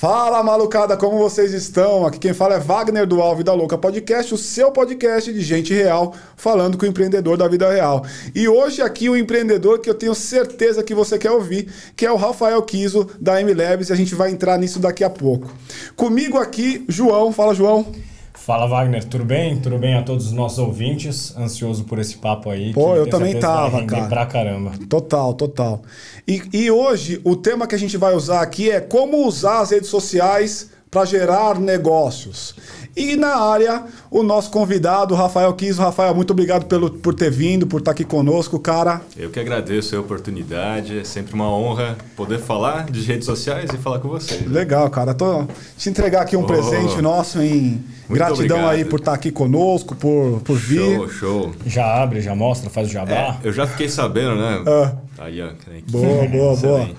Fala 0.00 0.44
malucada, 0.44 0.96
como 0.96 1.18
vocês 1.18 1.52
estão? 1.52 2.06
Aqui 2.06 2.20
quem 2.20 2.32
fala 2.32 2.54
é 2.54 2.60
Wagner 2.60 3.04
do 3.04 3.20
Alve 3.20 3.42
da 3.42 3.52
Louca 3.52 3.76
Podcast, 3.76 4.32
o 4.32 4.38
seu 4.38 4.70
podcast 4.70 5.32
de 5.32 5.40
gente 5.40 5.74
real, 5.74 6.14
falando 6.36 6.78
com 6.78 6.86
o 6.86 6.88
empreendedor 6.88 7.36
da 7.36 7.48
vida 7.48 7.68
real. 7.68 8.06
E 8.32 8.46
hoje 8.46 8.80
aqui 8.80 9.08
o 9.08 9.16
empreendedor 9.16 9.80
que 9.80 9.90
eu 9.90 9.94
tenho 9.94 10.14
certeza 10.14 10.84
que 10.84 10.94
você 10.94 11.18
quer 11.18 11.32
ouvir, 11.32 11.68
que 11.96 12.06
é 12.06 12.12
o 12.12 12.16
Rafael 12.16 12.62
Kiso 12.62 13.10
da 13.20 13.40
M-Labs, 13.40 13.88
e 13.88 13.92
a 13.92 13.96
gente 13.96 14.14
vai 14.14 14.30
entrar 14.30 14.56
nisso 14.56 14.78
daqui 14.78 15.02
a 15.02 15.10
pouco. 15.10 15.52
Comigo 15.96 16.38
aqui, 16.38 16.84
João. 16.86 17.32
Fala, 17.32 17.52
João. 17.52 17.92
Fala 18.38 18.66
Wagner, 18.66 19.04
tudo 19.04 19.24
bem? 19.24 19.58
Tudo 19.60 19.78
bem 19.78 19.94
a 19.94 20.02
todos 20.02 20.26
os 20.26 20.32
nossos 20.32 20.58
ouvintes? 20.58 21.36
Ansioso 21.36 21.84
por 21.84 21.98
esse 21.98 22.16
papo 22.16 22.48
aí. 22.48 22.72
Pô, 22.72 22.94
eu 22.94 23.08
também 23.08 23.38
tava, 23.38 23.84
cara. 23.84 24.06
Pra 24.06 24.24
caramba. 24.24 24.72
Total, 24.88 25.34
total. 25.34 25.82
E, 26.26 26.42
e 26.52 26.70
hoje 26.70 27.20
o 27.24 27.36
tema 27.36 27.66
que 27.66 27.74
a 27.74 27.78
gente 27.78 27.96
vai 27.98 28.14
usar 28.14 28.40
aqui 28.40 28.70
é 28.70 28.80
como 28.80 29.26
usar 29.26 29.60
as 29.60 29.70
redes 29.70 29.90
sociais 29.90 30.70
para 30.90 31.04
gerar 31.04 31.58
negócios. 31.60 32.54
E 32.98 33.14
na 33.14 33.36
área, 33.36 33.84
o 34.10 34.24
nosso 34.24 34.50
convidado, 34.50 35.14
Rafael 35.14 35.52
Kiso. 35.54 35.80
Rafael, 35.80 36.12
muito 36.16 36.32
obrigado 36.32 36.66
pelo, 36.66 36.90
por 36.90 37.14
ter 37.14 37.30
vindo, 37.30 37.64
por 37.64 37.78
estar 37.78 37.92
aqui 37.92 38.04
conosco, 38.04 38.58
cara. 38.58 39.00
Eu 39.16 39.30
que 39.30 39.38
agradeço 39.38 39.94
a 39.94 40.00
oportunidade. 40.00 40.98
É 40.98 41.04
sempre 41.04 41.32
uma 41.32 41.48
honra 41.48 41.96
poder 42.16 42.40
falar 42.40 42.90
de 42.90 43.00
redes 43.02 43.24
sociais 43.24 43.70
e 43.72 43.78
falar 43.78 44.00
com 44.00 44.08
vocês. 44.08 44.44
Legal, 44.50 44.90
cara. 44.90 45.14
Tô 45.14 45.46
te 45.76 45.88
entregar 45.88 46.22
aqui 46.22 46.36
um 46.36 46.42
oh, 46.42 46.46
presente 46.46 47.00
nosso 47.00 47.40
em 47.40 47.84
gratidão 48.10 48.56
obrigado. 48.56 48.70
aí 48.70 48.84
por 48.84 48.98
estar 48.98 49.12
aqui 49.12 49.30
conosco, 49.30 49.94
por, 49.94 50.40
por 50.40 50.56
vir. 50.56 50.96
Show, 50.96 51.08
show. 51.08 51.52
Já 51.66 52.02
abre, 52.02 52.20
já 52.20 52.34
mostra, 52.34 52.68
faz 52.68 52.88
o 52.88 52.90
jabá. 52.90 53.12
É, 53.12 53.36
eu 53.44 53.52
já 53.52 53.64
fiquei 53.64 53.88
sabendo, 53.88 54.34
né? 54.34 54.64
Ah. 54.66 54.92
Aí, 55.18 55.40
ó. 55.40 55.50
Boa, 55.88 56.26
boa, 56.26 56.56
boa. 56.56 56.90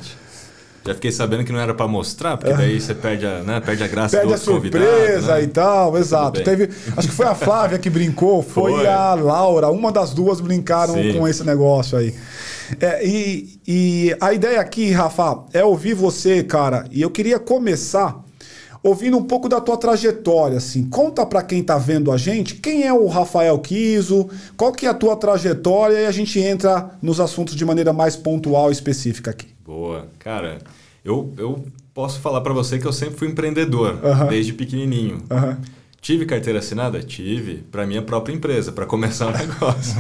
Já 0.85 0.94
fiquei 0.94 1.11
sabendo 1.11 1.44
que 1.44 1.52
não 1.52 1.59
era 1.59 1.73
para 1.73 1.88
mostrar, 1.88 2.38
porque 2.38 2.53
daí 2.53 2.80
você 2.80 2.95
perde 2.95 3.25
a, 3.25 3.44
né, 3.44 3.59
perde 3.59 3.83
a 3.83 3.88
graça 3.88 4.17
perde 4.17 4.31
do 4.31 4.35
a 4.35 4.38
surpresa 4.38 5.35
né? 5.35 5.44
e 5.44 5.47
tal, 5.47 5.97
exato. 5.97 6.44
Teve, 6.44 6.69
acho 6.95 7.08
que 7.08 7.13
foi 7.13 7.25
a 7.25 7.35
Flávia 7.35 7.77
que 7.77 7.89
brincou, 7.89 8.41
foi, 8.44 8.72
foi, 8.72 8.88
a 8.88 9.13
Laura, 9.13 9.69
uma 9.69 9.91
das 9.91 10.13
duas 10.13 10.39
brincaram 10.39 10.95
Sim. 10.95 11.13
com 11.13 11.27
esse 11.27 11.44
negócio 11.44 11.97
aí. 11.97 12.16
É, 12.80 13.05
e, 13.05 13.59
e 13.67 14.16
a 14.22 14.33
ideia 14.33 14.59
aqui, 14.59 14.91
Rafa, 14.91 15.44
é 15.53 15.63
ouvir 15.63 15.94
você, 15.94 16.44
cara, 16.44 16.85
e 16.91 17.02
eu 17.02 17.09
queria 17.09 17.39
começar 17.39 18.23
ouvindo 18.81 19.17
um 19.17 19.23
pouco 19.23 19.50
da 19.50 19.59
tua 19.59 19.77
trajetória, 19.77 20.57
assim. 20.57 20.89
Conta 20.89 21.25
para 21.25 21.41
quem 21.41 21.61
tá 21.61 21.77
vendo 21.77 22.11
a 22.11 22.17
gente, 22.17 22.55
quem 22.55 22.83
é 22.83 22.94
o 22.94 23.07
Rafael 23.07 23.57
Kiso, 23.59 24.30
qual 24.55 24.72
que 24.72 24.85
é 24.85 24.89
a 24.89 24.94
tua 24.94 25.16
trajetória 25.16 26.00
e 26.00 26.05
a 26.05 26.11
gente 26.11 26.39
entra 26.39 26.91
nos 27.02 27.19
assuntos 27.19 27.55
de 27.55 27.66
maneira 27.66 27.91
mais 27.91 28.16
pontual 28.16 28.69
e 28.69 28.73
específica 28.73 29.31
aqui. 29.31 29.59
Boa. 29.70 30.08
Cara, 30.17 30.58
eu, 31.06 31.31
eu 31.38 31.64
posso 31.94 32.20
falar 32.20 32.42
para 32.42 32.52
você 32.52 32.80
que 32.80 32.88
eu 32.88 32.92
sempre 32.92 33.20
fui 33.20 33.28
empreendedor, 33.28 34.00
uh 34.02 34.02
-huh. 34.02 34.28
desde 34.28 34.52
pequenininho. 34.52 35.17
Uh 35.30 35.36
-huh. 35.36 35.58
Tive 36.02 36.25
carteira 36.25 36.58
assinada? 36.58 37.03
Tive, 37.03 37.58
para 37.70 37.86
minha 37.86 38.02
própria 38.02 38.34
empresa, 38.34 38.72
para 38.72 38.88
começar 38.88 39.28
o 39.28 39.30
um 39.30 39.34
negócio. 39.38 39.95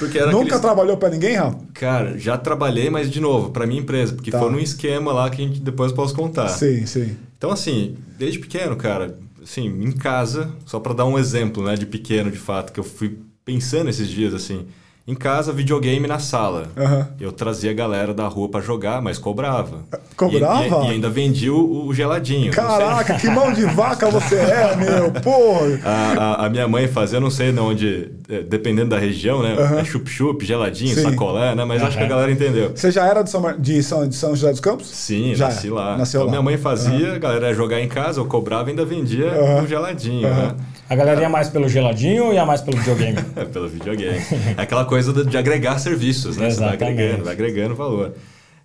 Porque 0.00 0.18
Nunca 0.18 0.38
aqueles... 0.38 0.60
trabalhou 0.60 0.96
para 0.96 1.10
ninguém, 1.10 1.36
Rafa? 1.36 1.58
Cara, 1.74 2.18
já 2.18 2.36
trabalhei, 2.36 2.90
mas 2.90 3.08
de 3.08 3.20
novo, 3.20 3.50
para 3.50 3.68
minha 3.68 3.80
empresa, 3.80 4.14
porque 4.14 4.32
tá. 4.32 4.40
foi 4.40 4.50
num 4.50 4.58
esquema 4.58 5.12
lá 5.12 5.30
que 5.30 5.40
a 5.40 5.46
gente 5.46 5.60
depois 5.60 5.92
posso 5.92 6.12
contar. 6.12 6.48
Sim, 6.48 6.84
sim. 6.84 7.16
Então, 7.36 7.52
assim, 7.52 7.94
desde 8.18 8.40
pequeno, 8.40 8.74
cara, 8.74 9.16
assim, 9.40 9.66
em 9.68 9.92
casa, 9.92 10.50
só 10.66 10.80
para 10.80 10.92
dar 10.92 11.04
um 11.04 11.16
exemplo, 11.16 11.62
né, 11.62 11.76
de 11.76 11.86
pequeno, 11.86 12.32
de 12.32 12.38
fato, 12.38 12.72
que 12.72 12.80
eu 12.80 12.84
fui 12.84 13.16
pensando 13.44 13.88
esses 13.88 14.08
dias, 14.08 14.34
assim, 14.34 14.66
em 15.08 15.14
casa, 15.14 15.54
videogame 15.54 16.06
na 16.06 16.18
sala. 16.18 16.66
Uhum. 16.76 17.06
Eu 17.18 17.32
trazia 17.32 17.70
a 17.70 17.74
galera 17.74 18.12
da 18.12 18.28
rua 18.28 18.46
para 18.50 18.60
jogar, 18.60 19.00
mas 19.00 19.16
cobrava. 19.16 19.78
Cobrava? 20.14 20.64
E, 20.64 20.68
e, 20.68 20.88
e 20.88 20.90
ainda 20.90 21.08
vendia 21.08 21.50
o, 21.50 21.86
o 21.86 21.94
geladinho. 21.94 22.52
Caraca, 22.52 23.14
que 23.14 23.26
mão 23.30 23.50
de 23.50 23.64
vaca 23.64 24.10
você 24.10 24.34
é, 24.34 24.76
meu, 24.76 25.10
porra! 25.22 25.80
A, 25.82 26.12
a, 26.42 26.46
a, 26.46 26.50
minha 26.50 26.68
mãe 26.68 26.86
fazia, 26.86 27.18
não 27.18 27.30
sei 27.30 27.52
de 27.52 27.58
onde, 27.58 28.10
é, 28.28 28.42
dependendo 28.42 28.90
da 28.90 28.98
região, 28.98 29.42
né? 29.42 29.54
Uhum. 29.54 29.78
É 29.78 29.84
chup-chup, 29.84 30.44
geladinho, 30.44 30.94
Sim. 30.94 31.04
sacolé, 31.04 31.54
né? 31.54 31.64
Mas 31.64 31.80
uhum. 31.80 31.88
acho 31.88 31.96
que 31.96 32.04
a 32.04 32.08
galera 32.08 32.30
entendeu. 32.30 32.72
Você 32.74 32.90
já 32.90 33.06
era 33.06 33.22
de 33.22 33.30
São, 33.30 33.58
de 33.58 33.82
São, 33.82 34.06
de 34.06 34.14
São 34.14 34.36
José 34.36 34.50
dos 34.50 34.60
Campos? 34.60 34.88
Sim, 34.88 35.34
já 35.34 35.46
nasci 35.46 35.70
lá. 35.70 35.96
Nasceu 35.96 36.20
então, 36.20 36.26
lá. 36.26 36.32
minha 36.32 36.42
mãe 36.42 36.58
fazia, 36.58 37.14
a 37.14 37.18
galera 37.18 37.48
ia 37.48 37.54
jogar 37.54 37.80
em 37.80 37.88
casa, 37.88 38.20
eu 38.20 38.26
cobrava 38.26 38.68
e 38.68 38.72
ainda 38.72 38.84
vendia 38.84 39.32
o 39.62 39.66
geladinho, 39.66 40.28
né? 40.28 40.54
A 40.88 40.96
galera 40.96 41.20
ia 41.20 41.28
mais 41.28 41.48
pelo 41.48 41.68
geladinho 41.68 42.26
ou 42.26 42.32
ia 42.32 42.46
mais 42.46 42.60
pelo 42.60 42.78
videogame? 42.78 43.18
pelo 43.52 43.68
videogame. 43.68 44.18
É 44.56 44.62
aquela 44.62 44.84
coisa 44.84 45.24
de 45.24 45.36
agregar 45.36 45.78
serviços, 45.78 46.36
né? 46.36 46.50
Você 46.50 46.60
vai 46.60 46.74
agregando, 46.74 47.24
vai 47.24 47.32
agregando 47.34 47.74
valor. 47.74 48.14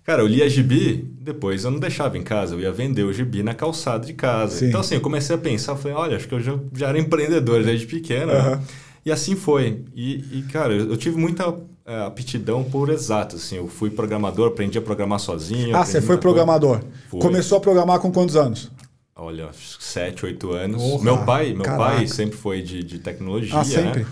Cara, 0.04 0.20
eu 0.20 0.26
lia 0.26 0.48
gibi, 0.48 1.08
depois 1.18 1.64
eu 1.64 1.70
não 1.70 1.78
deixava 1.78 2.18
em 2.18 2.22
casa, 2.22 2.54
eu 2.54 2.60
ia 2.60 2.70
vender 2.70 3.04
o 3.04 3.12
gibi 3.12 3.42
na 3.42 3.54
calçada 3.54 4.04
de 4.04 4.12
casa. 4.12 4.58
Sim. 4.58 4.68
Então, 4.68 4.80
assim, 4.80 4.96
eu 4.96 5.00
comecei 5.00 5.34
a 5.34 5.38
pensar, 5.38 5.76
falei, 5.76 5.96
olha, 5.96 6.16
acho 6.16 6.28
que 6.28 6.34
eu 6.34 6.40
já, 6.40 6.58
já 6.74 6.88
era 6.88 6.98
empreendedor 6.98 7.62
desde 7.62 7.86
pequeno. 7.86 8.32
Uhum. 8.32 8.50
Né? 8.50 8.60
E 9.04 9.12
assim 9.12 9.36
foi. 9.36 9.82
E, 9.94 10.38
e, 10.38 10.42
cara, 10.50 10.74
eu 10.74 10.96
tive 10.96 11.16
muita 11.18 11.54
é, 11.86 12.02
aptidão 12.02 12.64
por 12.64 12.88
exato, 12.88 13.36
assim. 13.36 13.56
Eu 13.56 13.68
fui 13.68 13.90
programador, 13.90 14.48
aprendi 14.48 14.78
a 14.78 14.82
programar 14.82 15.20
sozinho. 15.20 15.76
Ah, 15.76 15.84
você 15.84 16.00
foi 16.00 16.16
programador. 16.16 16.80
Começou 17.10 17.58
a 17.58 17.60
programar 17.60 17.98
com 17.98 18.10
quantos 18.10 18.36
anos? 18.36 18.70
Olha, 19.16 19.48
sete, 19.52 20.26
oito 20.26 20.50
anos. 20.52 20.82
Porra, 20.82 21.04
meu 21.04 21.24
pai, 21.24 21.52
meu 21.52 21.62
caraca. 21.62 21.96
pai 21.96 22.06
sempre 22.08 22.36
foi 22.36 22.62
de, 22.62 22.82
de 22.82 22.98
tecnologia, 22.98 23.60
ah, 23.60 23.64
sempre? 23.64 24.00
né? 24.00 24.06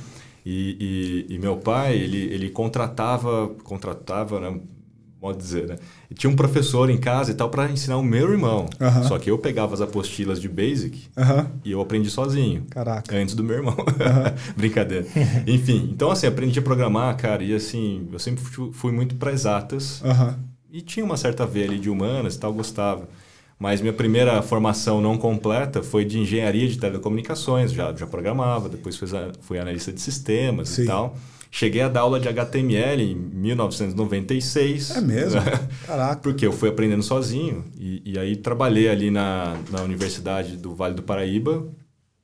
E, 0.46 1.26
e, 1.28 1.34
e, 1.34 1.38
meu 1.38 1.56
pai, 1.56 1.96
ele, 1.96 2.18
ele 2.32 2.50
contratava, 2.50 3.48
contratava, 3.64 4.40
né? 4.40 4.60
Modo 5.20 5.38
dizer, 5.38 5.68
né? 5.68 5.76
E 6.10 6.14
tinha 6.14 6.28
um 6.28 6.34
professor 6.34 6.90
em 6.90 6.98
casa 6.98 7.30
e 7.30 7.34
tal 7.34 7.48
para 7.48 7.70
ensinar 7.70 7.96
o 7.96 8.02
meu 8.02 8.30
irmão. 8.32 8.66
Uh 8.80 8.84
-huh. 8.84 9.02
Só 9.04 9.18
que 9.20 9.30
eu 9.30 9.38
pegava 9.38 9.72
as 9.72 9.80
apostilas 9.80 10.40
de 10.40 10.48
Basic 10.48 11.08
uh 11.16 11.20
-huh. 11.20 11.46
e 11.64 11.70
eu 11.70 11.80
aprendi 11.80 12.10
sozinho. 12.10 12.64
Caraca. 12.70 13.16
Antes 13.16 13.36
do 13.36 13.44
meu 13.44 13.56
irmão. 13.56 13.76
Brincadeira. 14.56 15.06
Enfim, 15.46 15.90
então 15.92 16.10
assim, 16.10 16.26
aprendi 16.26 16.58
a 16.58 16.62
programar, 16.62 17.16
cara, 17.16 17.42
e 17.44 17.54
assim, 17.54 18.08
eu 18.12 18.18
sempre 18.18 18.42
fui 18.72 18.90
muito 18.90 19.14
para 19.14 19.30
exatas. 19.32 20.02
E 20.72 20.80
tinha 20.80 21.04
uma 21.04 21.16
certa 21.16 21.46
veia 21.46 21.66
ali 21.66 21.78
de 21.78 21.88
humanas 21.88 22.34
e 22.34 22.40
tal, 22.40 22.52
gostava. 22.52 23.08
Mas 23.62 23.80
minha 23.80 23.92
primeira 23.92 24.42
formação 24.42 25.00
não 25.00 25.16
completa 25.16 25.84
foi 25.84 26.04
de 26.04 26.18
engenharia 26.18 26.66
de 26.66 26.76
telecomunicações, 26.76 27.72
já, 27.72 27.94
já 27.94 28.08
programava, 28.08 28.68
depois 28.68 28.96
fui, 28.96 29.06
fui 29.40 29.56
analista 29.56 29.92
de 29.92 30.00
sistemas 30.00 30.70
Sim. 30.70 30.82
e 30.82 30.86
tal. 30.86 31.16
Cheguei 31.48 31.80
a 31.80 31.88
dar 31.88 32.00
aula 32.00 32.18
de 32.18 32.28
HTML 32.28 33.00
em 33.00 33.14
1996. 33.14 34.96
É 34.96 35.00
mesmo? 35.00 35.40
Caraca. 35.86 36.20
Porque 36.20 36.44
eu 36.44 36.52
fui 36.52 36.70
aprendendo 36.70 37.04
sozinho. 37.04 37.64
E, 37.78 38.02
e 38.04 38.18
aí 38.18 38.34
trabalhei 38.34 38.88
ali 38.88 39.12
na, 39.12 39.56
na 39.70 39.82
Universidade 39.82 40.56
do 40.56 40.74
Vale 40.74 40.94
do 40.94 41.02
Paraíba 41.04 41.64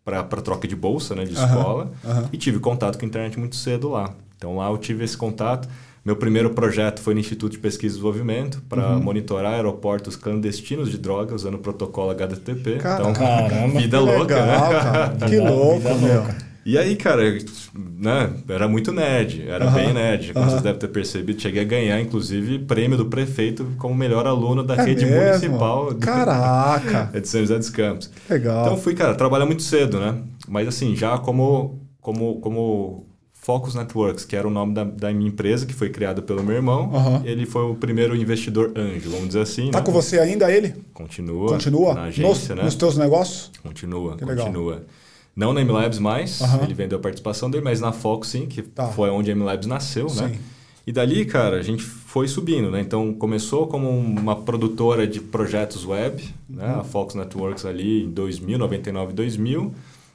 para 0.05 0.25
troca 0.25 0.67
de 0.67 0.75
bolsa, 0.75 1.15
né, 1.15 1.23
de 1.23 1.35
escola. 1.35 1.93
E 2.33 2.37
tive 2.37 2.59
contato 2.59 2.99
com 2.99 3.05
a 3.05 3.09
internet 3.09 3.39
muito 3.39 3.55
cedo 3.55 3.91
lá. 3.91 4.13
Então 4.37 4.57
lá 4.57 4.69
eu 4.71 4.77
tive 4.77 5.05
esse 5.05 5.17
contato. 5.17 5.69
Meu 6.09 6.17
primeiro 6.17 6.49
projeto 6.49 7.03
foi 7.03 7.13
no 7.13 7.21
Instituto 7.21 7.53
de 7.53 7.59
Pesquisa 7.59 7.93
e 7.93 7.97
Desenvolvimento 7.97 8.63
para 8.67 8.93
uhum. 8.93 9.03
monitorar 9.03 9.53
aeroportos 9.53 10.17
clandestinos 10.17 10.91
de 10.91 10.97
drogas 10.97 11.43
usando 11.43 11.57
o 11.57 11.59
protocolo 11.59 12.13
HTTP. 12.13 12.79
Caramba, 12.79 13.11
então, 13.11 13.13
caramba, 13.13 13.79
vida 13.79 14.01
louca, 14.01 14.41
legal, 14.41 14.73
né? 14.73 14.81
Cara. 14.81 15.17
que 15.29 15.37
louco, 15.37 15.95
meu. 15.97 16.25
E 16.65 16.79
aí, 16.79 16.97
cara, 16.97 17.37
né, 17.75 18.31
era 18.49 18.67
muito 18.67 18.91
nerd, 18.91 19.47
era 19.47 19.67
uhum. 19.67 19.73
bem 19.75 19.93
nerd, 19.93 20.33
como 20.33 20.47
uhum. 20.47 20.51
vocês 20.51 20.63
devem 20.63 20.79
ter 20.79 20.89
percebido. 20.89 21.43
Cheguei 21.43 21.61
a 21.61 21.67
ganhar, 21.67 22.01
inclusive, 22.01 22.61
prêmio 22.61 22.97
do 22.97 23.05
prefeito 23.05 23.71
como 23.77 23.95
melhor 23.95 24.27
aluno 24.27 24.63
da 24.63 24.77
é 24.77 24.85
rede 24.87 25.05
mesmo? 25.05 25.27
municipal 25.27 25.95
Caraca. 26.01 27.21
de 27.21 27.29
São 27.29 27.43
José 27.43 27.59
dos 27.59 27.69
Campos. 27.69 28.11
Legal. 28.31 28.63
Então 28.63 28.79
fui, 28.79 28.95
cara, 28.95 29.15
trabalhar 29.15 29.45
muito 29.45 29.63
cedo, 29.63 30.01
né? 30.01 30.15
Mas 30.49 30.69
assim, 30.69 30.97
já 30.97 31.19
como, 31.19 31.79
como, 32.01 32.41
como 32.41 33.09
Focus 33.41 33.75
Networks, 33.75 34.25
que 34.25 34.37
era 34.37 34.47
o 34.47 34.51
nome 34.51 34.75
da, 34.75 34.85
da 34.85 35.13
minha 35.13 35.29
empresa, 35.29 35.65
que 35.65 35.73
foi 35.73 35.89
criada 35.89 36.21
pelo 36.21 36.43
meu 36.43 36.57
irmão. 36.57 36.91
Uhum. 36.93 37.25
Ele 37.25 37.47
foi 37.47 37.63
o 37.63 37.75
primeiro 37.75 38.15
investidor 38.15 38.73
anjo, 38.77 39.11
vamos 39.11 39.29
dizer 39.29 39.41
assim. 39.41 39.71
Tá 39.71 39.79
né? 39.79 39.85
com 39.85 39.93
você 39.93 40.19
ainda 40.19 40.53
ele? 40.53 40.75
Continua. 40.93 41.49
Continua? 41.49 41.95
Na 41.95 42.03
agência, 42.05 42.55
nos, 42.55 42.59
né? 42.59 42.63
Nos 42.65 42.75
teus 42.75 42.99
negócios? 42.99 43.51
Continua, 43.63 44.17
que 44.17 44.25
continua. 44.27 44.73
Legal. 44.73 44.87
Não 45.35 45.53
na 45.53 45.65
MLabs 45.65 45.99
mais, 45.99 46.41
uhum. 46.41 46.65
ele 46.65 46.75
vendeu 46.75 46.99
a 46.99 47.01
participação 47.01 47.49
dele, 47.49 47.65
mas 47.65 47.81
na 47.81 47.93
Focus 47.93 48.29
sim, 48.29 48.47
que 48.47 48.61
tá. 48.61 48.89
foi 48.89 49.09
onde 49.09 49.31
a 49.31 49.35
MLabs 49.35 49.67
nasceu, 49.67 50.09
sim. 50.09 50.23
né? 50.23 50.39
E 50.85 50.93
dali, 50.93 51.25
cara, 51.25 51.57
a 51.57 51.63
gente 51.63 51.83
foi 51.83 52.27
subindo, 52.27 52.71
né? 52.71 52.81
Então, 52.81 53.15
começou 53.15 53.67
como 53.67 53.89
uma 53.89 54.35
produtora 54.35 55.07
de 55.07 55.21
projetos 55.21 55.87
web, 55.87 56.23
uhum. 56.51 56.57
né? 56.57 56.75
A 56.81 56.83
Fox 56.83 57.15
Networks 57.15 57.65
ali 57.65 58.05
em 58.05 58.11
2000, 58.11 58.59
99, 58.59 59.13
2000. 59.13 59.75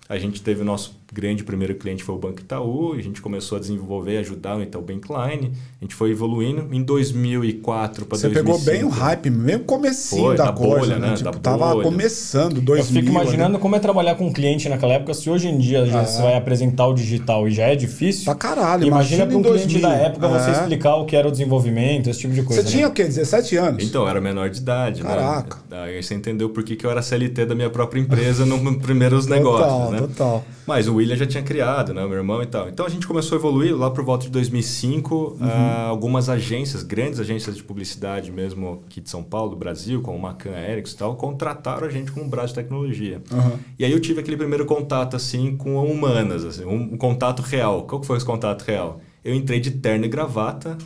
A 0.09 0.17
gente 0.17 0.41
teve 0.41 0.61
o 0.61 0.65
nosso 0.65 1.02
grande 1.13 1.43
primeiro 1.43 1.75
cliente 1.75 2.03
foi 2.03 2.15
o 2.15 2.17
Banco 2.17 2.39
Itaú, 2.39 2.93
a 2.93 3.01
gente 3.01 3.21
começou 3.21 3.57
a 3.57 3.61
desenvolver, 3.61 4.17
ajudar 4.17 4.57
o 4.57 4.63
Itaú 4.63 4.81
Bankline, 4.81 5.53
a 5.79 5.85
gente 5.85 5.93
foi 5.93 6.11
evoluindo. 6.11 6.67
Em 6.71 6.81
2004 6.81 8.05
para 8.05 8.17
2005... 8.17 8.17
Você 8.17 8.29
pegou 8.29 8.59
bem 8.59 8.83
o 8.83 8.89
hype, 8.89 9.29
mesmo 9.29 9.63
comecinho 9.65 10.23
foi, 10.23 10.35
da, 10.35 10.45
da 10.45 10.53
coisa, 10.53 10.79
bolha, 10.79 10.99
né? 10.99 11.09
né? 11.09 11.15
Tipo, 11.15 11.31
da 11.31 11.39
tava 11.39 11.73
bolha. 11.73 11.83
começando, 11.83 12.59
2000. 12.59 12.75
Eu 12.77 12.83
fico 12.83 13.09
imaginando 13.09 13.59
como 13.59 13.75
é 13.75 13.79
trabalhar 13.79 14.15
com 14.15 14.27
um 14.27 14.33
cliente 14.33 14.67
naquela 14.67 14.93
época, 14.93 15.13
se 15.13 15.29
hoje 15.29 15.47
em 15.47 15.57
dia 15.57 15.85
já 15.85 16.01
ah, 16.01 16.05
você 16.05 16.21
vai 16.21 16.35
apresentar 16.35 16.87
o 16.87 16.93
digital 16.93 17.47
e 17.47 17.51
já 17.51 17.67
é 17.67 17.75
difícil. 17.75 18.25
Pra 18.25 18.35
caralho, 18.35 18.87
imagina, 18.87 19.27
para 19.27 19.37
um 19.37 19.43
cliente 19.43 19.79
da 19.79 19.93
época 19.93 20.27
você 20.27 20.49
é. 20.49 20.53
explicar 20.53 20.95
o 20.95 21.05
que 21.05 21.15
era 21.15 21.27
o 21.27 21.31
desenvolvimento, 21.31 22.09
esse 22.09 22.21
tipo 22.21 22.33
de 22.33 22.41
coisa. 22.41 22.61
Você 22.61 22.67
né? 22.67 22.71
tinha 22.71 22.87
o 22.87 22.91
quê? 22.91 23.03
17 23.03 23.55
anos? 23.57 23.83
Então, 23.83 24.03
eu 24.03 24.09
era 24.09 24.19
menor 24.19 24.49
de 24.49 24.57
idade, 24.59 25.03
né? 25.03 25.09
Caraca. 25.09 25.57
né? 25.57 25.61
Daí 25.69 26.01
você 26.01 26.15
entendeu 26.15 26.49
por 26.49 26.63
que, 26.63 26.75
que 26.75 26.85
eu 26.85 26.91
era 26.91 27.01
CLT 27.01 27.45
da 27.45 27.55
minha 27.55 27.69
própria 27.69 27.99
empresa 27.99 28.45
nos 28.45 28.77
primeiros 28.77 29.27
negócios, 29.27 29.67
total, 29.67 29.91
né? 29.91 29.99
Total, 29.99 30.45
Mas 30.65 30.87
o 30.87 30.95
William 30.95 31.15
já 31.15 31.25
tinha 31.25 31.43
criado, 31.43 31.93
né? 31.93 32.03
O 32.03 32.09
meu 32.09 32.17
irmão 32.17 32.41
e 32.41 32.45
tal. 32.45 32.69
Então 32.69 32.85
a 32.85 32.89
gente 32.89 33.05
começou 33.05 33.37
a 33.37 33.39
evoluir 33.39 33.75
lá 33.75 33.91
por 33.91 34.03
volta 34.03 34.25
de 34.25 34.31
2005. 34.31 35.15
Uhum. 35.15 35.47
Uh, 35.47 35.49
algumas 35.87 36.29
agências, 36.29 36.83
grandes 36.83 37.19
agências 37.19 37.55
de 37.55 37.63
publicidade 37.63 38.31
mesmo 38.31 38.83
aqui 38.85 39.01
de 39.01 39.09
São 39.09 39.23
Paulo, 39.23 39.51
do 39.51 39.55
Brasil, 39.55 40.01
como 40.01 40.17
Macan, 40.19 40.51
Ericsson 40.51 40.95
e 40.95 40.99
tal, 40.99 41.15
contrataram 41.15 41.87
a 41.87 41.89
gente 41.89 42.11
como 42.11 42.27
braço 42.29 42.49
de 42.49 42.55
tecnologia. 42.55 43.21
Uhum. 43.31 43.59
E 43.77 43.85
aí 43.85 43.91
eu 43.91 43.99
tive 43.99 44.21
aquele 44.21 44.37
primeiro 44.37 44.65
contato 44.65 45.15
assim 45.15 45.55
com 45.57 45.83
humanas, 45.83 46.43
assim, 46.45 46.65
um, 46.65 46.93
um 46.93 46.97
contato 46.97 47.41
real. 47.41 47.83
Qual 47.83 47.99
que 47.99 48.07
foi 48.07 48.17
esse 48.17 48.25
contato 48.25 48.63
real? 48.63 49.01
Eu 49.23 49.33
entrei 49.33 49.59
de 49.59 49.71
terno 49.71 50.05
e 50.05 50.09
gravata 50.09 50.77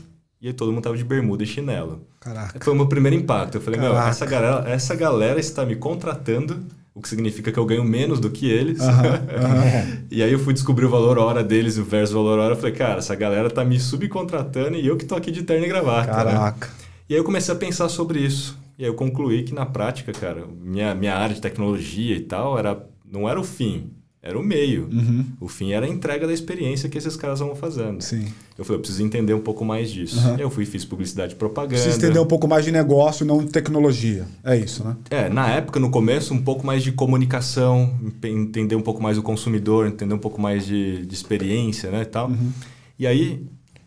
e 0.41 0.53
todo 0.53 0.71
mundo 0.71 0.83
tava 0.83 0.97
de 0.97 1.03
bermuda 1.03 1.43
e 1.43 1.47
chinelo. 1.47 2.01
Caraca. 2.19 2.59
Foi 2.63 2.73
o 2.73 2.75
meu 2.75 2.87
primeiro 2.87 3.15
impacto. 3.15 3.55
Eu 3.55 3.61
falei, 3.61 3.79
Caraca. 3.79 3.99
meu, 3.99 4.09
essa 4.09 4.25
galera, 4.25 4.69
essa 4.69 4.95
galera 4.95 5.39
está 5.39 5.65
me 5.65 5.75
contratando 5.75 6.63
o 6.97 7.01
que 7.01 7.07
significa 7.07 7.51
que 7.51 7.59
eu 7.59 7.65
ganho 7.65 7.83
menos 7.83 8.19
do 8.19 8.27
que 8.27 8.49
eles. 8.49 8.79
Uhum, 8.79 8.87
uhum. 8.87 9.97
e 10.09 10.23
aí 10.23 10.33
eu 10.33 10.39
fui 10.39 10.51
descobrir 10.51 10.85
o 10.85 10.89
valor 10.89 11.19
hora 11.19 11.43
deles 11.43 11.77
versus 11.77 12.15
o 12.15 12.23
valor 12.23 12.39
hora. 12.39 12.53
Eu 12.53 12.57
falei, 12.57 12.71
cara, 12.71 12.97
essa 12.97 13.13
galera 13.13 13.51
tá 13.51 13.63
me 13.63 13.79
subcontratando 13.79 14.75
e 14.75 14.87
eu 14.87 14.97
que 14.97 15.05
tô 15.05 15.15
aqui 15.15 15.29
de 15.29 15.43
terno 15.43 15.63
e 15.63 15.69
gravata. 15.69 16.07
Né? 16.07 16.13
Caraca. 16.31 16.65
Né? 16.65 16.73
E 17.07 17.13
aí 17.13 17.19
eu 17.19 17.23
comecei 17.23 17.53
a 17.53 17.57
pensar 17.57 17.87
sobre 17.87 18.19
isso. 18.19 18.57
E 18.79 18.83
aí 18.83 18.89
eu 18.89 18.95
concluí 18.95 19.43
que 19.43 19.53
na 19.53 19.63
prática, 19.63 20.11
cara, 20.11 20.45
minha, 20.47 20.95
minha 20.95 21.15
área 21.15 21.35
de 21.35 21.41
tecnologia 21.41 22.15
e 22.15 22.21
tal 22.21 22.57
era, 22.57 22.83
não 23.05 23.29
era 23.29 23.39
o 23.39 23.43
fim, 23.43 23.91
era 24.21 24.37
o 24.37 24.43
meio. 24.43 24.89
Uhum. 24.91 25.25
O 25.39 25.47
fim 25.47 25.71
era 25.71 25.85
a 25.85 25.89
entrega 25.89 26.25
da 26.27 26.33
experiência 26.33 26.89
que 26.89 26.97
esses 26.97 27.15
caras 27.15 27.39
vão 27.39 27.55
fazendo. 27.55 28.01
Sim. 28.01 28.25
Eu 28.57 28.65
falei, 28.65 28.77
eu 28.77 28.81
preciso 28.81 29.03
entender 29.03 29.33
um 29.33 29.39
pouco 29.39 29.63
mais 29.63 29.91
disso. 29.91 30.19
Uhum. 30.19 30.35
Eu 30.37 30.49
fui 30.49 30.65
fiz 30.65 30.83
publicidade 30.83 31.33
e 31.33 31.35
propaganda. 31.35 31.75
Preciso 31.75 31.97
entender 31.97 32.19
um 32.19 32.25
pouco 32.25 32.47
mais 32.47 32.65
de 32.65 32.71
negócio, 32.71 33.25
não 33.25 33.45
de 33.45 33.51
tecnologia. 33.51 34.25
É 34.43 34.57
isso, 34.57 34.83
né? 34.83 34.95
É, 35.09 35.29
na 35.29 35.49
época, 35.49 35.79
no 35.79 35.89
começo, 35.89 36.33
um 36.33 36.41
pouco 36.41 36.65
mais 36.65 36.83
de 36.83 36.91
comunicação, 36.91 37.93
entender 38.23 38.75
um 38.75 38.81
pouco 38.81 39.01
mais 39.01 39.17
o 39.17 39.23
consumidor, 39.23 39.87
entender 39.87 40.13
um 40.13 40.19
pouco 40.19 40.41
mais 40.41 40.65
de, 40.65 41.05
de 41.05 41.13
experiência, 41.13 41.91
né, 41.91 42.01
e 42.01 42.05
tal. 42.05 42.29
Uhum. 42.29 42.51
E 42.97 43.05
aí... 43.05 43.45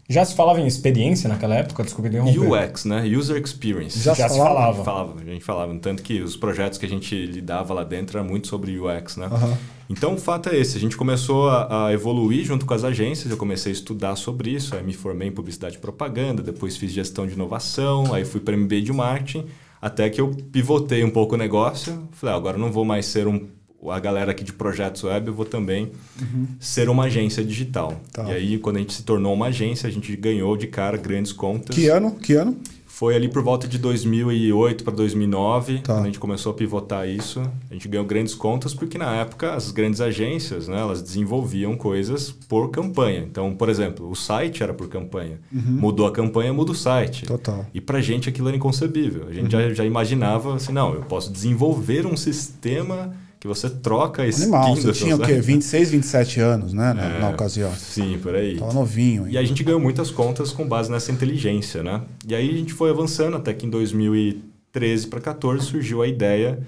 Já 0.09 0.25
se 0.25 0.35
falava 0.35 0.61
em 0.61 0.67
experiência 0.67 1.29
naquela 1.29 1.55
época? 1.55 1.85
Desculpa 1.85 2.09
interromper. 2.09 2.69
UX, 2.69 2.85
né? 2.85 3.05
User 3.07 3.41
Experience. 3.41 4.01
Já, 4.01 4.15
Já 4.15 4.29
se 4.29 4.39
falava. 4.39 4.83
Falava. 4.83 5.21
A 5.21 5.25
gente 5.25 5.45
falava. 5.45 5.73
Tanto 5.77 6.03
que 6.03 6.21
os 6.21 6.37
projetos 6.37 6.79
que 6.79 6.87
a 6.87 6.89
gente 6.89 7.15
lidava 7.27 7.73
lá 7.73 7.85
dentro 7.85 8.19
eram 8.19 8.29
muito 8.29 8.49
sobre 8.49 8.77
UX, 8.77 9.17
né? 9.17 9.29
Uhum. 9.29 9.57
Então, 9.91 10.15
o 10.15 10.17
fato 10.17 10.49
é 10.49 10.57
esse: 10.57 10.77
a 10.79 10.81
gente 10.81 10.97
começou 10.97 11.49
a, 11.49 11.89
a, 11.89 11.93
evoluir 11.93 12.45
junto 12.45 12.65
com 12.65 12.73
as 12.73 12.85
agências, 12.85 13.31
eu 13.31 13.37
comecei 13.37 13.73
a 13.73 13.75
estudar 13.75 14.15
sobre 14.15 14.51
isso, 14.51 14.77
aí 14.77 14.85
me 14.85 14.95
formei 14.95 15.29
em 15.29 15.33
publicidade 15.33 15.77
e 15.77 15.79
propaganda, 15.81 16.43
depois 16.43 16.77
fiz 16.77 16.93
gestão 16.93 17.27
de 17.27 17.35
inovação, 17.35 18.15
aí 18.15 18.25
fui 18.25 18.41
para 18.41 18.57
MBA 18.57 18.83
de 18.83 18.93
marketing, 18.93 19.47
até 19.83 20.09
que 20.09 20.21
eu 20.21 20.31
pivotei 20.53 21.03
um 21.03 21.11
pouco 21.11 21.35
o 21.35 21.39
negócio. 21.39 22.09
Falei, 22.13 22.35
ah, 22.35 22.39
agora 22.39 22.57
não 22.57 22.71
vou 22.71 22.85
mais 22.85 23.07
ser 23.07 23.27
um 23.27 23.49
a 23.89 23.99
galera 23.99 24.33
aqui 24.33 24.45
de 24.45 24.53
projetos 24.53 25.05
web, 25.05 25.29
eu 25.29 25.35
vou 25.35 25.47
também 25.47 25.91
uhum. 26.21 26.47
ser 26.61 26.91
uma 26.91 27.05
agência 27.05 27.43
digital. 27.43 27.99
Tá. 28.13 28.25
E 28.25 28.33
aí, 28.33 28.59
quando 28.59 28.77
a 28.77 28.79
gente 28.81 28.93
se 28.93 29.03
tornou 29.03 29.33
uma 29.33 29.47
agência, 29.47 29.89
a 29.89 29.91
gente 29.91 30.15
ganhou 30.17 30.55
de 30.55 30.67
cara 30.67 30.99
grandes 30.99 31.33
contas. 31.33 31.75
Que 31.75 31.89
ano? 31.89 32.15
Que 32.17 32.35
ano? 32.35 32.59
Foi 32.93 33.15
ali 33.15 33.29
por 33.29 33.43
volta 33.43 33.69
de 33.69 33.79
2008 33.79 34.85
para 34.85 34.93
2009, 34.93 35.79
tá. 35.79 35.95
quando 35.95 36.03
a 36.03 36.07
gente 36.07 36.19
começou 36.19 36.53
a 36.53 36.55
pivotar 36.55 37.09
isso. 37.09 37.41
A 37.71 37.73
gente 37.73 37.89
ganhou 37.89 38.05
grandes 38.05 38.35
contas 38.35 38.75
porque 38.75 38.99
na 38.99 39.15
época 39.15 39.55
as 39.55 39.71
grandes 39.71 40.01
agências, 40.03 40.69
né, 40.69 40.79
elas 40.79 41.01
desenvolviam 41.01 41.77
coisas 41.77 42.31
por 42.31 42.69
campanha. 42.71 43.21
Então, 43.21 43.55
por 43.55 43.71
exemplo, 43.71 44.11
o 44.11 44.15
site 44.15 44.63
era 44.63 44.75
por 44.75 44.89
campanha. 44.89 45.39
Uhum. 45.51 45.79
Mudou 45.79 46.07
a 46.07 46.13
campanha, 46.13 46.53
muda 46.53 46.73
o 46.73 46.75
site. 46.75 47.25
Total. 47.25 47.65
E 47.73 47.81
para 47.81 47.99
a 47.99 48.03
gente 48.03 48.29
aquilo 48.29 48.49
era 48.49 48.57
inconcebível. 48.57 49.29
A 49.29 49.33
gente 49.33 49.45
uhum. 49.45 49.63
já, 49.63 49.73
já 49.73 49.85
imaginava 49.85 50.57
assim, 50.57 50.73
não, 50.73 50.93
eu 50.93 51.03
posso 51.03 51.33
desenvolver 51.33 52.05
um 52.05 52.17
sistema 52.17 53.15
que 53.41 53.49
você 53.49 53.71
troca 53.71 54.27
esse 54.27 54.43
Animal, 54.43 54.77
você 54.77 54.93
tinha 54.93 55.17
o 55.17 55.19
quê? 55.19 55.41
26, 55.41 55.91
27 55.93 56.41
anos, 56.41 56.75
né? 56.75 56.93
Na, 56.93 57.05
é, 57.05 57.21
na 57.21 57.31
ocasião. 57.31 57.73
Sim, 57.75 58.19
por 58.23 58.35
aí. 58.35 58.59
Tava 58.59 58.75
novinho. 58.75 59.27
Hein? 59.27 59.33
E 59.33 59.39
a 59.39 59.43
gente 59.43 59.65
ganhou 59.65 59.81
muitas 59.81 60.11
contas 60.11 60.53
com 60.53 60.69
base 60.69 60.91
nessa 60.91 61.11
inteligência, 61.11 61.83
né? 61.83 62.03
E 62.29 62.35
aí 62.35 62.51
a 62.51 62.53
gente 62.53 62.75
foi 62.75 62.91
avançando 62.91 63.39
até 63.39 63.55
que 63.55 63.65
em 63.65 63.71
2013 63.71 65.07
para 65.07 65.21
14 65.23 65.65
surgiu 65.65 66.03
a 66.03 66.07
ideia 66.07 66.61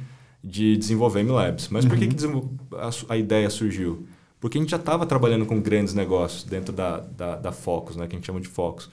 de 0.43 0.75
desenvolver 0.79 1.23
MLabs. 1.23 1.69
Mas 1.69 1.85
por 1.85 1.99
que, 1.99 2.07
uhum. 2.07 2.41
que 2.41 2.77
a, 2.77 3.15
a 3.15 3.17
ideia 3.19 3.51
surgiu? 3.51 4.07
Porque 4.41 4.57
a 4.57 4.61
gente 4.61 4.71
já 4.71 4.79
estava 4.79 5.05
trabalhando 5.05 5.45
com 5.45 5.61
grandes 5.61 5.93
negócios 5.93 6.43
dentro 6.43 6.73
da, 6.73 7.01
da, 7.01 7.37
da 7.37 7.53
Focus, 7.53 7.97
né? 7.97 8.07
Que 8.07 8.17
a 8.17 8.19
gente 8.19 8.27
chama 8.27 8.41
de 8.41 8.49
Focus. 8.49 8.89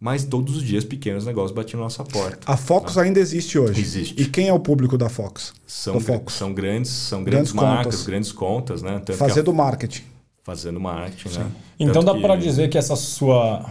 Mas 0.00 0.24
todos 0.24 0.56
os 0.56 0.62
dias 0.62 0.84
pequenos 0.84 1.26
negócios 1.26 1.50
batiam 1.50 1.78
na 1.78 1.86
nossa 1.86 2.04
porta. 2.04 2.38
A 2.46 2.56
Fox 2.56 2.94
né? 2.94 3.02
ainda 3.02 3.18
existe 3.18 3.58
hoje. 3.58 3.80
Existe. 3.80 4.20
E 4.20 4.26
quem 4.26 4.48
é 4.48 4.52
o 4.52 4.60
público 4.60 4.96
da 4.96 5.08
Fox? 5.08 5.52
São, 5.66 5.98
Fox? 5.98 6.34
são 6.34 6.54
grandes, 6.54 6.90
são 6.90 7.24
grandes, 7.24 7.52
grandes 7.52 7.52
marcas, 7.52 7.94
contas. 7.94 8.06
grandes 8.06 8.32
contas, 8.32 8.82
né? 8.82 9.02
Tanto 9.04 9.14
fazendo 9.14 9.50
a... 9.50 9.54
marketing. 9.54 10.02
Fazendo 10.44 10.78
marketing, 10.80 11.28
Sim. 11.28 11.38
né? 11.40 11.50
Então 11.80 11.94
Tanto 11.94 12.06
dá 12.06 12.14
que... 12.14 12.20
para 12.20 12.36
dizer 12.36 12.68
que 12.68 12.78
essa 12.78 12.94
sua 12.94 13.68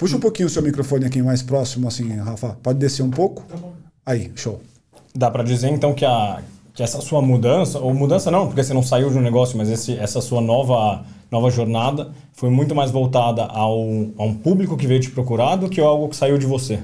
Puxa 0.00 0.16
um 0.16 0.20
pouquinho 0.20 0.46
o 0.46 0.50
seu 0.50 0.62
microfone 0.62 1.04
aqui 1.04 1.20
mais 1.20 1.42
próximo, 1.42 1.86
assim, 1.86 2.08
Rafa. 2.16 2.56
Pode 2.62 2.78
descer 2.78 3.02
um 3.02 3.10
pouco? 3.10 3.42
Tá 3.42 3.54
bom. 3.54 3.74
Aí, 4.06 4.32
show. 4.34 4.58
Dá 5.14 5.30
para 5.30 5.42
dizer 5.42 5.68
então 5.68 5.92
que, 5.92 6.06
a, 6.06 6.40
que 6.80 6.84
essa 6.84 6.98
sua 7.02 7.20
mudança, 7.20 7.78
ou 7.78 7.92
mudança 7.92 8.30
não, 8.30 8.46
porque 8.46 8.64
você 8.64 8.72
não 8.72 8.82
saiu 8.82 9.10
de 9.10 9.18
um 9.18 9.20
negócio, 9.20 9.58
mas 9.58 9.68
esse, 9.68 9.98
essa 9.98 10.22
sua 10.22 10.40
nova 10.40 11.04
nova 11.30 11.50
jornada 11.50 12.10
foi 12.32 12.48
muito 12.48 12.74
mais 12.74 12.90
voltada 12.90 13.44
ao, 13.44 13.82
a 14.16 14.24
um 14.24 14.34
público 14.34 14.78
que 14.78 14.86
veio 14.86 14.98
te 14.98 15.10
procurar 15.10 15.56
do 15.56 15.68
que 15.68 15.78
algo 15.78 16.08
que 16.08 16.16
saiu 16.16 16.38
de 16.38 16.46
você. 16.46 16.80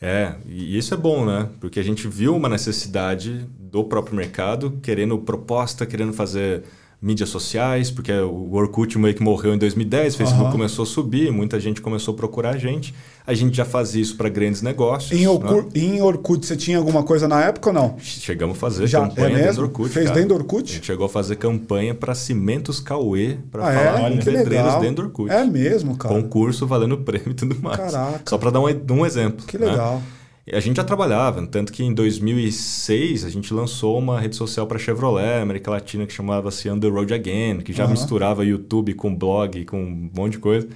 É, 0.00 0.34
e 0.48 0.78
isso 0.78 0.94
é 0.94 0.96
bom, 0.96 1.26
né? 1.26 1.46
Porque 1.60 1.78
a 1.78 1.82
gente 1.82 2.08
viu 2.08 2.34
uma 2.34 2.48
necessidade 2.48 3.46
do 3.58 3.84
próprio 3.84 4.16
mercado, 4.16 4.78
querendo 4.82 5.18
proposta, 5.18 5.84
querendo 5.84 6.14
fazer 6.14 6.64
mídias 7.00 7.28
sociais, 7.28 7.90
porque 7.90 8.12
o 8.12 8.52
Orkut 8.54 8.98
meio 8.98 9.14
que 9.14 9.22
morreu 9.22 9.54
em 9.54 9.58
2010, 9.58 10.14
o 10.14 10.16
Facebook 10.18 10.46
uhum. 10.46 10.52
começou 10.52 10.82
a 10.82 10.86
subir, 10.86 11.30
muita 11.30 11.60
gente 11.60 11.80
começou 11.80 12.12
a 12.12 12.16
procurar 12.16 12.50
a 12.50 12.58
gente. 12.58 12.92
A 13.24 13.34
gente 13.34 13.56
já 13.56 13.64
fazia 13.64 14.02
isso 14.02 14.16
para 14.16 14.28
grandes 14.28 14.62
negócios. 14.62 15.12
Em, 15.12 15.26
Orkut, 15.26 15.78
né? 15.78 15.84
em 15.84 16.02
Orkut 16.02 16.44
você 16.44 16.56
tinha 16.56 16.78
alguma 16.78 17.02
coisa 17.04 17.28
na 17.28 17.44
época 17.44 17.68
ou 17.68 17.74
não? 17.74 17.96
Chegamos 18.00 18.56
a 18.56 18.60
fazer 18.60 18.86
já, 18.86 19.00
campanha 19.02 19.26
é 19.26 19.30
mesmo? 19.30 19.44
dentro 19.44 19.56
do 19.56 19.62
Orkut. 19.64 19.88
Fez 19.90 20.06
cara. 20.06 20.18
dentro 20.18 20.28
do 20.30 20.40
Orkut? 20.40 20.70
A 20.70 20.74
gente 20.74 20.86
chegou 20.86 21.06
a 21.06 21.08
fazer 21.08 21.36
campanha 21.36 21.94
para 21.94 22.14
Cimentos 22.14 22.80
Cauê, 22.80 23.36
para 23.50 23.68
ah, 23.68 23.72
falar 23.72 24.10
é? 24.10 24.16
com 24.16 24.24
pedreiros 24.24 24.74
dentro 24.76 24.94
do 24.94 25.02
Orkut. 25.02 25.30
É 25.30 25.44
mesmo, 25.44 25.96
cara. 25.96 26.14
Concurso 26.14 26.66
valendo 26.66 26.98
prêmio 26.98 27.30
e 27.30 27.34
tudo 27.34 27.56
mais. 27.62 27.76
Caraca. 27.76 28.22
Só 28.26 28.38
para 28.38 28.50
dar 28.50 28.60
um, 28.60 28.66
um 28.90 29.06
exemplo. 29.06 29.46
Que 29.46 29.56
legal. 29.56 29.96
Né? 29.96 30.17
A 30.52 30.60
gente 30.60 30.76
já 30.76 30.84
trabalhava, 30.84 31.46
tanto 31.46 31.72
que 31.72 31.82
em 31.82 31.92
2006 31.92 33.24
a 33.24 33.30
gente 33.30 33.52
lançou 33.52 33.98
uma 33.98 34.20
rede 34.20 34.36
social 34.36 34.66
para 34.66 34.78
Chevrolet, 34.78 35.42
América 35.42 35.70
Latina, 35.70 36.06
que 36.06 36.12
chamava-se 36.12 36.70
On 36.70 36.78
The 36.78 36.88
Road 36.88 37.12
Again, 37.12 37.60
que 37.60 37.72
já 37.72 37.84
uhum. 37.84 37.90
misturava 37.90 38.44
YouTube 38.44 38.94
com 38.94 39.14
blog, 39.14 39.64
com 39.64 39.82
um 39.82 40.10
monte 40.14 40.32
de 40.32 40.38
coisa. 40.38 40.68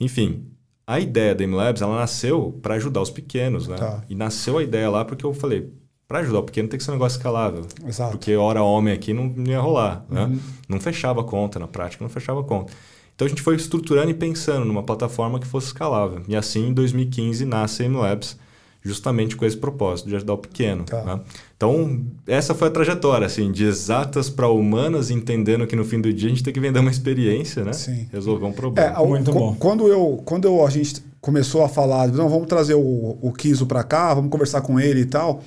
Enfim, 0.00 0.46
a 0.86 0.98
ideia 0.98 1.34
da 1.34 1.46
MLabs, 1.46 1.82
ela 1.82 1.96
nasceu 1.96 2.58
para 2.62 2.74
ajudar 2.74 3.00
os 3.00 3.10
pequenos, 3.10 3.68
né? 3.68 3.76
Tá. 3.76 4.02
E 4.08 4.14
nasceu 4.14 4.58
a 4.58 4.62
ideia 4.62 4.90
lá 4.90 5.04
porque 5.04 5.24
eu 5.24 5.32
falei, 5.32 5.72
para 6.08 6.18
ajudar 6.20 6.40
o 6.40 6.42
pequeno 6.42 6.68
tem 6.68 6.76
que 6.76 6.84
ser 6.84 6.90
um 6.90 6.94
negócio 6.94 7.16
escalável. 7.16 7.64
Exato. 7.86 8.12
Porque 8.12 8.36
hora 8.36 8.62
homem 8.62 8.92
aqui 8.92 9.14
não, 9.14 9.32
ia 9.46 9.60
rolar, 9.60 10.04
né? 10.10 10.24
uhum. 10.24 10.38
Não 10.68 10.80
fechava 10.80 11.20
a 11.20 11.24
conta, 11.24 11.58
na 11.58 11.68
prática 11.68 12.04
não 12.04 12.10
fechava 12.10 12.40
a 12.40 12.44
conta. 12.44 12.72
Então 13.14 13.26
a 13.26 13.28
gente 13.28 13.40
foi 13.42 13.56
estruturando 13.56 14.10
e 14.10 14.14
pensando 14.14 14.64
numa 14.64 14.82
plataforma 14.82 15.38
que 15.38 15.46
fosse 15.46 15.68
escalável. 15.68 16.22
E 16.28 16.34
assim, 16.34 16.68
em 16.68 16.72
2015, 16.72 17.44
nasce 17.44 17.82
a 17.82 17.88
MLabs, 17.88 18.36
justamente 18.82 19.36
com 19.36 19.44
esse 19.44 19.56
propósito 19.56 20.08
de 20.08 20.16
ajudar 20.16 20.34
o 20.34 20.38
pequeno. 20.38 20.84
Tá. 20.84 21.02
Né? 21.04 21.20
Então, 21.56 22.04
essa 22.26 22.54
foi 22.54 22.68
a 22.68 22.70
trajetória, 22.70 23.26
assim, 23.26 23.52
de 23.52 23.64
exatas 23.64 24.28
para 24.28 24.48
humanas, 24.48 25.10
entendendo 25.10 25.66
que 25.66 25.76
no 25.76 25.84
fim 25.84 26.00
do 26.00 26.12
dia 26.12 26.26
a 26.26 26.30
gente 26.30 26.42
tem 26.42 26.52
que 26.52 26.58
vender 26.58 26.80
uma 26.80 26.90
experiência, 26.90 27.64
né? 27.64 27.72
Sim. 27.72 28.08
Resolver 28.12 28.44
um 28.44 28.52
problema. 28.52 28.96
É, 28.98 29.06
Muito 29.06 29.32
bom. 29.32 29.54
Quando, 29.58 29.86
eu, 29.86 30.20
quando 30.24 30.46
eu, 30.46 30.66
a 30.66 30.70
gente 30.70 31.02
começou 31.20 31.62
a 31.62 31.68
falar, 31.68 32.08
não, 32.08 32.28
vamos 32.28 32.48
trazer 32.48 32.74
o, 32.74 33.16
o 33.20 33.32
Kiso 33.32 33.66
para 33.66 33.84
cá, 33.84 34.12
vamos 34.12 34.30
conversar 34.30 34.60
com 34.60 34.80
ele 34.80 35.02
e 35.02 35.06
tal. 35.06 35.40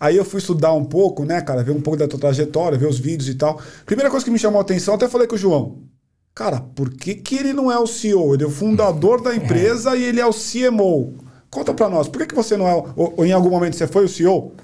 Aí 0.00 0.16
eu 0.16 0.24
fui 0.24 0.40
estudar 0.40 0.72
um 0.72 0.84
pouco, 0.84 1.24
né, 1.24 1.40
cara, 1.40 1.62
ver 1.62 1.70
um 1.70 1.80
pouco 1.80 1.96
da 1.96 2.08
tua 2.08 2.18
trajetória, 2.18 2.76
ver 2.76 2.88
os 2.88 2.98
vídeos 2.98 3.28
e 3.28 3.36
tal. 3.36 3.60
Primeira 3.86 4.10
coisa 4.10 4.24
que 4.24 4.32
me 4.32 4.38
chamou 4.38 4.58
a 4.58 4.62
atenção, 4.62 4.94
até 4.94 5.08
falei 5.08 5.28
com 5.28 5.36
o 5.36 5.38
João. 5.38 5.78
Cara, 6.34 6.60
por 6.60 6.90
que, 6.90 7.14
que 7.14 7.36
ele 7.36 7.52
não 7.52 7.70
é 7.70 7.78
o 7.78 7.86
CEO? 7.86 8.34
Ele 8.34 8.42
é 8.42 8.46
o 8.46 8.50
fundador 8.50 9.22
da 9.22 9.32
empresa 9.32 9.94
e 9.94 10.02
ele 10.02 10.18
é 10.18 10.26
o 10.26 10.32
CMO. 10.32 11.14
Conta 11.52 11.74
para 11.74 11.86
nós, 11.90 12.08
por 12.08 12.18
que, 12.18 12.28
que 12.28 12.34
você 12.34 12.56
não 12.56 12.66
é. 12.66 12.74
Ou, 12.74 13.12
ou, 13.14 13.26
em 13.26 13.30
algum 13.30 13.50
momento 13.50 13.76
você 13.76 13.86
foi 13.86 14.06
o 14.06 14.08
CEO? 14.08 14.54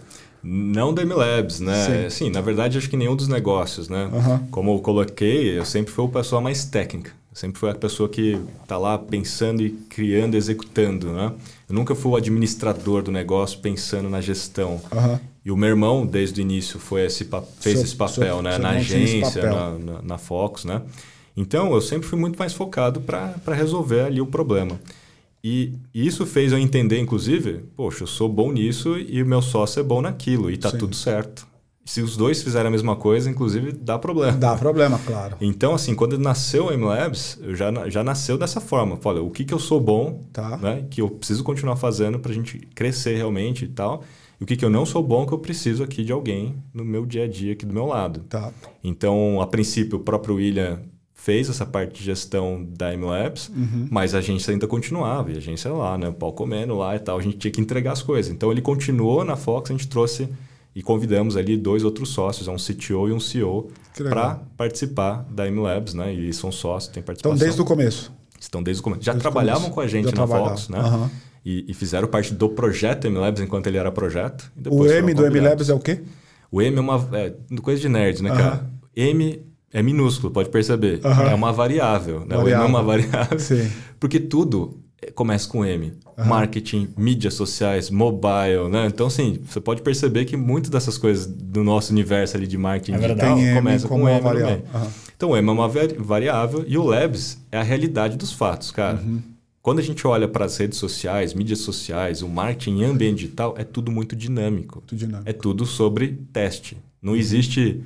Não 0.43 0.95
da 0.95 1.05
MLabs, 1.05 1.61
né? 1.61 2.09
Sim. 2.09 2.25
Sim, 2.25 2.31
na 2.31 2.41
verdade, 2.41 2.79
acho 2.79 2.89
que 2.89 2.97
nenhum 2.97 3.15
dos 3.15 3.29
negócios, 3.29 3.91
né? 3.91 4.09
Uhum. 4.11 4.39
Como 4.51 4.75
eu 4.75 4.79
coloquei, 4.79 5.59
eu 5.59 5.67
sempre 5.67 5.93
fui 5.93 6.07
a 6.07 6.09
pessoa 6.09 6.41
mais 6.41 6.65
técnica. 6.65 7.11
sempre 7.35 7.61
fui 7.61 7.69
a 7.69 7.75
pessoa 7.75 8.09
que 8.09 8.41
está 8.63 8.79
lá 8.79 8.97
pensando 8.97 9.61
e 9.61 9.69
criando, 9.69 10.35
executando, 10.35 11.13
né? 11.13 11.31
Eu 11.69 11.75
nunca 11.75 11.95
fui 11.95 12.13
o 12.13 12.17
administrador 12.17 13.03
do 13.03 13.13
negócio 13.13 13.59
pensando 13.59 14.09
na 14.09 14.23
gestão. 14.23 14.81
Uhum. 14.91 15.19
E 15.45 15.51
o 15.51 15.57
meu 15.59 15.69
irmão, 15.69 16.07
desde 16.07 16.41
o 16.41 16.43
início, 16.43 16.81
foi 16.81 17.05
esse, 17.05 17.29
fez 17.61 17.77
seu, 17.77 17.85
esse 17.85 17.97
papel, 17.97 18.15
seu, 18.15 18.43
né? 18.43 18.53
Seu 18.53 18.63
na 18.63 18.71
agência, 18.71 19.43
na, 19.43 19.79
na, 19.79 20.03
na 20.03 20.19
Fox, 20.19 20.65
né? 20.65 20.81
Então, 21.37 21.75
eu 21.75 21.83
sempre 21.83 22.09
fui 22.09 22.19
muito 22.19 22.39
mais 22.39 22.55
focado 22.55 23.03
para 23.03 23.55
resolver 23.55 24.01
ali 24.01 24.23
o 24.23 24.27
problema. 24.27 24.81
E 25.43 25.73
isso 25.95 26.27
fez 26.27 26.53
eu 26.53 26.59
entender, 26.59 26.99
inclusive, 26.99 27.61
poxa, 27.77 28.03
eu 28.03 28.07
sou 28.07 28.29
bom 28.29 28.53
nisso 28.53 28.99
e 28.99 29.23
o 29.23 29.27
meu 29.27 29.41
sócio 29.41 29.81
é 29.81 29.83
bom 29.83 30.03
naquilo, 30.03 30.51
e 30.51 30.57
tá 30.57 30.71
tudo 30.71 30.97
certo. 30.97 31.47
Se 31.85 32.03
os 32.03 32.19
dois 32.19 32.43
fizerem 32.43 32.69
a 32.69 32.71
mesma 32.71 32.97
coisa, 32.97 33.31
inclusive, 33.31 33.73
dá 33.73 33.99
problema. 33.99 34.37
Dá 34.37 34.55
problema, 34.57 34.99
claro. 35.07 35.39
Então, 35.41 35.75
assim, 35.75 35.95
quando 35.95 36.19
nasceu 36.19 36.67
o 36.67 36.77
MLabs, 36.77 37.41
já, 37.55 37.89
já 37.89 38.05
nasceu 38.05 38.37
dessa 38.37 38.61
forma. 38.61 38.99
Olha, 39.03 39.23
o 39.23 39.31
que, 39.31 39.43
que 39.43 39.55
eu 39.55 39.59
sou 39.59 39.81
bom, 39.81 40.23
tá. 40.31 40.59
né, 40.59 40.85
que 40.91 41.01
eu 41.01 41.09
preciso 41.09 41.43
continuar 41.43 41.77
fazendo 41.77 42.19
para 42.19 42.31
a 42.31 42.35
gente 42.35 42.59
crescer 42.75 43.17
realmente 43.17 43.65
e 43.65 43.69
tal. 43.69 44.05
E 44.39 44.45
o 44.45 44.47
que, 44.47 44.55
que 44.55 44.65
eu 44.65 44.69
não 44.69 44.85
sou 44.85 45.03
bom, 45.03 45.27
que 45.27 45.33
eu 45.33 45.39
preciso 45.39 45.83
aqui 45.83 46.05
de 46.05 46.13
alguém 46.13 46.63
no 46.75 46.85
meu 46.85 47.07
dia 47.07 47.25
a 47.25 47.27
dia, 47.27 47.55
aqui 47.55 47.65
do 47.65 47.73
meu 47.73 47.87
lado. 47.87 48.21
Tá. 48.29 48.53
Então, 48.85 49.41
a 49.41 49.47
princípio, 49.47 49.99
o 49.99 50.03
próprio 50.03 50.35
William 50.35 50.81
fez 51.29 51.51
essa 51.51 51.67
parte 51.67 51.99
de 51.99 52.05
gestão 52.05 52.67
da 52.71 52.91
MLabs, 52.97 53.51
uhum. 53.51 53.87
mas 53.91 54.15
a 54.15 54.19
agência 54.19 54.51
ainda 54.51 54.67
continuava, 54.67 55.31
e 55.31 55.35
a 55.35 55.37
agência 55.37 55.71
lá, 55.71 55.99
né, 55.99 56.09
o 56.09 56.13
pau 56.15 56.33
comendo 56.33 56.75
lá 56.75 56.97
e 56.97 56.99
tal, 56.99 57.19
a 57.19 57.21
gente 57.21 57.37
tinha 57.37 57.53
que 57.53 57.61
entregar 57.61 57.93
as 57.93 58.01
coisas. 58.01 58.33
Então 58.33 58.51
ele 58.51 58.63
continuou 58.63 59.23
na 59.27 59.37
Fox, 59.37 59.71
a 59.71 59.75
gente 59.75 59.89
trouxe 59.89 60.27
e 60.75 60.83
convidamos 60.83 61.37
ali 61.37 61.55
dois 61.55 61.85
outros 61.85 62.09
sócios, 62.09 62.49
um 62.49 62.57
CTO 62.57 63.11
e 63.11 63.13
um 63.13 63.21
CEO, 63.21 63.71
para 64.09 64.41
participar 64.57 65.27
da 65.31 65.45
MLabs, 65.51 65.93
né? 65.93 66.15
E 66.15 66.33
são 66.33 66.51
sócios, 66.51 66.91
tem 66.91 67.03
participação. 67.03 67.37
Então 67.37 67.47
desde 67.47 67.61
o 67.61 67.65
começo. 67.67 68.11
Estão 68.41 68.63
desde 68.63 68.81
o 68.81 68.85
começo. 68.85 69.03
Já 69.03 69.13
desde 69.13 69.21
trabalhavam 69.21 69.71
começo. 69.71 69.75
com 69.75 69.81
a 69.83 69.87
gente 69.87 70.09
Já 70.09 70.17
na 70.17 70.27
Fox, 70.27 70.71
né? 70.71 70.81
Uhum. 70.81 71.11
E, 71.45 71.67
e, 71.69 71.75
fizeram 71.75 72.09
parte 72.09 72.33
do 72.33 72.49
projeto 72.49 73.07
MLabs 73.07 73.43
enquanto 73.43 73.67
ele 73.67 73.77
era 73.77 73.93
projeto. 73.93 74.51
o 74.67 74.87
M 74.87 75.13
do 75.13 75.31
MLabs 75.31 75.69
é 75.69 75.75
o 75.75 75.79
quê? 75.79 76.01
O 76.51 76.63
M 76.63 76.75
é 76.75 76.81
uma 76.81 77.07
é, 77.13 77.35
coisa 77.61 77.83
de 77.83 77.89
nerd, 77.91 78.23
né, 78.23 78.31
uhum. 78.31 78.37
cara? 78.39 78.67
M 78.97 79.48
é 79.73 79.83
minúsculo, 79.83 80.33
pode 80.33 80.49
perceber. 80.49 81.01
Uhum. 81.05 81.23
É 81.29 81.35
uma 81.35 81.53
variável, 81.53 82.21
né? 82.21 82.37
Variável. 82.37 82.45
O 82.45 82.49
M 82.49 82.63
é 82.63 82.67
uma 82.67 82.83
variável. 82.83 83.39
Sim. 83.39 83.71
Porque 84.01 84.19
tudo 84.19 84.79
começa 85.15 85.49
com 85.49 85.65
M. 85.65 85.93
Uhum. 86.17 86.25
Marketing, 86.25 86.89
mídias 86.97 87.35
sociais, 87.35 87.91
mobile, 87.91 88.69
né? 88.71 88.87
Então, 88.87 89.07
assim, 89.07 89.39
você 89.47 89.61
pode 89.61 89.83
perceber 89.83 90.25
que 90.25 90.37
muitas 90.37 90.71
dessas 90.71 90.99
coisas 90.99 91.27
do 91.27 91.63
nosso 91.63 91.93
universo 91.93 92.37
ali 92.37 92.47
de 92.47 92.59
marketing 92.59 92.93
é 92.95 92.99
digital 92.99 93.37
começa 93.55 93.89
com 93.89 94.09
M 94.09 94.21
variável. 94.21 94.65
Uhum. 94.75 94.87
Então, 95.17 95.31
o 95.31 95.37
M 95.37 95.49
é 95.49 95.53
uma 95.53 95.69
variável 95.69 96.65
e 96.67 96.77
o 96.77 96.85
Labs 96.85 97.39
é 97.53 97.59
a 97.59 97.63
realidade 97.63 98.17
dos 98.17 98.33
fatos, 98.33 98.71
cara. 98.71 98.99
Uhum. 98.99 99.21
Quando 99.61 99.81
a 99.81 99.83
gente 99.83 100.07
olha 100.07 100.27
para 100.27 100.47
as 100.47 100.57
redes 100.57 100.79
sociais, 100.79 101.35
mídias 101.35 101.59
sociais, 101.59 102.23
o 102.23 102.29
marketing 102.29 102.79
em 102.79 102.85
ambiente 102.85 103.19
digital, 103.19 103.55
é 103.59 103.65
tudo 103.65 103.93
muito 103.93 104.17
dinâmico. 104.17 104.83
Tudo 104.87 104.99
dinâmico. 104.99 105.29
É 105.29 105.33
tudo 105.33 105.67
sobre 105.67 106.19
teste. 106.33 106.77
Não 107.03 107.15
existe 107.15 107.83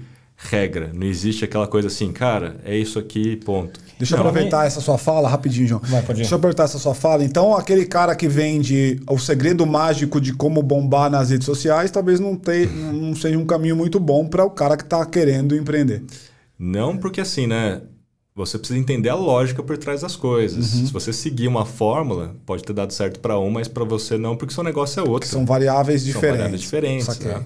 regra. 0.49 0.91
Não 0.93 1.07
existe 1.07 1.45
aquela 1.45 1.67
coisa 1.67 1.89
assim, 1.89 2.13
cara, 2.13 2.57
é 2.65 2.77
isso 2.77 2.99
aqui, 2.99 3.37
ponto. 3.37 3.81
Deixa 3.99 4.17
não, 4.17 4.25
eu 4.25 4.29
aproveitar 4.29 4.67
essa 4.67 4.81
sua 4.81 4.99
fala 4.99 5.29
rapidinho, 5.29 5.69
João. 5.69 5.81
Vai, 5.85 6.03
pode 6.03 6.19
ir. 6.19 6.23
Deixa 6.23 6.35
eu 6.35 6.39
aproveitar 6.39 6.65
essa 6.65 6.79
sua 6.79 6.95
fala. 6.95 7.25
Então, 7.25 7.57
aquele 7.57 7.87
cara 7.87 8.15
que 8.17 8.29
vende 8.29 9.01
o 9.09 9.19
segredo 9.19 9.65
mágico 9.65 10.21
de 10.21 10.33
como 10.33 10.63
bombar 10.63 11.11
nas 11.11 11.31
redes 11.31 11.47
sociais, 11.47 11.91
talvez 11.91 12.19
não, 12.19 12.37
te, 12.37 12.67
não 12.67 13.15
seja 13.15 13.39
um 13.39 13.47
caminho 13.47 13.77
muito 13.77 14.01
bom 14.01 14.27
para 14.27 14.45
o 14.45 14.51
cara 14.51 14.77
que 14.77 14.83
está 14.83 15.05
querendo 15.07 15.57
empreender. 15.57 16.03
Não, 16.59 16.97
porque 16.97 17.21
assim, 17.21 17.47
né? 17.47 17.81
Você 18.35 18.57
precisa 18.57 18.79
entender 18.79 19.11
a 19.11 19.15
lógica 19.15 19.63
por 19.63 19.77
trás 19.77 20.01
das 20.01 20.17
coisas. 20.17 20.73
Uhum. 20.73 20.87
Se 20.87 20.93
você 20.93 21.13
seguir 21.13 21.49
uma 21.49 21.67
fórmula, 21.67 22.35
pode 22.47 22.65
ter 22.65 22.73
dado 22.73 22.91
certo 22.91 23.21
para 23.21 23.39
um, 23.39 23.51
mas 23.51 23.69
para 23.69 23.85
você 23.85 24.17
não, 24.17 24.37
porque 24.37 24.55
seu 24.55 24.65
negócio 24.65 25.01
é 25.01 25.09
outro. 25.09 25.29
São 25.29 25.45
variáveis 25.45 26.03
diferentes. 26.03 26.31
São 26.31 26.39
variáveis 26.39 26.61
diferentes. 26.63 27.19
Né? 27.19 27.45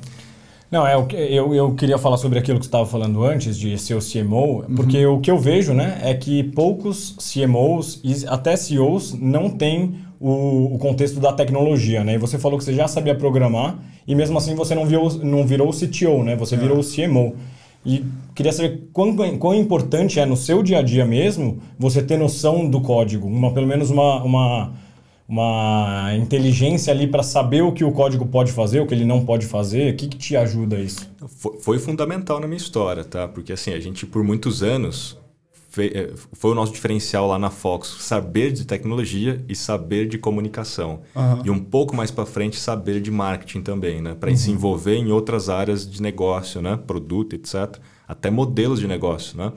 Não, 0.70 0.86
é, 0.86 0.94
eu, 0.94 1.54
eu 1.54 1.74
queria 1.74 1.96
falar 1.96 2.16
sobre 2.16 2.38
aquilo 2.38 2.58
que 2.58 2.64
você 2.64 2.68
estava 2.68 2.86
falando 2.86 3.22
antes, 3.24 3.56
de 3.56 3.78
ser 3.78 3.94
o 3.94 4.00
CMO, 4.00 4.64
porque 4.74 5.06
uhum. 5.06 5.16
o 5.16 5.20
que 5.20 5.30
eu 5.30 5.38
vejo 5.38 5.72
né, 5.72 6.00
é 6.02 6.12
que 6.12 6.42
poucos 6.42 7.16
CMOs 7.18 8.00
e 8.02 8.26
até 8.26 8.56
CEOs 8.56 9.14
não 9.14 9.48
têm 9.48 9.94
o, 10.18 10.74
o, 10.74 10.78
contexto 10.78 11.20
da 11.20 11.32
tecnologia. 11.32 12.02
Né? 12.02 12.14
E 12.14 12.18
você 12.18 12.36
falou 12.36 12.58
que 12.58 12.64
você 12.64 12.72
já 12.72 12.88
sabia 12.88 13.14
programar 13.14 13.78
e 14.06 14.14
mesmo 14.14 14.36
assim 14.38 14.54
você 14.56 14.74
não, 14.74 14.86
viu, 14.86 15.08
não 15.22 15.46
virou 15.46 15.68
o 15.68 15.72
CTO, 15.72 16.24
né? 16.24 16.34
você 16.34 16.56
é. 16.56 16.58
virou 16.58 16.80
o 16.80 16.84
CMO. 16.84 17.36
E 17.84 18.04
queria 18.34 18.52
saber 18.52 18.88
quão, 18.92 19.14
quão 19.38 19.54
importante 19.54 20.18
é 20.18 20.26
no 20.26 20.36
seu 20.36 20.60
dia 20.64 20.80
a 20.80 20.82
dia 20.82 21.06
mesmo 21.06 21.60
você 21.78 22.02
ter 22.02 22.18
noção 22.18 22.68
do 22.68 22.80
código, 22.80 23.28
uma, 23.28 23.52
pelo 23.52 23.68
menos 23.68 23.90
uma, 23.90 24.24
uma 24.24 24.72
uma 25.28 26.14
inteligência 26.16 26.92
ali 26.92 27.06
para 27.06 27.22
saber 27.22 27.62
o 27.62 27.72
que 27.72 27.84
o 27.84 27.90
código 27.90 28.26
pode 28.26 28.52
fazer, 28.52 28.80
o 28.80 28.86
que 28.86 28.94
ele 28.94 29.04
não 29.04 29.24
pode 29.24 29.46
fazer? 29.46 29.92
O 29.92 29.96
que, 29.96 30.08
que 30.08 30.16
te 30.16 30.36
ajuda 30.36 30.78
isso? 30.78 31.08
Foi, 31.38 31.58
foi, 31.58 31.78
fundamental 31.78 32.38
na 32.38 32.46
minha 32.46 32.56
história, 32.56 33.04
tá? 33.04 33.26
Porque 33.26 33.52
assim, 33.52 33.72
a 33.72 33.80
gente 33.80 34.06
por 34.06 34.22
muitos 34.22 34.62
anos 34.62 35.18
é, 35.78 36.12
foi 36.32 36.52
o 36.52 36.54
nosso 36.54 36.72
diferencial 36.72 37.26
lá 37.26 37.38
na 37.38 37.50
Fox, 37.50 37.96
saber 38.00 38.52
de 38.52 38.64
tecnologia 38.64 39.44
e 39.48 39.54
saber 39.54 40.08
de 40.08 40.16
comunicação. 40.16 41.00
Uhum. 41.14 41.42
E 41.44 41.50
um 41.50 41.58
pouco 41.58 41.94
mais 41.94 42.10
para 42.10 42.24
frente, 42.24 42.56
saber 42.56 43.00
de 43.00 43.10
marketing 43.10 43.62
também, 43.62 44.00
né? 44.00 44.14
Para 44.14 44.30
uhum. 44.30 44.36
se 44.36 44.50
envolver 44.50 44.96
em 44.96 45.10
outras 45.10 45.48
áreas 45.48 45.88
de 45.88 46.00
negócio, 46.00 46.62
né? 46.62 46.78
Produto, 46.86 47.34
etc. 47.34 47.78
Até 48.08 48.30
modelos 48.30 48.80
de 48.80 48.86
negócio, 48.86 49.36
né? 49.36 49.52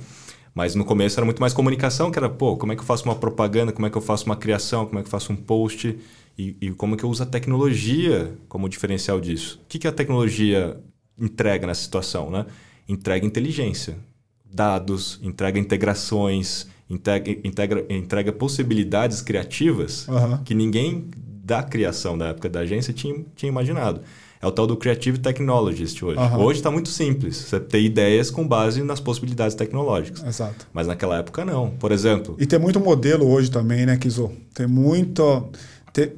Mas 0.60 0.76
no 0.76 0.84
começo 0.84 1.18
era 1.18 1.24
muito 1.24 1.40
mais 1.40 1.54
comunicação, 1.54 2.12
que 2.12 2.20
era, 2.20 2.30
pô, 2.30 2.58
como 2.58 2.74
é 2.74 2.76
que 2.76 2.82
eu 2.82 2.86
faço 2.86 3.06
uma 3.06 3.16
propaganda, 3.16 3.72
como 3.72 3.88
é 3.88 3.90
que 3.90 3.96
eu 3.96 4.02
faço 4.02 4.26
uma 4.26 4.36
criação, 4.36 4.86
como 4.86 5.00
é 5.00 5.02
que 5.02 5.08
eu 5.08 5.12
faço 5.12 5.32
um 5.32 5.36
post 5.38 5.98
e, 6.38 6.58
e 6.60 6.72
como 6.72 6.96
é 6.96 6.98
que 6.98 7.06
eu 7.06 7.10
uso 7.10 7.24
a 7.24 7.26
tecnologia 7.26 8.34
como 8.50 8.68
diferencial 8.68 9.22
disso. 9.22 9.62
O 9.64 9.68
que, 9.70 9.80
que 9.80 9.88
a 9.88 9.92
tecnologia 9.94 10.78
entrega 11.18 11.66
nessa 11.66 11.82
situação, 11.82 12.30
né? 12.30 12.46
Entrega 12.90 13.26
inteligência, 13.26 13.96
dados, 14.44 15.18
entrega 15.24 15.58
integrações, 15.58 16.68
entrega, 16.90 17.32
integra, 17.42 17.86
entrega 17.90 18.34
possibilidades 18.34 19.22
criativas 19.22 20.10
uhum. 20.10 20.44
que 20.44 20.54
ninguém 20.54 21.10
da 21.16 21.64
criação 21.64 22.18
da 22.18 22.28
época 22.28 22.50
da 22.50 22.60
agência 22.60 22.94
tinha, 22.94 23.16
tinha 23.34 23.50
imaginado. 23.50 24.02
É 24.42 24.48
o 24.48 24.52
tal 24.52 24.66
do 24.66 24.78
Creative 24.78 25.18
Technologist 25.18 26.02
hoje. 26.02 26.18
Uhum. 26.18 26.44
Hoje 26.44 26.60
está 26.60 26.72
muito 26.72 26.88
simples. 26.88 27.36
Você 27.36 27.60
ter 27.60 27.82
ideias 27.82 28.32
com 28.32 28.48
base 28.48 28.82
nas 28.82 29.02
possibilidades 29.02 29.54
tecnológicas. 29.54 30.24
Exato. 30.24 30.66
Mas 30.72 30.88
naquela 30.88 31.18
época 31.18 31.44
não. 31.44 31.72
Por 31.72 31.92
exemplo. 31.92 32.38
E 32.40 32.46
tem 32.46 32.58
muito 32.58 32.80
modelo 32.80 33.30
hoje 33.30 33.52
também, 33.52 33.86
né, 33.86 33.98
Kizo? 33.98 34.32
Tem 34.54 34.66
muito. 34.66 35.50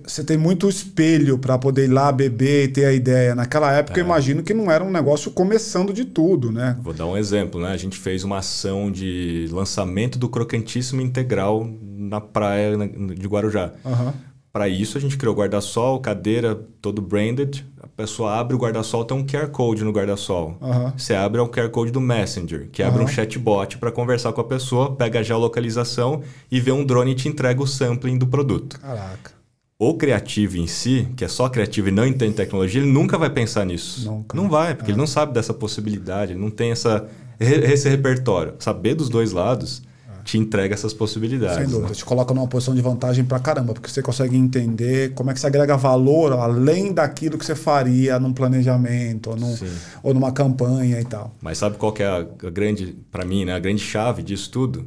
você 0.06 0.24
tem 0.24 0.38
muito 0.38 0.70
espelho 0.70 1.40
para 1.40 1.58
poder 1.58 1.86
ir 1.86 1.92
lá 1.92 2.12
beber 2.12 2.66
e 2.66 2.68
ter 2.68 2.86
a 2.86 2.94
ideia. 2.94 3.34
Naquela 3.34 3.72
época, 3.74 4.00
é. 4.00 4.04
eu 4.04 4.06
imagino 4.06 4.44
que 4.44 4.54
não 4.54 4.70
era 4.70 4.84
um 4.84 4.92
negócio 4.92 5.32
começando 5.32 5.92
de 5.92 6.06
tudo, 6.06 6.52
né? 6.52 6.78
Vou 6.84 6.94
dar 6.94 7.08
um 7.08 7.18
exemplo, 7.18 7.60
né? 7.60 7.72
A 7.72 7.78
gente 7.78 7.98
fez 7.98 8.24
uma 8.24 8.38
ação 8.38 8.92
de 8.92 9.48
lançamento 9.52 10.20
do 10.20 10.30
crocantíssimo 10.30 11.02
integral 11.02 11.68
na 11.82 12.22
praia 12.22 12.78
de 12.78 13.28
Guarujá. 13.28 13.72
Uhum. 13.84 14.14
Para 14.54 14.68
isso, 14.68 14.98
a 14.98 15.02
gente 15.02 15.18
criou 15.18 15.34
guarda-sol, 15.34 16.00
cadeira, 16.02 16.60
todo 16.82 17.02
branded, 17.02 17.66
pessoa 18.02 18.34
abre 18.34 18.56
o 18.56 18.60
guarda-sol, 18.60 19.06
tem 19.06 19.16
um 19.16 19.24
QR 19.24 19.48
Code 19.48 19.84
no 19.84 19.92
guarda-sol. 19.92 20.58
Uhum. 20.60 20.92
Você 20.98 21.14
abre 21.14 21.40
é 21.40 21.44
o 21.44 21.48
QR 21.48 21.70
Code 21.70 21.92
do 21.92 22.02
Messenger, 22.02 22.68
que 22.72 22.82
uhum. 22.82 22.88
abre 22.88 23.04
um 23.04 23.08
chatbot 23.08 23.78
para 23.78 23.92
conversar 23.92 24.34
com 24.34 24.42
a 24.42 24.44
pessoa, 24.44 24.96
pega 24.96 25.20
a 25.20 25.24
geolocalização 25.24 26.22
e 26.52 26.60
vê 26.60 26.72
um 26.72 26.84
drone 26.84 27.12
e 27.12 27.16
te 27.16 27.28
entrega 27.28 27.62
o 27.62 27.68
sampling 27.68 28.18
do 28.18 28.28
produto. 28.28 28.80
Caraca. 28.80 29.32
O 29.78 29.96
criativo 29.96 30.58
em 30.58 30.68
si, 30.68 31.08
que 31.16 31.26
é 31.26 31.28
só 31.28 31.50
criativo 31.50 31.90
e 31.90 31.92
não 31.92 32.06
entende 32.06 32.36
tecnologia, 32.36 32.82
ele 32.82 32.92
nunca 32.92 33.18
vai 33.18 33.30
pensar 33.30 33.66
nisso. 33.66 34.10
Nunca. 34.10 34.38
Não 34.38 34.48
vai, 34.48 34.76
porque 34.76 34.92
é. 34.92 34.94
ele 34.94 35.00
não 35.00 35.08
sabe 35.08 35.34
dessa 35.34 35.54
possibilidade, 35.54 36.34
ele 36.34 36.40
não 36.40 36.52
tem 36.52 36.72
essa, 36.72 37.08
esse 37.40 37.90
repertório. 37.90 38.54
Saber 38.60 38.96
dos 38.96 39.10
dois 39.10 39.32
lados 39.32 39.82
te 40.24 40.38
entrega 40.38 40.74
essas 40.74 40.94
possibilidades. 40.94 41.58
Sem 41.58 41.68
dúvida, 41.68 41.90
né? 41.90 41.94
te 41.94 42.06
coloca 42.06 42.34
numa 42.34 42.48
posição 42.48 42.74
de 42.74 42.82
vantagem 42.82 43.24
pra 43.24 43.40
caramba, 43.40 43.74
porque 43.74 43.90
você 43.90 44.02
consegue 44.02 44.36
entender 44.36 45.14
como 45.14 45.32
é 45.32 45.34
que 45.34 45.40
você 45.40 45.48
agrega 45.48 45.76
valor 45.78 46.34
além 46.34 46.94
daquilo 46.94 47.38
que 47.38 47.46
você 47.46 47.56
faria 47.56 48.20
num 48.20 48.34
planejamento 48.34 49.32
ou, 49.32 49.36
num, 49.36 49.58
ou 50.04 50.14
numa 50.14 50.32
campanha 50.32 51.00
e 51.00 51.06
tal. 51.06 51.34
Mas 51.42 51.58
sabe 51.58 51.78
qual 51.78 51.92
que 51.92 52.04
é 52.04 52.08
a, 52.08 52.22
grande, 52.50 52.96
para 53.12 53.26
mim, 53.26 53.46
né, 53.46 53.54
a 53.54 53.60
grande 53.60 53.82
chave 53.82 54.22
disso 54.22 54.50
tudo? 54.52 54.86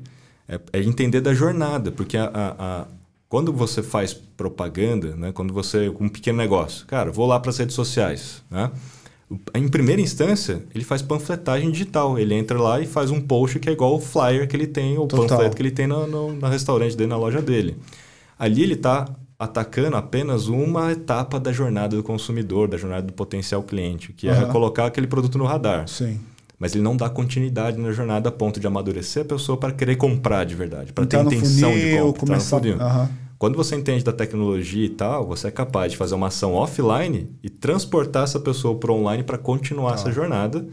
É, 0.48 0.60
é 0.72 0.82
entender 0.82 1.20
da 1.20 1.32
jornada, 1.32 1.90
porque 1.90 2.16
a, 2.16 2.24
a, 2.26 2.54
a, 2.58 2.86
quando 3.28 3.52
você 3.52 3.82
faz 3.82 4.12
propaganda, 4.12 5.16
né, 5.16 5.32
quando 5.32 5.52
você, 5.52 5.88
um 6.00 6.08
pequeno 6.08 6.38
negócio, 6.38 6.86
cara, 6.86 7.10
vou 7.10 7.26
lá 7.26 7.40
para 7.40 7.50
as 7.50 7.58
redes 7.58 7.74
sociais, 7.74 8.42
né? 8.50 8.70
Em 9.54 9.68
primeira 9.68 10.00
instância, 10.00 10.62
ele 10.74 10.84
faz 10.84 11.00
panfletagem 11.02 11.70
digital. 11.70 12.18
Ele 12.18 12.34
entra 12.34 12.60
lá 12.60 12.80
e 12.80 12.86
faz 12.86 13.10
um 13.10 13.20
post 13.20 13.58
que 13.58 13.68
é 13.68 13.72
igual 13.72 13.94
o 13.94 14.00
flyer 14.00 14.46
que 14.46 14.54
ele 14.54 14.66
tem, 14.66 14.98
o 14.98 15.06
Total. 15.06 15.26
panfleto 15.26 15.56
que 15.56 15.62
ele 15.62 15.70
tem 15.70 15.86
no, 15.86 16.06
no, 16.06 16.32
no 16.32 16.48
restaurante 16.48 16.96
dele, 16.96 17.08
na 17.08 17.16
loja 17.16 17.40
dele. 17.40 17.76
Ali 18.38 18.62
ele 18.62 18.74
está 18.74 19.08
atacando 19.38 19.96
apenas 19.96 20.46
uma 20.46 20.92
etapa 20.92 21.40
da 21.40 21.52
jornada 21.52 21.96
do 21.96 22.02
consumidor, 22.02 22.68
da 22.68 22.76
jornada 22.76 23.06
do 23.06 23.12
potencial 23.12 23.62
cliente, 23.62 24.12
que 24.12 24.28
uhum. 24.28 24.34
é 24.34 24.46
colocar 24.46 24.86
aquele 24.86 25.06
produto 25.06 25.38
no 25.38 25.44
radar. 25.44 25.88
Sim. 25.88 26.20
Mas 26.58 26.74
ele 26.74 26.84
não 26.84 26.96
dá 26.96 27.10
continuidade 27.10 27.78
na 27.78 27.92
jornada 27.92 28.28
a 28.28 28.32
ponto 28.32 28.60
de 28.60 28.66
amadurecer 28.66 29.22
a 29.22 29.24
pessoa 29.24 29.58
para 29.58 29.72
querer 29.72 29.96
comprar 29.96 30.44
de 30.44 30.54
verdade, 30.54 30.92
para 30.92 31.04
ter 31.04 31.20
intenção 31.20 31.72
funil, 31.72 31.86
de 31.86 31.98
compra. 31.98 32.20
Começar... 32.20 32.62
Uhum. 32.64 33.23
Quando 33.44 33.56
você 33.56 33.76
entende 33.76 34.02
da 34.02 34.10
tecnologia 34.10 34.86
e 34.86 34.88
tal, 34.88 35.26
você 35.26 35.48
é 35.48 35.50
capaz 35.50 35.92
de 35.92 35.98
fazer 35.98 36.14
uma 36.14 36.28
ação 36.28 36.54
offline 36.54 37.28
e 37.42 37.50
transportar 37.50 38.24
essa 38.24 38.40
pessoa 38.40 38.74
para 38.78 38.90
online 38.90 39.22
para 39.22 39.36
continuar 39.36 39.90
tá. 39.90 39.94
essa 39.96 40.10
jornada 40.10 40.66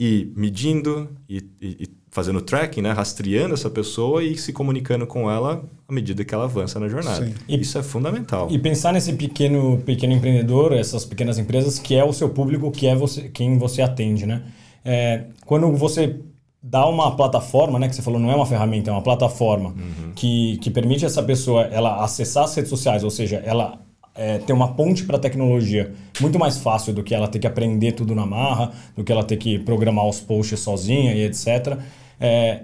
e 0.00 0.32
medindo 0.34 1.10
e, 1.28 1.44
e, 1.60 1.66
e, 1.80 1.88
fazendo 2.10 2.40
tracking, 2.40 2.80
né? 2.80 2.92
rastreando 2.92 3.52
essa 3.52 3.68
pessoa 3.68 4.24
e 4.24 4.34
se 4.38 4.50
comunicando 4.50 5.06
com 5.06 5.30
ela 5.30 5.62
à 5.86 5.92
medida 5.92 6.24
que 6.24 6.32
ela 6.32 6.44
avança 6.44 6.80
na 6.80 6.88
jornada. 6.88 7.30
E, 7.46 7.60
Isso 7.60 7.76
é 7.76 7.82
fundamental. 7.82 8.48
E 8.50 8.58
pensar 8.58 8.94
nesse 8.94 9.12
pequeno, 9.12 9.82
pequeno 9.84 10.14
empreendedor, 10.14 10.72
essas 10.72 11.04
pequenas 11.04 11.36
empresas, 11.36 11.78
que 11.78 11.94
é 11.94 12.02
o 12.02 12.14
seu 12.14 12.30
público, 12.30 12.70
que 12.70 12.86
é 12.86 12.96
você, 12.96 13.28
quem 13.28 13.58
você 13.58 13.82
atende. 13.82 14.24
Né? 14.24 14.42
É, 14.82 15.24
quando 15.44 15.70
você 15.76 16.18
dá 16.62 16.86
uma 16.86 17.14
plataforma, 17.16 17.78
né, 17.78 17.88
que 17.88 17.94
você 17.94 18.02
falou, 18.02 18.18
não 18.18 18.30
é 18.30 18.34
uma 18.34 18.46
ferramenta, 18.46 18.90
é 18.90 18.92
uma 18.92 19.02
plataforma 19.02 19.70
uhum. 19.70 20.12
que, 20.14 20.58
que 20.58 20.70
permite 20.70 21.04
essa 21.04 21.22
pessoa 21.22 21.62
ela 21.62 22.02
acessar 22.02 22.44
as 22.44 22.54
redes 22.54 22.70
sociais, 22.70 23.04
ou 23.04 23.10
seja, 23.10 23.42
ela 23.44 23.78
é, 24.14 24.38
ter 24.38 24.52
uma 24.52 24.74
ponte 24.74 25.04
para 25.04 25.16
a 25.16 25.20
tecnologia 25.20 25.92
muito 26.20 26.38
mais 26.38 26.58
fácil 26.58 26.92
do 26.92 27.02
que 27.02 27.14
ela 27.14 27.28
ter 27.28 27.38
que 27.38 27.46
aprender 27.46 27.92
tudo 27.92 28.14
na 28.14 28.24
marra, 28.24 28.72
do 28.96 29.04
que 29.04 29.12
ela 29.12 29.22
ter 29.22 29.36
que 29.36 29.58
programar 29.58 30.06
os 30.06 30.20
posts 30.20 30.58
sozinha 30.60 31.12
e 31.12 31.24
etc. 31.24 31.78
É, 32.18 32.62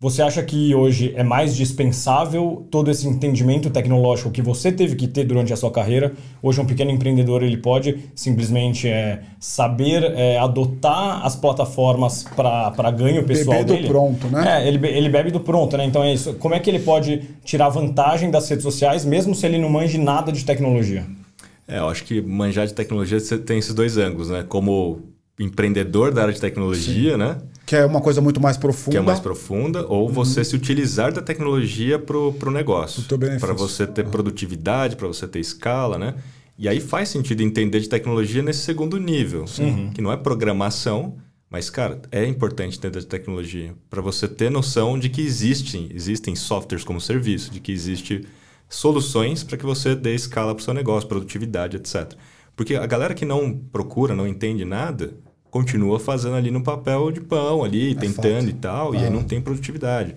você 0.00 0.22
acha 0.22 0.42
que 0.42 0.74
hoje 0.74 1.12
é 1.14 1.22
mais 1.22 1.54
dispensável 1.54 2.66
todo 2.70 2.90
esse 2.90 3.06
entendimento 3.06 3.68
tecnológico 3.68 4.30
que 4.30 4.40
você 4.40 4.72
teve 4.72 4.96
que 4.96 5.06
ter 5.06 5.24
durante 5.24 5.52
a 5.52 5.56
sua 5.56 5.70
carreira? 5.70 6.14
Hoje 6.42 6.58
um 6.58 6.64
pequeno 6.64 6.90
empreendedor 6.90 7.42
ele 7.42 7.58
pode 7.58 7.98
simplesmente 8.14 8.88
é, 8.88 9.20
saber 9.38 10.02
é, 10.16 10.38
adotar 10.38 11.26
as 11.26 11.36
plataformas 11.36 12.24
para 12.34 12.90
ganho 12.92 13.24
pessoal 13.24 13.58
Beber 13.58 13.74
dele? 13.74 13.88
do 13.88 13.92
pronto, 13.92 14.26
né? 14.28 14.62
É, 14.62 14.66
ele, 14.66 14.86
ele 14.88 15.10
bebe 15.10 15.30
do 15.30 15.40
pronto, 15.40 15.76
né? 15.76 15.84
Então 15.84 16.02
é 16.02 16.14
isso. 16.14 16.32
Como 16.34 16.54
é 16.54 16.60
que 16.60 16.70
ele 16.70 16.80
pode 16.80 17.20
tirar 17.44 17.68
vantagem 17.68 18.30
das 18.30 18.48
redes 18.48 18.62
sociais 18.62 19.04
mesmo 19.04 19.34
se 19.34 19.44
ele 19.44 19.58
não 19.58 19.68
manje 19.68 19.98
nada 19.98 20.32
de 20.32 20.46
tecnologia? 20.46 21.04
É, 21.68 21.78
eu 21.78 21.90
acho 21.90 22.04
que 22.04 22.22
manjar 22.22 22.66
de 22.66 22.72
tecnologia 22.72 23.20
você 23.20 23.36
tem 23.36 23.58
esses 23.58 23.74
dois 23.74 23.98
ângulos, 23.98 24.30
né? 24.30 24.46
Como 24.48 25.09
empreendedor 25.40 26.12
da 26.12 26.22
área 26.22 26.34
de 26.34 26.40
tecnologia, 26.40 27.12
Sim. 27.12 27.18
né? 27.18 27.38
Que 27.66 27.76
é 27.76 27.86
uma 27.86 28.00
coisa 28.00 28.20
muito 28.20 28.40
mais 28.40 28.56
profunda. 28.56 28.90
Que 28.90 28.96
é 28.98 29.00
mais 29.00 29.20
profunda, 29.20 29.86
ou 29.86 30.06
uhum. 30.06 30.12
você 30.12 30.44
se 30.44 30.54
utilizar 30.54 31.12
da 31.12 31.22
tecnologia 31.22 31.98
para 31.98 32.16
o 32.16 32.50
negócio. 32.50 33.02
Para 33.38 33.52
você 33.54 33.86
ter 33.86 34.04
uhum. 34.04 34.10
produtividade, 34.10 34.96
para 34.96 35.08
você 35.08 35.26
ter 35.26 35.40
escala, 35.40 35.98
né? 35.98 36.14
E 36.58 36.68
aí 36.68 36.78
faz 36.78 37.08
sentido 37.08 37.42
entender 37.42 37.80
de 37.80 37.88
tecnologia 37.88 38.42
nesse 38.42 38.60
segundo 38.60 38.98
nível, 38.98 39.46
uhum. 39.58 39.90
que 39.94 40.02
não 40.02 40.12
é 40.12 40.16
programação, 40.16 41.16
mas, 41.48 41.70
cara, 41.70 42.00
é 42.12 42.24
importante 42.26 42.76
entender 42.76 43.00
de 43.00 43.06
tecnologia 43.06 43.74
para 43.88 44.02
você 44.02 44.28
ter 44.28 44.50
noção 44.50 44.98
de 44.98 45.08
que 45.08 45.22
existem, 45.22 45.88
existem 45.92 46.36
softwares 46.36 46.84
como 46.84 47.00
serviço, 47.00 47.50
de 47.50 47.60
que 47.60 47.72
existem 47.72 48.24
soluções 48.68 49.42
para 49.42 49.56
que 49.56 49.64
você 49.64 49.96
dê 49.96 50.14
escala 50.14 50.54
para 50.54 50.60
o 50.60 50.64
seu 50.64 50.74
negócio, 50.74 51.08
produtividade, 51.08 51.76
etc. 51.76 52.12
Porque 52.54 52.76
a 52.76 52.86
galera 52.86 53.14
que 53.14 53.24
não 53.24 53.52
procura, 53.52 54.14
não 54.14 54.28
entende 54.28 54.64
nada, 54.64 55.14
continua 55.50 55.98
fazendo 55.98 56.36
ali 56.36 56.50
no 56.50 56.62
papel 56.62 57.10
de 57.10 57.20
pão, 57.20 57.64
ali, 57.64 57.92
é 57.92 57.94
tentando 57.94 58.46
fato. 58.46 58.48
e 58.48 58.52
tal, 58.52 58.92
ah. 58.92 58.96
e 58.96 59.04
aí 59.04 59.10
não 59.10 59.22
tem 59.22 59.40
produtividade. 59.40 60.14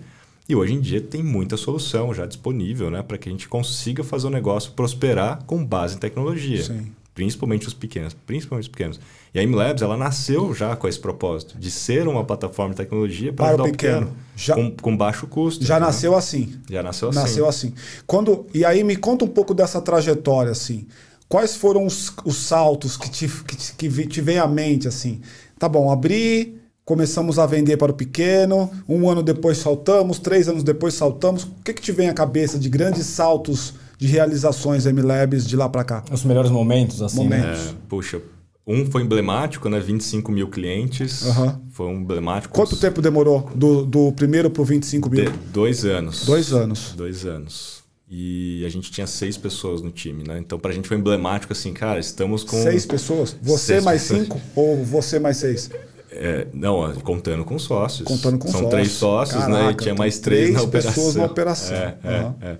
E 0.48 0.54
hoje 0.54 0.74
em 0.74 0.80
dia 0.80 1.00
tem 1.00 1.22
muita 1.22 1.56
solução 1.56 2.12
já 2.12 2.26
disponível, 2.26 2.90
né, 2.90 3.02
para 3.02 3.16
que 3.16 3.28
a 3.28 3.32
gente 3.32 3.48
consiga 3.48 4.04
fazer 4.04 4.26
o 4.26 4.30
negócio 4.30 4.72
prosperar 4.72 5.42
com 5.46 5.64
base 5.64 5.96
em 5.96 5.98
tecnologia. 5.98 6.62
Sim. 6.62 6.92
Principalmente 7.14 7.68
os 7.68 7.72
pequenos, 7.72 8.12
principalmente 8.26 8.64
os 8.64 8.68
pequenos. 8.68 9.00
E 9.32 9.38
a 9.38 9.46
MLabs, 9.46 9.82
ela 9.82 9.96
nasceu 9.96 10.52
já 10.52 10.74
com 10.74 10.88
esse 10.88 10.98
propósito, 10.98 11.56
de 11.56 11.70
ser 11.70 12.08
uma 12.08 12.24
plataforma 12.24 12.72
de 12.72 12.78
tecnologia 12.78 13.32
para, 13.32 13.54
para 13.54 13.62
o 13.62 13.70
pequeno, 13.70 14.06
pequeno 14.06 14.16
já, 14.36 14.54
com, 14.56 14.70
com, 14.72 14.96
baixo 14.96 15.28
custo. 15.28 15.64
Já 15.64 15.78
né? 15.78 15.86
nasceu 15.86 16.16
assim. 16.16 16.58
Já 16.68 16.82
nasceu 16.82 17.10
assim. 17.10 17.18
Nasceu 17.18 17.48
assim. 17.48 17.74
Quando, 18.04 18.46
e 18.52 18.64
aí 18.64 18.82
me 18.82 18.96
conta 18.96 19.24
um 19.24 19.28
pouco 19.28 19.54
dessa 19.54 19.80
trajetória, 19.80 20.50
assim. 20.50 20.88
Quais 21.34 21.56
foram 21.56 21.84
os, 21.84 22.12
os 22.24 22.36
saltos 22.36 22.96
que 22.96 23.10
te, 23.10 23.26
que, 23.26 23.56
que 23.88 24.06
te 24.06 24.20
vem 24.20 24.38
à 24.38 24.46
mente 24.46 24.86
assim? 24.86 25.20
Tá 25.58 25.68
bom, 25.68 25.90
abri, 25.90 26.60
começamos 26.84 27.40
a 27.40 27.44
vender 27.44 27.76
para 27.76 27.90
o 27.90 27.94
pequeno, 27.94 28.70
um 28.88 29.10
ano 29.10 29.20
depois 29.20 29.58
saltamos, 29.58 30.20
três 30.20 30.48
anos 30.48 30.62
depois 30.62 30.94
saltamos. 30.94 31.42
O 31.42 31.50
que, 31.64 31.72
que 31.72 31.82
te 31.82 31.90
vem 31.90 32.08
à 32.08 32.14
cabeça 32.14 32.56
de 32.56 32.68
grandes 32.68 33.06
saltos 33.06 33.74
de 33.98 34.06
realizações 34.06 34.86
M-Labs 34.86 35.44
de 35.44 35.56
lá 35.56 35.68
para 35.68 35.82
cá? 35.82 36.04
Os 36.08 36.22
melhores 36.22 36.52
momentos, 36.52 37.02
assim. 37.02 37.26
Né? 37.26 37.38
Momentos. 37.38 37.66
É, 37.68 37.74
puxa, 37.88 38.22
um 38.64 38.86
foi 38.86 39.02
emblemático, 39.02 39.68
né? 39.68 39.80
25 39.80 40.30
mil 40.30 40.46
clientes. 40.46 41.22
Uhum. 41.22 41.52
Foi 41.72 41.86
um 41.88 41.96
emblemático. 42.02 42.54
Quanto 42.54 42.76
tempo 42.76 43.02
demorou 43.02 43.50
do, 43.52 43.84
do 43.84 44.12
primeiro 44.12 44.50
para 44.50 44.62
o 44.62 44.64
25 44.64 45.10
mil? 45.10 45.24
De, 45.24 45.36
dois 45.52 45.84
anos. 45.84 46.24
Dois 46.26 46.52
anos. 46.52 46.94
Dois 46.96 47.26
anos. 47.26 47.83
E 48.08 48.64
a 48.66 48.68
gente 48.68 48.90
tinha 48.90 49.06
seis 49.06 49.36
pessoas 49.36 49.80
no 49.80 49.90
time, 49.90 50.24
né? 50.26 50.38
Então, 50.38 50.58
pra 50.58 50.72
gente 50.72 50.86
foi 50.86 50.96
emblemático 50.96 51.52
assim, 51.52 51.72
cara, 51.72 51.98
estamos 51.98 52.44
com. 52.44 52.62
Seis 52.62 52.84
pessoas? 52.84 53.36
Você 53.40 53.66
seis 53.66 53.84
mais 53.84 54.02
pessoas. 54.02 54.22
cinco 54.22 54.40
ou 54.54 54.84
você 54.84 55.18
mais 55.18 55.38
seis? 55.38 55.70
É, 56.10 56.46
não, 56.52 56.92
contando 57.00 57.44
com 57.44 57.58
sócios. 57.58 58.06
Contando 58.06 58.38
com 58.38 58.46
São 58.46 58.60
sócios. 58.60 58.70
três 58.70 58.92
sócios, 58.92 59.44
Caraca, 59.44 59.64
né? 59.64 59.72
E 59.72 59.74
tinha 59.74 59.94
mais 59.94 60.18
três, 60.18 60.42
três 60.42 60.54
na 60.54 60.62
operação. 60.62 60.92
pessoas 60.92 61.14
na 61.16 61.24
operação. 61.24 61.76
É, 61.76 61.98
uhum. 62.04 62.34
é. 62.40 62.58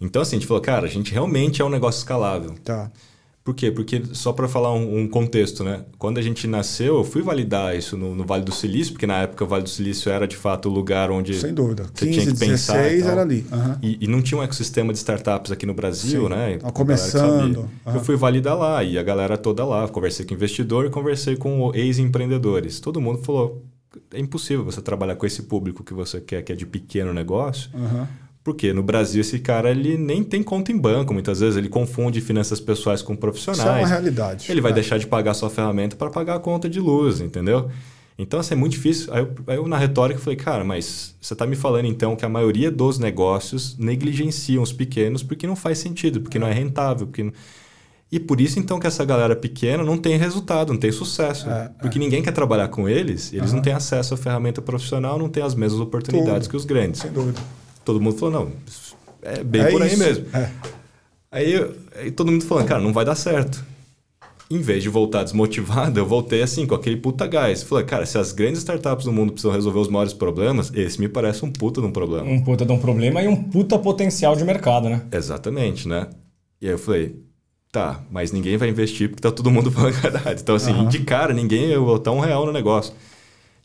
Então, 0.00 0.22
assim, 0.22 0.36
a 0.36 0.38
gente 0.38 0.48
falou, 0.48 0.62
cara, 0.62 0.86
a 0.86 0.90
gente 0.90 1.12
realmente 1.12 1.60
é 1.60 1.64
um 1.64 1.68
negócio 1.68 1.98
escalável. 1.98 2.54
Tá. 2.64 2.90
Por 3.48 3.54
quê? 3.54 3.70
Porque, 3.70 4.02
só 4.12 4.30
para 4.30 4.46
falar 4.46 4.74
um, 4.74 4.98
um, 4.98 5.08
contexto, 5.08 5.64
né? 5.64 5.82
Quando 5.96 6.18
a 6.18 6.22
gente 6.22 6.46
nasceu, 6.46 6.96
eu 6.96 7.04
fui 7.04 7.22
validar 7.22 7.74
isso 7.74 7.96
no, 7.96 8.14
no, 8.14 8.22
Vale 8.22 8.44
do 8.44 8.52
Silício, 8.52 8.92
porque 8.92 9.06
na 9.06 9.22
época 9.22 9.42
o 9.42 9.46
Vale 9.48 9.62
do 9.62 9.70
Silício 9.70 10.12
era 10.12 10.28
de 10.28 10.36
fato 10.36 10.68
o 10.68 10.70
lugar 10.70 11.10
onde 11.10 11.32
Sem 11.32 11.54
dúvida. 11.54 11.84
você 11.84 12.04
15, 12.04 12.12
tinha 12.12 12.26
que 12.34 12.38
pensar. 12.38 12.74
16 12.74 13.06
era 13.06 13.22
ali. 13.22 13.46
Uhum. 13.50 13.76
E, 13.82 14.04
e, 14.04 14.06
não 14.06 14.20
tinha 14.20 14.38
um 14.38 14.42
ecossistema 14.42 14.92
de 14.92 14.98
startups 14.98 15.50
aqui 15.50 15.64
no 15.64 15.72
Brasil, 15.72 16.24
Sim. 16.24 16.28
né? 16.28 16.58
Tá 16.58 16.70
começando. 16.70 17.60
Uhum. 17.86 17.94
Eu 17.94 18.00
fui 18.00 18.16
validar 18.16 18.54
lá 18.54 18.84
e 18.84 18.98
a 18.98 19.02
galera 19.02 19.38
toda 19.38 19.64
lá. 19.64 19.88
Conversei 19.88 20.26
com 20.26 20.34
o 20.34 20.36
investidor 20.36 20.84
e 20.84 20.90
conversei 20.90 21.34
com 21.34 21.72
ex-empreendedores. 21.74 22.80
Todo 22.80 23.00
mundo 23.00 23.22
falou: 23.22 23.64
é 24.12 24.20
impossível 24.20 24.62
você 24.62 24.82
trabalhar 24.82 25.16
com 25.16 25.24
esse 25.24 25.44
público 25.44 25.82
que 25.82 25.94
você 25.94 26.20
quer, 26.20 26.42
que 26.42 26.52
é 26.52 26.54
de 26.54 26.66
pequeno 26.66 27.14
negócio. 27.14 27.70
Uhum 27.72 28.27
porque 28.48 28.72
no 28.72 28.82
Brasil 28.82 29.20
esse 29.20 29.38
cara 29.40 29.70
ele 29.70 29.98
nem 29.98 30.24
tem 30.24 30.42
conta 30.42 30.72
em 30.72 30.78
banco, 30.78 31.12
muitas 31.12 31.40
vezes 31.40 31.58
ele 31.58 31.68
confunde 31.68 32.18
finanças 32.22 32.58
pessoais 32.58 33.02
com 33.02 33.14
profissionais. 33.14 33.60
Isso 33.60 33.76
é 33.76 33.80
uma 33.80 33.86
realidade. 33.86 34.50
Ele 34.50 34.62
vai 34.62 34.72
é. 34.72 34.74
deixar 34.74 34.96
de 34.96 35.06
pagar 35.06 35.34
sua 35.34 35.50
ferramenta 35.50 35.94
para 35.96 36.08
pagar 36.08 36.36
a 36.36 36.38
conta 36.38 36.66
de 36.66 36.80
luz, 36.80 37.20
entendeu? 37.20 37.70
Então, 38.16 38.40
assim, 38.40 38.54
é 38.54 38.56
muito 38.56 38.72
difícil. 38.72 39.12
Aí 39.12 39.20
eu, 39.20 39.34
aí 39.46 39.56
eu 39.58 39.68
na 39.68 39.76
retórica 39.76 40.18
falei, 40.18 40.38
cara, 40.38 40.64
mas 40.64 41.14
você 41.20 41.34
está 41.34 41.46
me 41.46 41.56
falando 41.56 41.84
então 41.84 42.16
que 42.16 42.24
a 42.24 42.28
maioria 42.28 42.70
dos 42.70 42.98
negócios 42.98 43.76
negligenciam 43.76 44.62
os 44.62 44.72
pequenos 44.72 45.22
porque 45.22 45.46
não 45.46 45.54
faz 45.54 45.76
sentido, 45.76 46.22
porque 46.22 46.38
não 46.38 46.46
é 46.46 46.52
rentável, 46.54 47.06
porque 47.06 47.24
não... 47.24 47.32
E 48.10 48.18
por 48.18 48.40
isso, 48.40 48.58
então, 48.58 48.80
que 48.80 48.86
essa 48.86 49.04
galera 49.04 49.36
pequena 49.36 49.84
não 49.84 49.98
tem 49.98 50.16
resultado, 50.16 50.72
não 50.72 50.80
tem 50.80 50.90
sucesso. 50.90 51.50
É, 51.50 51.70
porque 51.82 51.98
é. 51.98 52.00
ninguém 52.00 52.22
quer 52.22 52.32
trabalhar 52.32 52.68
com 52.68 52.88
eles, 52.88 53.30
eles 53.30 53.50
uhum. 53.50 53.56
não 53.56 53.62
têm 53.62 53.74
acesso 53.74 54.14
à 54.14 54.16
ferramenta 54.16 54.62
profissional, 54.62 55.18
não 55.18 55.28
têm 55.28 55.42
as 55.42 55.54
mesmas 55.54 55.82
oportunidades 55.82 56.48
Tudo. 56.48 56.50
que 56.52 56.56
os 56.56 56.64
grandes. 56.64 57.02
Sem 57.02 57.12
dúvida 57.12 57.38
todo 57.88 58.02
mundo 58.02 58.18
falou, 58.18 58.40
não, 58.40 58.52
é 59.22 59.42
bem 59.42 59.62
é 59.62 59.70
por 59.70 59.80
aí 59.80 59.88
isso. 59.88 59.98
mesmo. 59.98 60.26
É. 60.34 60.50
Aí, 61.32 61.74
aí, 61.98 62.10
todo 62.10 62.30
mundo 62.30 62.44
falando, 62.44 62.66
cara, 62.66 62.82
não 62.82 62.92
vai 62.92 63.02
dar 63.02 63.14
certo. 63.14 63.64
Em 64.50 64.60
vez 64.60 64.82
de 64.82 64.90
voltar 64.90 65.24
desmotivado, 65.24 65.98
eu 65.98 66.04
voltei 66.04 66.42
assim, 66.42 66.66
com 66.66 66.74
aquele 66.74 66.98
puta 66.98 67.26
gás. 67.26 67.62
Falei, 67.62 67.86
cara, 67.86 68.04
se 68.04 68.18
as 68.18 68.32
grandes 68.32 68.58
startups 68.58 69.06
do 69.06 69.12
mundo 69.12 69.32
precisam 69.32 69.52
resolver 69.52 69.78
os 69.78 69.88
maiores 69.88 70.12
problemas, 70.12 70.70
esse 70.74 71.00
me 71.00 71.08
parece 71.08 71.44
um 71.46 71.50
puta 71.50 71.80
de 71.80 71.86
um 71.86 71.90
problema. 71.90 72.28
Um 72.28 72.42
puta 72.42 72.66
de 72.66 72.72
um 72.72 72.78
problema 72.78 73.22
e 73.22 73.28
um 73.28 73.36
puta 73.36 73.78
potencial 73.78 74.36
de 74.36 74.44
mercado, 74.44 74.90
né? 74.90 75.02
Exatamente, 75.10 75.88
né? 75.88 76.08
E 76.60 76.66
aí 76.66 76.72
eu 76.72 76.78
falei, 76.78 77.16
tá, 77.72 78.02
mas 78.10 78.32
ninguém 78.32 78.58
vai 78.58 78.68
investir 78.68 79.08
porque 79.08 79.22
tá 79.22 79.30
todo 79.30 79.50
mundo 79.50 79.70
falando 79.72 79.96
a 79.96 80.00
verdade. 80.00 80.42
Então, 80.42 80.54
assim, 80.54 80.72
uhum. 80.72 80.88
de 80.88 81.00
cara, 81.00 81.32
ninguém 81.32 81.70
ia 81.70 81.80
botar 81.80 82.12
um 82.12 82.20
real 82.20 82.44
no 82.44 82.52
negócio. 82.52 82.92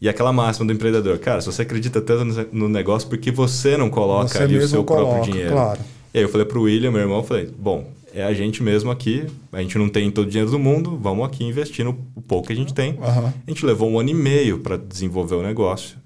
E 0.03 0.09
aquela 0.09 0.33
máxima 0.33 0.67
do 0.67 0.73
empreendedor, 0.73 1.17
cara, 1.17 1.39
se 1.39 1.45
você 1.45 1.61
acredita 1.61 2.01
tanto 2.01 2.49
no 2.51 2.67
negócio, 2.67 3.07
por 3.07 3.17
que 3.17 3.31
você 3.31 3.77
não 3.77 3.89
coloca 3.89 4.27
você 4.27 4.43
ali 4.43 4.57
o 4.57 4.67
seu 4.67 4.83
coloca, 4.83 5.05
próprio 5.05 5.31
dinheiro? 5.31 5.53
Claro. 5.53 5.79
E 6.13 6.17
aí 6.17 6.23
eu 6.25 6.27
falei 6.27 6.45
para 6.45 6.59
o 6.59 6.63
William, 6.63 6.91
meu 6.91 6.99
irmão, 6.99 7.23
falei, 7.23 7.49
bom, 7.57 7.89
é 8.13 8.21
a 8.21 8.33
gente 8.33 8.61
mesmo 8.61 8.91
aqui, 8.91 9.25
a 9.49 9.61
gente 9.61 9.77
não 9.77 9.87
tem 9.87 10.11
todo 10.11 10.27
o 10.27 10.29
dinheiro 10.29 10.51
do 10.51 10.59
mundo, 10.59 10.99
vamos 11.01 11.25
aqui 11.25 11.45
investir 11.45 11.85
no 11.85 11.93
pouco 12.27 12.47
que 12.47 12.53
a 12.53 12.55
gente 12.55 12.73
tem. 12.73 12.95
Uhum. 12.95 13.27
A 13.27 13.33
gente 13.47 13.65
levou 13.65 13.89
um 13.89 13.97
ano 13.97 14.09
e 14.09 14.13
meio 14.13 14.59
para 14.59 14.75
desenvolver 14.75 15.35
o 15.35 15.41
negócio. 15.41 15.97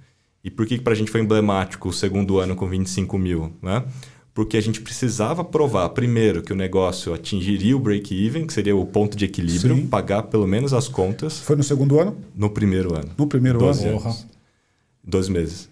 E 0.44 0.52
por 0.52 0.68
que 0.68 0.78
para 0.78 0.94
a 0.94 0.96
gente 0.96 1.10
foi 1.10 1.22
emblemático 1.22 1.90
o 1.90 1.92
segundo 1.92 2.38
ano 2.38 2.56
com 2.56 2.68
25 2.68 3.18
mil, 3.18 3.52
né? 3.64 3.84
Porque 4.38 4.56
a 4.56 4.62
gente 4.62 4.82
precisava 4.82 5.44
provar, 5.44 5.90
primeiro, 5.90 6.44
que 6.44 6.54
o 6.54 6.56
negócio 6.56 7.12
atingiria 7.12 7.76
o 7.76 7.80
break-even, 7.80 8.46
que 8.46 8.54
seria 8.54 8.76
o 8.76 8.86
ponto 8.86 9.18
de 9.18 9.26
equilíbrio, 9.26 9.76
Sim. 9.76 9.88
pagar 9.88 10.22
pelo 10.22 10.46
menos 10.46 10.74
as 10.74 10.88
contas. 10.88 11.40
Foi 11.40 11.56
no 11.56 11.64
segundo 11.64 12.00
ano? 12.00 12.16
No 12.36 12.48
primeiro 12.48 12.94
ano. 12.94 13.10
No 13.18 13.26
primeiro 13.26 13.58
12 13.58 13.88
ano? 13.88 14.00
Anos. 14.00 14.28
12 15.04 15.32
meses. 15.32 15.70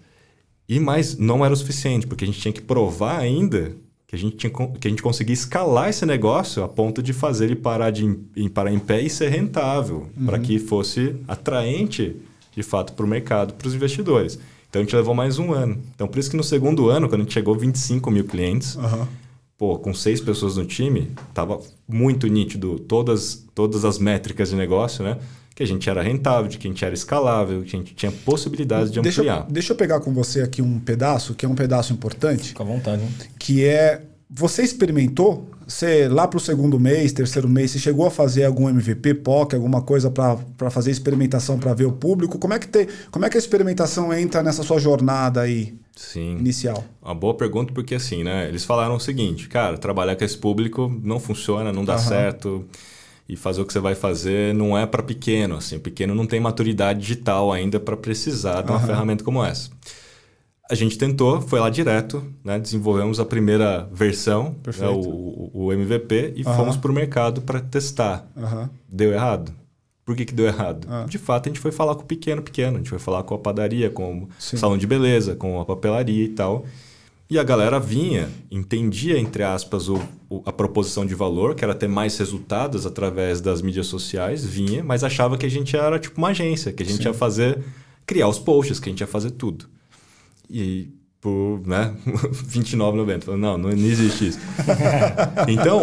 E 0.68 0.80
mais, 0.80 1.16
não 1.16 1.44
era 1.44 1.54
o 1.54 1.56
suficiente, 1.56 2.08
porque 2.08 2.24
a 2.24 2.26
gente 2.26 2.40
tinha 2.40 2.52
que 2.52 2.60
provar 2.60 3.20
ainda 3.20 3.70
que 4.04 4.16
a 4.16 4.18
gente 4.18 4.36
tinha 4.36 4.52
que 4.52 4.88
a 4.88 4.90
gente 4.90 5.02
conseguia 5.02 5.34
escalar 5.34 5.88
esse 5.88 6.04
negócio 6.04 6.64
a 6.64 6.68
ponto 6.68 7.00
de 7.00 7.12
fazer 7.12 7.44
ele 7.44 7.54
parar 7.54 7.92
de 7.92 8.18
em, 8.36 8.48
parar 8.48 8.72
em 8.72 8.80
pé 8.80 9.00
e 9.00 9.08
ser 9.08 9.28
rentável, 9.28 10.08
uhum. 10.16 10.26
para 10.26 10.40
que 10.40 10.58
fosse 10.58 11.14
atraente 11.28 12.16
de 12.50 12.64
fato 12.64 12.94
para 12.94 13.06
o 13.06 13.08
mercado, 13.08 13.54
para 13.54 13.68
os 13.68 13.74
investidores. 13.76 14.40
Então 14.76 14.82
a 14.82 14.84
gente 14.84 14.96
levou 14.96 15.14
mais 15.14 15.38
um 15.38 15.52
ano. 15.52 15.78
Então 15.94 16.06
por 16.06 16.18
isso 16.18 16.30
que 16.30 16.36
no 16.36 16.44
segundo 16.44 16.90
ano, 16.90 17.08
quando 17.08 17.22
a 17.22 17.24
gente 17.24 17.32
chegou 17.32 17.54
25 17.54 18.10
mil 18.10 18.24
clientes, 18.24 18.76
uhum. 18.76 19.06
pô, 19.56 19.78
com 19.78 19.94
seis 19.94 20.20
pessoas 20.20 20.56
no 20.56 20.66
time, 20.66 21.12
tava 21.32 21.58
muito 21.88 22.26
nítido 22.26 22.78
todas 22.80 23.46
todas 23.54 23.86
as 23.86 23.98
métricas 23.98 24.50
de 24.50 24.56
negócio, 24.56 25.02
né? 25.02 25.16
que 25.54 25.62
a 25.62 25.66
gente 25.66 25.88
era 25.88 26.02
rentável, 26.02 26.48
de 26.48 26.58
que 26.58 26.68
a 26.68 26.70
gente 26.70 26.84
era 26.84 26.92
escalável, 26.92 27.62
que 27.62 27.74
a 27.74 27.78
gente 27.78 27.94
tinha 27.94 28.12
possibilidades 28.12 28.92
de 28.92 29.00
deixa 29.00 29.22
ampliar. 29.22 29.46
Eu, 29.46 29.52
deixa 29.54 29.72
eu 29.72 29.76
pegar 29.76 30.00
com 30.00 30.12
você 30.12 30.42
aqui 30.42 30.60
um 30.60 30.78
pedaço, 30.78 31.34
que 31.34 31.46
é 31.46 31.48
um 31.48 31.54
pedaço 31.54 31.94
importante. 31.94 32.48
Fica 32.48 32.62
à 32.62 32.66
vontade. 32.66 33.02
Hein? 33.02 33.08
Que 33.38 33.64
é. 33.64 34.02
Você 34.28 34.62
experimentou? 34.62 35.48
Você, 35.66 36.06
lá 36.08 36.28
para 36.28 36.36
o 36.36 36.40
segundo 36.40 36.78
mês, 36.78 37.12
terceiro 37.12 37.48
mês, 37.48 37.72
você 37.72 37.78
chegou 37.80 38.06
a 38.06 38.10
fazer 38.10 38.44
algum 38.44 38.68
MVP, 38.68 39.14
POC, 39.14 39.56
alguma 39.56 39.82
coisa 39.82 40.08
para 40.08 40.70
fazer 40.70 40.92
experimentação 40.92 41.58
para 41.58 41.74
ver 41.74 41.86
o 41.86 41.92
público? 41.92 42.38
Como 42.38 42.54
é, 42.54 42.58
que 42.58 42.68
tem, 42.68 42.86
como 43.10 43.24
é 43.24 43.28
que 43.28 43.36
a 43.36 43.40
experimentação 43.40 44.14
entra 44.14 44.44
nessa 44.44 44.62
sua 44.62 44.78
jornada 44.78 45.40
aí 45.40 45.74
Sim. 45.96 46.36
inicial? 46.38 46.84
Uma 47.02 47.16
boa 47.16 47.34
pergunta, 47.34 47.72
porque 47.72 47.96
assim, 47.96 48.22
né? 48.22 48.46
Eles 48.48 48.64
falaram 48.64 48.94
o 48.94 49.00
seguinte, 49.00 49.48
cara, 49.48 49.76
trabalhar 49.76 50.14
com 50.14 50.24
esse 50.24 50.38
público 50.38 50.88
não 51.02 51.18
funciona, 51.18 51.72
não 51.72 51.84
dá 51.84 51.98
certo 51.98 52.64
e 53.28 53.36
fazer 53.36 53.60
o 53.60 53.66
que 53.66 53.72
você 53.72 53.80
vai 53.80 53.94
fazer 53.96 54.54
não 54.54 54.78
é 54.78 54.86
para 54.86 55.02
pequeno. 55.02 55.56
Assim, 55.56 55.76
o 55.76 55.80
pequeno 55.80 56.14
não 56.14 56.26
tem 56.26 56.38
maturidade 56.38 57.00
digital 57.00 57.52
ainda 57.52 57.80
para 57.80 57.96
precisar 57.96 58.62
de 58.62 58.70
uma 58.70 58.78
ferramenta 58.78 59.24
como 59.24 59.44
essa. 59.44 59.68
A 60.68 60.74
gente 60.74 60.98
tentou, 60.98 61.40
foi 61.40 61.60
lá 61.60 61.70
direto, 61.70 62.24
né? 62.44 62.58
desenvolvemos 62.58 63.20
a 63.20 63.24
primeira 63.24 63.88
versão, 63.92 64.56
né? 64.66 64.88
o, 64.88 65.50
o, 65.54 65.72
MVP, 65.72 66.34
e 66.36 66.42
uhum. 66.42 66.56
fomos 66.56 66.76
para 66.76 66.90
o 66.90 66.94
mercado 66.94 67.40
para 67.40 67.60
testar. 67.60 68.28
Uhum. 68.36 68.68
Deu 68.88 69.12
errado. 69.12 69.52
Por 70.04 70.14
que, 70.14 70.24
que 70.24 70.34
deu 70.34 70.46
errado? 70.46 70.86
Ah. 70.88 71.04
De 71.08 71.18
fato, 71.18 71.48
a 71.48 71.50
gente 71.50 71.60
foi 71.60 71.72
falar 71.72 71.94
com 71.94 72.02
o 72.02 72.06
pequeno, 72.06 72.40
pequeno. 72.40 72.76
A 72.76 72.78
gente 72.78 72.90
foi 72.90 72.98
falar 72.98 73.24
com 73.24 73.34
a 73.34 73.38
padaria, 73.38 73.90
com 73.90 74.22
o 74.22 74.28
salão 74.38 74.78
de 74.78 74.86
beleza, 74.86 75.34
com 75.34 75.60
a 75.60 75.64
papelaria 75.64 76.24
e 76.24 76.28
tal. 76.28 76.64
E 77.28 77.40
a 77.40 77.42
galera 77.42 77.80
vinha, 77.80 78.28
entendia, 78.48 79.18
entre 79.18 79.42
aspas, 79.42 79.88
o, 79.88 80.00
o, 80.30 80.42
a 80.46 80.52
proposição 80.52 81.04
de 81.04 81.12
valor, 81.12 81.56
que 81.56 81.64
era 81.64 81.74
ter 81.74 81.88
mais 81.88 82.16
resultados 82.18 82.86
através 82.86 83.40
das 83.40 83.60
mídias 83.60 83.88
sociais, 83.88 84.44
vinha, 84.44 84.84
mas 84.84 85.02
achava 85.02 85.36
que 85.36 85.44
a 85.44 85.48
gente 85.48 85.76
era 85.76 85.98
tipo 85.98 86.18
uma 86.18 86.28
agência, 86.28 86.72
que 86.72 86.84
a 86.84 86.86
gente 86.86 87.02
Sim. 87.02 87.08
ia 87.08 87.14
fazer, 87.14 87.58
criar 88.06 88.28
os 88.28 88.38
posts, 88.38 88.78
que 88.78 88.88
a 88.88 88.92
gente 88.92 89.00
ia 89.00 89.08
fazer 89.08 89.32
tudo. 89.32 89.66
E 90.48 90.90
por 91.20 91.60
né, 91.66 91.92
R$29,90. 92.06 93.36
Não, 93.36 93.58
não 93.58 93.70
existe 93.70 94.28
isso. 94.28 94.38
então, 95.48 95.80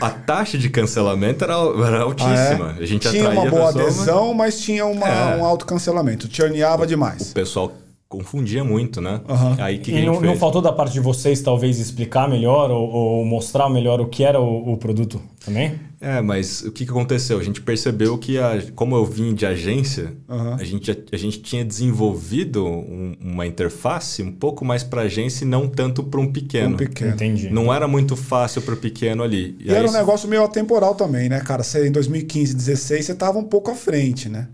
a 0.00 0.10
taxa 0.10 0.58
de 0.58 0.68
cancelamento 0.68 1.44
era, 1.44 1.54
era 1.54 2.00
altíssima. 2.00 2.74
Ah, 2.74 2.80
é? 2.80 2.82
A 2.82 2.86
gente 2.86 3.08
tinha 3.08 3.30
uma 3.30 3.48
boa 3.48 3.68
adesão, 3.68 4.34
mas 4.34 4.60
tinha 4.60 4.84
uma, 4.84 5.08
é. 5.08 5.36
um 5.36 5.44
alto 5.44 5.66
cancelamento. 5.66 6.28
Churneava 6.30 6.84
demais. 6.84 7.30
O 7.30 7.34
pessoal 7.34 7.72
confundia 8.12 8.62
muito, 8.62 9.00
né? 9.00 9.22
Uhum. 9.26 9.56
Aí 9.58 9.78
que, 9.78 9.90
e 9.90 10.04
não, 10.04 10.20
não, 10.20 10.36
faltou 10.36 10.60
da 10.60 10.70
parte 10.70 10.92
de 10.92 11.00
vocês 11.00 11.40
talvez 11.40 11.78
explicar 11.78 12.28
melhor 12.28 12.70
ou, 12.70 12.90
ou 12.90 13.24
mostrar 13.24 13.70
melhor 13.70 14.02
o 14.02 14.06
que 14.06 14.22
era 14.22 14.38
o, 14.38 14.72
o, 14.72 14.76
produto 14.76 15.18
também? 15.42 15.80
É, 15.98 16.20
mas 16.20 16.60
o 16.62 16.70
que, 16.70 16.84
que 16.84 16.90
aconteceu? 16.90 17.38
A 17.38 17.42
gente 17.42 17.62
percebeu 17.62 18.18
que, 18.18 18.38
a, 18.38 18.62
como 18.74 18.94
eu 18.94 19.04
vim 19.06 19.34
de 19.34 19.46
agência, 19.46 20.12
uhum. 20.28 20.54
a, 20.54 20.64
gente, 20.64 20.90
a, 20.90 20.96
a, 21.10 21.16
gente 21.16 21.40
tinha 21.40 21.64
desenvolvido 21.64 22.66
um, 22.66 23.16
uma 23.18 23.46
interface 23.46 24.22
um 24.22 24.32
pouco 24.32 24.62
mais 24.62 24.82
para 24.82 25.02
agência 25.02 25.44
e 25.44 25.48
não 25.48 25.66
tanto 25.66 26.02
para 26.02 26.20
um 26.20 26.30
pequeno. 26.30 26.74
Um 26.74 26.76
pequeno. 26.76 27.12
Entendi. 27.12 27.48
Não 27.48 27.72
era 27.72 27.88
muito 27.88 28.14
fácil 28.14 28.60
para 28.60 28.74
o 28.74 28.76
pequeno 28.76 29.22
ali. 29.22 29.56
E, 29.58 29.70
e 29.70 29.74
era 29.74 29.88
um 29.88 29.92
negócio 29.92 30.28
meio 30.28 30.44
atemporal 30.44 30.94
também, 30.94 31.30
né, 31.30 31.40
cara? 31.40 31.62
Você, 31.62 31.88
em 31.88 31.92
2015, 31.92 32.52
2016, 32.54 33.06
você 33.06 33.12
estava 33.12 33.38
um 33.38 33.44
pouco 33.44 33.70
à 33.70 33.74
frente, 33.74 34.28
né? 34.28 34.48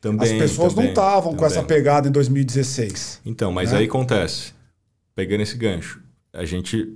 Também, 0.00 0.32
As 0.32 0.38
pessoas 0.38 0.72
também, 0.72 0.86
não 0.86 0.92
estavam 0.92 1.34
com 1.34 1.44
essa 1.44 1.62
pegada 1.62 2.08
em 2.08 2.10
2016. 2.10 3.20
Então, 3.24 3.52
mas 3.52 3.72
né? 3.72 3.78
aí 3.78 3.84
acontece. 3.84 4.54
Pegando 5.14 5.42
esse 5.42 5.56
gancho, 5.56 6.00
a 6.32 6.44
gente 6.46 6.88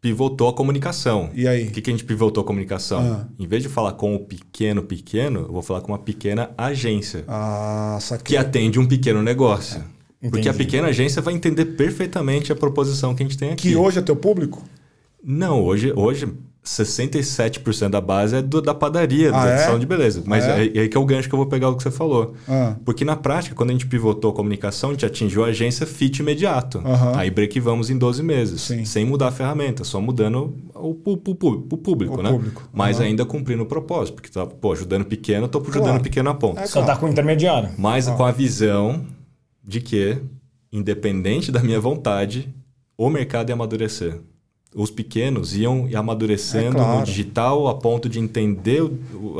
pivotou 0.00 0.48
a 0.48 0.52
comunicação. 0.52 1.30
E 1.34 1.48
aí? 1.48 1.64
O 1.64 1.70
que, 1.72 1.80
que 1.80 1.90
a 1.90 1.92
gente 1.92 2.04
pivotou 2.04 2.42
a 2.44 2.46
comunicação? 2.46 3.00
Ah. 3.00 3.28
Em 3.36 3.48
vez 3.48 3.64
de 3.64 3.68
falar 3.68 3.92
com 3.94 4.14
o 4.14 4.20
pequeno 4.20 4.82
pequeno, 4.82 5.40
eu 5.40 5.52
vou 5.52 5.62
falar 5.62 5.80
com 5.80 5.90
uma 5.90 5.98
pequena 5.98 6.50
agência. 6.56 7.24
Ah, 7.26 7.98
que 8.22 8.36
atende 8.36 8.78
um 8.78 8.86
pequeno 8.86 9.20
negócio. 9.22 9.82
É. 10.22 10.30
Porque 10.30 10.48
a 10.48 10.54
pequena 10.54 10.88
agência 10.88 11.20
vai 11.20 11.34
entender 11.34 11.64
perfeitamente 11.64 12.52
a 12.52 12.56
proposição 12.56 13.14
que 13.14 13.22
a 13.22 13.26
gente 13.26 13.36
tem 13.36 13.50
aqui. 13.50 13.70
Que 13.70 13.76
hoje 13.76 13.98
é 13.98 14.02
teu 14.02 14.16
público? 14.16 14.62
Não, 15.22 15.62
hoje, 15.62 15.92
hoje 15.94 16.32
67% 16.66 17.88
da 17.88 18.00
base 18.00 18.36
é 18.36 18.42
do, 18.42 18.60
da 18.60 18.74
padaria, 18.74 19.28
ah, 19.28 19.44
da 19.44 19.50
é? 19.50 19.58
salão 19.58 19.78
de 19.78 19.86
beleza. 19.86 20.22
Mas 20.26 20.44
é? 20.44 20.64
é, 20.64 20.78
é 20.78 20.80
aí 20.80 20.88
que 20.88 20.96
é 20.96 21.00
o 21.00 21.04
gancho 21.04 21.28
que 21.28 21.34
eu 21.34 21.38
vou 21.38 21.46
pegar 21.46 21.68
o 21.68 21.76
que 21.76 21.82
você 21.82 21.90
falou. 21.90 22.34
Ah. 22.48 22.74
Porque 22.84 23.04
na 23.04 23.14
prática, 23.14 23.54
quando 23.54 23.70
a 23.70 23.72
gente 23.72 23.86
pivotou 23.86 24.32
a 24.32 24.34
comunicação, 24.34 24.90
a 24.90 24.92
gente 24.92 25.06
atingiu 25.06 25.44
a 25.44 25.48
agência 25.48 25.86
fit 25.86 26.18
imediato. 26.18 26.82
Aí 27.14 27.30
break 27.30 27.58
vamos 27.60 27.88
em 27.88 27.96
12 27.96 28.22
meses, 28.22 28.62
Sim. 28.62 28.84
sem 28.84 29.04
mudar 29.04 29.28
a 29.28 29.32
ferramenta, 29.32 29.84
só 29.84 30.00
mudando 30.00 30.54
o, 30.74 30.88
o, 30.88 31.12
o, 31.12 31.14
o 31.14 31.76
público, 31.78 32.18
o 32.18 32.22
né? 32.22 32.30
Público. 32.30 32.68
Mas 32.72 33.00
ainda 33.00 33.24
cumprindo 33.24 33.62
o 33.62 33.66
propósito, 33.66 34.16
porque 34.16 34.28
tá 34.28 34.44
pô, 34.44 34.72
ajudando 34.72 35.04
pequeno, 35.04 35.46
tô 35.46 35.60
ajudando 35.60 35.84
claro. 35.84 36.02
pequeno 36.02 36.30
a 36.30 36.34
ponta. 36.34 36.62
É, 36.62 36.66
só 36.66 36.82
tá 36.82 36.96
com 36.96 37.06
o 37.06 37.08
intermediário. 37.08 37.70
Mas 37.78 38.08
ah. 38.08 38.14
com 38.14 38.24
a 38.24 38.32
visão 38.32 39.04
de 39.62 39.80
que, 39.80 40.18
independente 40.72 41.52
da 41.52 41.62
minha 41.62 41.78
vontade, 41.78 42.52
o 42.98 43.08
mercado 43.08 43.50
ia 43.50 43.54
amadurecer 43.54 44.18
os 44.76 44.90
pequenos 44.90 45.56
iam 45.56 45.88
amadurecendo 45.94 46.76
é 46.76 46.80
claro. 46.80 46.98
no 47.00 47.04
digital 47.04 47.66
a 47.66 47.74
ponto 47.74 48.08
de 48.08 48.20
entender 48.20 48.82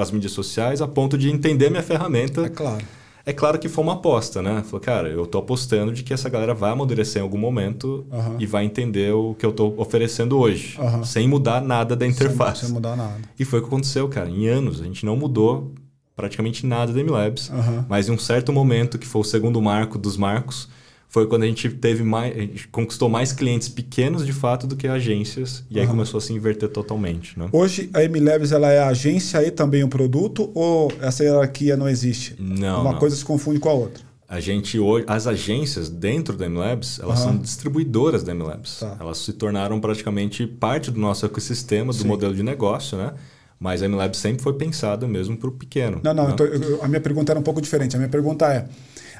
as 0.01 0.11
mídias 0.11 0.33
sociais, 0.33 0.81
a 0.81 0.89
ponto 0.89 1.19
de 1.19 1.31
entender 1.31 1.69
minha 1.69 1.83
ferramenta. 1.83 2.47
É 2.47 2.49
claro. 2.49 2.85
É 3.29 3.33
claro 3.33 3.59
que 3.59 3.69
foi 3.69 3.83
uma 3.83 3.95
aposta, 3.95 4.41
né? 4.41 4.63
Falei, 4.65 4.85
cara, 4.85 5.09
eu 5.09 5.27
tô 5.27 5.39
apostando 5.39 5.93
de 5.93 6.05
que 6.05 6.15
essa 6.15 6.29
galera 6.29 6.55
vai 6.55 6.71
amadurecer 6.71 7.21
em 7.21 7.25
algum 7.25 7.37
momento 7.37 8.07
uhum. 8.09 8.37
e 8.39 8.47
vai 8.47 8.65
entender 8.65 9.13
o 9.13 9.35
que 9.35 9.45
eu 9.45 9.53
tô 9.53 9.75
oferecendo 9.77 10.39
hoje, 10.39 10.79
uhum. 10.81 11.05
sem 11.05 11.29
mudar 11.29 11.61
nada 11.61 11.97
da 11.97 12.07
interface. 12.07 12.61
Sem, 12.61 12.69
sem, 12.69 12.75
mudar 12.75 12.95
nada. 12.95 13.17
E 13.37 13.45
foi 13.45 13.59
o 13.59 13.63
que 13.63 13.69
aconteceu, 13.69 14.09
cara. 14.09 14.31
Em 14.31 14.47
anos, 14.47 14.81
a 14.81 14.85
gente 14.85 15.05
não 15.05 15.17
mudou 15.17 15.73
praticamente 16.15 16.65
nada 16.65 16.93
da 16.93 17.03
MLabs, 17.03 17.51
uhum. 17.51 17.85
mas 17.89 18.09
em 18.09 18.13
um 18.13 18.19
certo 18.19 18.53
momento, 18.53 18.97
que 18.97 19.07
foi 19.07 19.21
o 19.21 19.25
segundo 19.25 19.61
marco 19.61 19.99
dos 19.99 20.17
marcos, 20.17 20.69
foi 21.09 21.27
quando 21.27 21.45
a 21.45 21.47
gente 21.47 21.69
teve 21.71 22.03
mais. 22.03 22.35
Gente 22.35 22.69
conquistou 22.69 23.09
mais 23.09 23.33
clientes 23.33 23.69
pequenos 23.69 24.27
de 24.27 24.33
fato 24.33 24.67
do 24.67 24.77
que 24.77 24.87
agências. 24.87 25.65
E 25.71 25.81
aí 25.81 25.87
começou 25.87 26.19
a 26.19 26.21
se 26.21 26.33
inverter 26.33 26.69
totalmente. 26.69 27.39
Né? 27.39 27.49
Hoje 27.53 27.91
a 27.95 28.03
MLabs 28.03 28.53
ela 28.53 28.71
é 28.71 28.81
agência 28.83 29.43
e 29.47 29.51
também 29.51 29.83
um 29.85 29.89
produto 29.89 30.51
ou 30.55 30.93
essa 31.01 31.25
hierarquia 31.25 31.77
não 31.77 31.89
existe? 31.89 32.37
Não. 32.39 32.83
Uma 32.83 32.93
não. 32.93 32.99
coisa 32.99 33.17
se 33.17 33.25
confunde 33.25 33.59
com 33.59 33.69
a 33.69 33.73
outra. 33.73 34.05
A 34.29 34.41
gente 34.41 34.77
hoje, 34.79 35.05
as 35.09 35.29
agências 35.29 35.89
dentro 35.89 36.37
da 36.37 36.49
MLabs, 36.49 36.99
elas 36.99 37.21
uhum. 37.21 37.27
são 37.27 37.39
distribuidoras 37.39 38.25
da 38.25 38.35
MLabs. 38.35 38.81
Tá. 38.81 38.97
Elas 38.99 39.19
se 39.19 39.33
tornaram 39.33 39.81
praticamente 39.81 40.47
parte 40.47 40.91
do 40.91 40.99
nosso 40.99 41.25
ecossistema, 41.25 41.93
do 41.93 41.99
Sim. 41.99 42.09
modelo 42.09 42.35
de 42.35 42.43
negócio, 42.43 42.99
né? 42.99 43.15
Mas 43.59 43.83
a 43.83 43.89
MLabs 43.89 44.19
sempre 44.19 44.43
foi 44.43 44.55
pensada 44.55 45.07
mesmo 45.07 45.37
para 45.37 45.49
o 45.49 45.53
pequeno. 45.53 46.01
Não, 46.03 46.13
não. 46.13 46.29
Né? 46.29 46.35
Eu, 46.39 46.83
a 46.83 46.89
minha 46.89 47.01
pergunta 47.01 47.33
era 47.33 47.39
um 47.39 47.43
pouco 47.43 47.61
diferente. 47.61 47.95
A 47.95 47.99
minha 47.99 48.11
pergunta 48.11 48.53
é: 48.53 48.67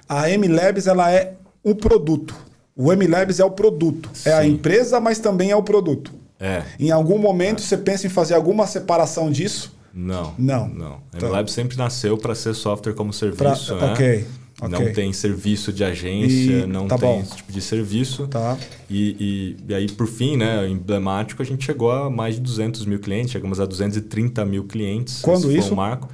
a 0.09 0.29
MLabs 0.29 0.89
ela 0.89 1.11
é 1.11 1.37
o 1.67 1.75
produto. 1.75 2.33
O 2.77 2.93
MLabs 2.93 3.41
é 3.41 3.45
o 3.45 3.51
produto. 3.51 4.09
Sim. 4.13 4.29
É 4.29 4.35
a 4.35 4.47
empresa, 4.47 5.01
mas 5.01 5.19
também 5.19 5.51
é 5.51 5.57
o 5.57 5.63
produto. 5.65 6.13
É. 6.39 6.63
Em 6.79 6.93
algum 6.93 7.19
momento 7.19 7.61
é. 7.61 7.67
você 7.67 7.77
pensa 7.77 8.07
em 8.07 8.11
fazer 8.11 8.35
alguma 8.35 8.69
separação 8.69 9.33
disso? 9.33 9.75
Não. 9.93 10.33
Não. 10.39 10.69
Não. 10.69 11.01
Tá. 11.11 11.27
MLabs 11.27 11.53
sempre 11.53 11.77
nasceu 11.77 12.17
para 12.17 12.37
ser 12.37 12.55
software 12.55 12.93
como 12.93 13.13
serviço. 13.13 13.75
Pra, 13.77 13.87
né? 13.87 13.93
Ok. 13.93 14.27
Okay. 14.59 14.69
Não 14.71 14.93
tem 14.93 15.13
serviço 15.13 15.71
de 15.71 15.85
agência, 15.85 16.65
e, 16.65 16.67
não 16.67 16.89
tá 16.89 16.97
tem 16.97 17.09
bom. 17.09 17.21
esse 17.21 17.37
tipo 17.37 17.53
de 17.53 17.61
serviço. 17.61 18.27
Tá. 18.27 18.57
E, 18.89 19.57
e, 19.69 19.71
e, 19.71 19.75
aí, 19.75 19.87
por 19.87 20.07
fim, 20.07 20.37
né, 20.39 20.67
emblemático, 20.67 21.43
a 21.43 21.45
gente 21.45 21.63
chegou 21.63 21.91
a 21.91 22.09
mais 22.09 22.37
de 22.37 22.41
200 22.41 22.87
mil 22.87 22.99
clientes, 22.99 23.33
chegamos 23.33 23.61
a 23.61 23.67
230 23.67 24.45
mil 24.47 24.65
clientes. 24.65 25.21
Quando 25.21 25.53
isso? 25.53 25.69
Foi 25.69 25.73
um 25.73 25.77
marco. 25.77 26.09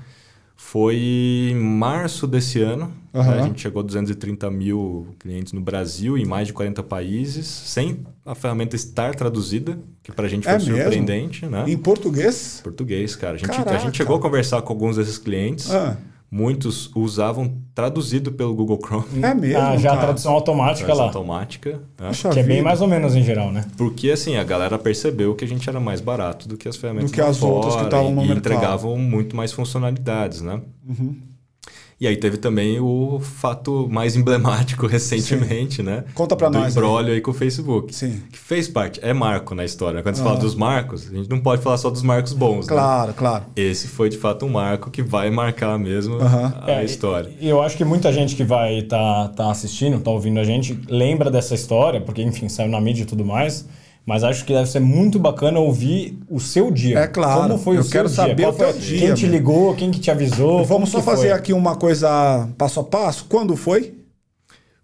Foi 0.65 0.97
em 0.97 1.55
março 1.55 2.27
desse 2.27 2.63
ano. 2.63 2.91
Uhum. 3.13 3.23
Né? 3.23 3.41
A 3.41 3.43
gente 3.43 3.61
chegou 3.61 3.81
a 3.81 3.83
230 3.83 4.51
mil 4.51 5.09
clientes 5.19 5.53
no 5.53 5.61
Brasil, 5.61 6.17
em 6.17 6.25
mais 6.25 6.47
de 6.47 6.55
40 6.55 6.83
países, 6.83 7.47
sem 7.47 8.07
a 8.25 8.35
ferramenta 8.35 8.75
estar 8.75 9.15
traduzida, 9.15 9.79
que 10.03 10.11
para 10.11 10.25
a 10.25 10.29
gente 10.29 10.45
foi 10.45 10.55
é 10.55 10.59
surpreendente. 10.59 11.45
Né? 11.45 11.65
Em 11.69 11.77
português? 11.77 12.61
Português, 12.63 13.15
cara. 13.15 13.35
A 13.35 13.39
gente, 13.39 13.51
a 13.51 13.77
gente 13.77 13.99
chegou 13.99 14.17
a 14.17 14.21
conversar 14.21 14.63
com 14.63 14.73
alguns 14.73 14.97
desses 14.97 15.19
clientes. 15.19 15.71
Ah 15.71 15.99
muitos 16.33 16.91
usavam 16.97 17.59
traduzido 17.75 18.33
pelo 18.33 18.55
Google 18.55 18.79
Chrome. 18.83 19.23
É 19.23 19.35
mesmo? 19.35 19.61
Ah, 19.61 19.77
já 19.77 19.93
a 19.93 19.97
tradução 19.99 20.33
automática 20.33 20.87
tradução 20.87 21.07
lá. 21.07 21.13
automática. 21.13 21.81
Né? 22.01 22.11
Que 22.33 22.41
é 22.41 22.43
bem 22.43 22.63
mais 22.63 22.81
ou 22.81 22.89
menos 22.89 23.15
em 23.15 23.23
geral, 23.23 23.53
né? 23.53 23.67
Porque 23.77 24.11
assim, 24.11 24.37
a 24.37 24.43
galera 24.43 24.79
percebeu 24.79 25.35
que 25.35 25.45
a 25.45 25.49
gente 25.49 25.69
era 25.69 25.79
mais 25.79 26.01
barato 26.01 26.49
do 26.49 26.57
que 26.57 26.67
as 26.67 26.77
ferramentas 26.77 27.11
do 27.11 27.15
que 27.15 27.21
as 27.21 27.43
outras 27.43 27.77
que 27.77 27.85
estavam 27.85 28.07
no 28.07 28.23
e 28.23 28.29
mercado. 28.29 28.39
entregavam 28.39 28.97
muito 28.97 29.37
mais 29.37 29.53
funcionalidades, 29.53 30.41
né? 30.41 30.63
Uhum. 30.89 31.17
E 32.03 32.07
aí 32.09 32.17
teve 32.17 32.37
também 32.37 32.81
o 32.81 33.21
fato 33.21 33.87
mais 33.89 34.17
emblemático 34.17 34.89
recentemente, 34.91 35.77
Sim. 35.77 35.83
né? 35.85 36.03
Conta 36.15 36.35
pra 36.35 36.49
do 36.49 36.59
nós. 36.59 36.75
Do 36.75 36.81
embrólio 36.81 37.15
aí. 37.15 37.21
com 37.21 37.31
o 37.31 37.35
Facebook. 37.35 37.95
Sim. 37.95 38.21
Que 38.33 38.37
fez 38.37 38.67
parte, 38.67 38.99
é 39.05 39.13
marco 39.13 39.55
na 39.55 39.65
história. 39.65 40.03
Quando 40.03 40.17
se 40.17 40.23
fala 40.23 40.37
dos 40.37 40.57
marcos, 40.57 41.09
a 41.09 41.15
gente 41.15 41.31
não 41.31 41.39
pode 41.39 41.63
falar 41.63 41.77
só 41.77 41.91
dos 41.91 42.03
marcos 42.03 42.33
bons, 42.33 42.67
Claro, 42.67 43.11
né? 43.11 43.15
claro. 43.17 43.45
Esse 43.55 43.87
foi 43.87 44.09
de 44.09 44.19
fato 44.19 44.45
um 44.45 44.49
marco 44.49 44.91
que 44.91 45.01
vai 45.01 45.31
marcar 45.31 45.79
mesmo 45.79 46.19
a 46.21 46.73
é, 46.73 46.85
história. 46.85 47.31
E 47.41 47.49
eu 47.49 47.63
acho 47.63 47.77
que 47.77 47.85
muita 47.85 48.13
gente 48.13 48.35
que 48.35 48.43
vai 48.43 48.81
estar 48.81 49.29
tá, 49.29 49.45
tá 49.45 49.51
assistindo, 49.53 50.01
tá 50.01 50.11
ouvindo 50.11 50.41
a 50.41 50.45
gente, 50.45 50.77
lembra 50.89 51.31
dessa 51.31 51.55
história, 51.55 52.01
porque 52.01 52.21
enfim, 52.21 52.49
saiu 52.49 52.69
na 52.69 52.81
mídia 52.81 53.05
e 53.05 53.07
tudo 53.07 53.25
mais. 53.25 53.65
Mas 54.05 54.25
acho 54.25 54.45
que 54.45 54.53
deve 54.53 54.69
ser 54.69 54.81
muito 54.81 55.19
bacana 55.19 55.61
ouvir 55.61 56.19
o 56.29 56.41
seu 56.41 56.71
dia. 56.71 56.99
É 56.99 57.07
claro. 57.07 57.43
Como 57.43 57.59
foi 57.59 57.77
eu 57.77 57.83
o 57.83 57.89
quero 57.89 58.09
seu 58.09 58.17
saber 58.17 58.35
dia? 58.35 58.49
o 58.49 58.53
teu 58.53 58.73
dia. 58.73 58.99
Quem 58.99 59.15
te 59.15 59.27
ligou, 59.27 59.75
quem 59.75 59.91
que 59.91 60.01
te 60.01 60.11
avisou? 60.11 60.65
Vamos 60.65 60.91
só 60.91 61.01
fazer 61.01 61.29
foi? 61.29 61.39
aqui 61.39 61.53
uma 61.53 61.77
coisa 61.77 62.49
passo 62.59 62.81
a 62.81 62.85
passo. 62.85 63.27
Quando 63.29 63.57
foi? 63.57 63.95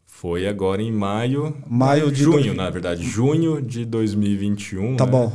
Foi 0.05 0.47
agora 0.47 0.83
em 0.83 0.93
maio. 0.93 1.57
Maio 1.69 2.11
de. 2.11 2.23
Junho, 2.23 2.45
dois... 2.45 2.57
na 2.57 2.71
verdade. 2.71 3.05
Junho 3.05 3.61
de 3.61 3.85
2021. 3.85 4.97
Tá 4.97 5.05
né? 5.05 5.11
bom. 5.11 5.33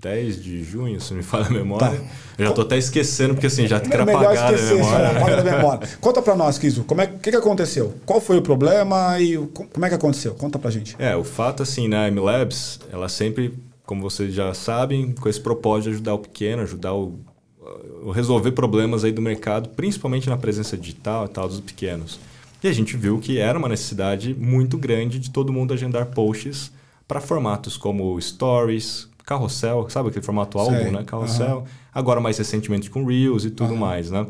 10 0.00 0.42
de 0.42 0.62
junho, 0.62 1.00
se 1.00 1.10
não 1.10 1.18
me 1.18 1.24
falha 1.24 1.46
a 1.46 1.50
memória. 1.50 1.98
Tá. 1.98 2.04
Eu 2.38 2.46
já 2.46 2.52
tô 2.52 2.62
até 2.62 2.78
esquecendo, 2.78 3.34
porque 3.34 3.48
assim, 3.48 3.66
já 3.66 3.80
Melhor 3.80 4.08
apagar 4.08 4.54
esquecer, 4.54 4.74
a 4.74 4.76
memória. 4.76 5.08
Apaga 5.10 5.42
da 5.42 5.56
memória. 5.56 5.88
Conta 6.00 6.22
pra 6.22 6.36
nós, 6.36 6.58
Kizo, 6.58 6.84
como 6.84 7.00
é 7.00 7.06
que, 7.06 7.30
que 7.30 7.36
aconteceu? 7.36 7.94
Qual 8.06 8.20
foi 8.20 8.38
o 8.38 8.42
problema 8.42 9.20
e 9.20 9.36
como 9.36 9.84
é 9.84 9.88
que 9.88 9.94
aconteceu? 9.94 10.34
Conta 10.34 10.58
pra 10.58 10.70
gente. 10.70 10.94
É, 10.98 11.16
o 11.16 11.24
fato 11.24 11.62
assim, 11.62 11.88
na 11.88 12.06
M-Labs, 12.06 12.78
ela 12.92 13.08
sempre, 13.08 13.58
como 13.84 14.00
vocês 14.00 14.32
já 14.32 14.54
sabem, 14.54 15.12
com 15.12 15.28
esse 15.28 15.40
propósito 15.40 15.90
de 15.90 15.94
ajudar 15.96 16.14
o 16.14 16.18
pequeno, 16.20 16.62
ajudar 16.62 16.94
o, 16.94 17.18
o 18.04 18.12
resolver 18.12 18.52
problemas 18.52 19.02
aí 19.02 19.10
do 19.10 19.20
mercado, 19.20 19.70
principalmente 19.70 20.28
na 20.28 20.36
presença 20.36 20.76
digital 20.76 21.24
e 21.24 21.28
tal 21.28 21.48
dos 21.48 21.60
pequenos. 21.60 22.20
E 22.62 22.68
a 22.68 22.72
gente 22.72 22.96
viu 22.96 23.18
que 23.18 23.38
era 23.38 23.58
uma 23.58 23.68
necessidade 23.68 24.34
muito 24.34 24.78
grande 24.78 25.18
de 25.18 25.30
todo 25.30 25.52
mundo 25.52 25.74
agendar 25.74 26.06
posts 26.06 26.72
para 27.06 27.20
formatos 27.20 27.76
como 27.76 28.20
stories, 28.20 29.08
carrossel, 29.28 29.86
sabe 29.90 30.08
aquele 30.08 30.24
formato 30.24 30.58
álbum, 30.58 30.78
Sei. 30.78 30.90
né? 30.90 31.04
Carrossel. 31.04 31.58
Uhum. 31.58 31.64
Agora 31.92 32.18
mais 32.18 32.38
recentemente 32.38 32.88
com 32.88 33.04
Reels 33.04 33.44
e 33.44 33.50
tudo 33.50 33.74
uhum. 33.74 33.78
mais, 33.78 34.10
né? 34.10 34.26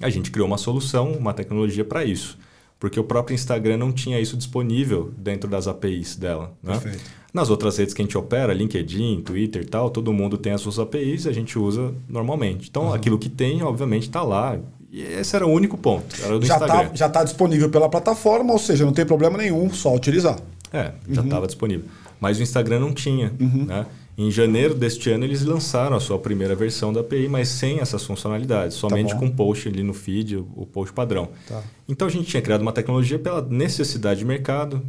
A 0.00 0.08
gente 0.08 0.30
criou 0.30 0.48
uma 0.48 0.56
solução, 0.56 1.12
uma 1.12 1.34
tecnologia 1.34 1.84
para 1.84 2.02
isso. 2.02 2.38
Porque 2.78 2.98
o 2.98 3.04
próprio 3.04 3.34
Instagram 3.34 3.76
não 3.76 3.92
tinha 3.92 4.18
isso 4.18 4.36
disponível 4.36 5.12
dentro 5.16 5.48
das 5.48 5.66
APIs 5.66 6.16
dela. 6.16 6.54
Né? 6.62 6.78
Perfeito. 6.78 7.04
Nas 7.32 7.50
outras 7.50 7.76
redes 7.76 7.92
que 7.92 8.02
a 8.02 8.04
gente 8.04 8.16
opera, 8.16 8.52
LinkedIn, 8.52 9.22
Twitter 9.22 9.62
e 9.62 9.66
tal, 9.66 9.90
todo 9.90 10.12
mundo 10.12 10.36
tem 10.38 10.52
as 10.52 10.60
suas 10.60 10.78
APIs 10.78 11.24
e 11.24 11.28
a 11.28 11.32
gente 11.32 11.58
usa 11.58 11.94
normalmente. 12.08 12.68
Então, 12.68 12.84
uhum. 12.84 12.94
aquilo 12.94 13.18
que 13.18 13.28
tem, 13.28 13.62
obviamente, 13.62 14.04
está 14.04 14.22
lá. 14.22 14.58
E 14.90 15.02
esse 15.02 15.36
era 15.36 15.46
o 15.46 15.50
único 15.50 15.76
ponto. 15.76 16.14
Era 16.22 16.38
do 16.38 16.46
já 16.46 16.54
Instagram. 16.54 16.88
Tá, 16.88 16.94
já 16.94 17.06
está 17.06 17.24
disponível 17.24 17.70
pela 17.70 17.88
plataforma, 17.88 18.52
ou 18.52 18.58
seja, 18.58 18.84
não 18.84 18.92
tem 18.92 19.04
problema 19.04 19.36
nenhum, 19.38 19.70
só 19.70 19.94
utilizar. 19.94 20.38
É, 20.72 20.92
já 21.08 21.22
estava 21.22 21.42
uhum. 21.42 21.46
disponível. 21.46 21.84
Mas 22.20 22.38
o 22.38 22.42
Instagram 22.42 22.80
não 22.80 22.92
tinha. 22.92 23.32
Uhum. 23.40 23.64
Né? 23.66 23.86
Em 24.18 24.30
janeiro 24.30 24.74
deste 24.74 25.10
ano, 25.10 25.24
eles 25.24 25.44
lançaram 25.44 25.94
a 25.94 26.00
sua 26.00 26.18
primeira 26.18 26.54
versão 26.54 26.90
da 26.90 27.00
API, 27.00 27.28
mas 27.28 27.48
sem 27.48 27.80
essas 27.80 28.02
funcionalidades, 28.02 28.76
somente 28.76 29.10
tá 29.10 29.18
com 29.18 29.30
post 29.30 29.68
ali 29.68 29.82
no 29.82 29.92
feed, 29.92 30.36
o 30.36 30.66
post 30.66 30.94
padrão. 30.94 31.28
Tá. 31.46 31.62
Então 31.86 32.08
a 32.08 32.10
gente 32.10 32.26
tinha 32.26 32.40
criado 32.40 32.62
uma 32.62 32.72
tecnologia 32.72 33.18
pela 33.18 33.42
necessidade 33.42 34.20
de 34.20 34.24
mercado. 34.24 34.82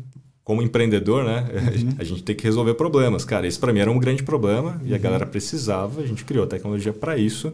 Como 0.46 0.62
empreendedor, 0.62 1.26
né? 1.26 1.46
Uhum. 1.52 1.90
A 2.00 2.06
gente 2.06 2.24
tem 2.24 2.34
que 2.34 2.46
resolver 2.46 2.74
problemas. 2.76 3.26
Cara, 3.26 3.46
esse 3.46 3.60
para 3.60 3.74
mim 3.74 3.80
era 3.80 3.92
um 3.92 4.00
grande 4.00 4.24
problema 4.24 4.80
e 4.86 4.94
a 4.94 4.96
uhum. 4.96 5.02
galera 5.02 5.26
precisava. 5.26 6.00
A 6.00 6.06
gente 6.06 6.24
criou 6.24 6.46
a 6.46 6.48
tecnologia 6.48 6.94
para 6.94 7.18
isso. 7.18 7.52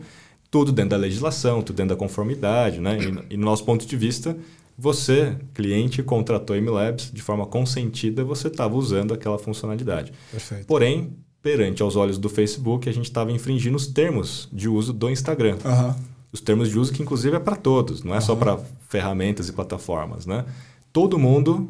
Tudo 0.51 0.71
dentro 0.71 0.91
da 0.91 0.97
legislação, 0.97 1.63
tudo 1.63 1.75
dentro 1.75 1.95
da 1.95 1.99
conformidade, 1.99 2.79
né? 2.79 2.99
E, 3.29 3.33
e 3.33 3.37
no 3.37 3.45
nosso 3.45 3.65
ponto 3.65 3.83
de 3.83 3.97
vista, 3.97 4.37
você, 4.77 5.35
cliente, 5.55 6.03
contratou 6.03 6.55
a 6.55 6.61
MLabs 6.61 7.09
de 7.11 7.21
forma 7.23 7.47
consentida, 7.47 8.23
você 8.23 8.47
estava 8.47 8.75
usando 8.75 9.11
aquela 9.11 9.39
funcionalidade. 9.39 10.13
Perfeito. 10.31 10.67
Porém, 10.67 11.15
perante 11.43 11.83
aos 11.83 11.97
olhos 11.97 12.17
do 12.17 12.29
Facebook, 12.29 12.87
a 12.87 12.91
gente 12.93 13.05
estava 13.05 13.29
infringindo 13.31 13.75
os 13.75 13.85
termos 13.85 14.47
de 14.51 14.69
uso 14.69 14.93
do 14.93 15.09
Instagram. 15.09 15.57
Uhum. 15.65 15.93
Os 16.31 16.39
termos 16.39 16.69
de 16.69 16.79
uso 16.79 16.91
que, 16.93 17.03
inclusive, 17.03 17.35
é 17.35 17.39
para 17.39 17.57
todos, 17.57 18.01
não 18.01 18.13
é 18.13 18.15
uhum. 18.15 18.21
só 18.21 18.35
para 18.35 18.57
ferramentas 18.87 19.49
e 19.49 19.53
plataformas. 19.53 20.25
Né? 20.25 20.45
Todo 20.93 21.19
mundo 21.19 21.69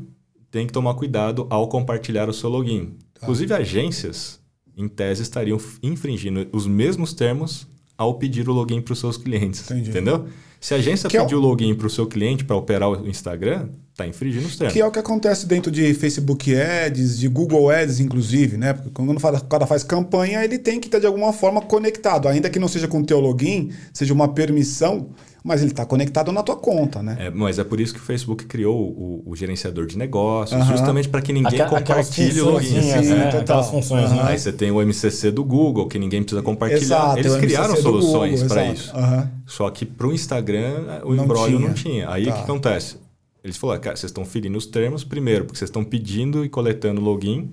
tem 0.52 0.68
que 0.68 0.72
tomar 0.72 0.94
cuidado 0.94 1.48
ao 1.50 1.68
compartilhar 1.68 2.30
o 2.30 2.34
seu 2.34 2.50
login. 2.50 2.94
Tá. 3.16 3.22
Inclusive, 3.24 3.52
agências, 3.52 4.40
em 4.78 4.88
tese, 4.88 5.24
estariam 5.24 5.60
infringindo 5.82 6.48
os 6.54 6.68
mesmos 6.68 7.12
termos 7.12 7.68
ao 7.98 8.14
pedir 8.14 8.48
o 8.48 8.54
login 8.54 8.80
para 8.80 8.94
os 8.94 9.00
seus 9.00 9.18
clientes. 9.18 9.70
Entendi. 9.72 9.90
Entendeu? 9.90 10.28
Se 10.64 10.74
a 10.74 10.78
agência 10.78 11.10
que 11.10 11.20
pedir 11.20 11.34
é 11.34 11.38
o 11.38 11.42
login 11.42 11.76
para 11.76 11.88
o 11.88 11.90
seu 11.90 12.08
cliente 12.08 12.46
para 12.46 12.56
operar 12.56 12.90
o 12.90 13.06
Instagram, 13.06 13.68
está 13.92 14.08
infringindo 14.08 14.48
os 14.48 14.56
termos. 14.56 14.74
Que 14.74 14.80
é 14.80 14.86
o 14.86 14.92
que 14.92 14.98
acontece 14.98 15.46
dentro 15.46 15.70
de 15.70 15.94
Facebook 15.94 16.56
Ads, 16.56 17.20
de 17.20 17.28
Google 17.28 17.70
Ads, 17.70 18.00
inclusive, 18.00 18.56
né? 18.56 18.72
Porque 18.72 18.90
quando 18.90 19.12
o 19.12 19.44
cara 19.46 19.68
faz 19.68 19.84
campanha, 19.84 20.42
ele 20.42 20.58
tem 20.58 20.80
que 20.80 20.88
estar 20.88 21.00
de 21.00 21.06
alguma 21.06 21.34
forma 21.34 21.60
conectado. 21.60 22.30
Ainda 22.30 22.50
que 22.50 22.60
não 22.60 22.70
seja 22.70 22.88
com 22.88 23.02
o 23.02 23.06
teu 23.06 23.20
login, 23.20 23.74
seja 23.92 24.14
uma 24.14 24.30
permissão, 24.30 25.10
mas 25.44 25.62
ele 25.62 25.72
está 25.72 25.86
conectado 25.86 26.32
na 26.32 26.42
tua 26.42 26.56
conta, 26.56 27.04
né? 27.04 27.18
É, 27.20 27.30
mas 27.30 27.60
é 27.60 27.64
por 27.64 27.82
isso 27.82 27.94
que 27.94 28.00
o 28.00 28.04
Facebook 28.04 28.46
criou 28.46 28.80
o, 28.80 29.24
o 29.26 29.36
gerenciador 29.36 29.86
de 29.86 29.98
negócios, 29.98 30.60
uhum. 30.60 30.68
justamente 30.68 31.10
para 31.10 31.22
que 31.22 31.34
ninguém 31.34 31.60
Aquela, 31.60 31.82
compartilhe 31.82 32.40
o 32.40 32.52
login. 32.52 32.82
Sim, 32.82 33.14
né? 33.14 33.30
Aquelas 33.38 33.70
funções, 33.70 34.10
uhum. 34.10 34.16
né? 34.16 34.24
Aí 34.28 34.40
você 34.40 34.54
tem 34.54 34.72
o 34.72 34.82
MCC 34.82 35.32
do 35.32 35.44
Google, 35.44 35.88
que 35.88 36.00
ninguém 36.00 36.24
precisa 36.24 36.42
compartilhar. 36.42 36.82
Exato, 36.82 37.20
Eles 37.20 37.36
criaram 37.36 37.76
soluções 37.76 38.42
para 38.44 38.66
isso. 38.66 38.96
Uhum. 38.96 39.28
Só 39.46 39.70
que 39.70 39.86
para 39.86 40.08
o 40.08 40.14
Instagram, 40.14 41.02
o 41.04 41.14
embrólio 41.14 41.60
não 41.60 41.74
tinha. 41.74 42.10
Aí 42.10 42.24
o 42.24 42.28
tá. 42.28 42.34
que 42.34 42.42
acontece? 42.44 42.98
Eles 43.44 43.58
falaram, 43.58 43.82
cara, 43.82 43.98
vocês 43.98 44.10
estão 44.10 44.24
ferindo 44.24 44.58
os 44.58 44.66
termos, 44.66 45.04
primeiro, 45.04 45.44
porque 45.44 45.60
vocês 45.60 45.68
estão 45.68 45.84
pedindo 45.84 46.46
e 46.46 46.50
coletando 46.50 47.02
login 47.02 47.52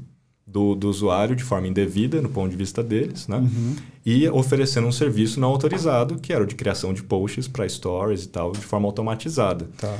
do, 0.50 0.74
do 0.74 0.88
usuário 0.88 1.36
de 1.36 1.44
forma 1.44 1.68
indevida, 1.68 2.20
no 2.20 2.28
ponto 2.28 2.50
de 2.50 2.56
vista 2.56 2.82
deles, 2.82 3.28
né? 3.28 3.38
Uhum. 3.38 3.76
E 4.04 4.28
oferecendo 4.28 4.86
um 4.86 4.92
serviço 4.92 5.38
não 5.38 5.48
autorizado, 5.48 6.16
que 6.18 6.32
era 6.32 6.42
o 6.42 6.46
de 6.46 6.54
criação 6.54 6.92
de 6.92 7.02
posts 7.02 7.46
para 7.46 7.68
stories 7.68 8.24
e 8.24 8.28
tal, 8.28 8.52
de 8.52 8.60
forma 8.60 8.86
automatizada. 8.86 9.68
Tá. 9.78 9.94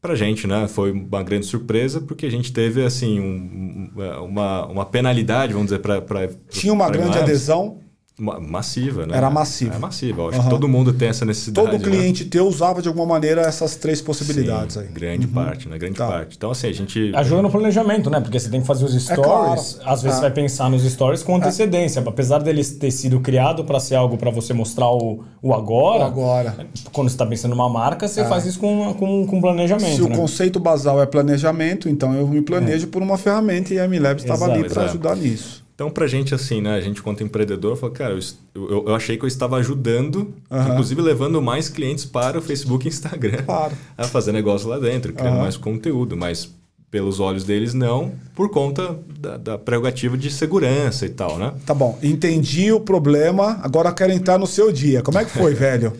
Pra 0.00 0.14
gente, 0.14 0.46
né, 0.46 0.66
foi 0.66 0.92
uma 0.92 1.22
grande 1.22 1.44
surpresa, 1.44 2.00
porque 2.00 2.24
a 2.24 2.30
gente 2.30 2.52
teve, 2.52 2.82
assim, 2.82 3.20
um, 3.20 3.90
uma, 4.24 4.66
uma 4.66 4.86
penalidade, 4.86 5.52
vamos 5.52 5.68
dizer, 5.68 5.80
para... 5.80 6.30
Tinha 6.48 6.72
uma 6.72 6.88
grande 6.88 7.18
adesão 7.18 7.78
massiva, 8.20 9.06
né? 9.06 9.16
Era 9.16 9.30
massiva. 9.30 9.74
É 9.74 9.78
massiva. 9.78 10.28
acho 10.28 10.38
uhum. 10.38 10.44
que 10.44 10.50
todo 10.50 10.68
mundo 10.68 10.92
tem 10.92 11.08
essa 11.08 11.24
necessidade. 11.24 11.66
Todo 11.66 11.78
né? 11.78 11.84
cliente 11.84 12.24
né? 12.24 12.30
teu 12.30 12.46
usava 12.46 12.82
de 12.82 12.88
alguma 12.88 13.06
maneira 13.06 13.40
essas 13.42 13.76
três 13.76 14.02
possibilidades 14.02 14.74
Sim, 14.74 14.80
aí. 14.80 14.86
Grande 14.88 15.26
uhum. 15.26 15.32
parte, 15.32 15.68
né? 15.68 15.78
Grande 15.78 15.96
tá. 15.96 16.06
parte. 16.06 16.36
Então, 16.36 16.50
assim, 16.50 16.68
a 16.68 16.72
gente. 16.72 17.12
Ajuda 17.14 17.42
no 17.42 17.50
planejamento, 17.50 18.10
né? 18.10 18.20
Porque 18.20 18.38
você 18.38 18.50
tem 18.50 18.60
que 18.60 18.66
fazer 18.66 18.84
os 18.84 18.92
stories. 18.92 19.10
É 19.10 19.14
claro. 19.22 19.60
Às 19.84 20.02
vezes 20.02 20.18
é. 20.18 20.20
vai 20.20 20.30
pensar 20.30 20.68
nos 20.68 20.82
stories 20.82 21.22
com 21.22 21.36
antecedência. 21.36 22.00
É. 22.00 22.08
Apesar 22.08 22.38
deles 22.38 22.72
ter 22.72 22.90
sido 22.90 23.20
criado 23.20 23.64
para 23.64 23.80
ser 23.80 23.94
algo 23.94 24.16
para 24.16 24.30
você 24.30 24.52
mostrar 24.52 24.88
o, 24.88 25.24
o 25.42 25.54
agora. 25.54 26.04
O 26.04 26.06
agora. 26.06 26.66
Quando 26.92 27.08
você 27.08 27.14
está 27.14 27.24
pensando 27.24 27.52
numa 27.52 27.68
marca, 27.68 28.06
você 28.06 28.20
é. 28.20 28.24
faz 28.24 28.44
isso 28.44 28.58
com, 28.58 28.94
com, 28.94 29.26
com 29.26 29.40
planejamento. 29.40 29.96
Se 29.96 30.08
né? 30.08 30.14
o 30.14 30.18
conceito 30.18 30.60
basal 30.60 31.00
é 31.00 31.06
planejamento, 31.06 31.88
então 31.88 32.14
eu 32.14 32.26
me 32.26 32.42
planejo 32.42 32.86
é. 32.86 32.90
por 32.90 33.02
uma 33.02 33.16
ferramenta 33.16 33.72
e 33.72 33.78
a 33.78 33.88
MLabs 33.88 34.24
estava 34.24 34.44
ali 34.46 34.68
para 34.68 34.84
ajudar 34.84 35.16
nisso. 35.16 35.59
Então, 35.80 35.90
pra 35.90 36.06
gente, 36.06 36.34
assim, 36.34 36.60
né? 36.60 36.74
A 36.74 36.80
gente, 36.82 37.00
quanto 37.00 37.24
empreendedor, 37.24 37.74
falou, 37.74 37.94
cara, 37.94 38.12
eu, 38.12 38.20
eu, 38.54 38.84
eu 38.88 38.94
achei 38.94 39.16
que 39.16 39.24
eu 39.24 39.26
estava 39.26 39.56
ajudando, 39.56 40.30
uhum. 40.50 40.72
inclusive 40.72 41.00
levando 41.00 41.40
mais 41.40 41.70
clientes 41.70 42.04
para 42.04 42.38
o 42.38 42.42
Facebook 42.42 42.86
e 42.86 42.90
Instagram 42.90 43.44
claro. 43.46 43.72
a 43.96 44.04
fazer 44.04 44.30
negócio 44.32 44.68
lá 44.68 44.78
dentro, 44.78 45.10
criando 45.14 45.36
uhum. 45.36 45.40
mais 45.40 45.56
conteúdo, 45.56 46.18
mas 46.18 46.54
pelos 46.90 47.18
olhos 47.18 47.44
deles 47.44 47.72
não, 47.72 48.12
por 48.34 48.50
conta 48.50 48.94
da, 49.18 49.38
da, 49.38 49.56
prerrogativa 49.56 50.18
de 50.18 50.30
segurança 50.30 51.06
e 51.06 51.08
tal, 51.08 51.38
né? 51.38 51.54
Tá 51.64 51.72
bom, 51.72 51.98
entendi 52.02 52.70
o 52.70 52.80
problema, 52.80 53.58
agora 53.62 53.90
quero 53.90 54.12
entrar 54.12 54.36
no 54.36 54.46
seu 54.46 54.70
dia. 54.70 55.00
Como 55.00 55.16
é 55.16 55.24
que 55.24 55.30
foi, 55.30 55.54
velho? 55.56 55.94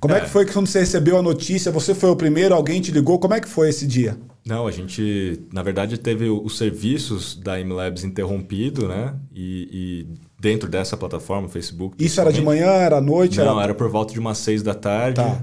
Como 0.00 0.12
é. 0.12 0.18
é. 0.18 0.20
que 0.22 0.28
foi 0.28 0.44
que 0.44 0.52
quando 0.52 0.66
você 0.66 0.80
recebeu 0.80 1.16
a 1.16 1.22
notícia, 1.22 1.70
você 1.70 1.94
foi 1.94 2.10
o 2.10 2.16
primeiro, 2.16 2.52
alguém 2.52 2.80
te 2.80 2.90
ligou? 2.90 3.16
Como 3.20 3.34
é 3.34 3.40
que 3.40 3.48
foi 3.48 3.68
esse 3.68 3.86
dia? 3.86 4.18
Não, 4.44 4.66
a 4.66 4.70
gente, 4.70 5.42
na 5.52 5.62
verdade, 5.62 5.98
teve 5.98 6.28
os 6.28 6.56
serviços 6.56 7.36
da 7.36 7.58
MLabs 7.58 8.04
interrompido, 8.04 8.88
né? 8.88 9.14
E, 9.34 9.68
e 9.72 10.06
dentro 10.40 10.68
dessa 10.68 10.96
plataforma, 10.96 11.48
Facebook. 11.48 12.02
Isso 12.02 12.20
era 12.20 12.32
de 12.32 12.40
manhã, 12.40 12.66
era 12.66 12.96
à 12.96 13.00
noite? 13.00 13.38
Não, 13.38 13.56
era... 13.56 13.64
era 13.64 13.74
por 13.74 13.88
volta 13.88 14.12
de 14.12 14.18
umas 14.18 14.38
seis 14.38 14.62
da 14.62 14.74
tarde. 14.74 15.16
Tá. 15.16 15.42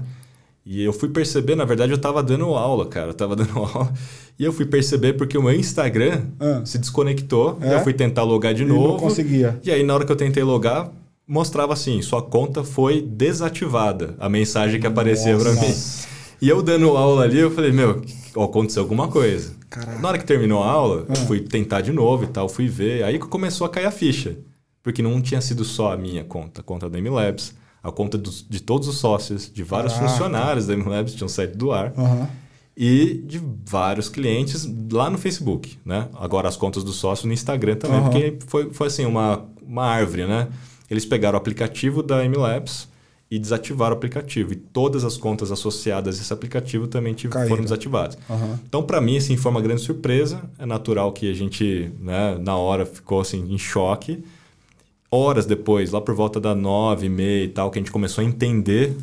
E 0.66 0.82
eu 0.82 0.92
fui 0.92 1.08
perceber, 1.08 1.54
na 1.54 1.64
verdade, 1.64 1.92
eu 1.92 1.96
estava 1.96 2.22
dando 2.22 2.44
aula, 2.54 2.86
cara. 2.86 3.08
Eu 3.08 3.14
tava 3.14 3.34
dando 3.36 3.58
aula. 3.58 3.92
E 4.38 4.44
eu 4.44 4.52
fui 4.52 4.66
perceber 4.66 5.14
porque 5.14 5.38
o 5.38 5.42
meu 5.42 5.54
Instagram 5.54 6.26
ah. 6.38 6.60
se 6.64 6.76
desconectou. 6.76 7.56
É? 7.62 7.74
Eu 7.74 7.80
fui 7.80 7.94
tentar 7.94 8.24
logar 8.24 8.52
de 8.52 8.64
e 8.64 8.66
novo. 8.66 8.88
Não 8.88 8.96
conseguia. 8.98 9.58
E 9.64 9.70
aí, 9.70 9.82
na 9.82 9.94
hora 9.94 10.04
que 10.04 10.12
eu 10.12 10.16
tentei 10.16 10.42
logar, 10.42 10.90
mostrava 11.26 11.72
assim: 11.72 12.02
sua 12.02 12.20
conta 12.20 12.62
foi 12.62 13.00
desativada. 13.00 14.14
A 14.18 14.28
mensagem 14.28 14.80
que 14.80 14.86
aparecia 14.86 15.38
para 15.38 15.52
mim. 15.52 15.74
E 16.40 16.48
eu 16.48 16.62
dando 16.62 16.96
aula 16.96 17.24
ali, 17.24 17.38
eu 17.38 17.50
falei, 17.50 17.72
meu, 17.72 18.02
aconteceu 18.36 18.82
alguma 18.82 19.08
coisa. 19.08 19.54
Caraca. 19.68 19.98
Na 19.98 20.08
hora 20.08 20.18
que 20.18 20.24
terminou 20.24 20.62
a 20.62 20.70
aula, 20.70 21.06
ah. 21.08 21.14
fui 21.26 21.40
tentar 21.40 21.80
de 21.80 21.92
novo 21.92 22.24
e 22.24 22.26
tal, 22.28 22.48
fui 22.48 22.68
ver. 22.68 23.02
Aí 23.02 23.18
começou 23.18 23.66
a 23.66 23.70
cair 23.70 23.86
a 23.86 23.90
ficha. 23.90 24.36
Porque 24.82 25.02
não 25.02 25.20
tinha 25.20 25.40
sido 25.40 25.64
só 25.64 25.92
a 25.92 25.96
minha 25.96 26.24
conta, 26.24 26.60
a 26.60 26.64
conta 26.64 26.88
da 26.88 27.00
MLabs. 27.00 27.54
a 27.82 27.90
conta 27.90 28.16
dos, 28.16 28.46
de 28.48 28.60
todos 28.60 28.88
os 28.88 28.98
sócios, 28.98 29.50
de 29.52 29.62
vários 29.62 29.92
Caraca. 29.94 30.12
funcionários 30.12 30.66
da 30.66 30.76
MLabs, 30.76 31.14
tinham 31.14 31.28
saído 31.28 31.58
do 31.58 31.72
ar. 31.72 31.92
Uhum. 31.96 32.26
E 32.76 33.24
de 33.26 33.42
vários 33.66 34.08
clientes 34.08 34.68
lá 34.92 35.10
no 35.10 35.18
Facebook, 35.18 35.76
né? 35.84 36.08
Agora 36.14 36.46
as 36.46 36.56
contas 36.56 36.84
do 36.84 36.92
sócio 36.92 37.26
no 37.26 37.32
Instagram 37.32 37.74
também, 37.74 37.98
uhum. 37.98 38.04
porque 38.04 38.38
foi, 38.46 38.72
foi 38.72 38.86
assim, 38.86 39.04
uma, 39.04 39.44
uma 39.60 39.84
árvore, 39.84 40.26
né? 40.26 40.46
Eles 40.88 41.04
pegaram 41.04 41.36
o 41.36 41.40
aplicativo 41.40 42.04
da 42.04 42.24
MLabs 42.24 42.88
e 43.30 43.38
desativaram 43.38 43.94
o 43.94 43.98
aplicativo. 43.98 44.52
E 44.52 44.56
todas 44.56 45.04
as 45.04 45.16
contas 45.16 45.52
associadas 45.52 46.18
a 46.18 46.22
esse 46.22 46.32
aplicativo 46.32 46.86
também 46.86 47.14
foram 47.48 47.62
desativadas. 47.62 48.18
Uhum. 48.28 48.58
Então, 48.66 48.82
para 48.82 49.00
mim, 49.00 49.18
assim, 49.18 49.36
foi 49.36 49.50
uma 49.50 49.60
grande 49.60 49.82
surpresa. 49.82 50.42
É 50.58 50.64
natural 50.64 51.12
que 51.12 51.30
a 51.30 51.34
gente, 51.34 51.92
né, 52.00 52.38
na 52.40 52.56
hora, 52.56 52.86
ficou 52.86 53.20
assim, 53.20 53.52
em 53.52 53.58
choque 53.58 54.24
horas 55.10 55.46
depois, 55.46 55.90
lá 55.90 56.00
por 56.00 56.14
volta 56.14 56.40
da 56.40 56.54
nove 56.54 57.06
e 57.06 57.08
meia 57.08 57.44
e 57.44 57.48
tal, 57.48 57.70
que 57.70 57.78
a 57.78 57.82
gente 57.82 57.90
começou 57.90 58.22
a 58.22 58.26
entender 58.26 58.94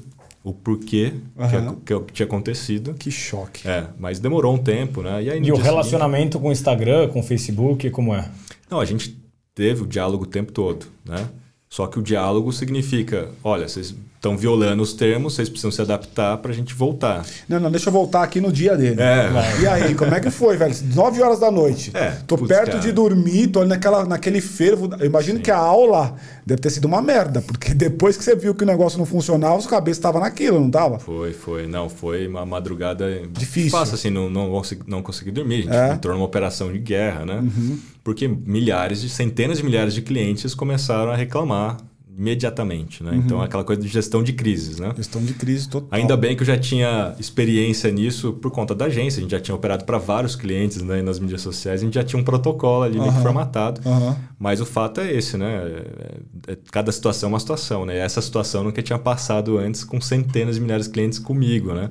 o 0.43 0.53
porquê 0.53 1.13
uhum. 1.35 1.75
que, 1.77 1.99
que, 2.01 2.13
tinha 2.13 2.25
acontecido. 2.25 2.93
Que 2.93 3.09
choque. 3.09 3.67
É, 3.67 3.87
mas 3.97 4.19
demorou 4.19 4.53
um 4.53 4.59
tempo, 4.59 5.01
né? 5.01 5.23
E, 5.23 5.31
aí, 5.31 5.41
e 5.41 5.51
o 5.51 5.55
relacionamento 5.55 6.33
seguinte... 6.33 6.41
com 6.41 6.49
o 6.49 6.51
Instagram, 6.51 7.07
com 7.09 7.19
o 7.19 7.23
Facebook, 7.23 7.89
como 7.89 8.13
é? 8.13 8.29
Não, 8.69 8.79
a 8.79 8.85
gente 8.85 9.19
teve 9.55 9.81
o 9.81 9.87
diálogo 9.87 10.25
o 10.25 10.27
tempo 10.27 10.51
todo, 10.51 10.85
né? 11.03 11.27
Só 11.67 11.87
que 11.87 11.97
o 11.97 12.01
diálogo 12.01 12.53
significa, 12.53 13.29
olha, 13.43 13.67
vocês 13.67 13.95
estão 14.25 14.35
violando 14.35 14.81
os 14.81 14.93
termos, 14.93 15.35
vocês 15.35 15.47
precisam 15.47 15.69
se 15.69 15.81
adaptar 15.81 16.37
para 16.37 16.51
a 16.51 16.53
gente 16.53 16.73
voltar. 16.73 17.23
Não, 17.47 17.59
não, 17.59 17.69
deixa 17.69 17.89
eu 17.89 17.93
voltar 17.93 18.23
aqui 18.23 18.41
no 18.41 18.51
dia 18.51 18.75
dele. 18.75 18.99
É. 18.99 19.61
E 19.61 19.67
aí, 19.67 19.93
como 19.93 20.13
é 20.15 20.19
que 20.19 20.31
foi, 20.31 20.57
velho? 20.57 20.75
9 20.95 21.21
horas 21.21 21.39
da 21.39 21.51
noite. 21.51 21.91
É, 21.93 22.11
tô 22.25 22.35
putz, 22.35 22.47
perto 22.47 22.71
cara. 22.71 22.79
de 22.79 22.91
dormir, 22.91 23.47
tô 23.47 23.63
naquela, 23.63 24.03
naquele 24.05 24.41
fervo. 24.41 24.89
Eu 24.99 25.05
imagino 25.05 25.37
Sim. 25.37 25.43
que 25.43 25.51
a 25.51 25.57
aula 25.57 26.15
deve 26.45 26.61
ter 26.61 26.71
sido 26.71 26.85
uma 26.85 27.01
merda, 27.01 27.41
porque 27.41 27.73
depois 27.75 28.17
que 28.17 28.23
você 28.23 28.35
viu 28.35 28.55
que 28.55 28.63
o 28.63 28.67
negócio 28.67 28.97
não 28.97 29.05
funcionava, 29.05 29.61
sua 29.61 29.69
cabeça 29.69 29.99
estava 29.99 30.19
naquilo, 30.19 30.59
não 30.59 30.67
estava? 30.67 30.97
Foi, 30.97 31.31
foi. 31.31 31.67
Não, 31.67 31.87
foi 31.87 32.27
uma 32.27 32.45
madrugada 32.45 33.05
difícil. 33.31 33.71
Fácil, 33.71 33.95
assim, 33.95 34.09
não, 34.09 34.29
não, 34.29 34.49
consegui, 34.49 34.81
não 34.87 35.03
consegui 35.03 35.31
dormir. 35.31 35.55
A 35.55 35.61
gente 35.61 35.75
é. 35.75 35.93
entrou 35.93 36.15
numa 36.15 36.25
operação 36.25 36.71
de 36.71 36.79
guerra, 36.79 37.25
né? 37.25 37.35
Uhum. 37.35 37.77
Porque 38.03 38.27
milhares, 38.27 39.01
de 39.01 39.09
centenas 39.09 39.57
de 39.57 39.63
milhares 39.63 39.93
de 39.93 40.01
clientes 40.01 40.53
começaram 40.55 41.11
a 41.11 41.15
reclamar 41.15 41.77
imediatamente, 42.17 43.03
né? 43.03 43.09
Então, 43.09 43.19
uhum. 43.19 43.25
Então, 43.25 43.41
aquela 43.41 43.63
coisa 43.63 43.81
de 43.81 43.87
gestão 43.87 44.23
de 44.23 44.33
crises, 44.33 44.79
né? 44.79 44.93
Gestão 44.95 45.21
de 45.21 45.33
crise 45.33 45.67
total. 45.67 45.89
Ainda 45.91 46.15
bem 46.15 46.35
que 46.35 46.43
eu 46.43 46.47
já 46.47 46.57
tinha 46.57 47.13
experiência 47.19 47.91
nisso 47.91 48.33
por 48.33 48.51
conta 48.51 48.73
da 48.73 48.85
agência. 48.85 49.19
A 49.19 49.21
gente 49.21 49.31
já 49.31 49.39
tinha 49.39 49.55
operado 49.55 49.83
para 49.83 49.97
vários 49.97 50.35
clientes 50.35 50.81
né, 50.81 51.01
nas 51.01 51.19
mídias 51.19 51.41
sociais. 51.41 51.81
A 51.81 51.83
gente 51.83 51.95
já 51.95 52.03
tinha 52.03 52.19
um 52.19 52.23
protocolo 52.23 52.83
ali 52.83 52.97
uhum. 52.97 53.09
meio 53.09 53.21
formatado. 53.21 53.81
Uhum. 53.85 54.15
Mas 54.39 54.61
o 54.61 54.65
fato 54.65 55.01
é 55.01 55.11
esse, 55.11 55.37
né? 55.37 55.55
É, 56.47 56.51
é, 56.53 56.57
cada 56.71 56.91
situação 56.91 57.27
é 57.27 57.33
uma 57.33 57.39
situação, 57.39 57.85
né? 57.85 57.95
E 57.95 57.99
essa 57.99 58.21
situação 58.21 58.63
nunca 58.63 58.81
tinha 58.81 58.97
passado 58.99 59.57
antes 59.57 59.83
com 59.83 59.99
centenas 59.99 60.55
de 60.55 60.61
milhares 60.61 60.85
de 60.85 60.93
clientes 60.93 61.19
comigo, 61.19 61.73
né? 61.73 61.89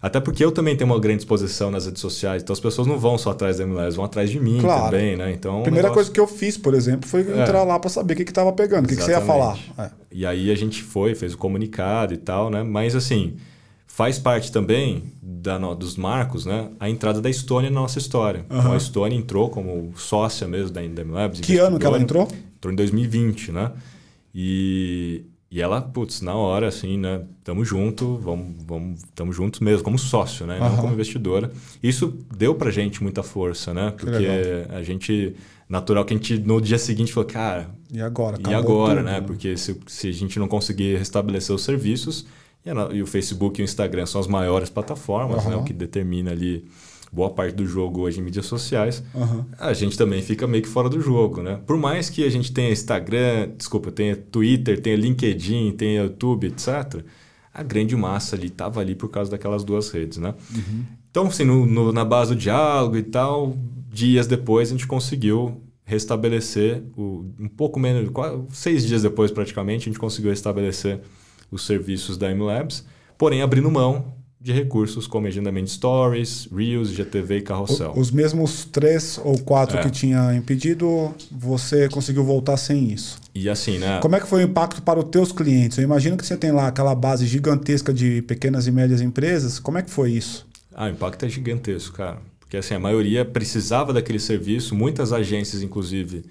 Até 0.00 0.20
porque 0.20 0.42
eu 0.42 0.52
também 0.52 0.76
tenho 0.76 0.90
uma 0.90 0.98
grande 0.98 1.18
exposição 1.18 1.70
nas 1.70 1.84
redes 1.84 2.00
sociais. 2.00 2.42
Então, 2.42 2.54
as 2.54 2.60
pessoas 2.60 2.86
não 2.86 2.98
vão 2.98 3.18
só 3.18 3.30
atrás 3.30 3.58
da 3.58 3.64
MLS, 3.64 3.96
vão 3.96 4.04
atrás 4.04 4.30
de 4.30 4.40
mim 4.40 4.58
claro. 4.60 4.84
também, 4.84 5.16
né? 5.16 5.32
Então, 5.32 5.60
a 5.60 5.62
primeira 5.62 5.88
negócio... 5.88 5.94
coisa 5.94 6.10
que 6.10 6.20
eu 6.20 6.26
fiz, 6.26 6.56
por 6.56 6.74
exemplo, 6.74 7.08
foi 7.08 7.20
é. 7.20 7.42
entrar 7.42 7.60
é. 7.60 7.64
lá 7.64 7.78
para 7.78 7.90
saber 7.90 8.14
o 8.14 8.16
que 8.16 8.22
estava 8.22 8.52
pegando. 8.52 8.86
O 8.86 8.88
que, 8.88 8.96
que 8.96 9.02
você 9.02 9.10
ia 9.10 9.20
falar? 9.20 9.49
É. 9.78 9.90
E 10.10 10.26
aí 10.26 10.50
a 10.50 10.54
gente 10.54 10.82
foi, 10.82 11.14
fez 11.14 11.34
o 11.34 11.38
comunicado 11.38 12.14
e 12.14 12.16
tal, 12.16 12.50
né? 12.50 12.62
Mas 12.62 12.94
assim, 12.94 13.36
faz 13.86 14.18
parte 14.18 14.50
também 14.50 15.04
da, 15.20 15.58
dos 15.74 15.96
marcos, 15.96 16.46
né? 16.46 16.70
A 16.78 16.88
entrada 16.88 17.20
da 17.20 17.28
Estônia 17.28 17.70
na 17.70 17.80
nossa 17.80 17.98
história. 17.98 18.46
Uhum. 18.48 18.58
Então 18.58 18.72
a 18.72 18.76
Estônia 18.76 19.16
entrou 19.16 19.50
como 19.50 19.92
sócia 19.96 20.46
mesmo 20.46 20.70
da 20.70 20.82
Indem 20.82 21.06
Labs. 21.06 21.40
Que 21.40 21.58
ano 21.58 21.78
que 21.78 21.86
ela 21.86 21.98
entrou? 21.98 22.28
Entrou 22.56 22.72
em 22.72 22.76
2020, 22.76 23.52
né? 23.52 23.72
E, 24.34 25.24
e 25.50 25.60
ela, 25.60 25.82
putz, 25.82 26.20
na 26.20 26.34
hora, 26.34 26.68
assim, 26.68 26.96
né? 26.96 27.22
Tamo 27.42 27.64
junto, 27.64 28.16
vamos, 28.16 28.54
vamos, 28.66 29.02
tamo 29.14 29.32
juntos 29.32 29.60
mesmo, 29.60 29.82
como 29.82 29.98
sócio, 29.98 30.46
né? 30.46 30.58
Uhum. 30.60 30.68
Não 30.68 30.76
como 30.76 30.92
investidora. 30.92 31.50
Isso 31.82 32.16
deu 32.36 32.54
pra 32.54 32.70
gente 32.70 33.02
muita 33.02 33.22
força, 33.22 33.74
né? 33.74 33.92
Porque 33.98 34.26
a 34.70 34.82
gente 34.82 35.34
natural 35.68 36.04
que 36.04 36.12
a 36.12 36.16
gente 36.16 36.38
no 36.38 36.60
dia 36.60 36.78
seguinte 36.78 37.12
falou, 37.12 37.28
cara. 37.28 37.70
E 37.92 38.00
agora? 38.00 38.38
E 38.48 38.54
agora, 38.54 38.96
tudo, 38.96 39.04
né? 39.04 39.20
né? 39.20 39.20
Porque 39.20 39.56
se, 39.56 39.78
se 39.86 40.08
a 40.08 40.12
gente 40.12 40.38
não 40.38 40.48
conseguir 40.48 40.96
restabelecer 40.96 41.54
os 41.54 41.62
serviços, 41.62 42.26
e, 42.64 42.96
e 42.96 43.02
o 43.02 43.06
Facebook 43.06 43.60
e 43.60 43.62
o 43.62 43.64
Instagram 43.64 44.06
são 44.06 44.20
as 44.20 44.26
maiores 44.26 44.70
plataformas, 44.70 45.44
uhum. 45.44 45.50
né? 45.50 45.56
O 45.56 45.64
que 45.64 45.72
determina 45.72 46.30
ali 46.30 46.64
boa 47.12 47.30
parte 47.30 47.54
do 47.54 47.66
jogo 47.66 48.02
hoje 48.02 48.20
em 48.20 48.22
mídias 48.22 48.46
sociais, 48.46 49.02
uhum. 49.12 49.44
a 49.58 49.72
gente 49.72 49.98
também 49.98 50.22
fica 50.22 50.46
meio 50.46 50.62
que 50.62 50.68
fora 50.68 50.88
do 50.88 51.00
jogo, 51.00 51.42
né? 51.42 51.58
Por 51.66 51.76
mais 51.76 52.08
que 52.08 52.24
a 52.24 52.30
gente 52.30 52.52
tenha 52.52 52.70
Instagram, 52.70 53.50
desculpa, 53.56 53.90
tenha 53.90 54.14
Twitter, 54.14 54.80
tenha 54.80 54.96
LinkedIn, 54.96 55.72
tenha 55.72 56.02
YouTube, 56.02 56.46
etc., 56.46 57.02
a 57.52 57.64
grande 57.64 57.96
massa 57.96 58.36
ali 58.36 58.46
estava 58.46 58.80
ali 58.80 58.94
por 58.94 59.08
causa 59.08 59.28
daquelas 59.28 59.64
duas 59.64 59.90
redes, 59.90 60.18
né? 60.18 60.34
Uhum. 60.54 60.84
Então, 61.10 61.26
assim, 61.26 61.44
no, 61.44 61.66
no, 61.66 61.92
na 61.92 62.04
base 62.04 62.32
do 62.32 62.38
diálogo 62.38 62.96
e 62.96 63.02
tal, 63.02 63.56
dias 63.92 64.28
depois 64.28 64.68
a 64.68 64.72
gente 64.72 64.86
conseguiu 64.86 65.60
restabelecer, 65.90 66.84
o, 66.96 67.26
um 67.38 67.48
pouco 67.48 67.80
menos, 67.80 68.08
quase, 68.10 68.40
seis 68.52 68.86
dias 68.86 69.02
depois 69.02 69.32
praticamente, 69.32 69.88
a 69.88 69.90
gente 69.90 69.98
conseguiu 69.98 70.30
restabelecer 70.30 71.00
os 71.50 71.66
serviços 71.66 72.16
da 72.16 72.32
MLabs, 72.32 72.86
porém 73.18 73.42
abrindo 73.42 73.68
mão 73.68 74.14
de 74.40 74.52
recursos 74.52 75.06
como 75.06 75.26
agendamento 75.26 75.66
de 75.66 75.72
stories, 75.72 76.48
Reels, 76.50 76.90
GTV 76.90 77.38
e 77.38 77.42
carrossel. 77.42 77.92
Os 77.94 78.10
mesmos 78.10 78.64
três 78.64 79.20
ou 79.22 79.36
quatro 79.40 79.76
é. 79.78 79.82
que 79.82 79.90
tinha 79.90 80.32
impedido, 80.34 81.12
você 81.30 81.88
conseguiu 81.88 82.24
voltar 82.24 82.56
sem 82.56 82.90
isso. 82.90 83.18
E 83.34 83.50
assim, 83.50 83.78
né? 83.78 83.98
Como 84.00 84.14
é 84.14 84.20
que 84.20 84.26
foi 84.26 84.44
o 84.44 84.46
impacto 84.46 84.80
para 84.82 84.98
os 84.98 85.06
teus 85.06 85.32
clientes? 85.32 85.76
Eu 85.76 85.84
imagino 85.84 86.16
que 86.16 86.24
você 86.24 86.36
tem 86.36 86.52
lá 86.52 86.68
aquela 86.68 86.94
base 86.94 87.26
gigantesca 87.26 87.92
de 87.92 88.22
pequenas 88.22 88.66
e 88.66 88.70
médias 88.70 89.00
empresas. 89.00 89.58
Como 89.58 89.76
é 89.76 89.82
que 89.82 89.90
foi 89.90 90.12
isso? 90.12 90.46
Ah, 90.72 90.86
o 90.86 90.88
impacto 90.88 91.26
é 91.26 91.28
gigantesco, 91.28 91.96
cara. 91.96 92.29
Porque 92.50 92.56
assim, 92.56 92.74
a 92.74 92.80
maioria 92.80 93.24
precisava 93.24 93.92
daquele 93.92 94.18
serviço, 94.18 94.74
muitas 94.74 95.12
agências, 95.12 95.62
inclusive, 95.62 96.24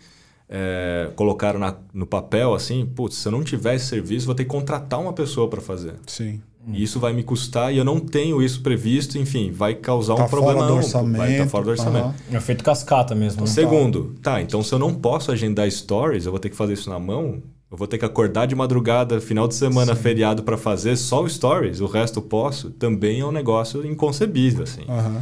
é, 0.49 1.09
colocaram 1.15 1.57
na, 1.57 1.73
no 1.93 2.05
papel 2.05 2.53
assim, 2.53 2.85
putz, 2.85 3.15
se 3.15 3.25
eu 3.29 3.31
não 3.31 3.41
tiver 3.41 3.75
esse 3.75 3.85
serviço, 3.85 4.25
vou 4.25 4.35
ter 4.35 4.43
que 4.43 4.49
contratar 4.49 4.99
uma 4.99 5.13
pessoa 5.13 5.47
para 5.47 5.61
fazer. 5.61 5.93
Sim. 6.05 6.41
E 6.73 6.83
isso 6.83 6.99
vai 6.99 7.13
me 7.13 7.23
custar 7.23 7.73
e 7.73 7.77
eu 7.77 7.85
não 7.85 8.01
tenho 8.01 8.43
isso 8.43 8.61
previsto, 8.61 9.17
enfim, 9.17 9.49
vai 9.49 9.75
causar 9.75 10.15
tá 10.15 10.25
um 10.25 10.27
problema. 10.27 10.59
Fora 10.59 10.67
do 10.67 10.75
orçamento, 10.75 11.17
vai 11.17 11.31
estar 11.31 11.43
tá 11.45 11.49
fora 11.49 11.63
do 11.63 11.69
orçamento. 11.69 12.05
Uhum. 12.07 12.35
É 12.35 12.39
feito 12.41 12.65
cascata 12.65 13.15
mesmo. 13.15 13.41
Né? 13.43 13.47
Segundo, 13.47 14.13
tá, 14.21 14.41
então 14.41 14.61
se 14.61 14.73
eu 14.73 14.77
não 14.77 14.93
posso 14.93 15.31
agendar 15.31 15.71
stories, 15.71 16.25
eu 16.25 16.33
vou 16.33 16.39
ter 16.39 16.49
que 16.49 16.55
fazer 16.57 16.73
isso 16.73 16.89
na 16.89 16.99
mão. 16.99 17.41
Eu 17.71 17.77
vou 17.77 17.87
ter 17.87 17.97
que 17.97 18.03
acordar 18.03 18.45
de 18.45 18.55
madrugada, 18.55 19.21
final 19.21 19.47
de 19.47 19.55
semana, 19.55 19.95
Sim. 19.95 20.01
feriado 20.01 20.43
para 20.43 20.57
fazer 20.57 20.97
só 20.97 21.23
o 21.23 21.29
stories, 21.29 21.79
o 21.79 21.85
resto 21.85 22.19
eu 22.19 22.23
posso. 22.23 22.71
Também 22.71 23.21
é 23.21 23.25
um 23.25 23.31
negócio 23.31 23.85
inconcebível, 23.85 24.63
assim. 24.63 24.81
Uhum. 24.81 25.21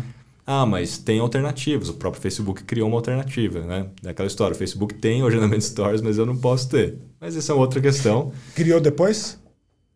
Ah, 0.50 0.66
mas 0.66 0.98
tem 0.98 1.20
alternativas. 1.20 1.90
O 1.90 1.96
próprio 1.96 2.22
Facebook 2.22 2.64
criou 2.64 2.88
uma 2.88 2.96
alternativa, 2.96 3.60
né? 3.60 3.90
É 4.06 4.12
aquela 4.12 4.28
história, 4.28 4.56
o 4.56 4.58
Facebook 4.58 4.94
tem 4.94 5.22
o 5.22 5.28
agendamento 5.28 5.60
de 5.60 5.66
stories, 5.66 6.02
mas 6.02 6.18
eu 6.18 6.26
não 6.26 6.38
posso 6.38 6.70
ter. 6.70 6.98
Mas 7.20 7.36
essa 7.36 7.52
é 7.52 7.56
outra 7.56 7.82
questão. 7.82 8.32
Criou 8.56 8.80
depois? 8.80 9.38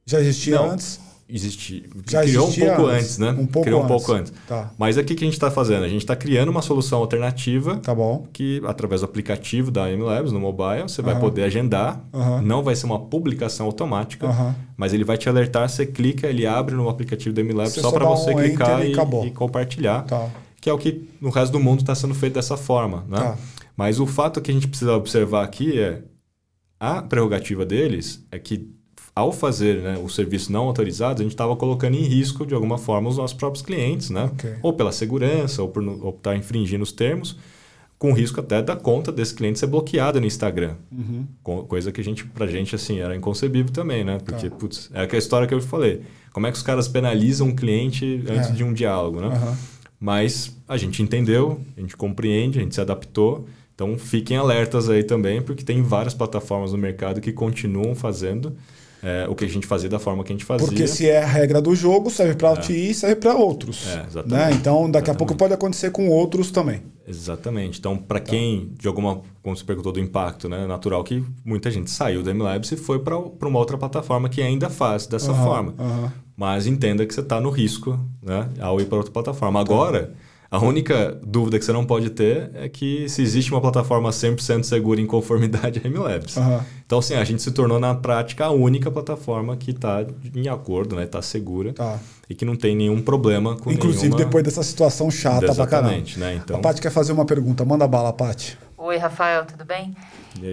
Já 0.05 0.19
existia 0.19 0.57
não. 0.57 0.71
antes? 0.71 0.99
Existe, 1.33 1.89
Já 2.09 2.23
criou 2.23 2.49
um 2.49 2.53
pouco 2.53 2.85
antes, 2.87 3.03
antes, 3.05 3.17
né? 3.17 3.29
Um 3.31 3.45
pouco 3.45 3.61
criou 3.61 3.79
antes. 3.81 3.91
um 3.91 3.97
pouco 3.97 4.11
antes. 4.11 4.33
Tá. 4.45 4.71
Mas 4.77 4.97
aqui 4.97 5.15
que 5.15 5.23
a 5.23 5.27
gente 5.27 5.35
está 5.35 5.49
fazendo? 5.49 5.85
A 5.85 5.87
gente 5.87 6.01
está 6.01 6.13
criando 6.15 6.49
uma 6.49 6.61
solução 6.61 6.99
alternativa. 6.99 7.77
Tá 7.77 7.95
bom. 7.95 8.27
Que, 8.33 8.61
através 8.65 8.99
do 8.99 9.05
aplicativo 9.05 9.71
da 9.71 9.89
MLabs 9.89 10.33
no 10.33 10.39
mobile, 10.41 10.83
você 10.83 11.01
vai 11.01 11.17
poder 11.17 11.43
agendar. 11.43 12.03
Não 12.43 12.61
vai 12.61 12.75
ser 12.75 12.85
uma 12.85 12.99
publicação 12.99 13.65
automática, 13.65 14.55
mas 14.75 14.93
ele 14.93 15.05
vai 15.05 15.17
te 15.17 15.29
alertar. 15.29 15.69
Você 15.69 15.85
clica, 15.85 16.27
ele 16.27 16.45
abre 16.45 16.75
no 16.75 16.89
aplicativo 16.89 17.33
da 17.33 17.41
MLabs 17.41 17.73
só 17.75 17.91
para 17.91 18.05
você 18.05 18.31
um 18.31 18.37
clicar 18.37 18.85
e, 18.85 18.93
e, 18.93 19.27
e, 19.27 19.31
compartilhar. 19.31 20.01
Tá. 20.01 20.27
Que 20.59 20.69
é 20.69 20.73
o 20.73 20.77
que 20.77 21.09
no 21.21 21.29
resto 21.29 21.53
do 21.53 21.59
mundo 21.59 21.79
está 21.79 21.95
sendo 21.95 22.13
feito 22.13 22.33
dessa 22.33 22.57
forma. 22.57 23.05
Né? 23.07 23.17
Tá. 23.17 23.37
Mas 23.75 23.99
o 23.99 24.05
fato 24.05 24.41
que 24.41 24.51
a 24.51 24.53
gente 24.53 24.67
precisa 24.67 24.93
observar 24.93 25.43
aqui 25.43 25.79
é 25.79 26.03
a 26.79 27.01
prerrogativa 27.01 27.65
deles 27.65 28.25
é 28.31 28.37
que 28.37 28.69
ao 29.15 29.31
fazer 29.31 29.81
né, 29.81 29.97
o 30.01 30.07
serviço 30.07 30.51
não 30.51 30.63
autorizado, 30.63 31.21
a 31.21 31.23
gente 31.23 31.33
estava 31.33 31.55
colocando 31.55 31.95
em 31.95 32.03
risco, 32.03 32.45
de 32.45 32.53
alguma 32.53 32.77
forma, 32.77 33.09
os 33.09 33.17
nossos 33.17 33.35
próprios 33.35 33.63
clientes, 33.63 34.09
né? 34.09 34.25
Okay. 34.33 34.55
Ou 34.61 34.73
pela 34.73 34.91
segurança, 34.91 35.61
ou 35.61 35.67
por 35.67 35.83
estar 35.83 36.31
tá 36.31 36.35
infringindo 36.35 36.83
os 36.83 36.91
termos, 36.91 37.37
com 37.99 38.13
risco 38.13 38.39
até 38.39 38.61
da 38.61 38.75
conta 38.75 39.11
desse 39.11 39.35
cliente 39.35 39.59
ser 39.59 39.67
bloqueada 39.67 40.19
no 40.19 40.25
Instagram. 40.25 40.75
Uhum. 40.91 41.27
Coisa 41.65 41.91
que 41.91 42.01
a 42.01 42.03
gente, 42.03 42.25
pra 42.25 42.47
gente, 42.47 42.73
assim, 42.73 42.99
era 42.99 43.15
inconcebível 43.15 43.71
também, 43.71 44.03
né? 44.03 44.17
Porque, 44.23 44.49
tá. 44.49 44.55
putz, 44.55 44.89
é 44.93 45.01
aquela 45.01 45.19
história 45.19 45.47
que 45.47 45.53
eu 45.53 45.61
falei. 45.61 46.01
Como 46.33 46.47
é 46.47 46.51
que 46.51 46.57
os 46.57 46.63
caras 46.63 46.87
penalizam 46.87 47.49
um 47.49 47.55
cliente 47.55 48.23
antes 48.27 48.49
é. 48.49 48.53
de 48.53 48.63
um 48.63 48.73
diálogo, 48.73 49.19
né? 49.19 49.27
Uhum. 49.27 49.55
Mas 49.99 50.55
a 50.67 50.77
gente 50.77 51.03
entendeu, 51.03 51.61
a 51.77 51.81
gente 51.81 51.95
compreende, 51.95 52.57
a 52.57 52.63
gente 52.63 52.73
se 52.73 52.81
adaptou 52.81 53.45
Então 53.75 53.95
fiquem 53.99 54.35
alertas 54.35 54.89
aí 54.89 55.03
também, 55.03 55.41
porque 55.41 55.63
tem 55.63 55.83
várias 55.83 56.15
plataformas 56.15 56.71
no 56.71 56.79
mercado 56.79 57.21
que 57.21 57.31
continuam 57.31 57.93
fazendo 57.93 58.55
é, 59.03 59.25
o 59.27 59.33
que 59.33 59.45
a 59.45 59.47
gente 59.47 59.65
fazia 59.65 59.89
da 59.89 59.99
forma 59.99 60.23
que 60.23 60.31
a 60.31 60.35
gente 60.35 60.45
fazia. 60.45 60.67
Porque 60.67 60.87
se 60.87 61.09
é 61.09 61.23
a 61.23 61.25
regra 61.25 61.61
do 61.61 61.75
jogo, 61.75 62.09
serve 62.09 62.35
para 62.35 62.51
é. 62.51 62.61
TI, 62.61 62.93
serve 62.93 63.15
para 63.15 63.35
outros. 63.35 63.87
É, 63.87 64.05
exatamente. 64.07 64.29
Né? 64.29 64.51
Então, 64.53 64.75
daqui 64.89 65.05
exatamente. 65.05 65.09
a 65.09 65.15
pouco 65.15 65.35
pode 65.35 65.53
acontecer 65.53 65.91
com 65.91 66.07
outros 66.07 66.51
também. 66.51 66.81
Exatamente. 67.07 67.79
Então, 67.79 67.97
para 67.97 68.19
tá. 68.19 68.27
quem, 68.27 68.71
de 68.79 68.87
alguma, 68.87 69.21
como 69.41 69.57
você 69.57 69.63
perguntou 69.63 69.91
do 69.91 69.99
impacto, 69.99 70.47
né? 70.47 70.67
natural 70.67 71.03
que 71.03 71.23
muita 71.43 71.71
gente 71.71 71.89
saiu 71.89 72.21
da 72.21 72.33
MLabs 72.33 72.71
e 72.71 72.77
foi 72.77 72.99
para 72.99 73.17
uma 73.17 73.59
outra 73.59 73.77
plataforma 73.77 74.29
que 74.29 74.41
ainda 74.41 74.69
faz 74.69 75.07
dessa 75.07 75.31
uhum, 75.31 75.43
forma. 75.43 75.73
Uhum. 75.79 76.09
Mas 76.37 76.67
entenda 76.67 77.05
que 77.05 77.13
você 77.13 77.21
está 77.21 77.41
no 77.41 77.49
risco 77.49 77.99
né? 78.21 78.49
ao 78.59 78.79
ir 78.79 78.85
para 78.85 78.97
outra 78.97 79.11
plataforma. 79.11 79.59
Agora. 79.59 80.07
Tá 80.07 80.30
a 80.51 80.59
única 80.59 81.17
dúvida 81.23 81.57
que 81.57 81.63
você 81.63 81.71
não 81.71 81.85
pode 81.85 82.09
ter 82.09 82.51
é 82.53 82.67
que 82.67 83.07
se 83.07 83.21
existe 83.21 83.51
uma 83.51 83.61
plataforma 83.61 84.09
100% 84.09 84.63
segura 84.63 84.99
em 84.99 85.07
conformidade 85.07 85.81
a 85.81 85.87
MLabs. 85.89 86.35
Uhum. 86.35 86.59
Então, 86.85 86.99
assim, 86.99 87.13
a 87.13 87.23
gente 87.23 87.41
se 87.41 87.51
tornou 87.51 87.79
na 87.79 87.95
prática 87.95 88.47
a 88.47 88.51
única 88.51 88.91
plataforma 88.91 89.55
que 89.55 89.71
está 89.71 90.05
em 90.35 90.49
acordo, 90.49 90.97
né? 90.97 91.03
Está 91.03 91.21
segura 91.21 91.71
tá. 91.71 91.97
e 92.29 92.35
que 92.35 92.43
não 92.43 92.57
tem 92.57 92.75
nenhum 92.75 93.01
problema 93.01 93.55
com 93.55 93.71
Inclusive, 93.71 94.09
nenhuma... 94.09 94.25
depois 94.25 94.43
dessa 94.43 94.61
situação 94.61 95.09
chata 95.09 95.45
Exatamente, 95.45 96.15
pra 96.15 96.25
caramba. 96.25 96.35
Né? 96.35 96.41
Então... 96.43 96.57
A 96.57 96.59
Paty 96.59 96.81
quer 96.81 96.91
fazer 96.91 97.13
uma 97.13 97.23
pergunta. 97.23 97.63
Manda 97.63 97.87
bala, 97.87 98.11
Paty. 98.11 98.57
Oi, 98.77 98.97
Rafael, 98.97 99.45
tudo 99.45 99.63
bem? 99.63 99.95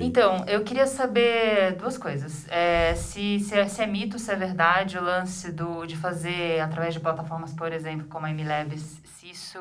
Então, 0.03 0.45
eu 0.47 0.65
queria 0.65 0.87
saber 0.87 1.77
duas 1.77 1.97
coisas. 1.97 2.47
É, 2.51 2.95
se, 2.95 3.41
se, 3.41 3.55
é, 3.55 3.67
se 3.69 3.83
é 3.83 3.87
mito, 3.87 4.19
se 4.19 4.31
é 4.31 4.37
verdade 4.37 4.99
o 4.99 5.03
lance 5.03 5.53
do, 5.53 5.87
de 5.87 5.97
fazer 5.97 6.61
através 6.61 6.95
de 6.95 7.01
plataformas, 7.01 7.53
por 7.53 7.73
exemplo, 7.73 8.07
como 8.09 8.27
a 8.27 8.31
MLabs, 8.31 9.01
se 9.05 9.31
isso 9.31 9.59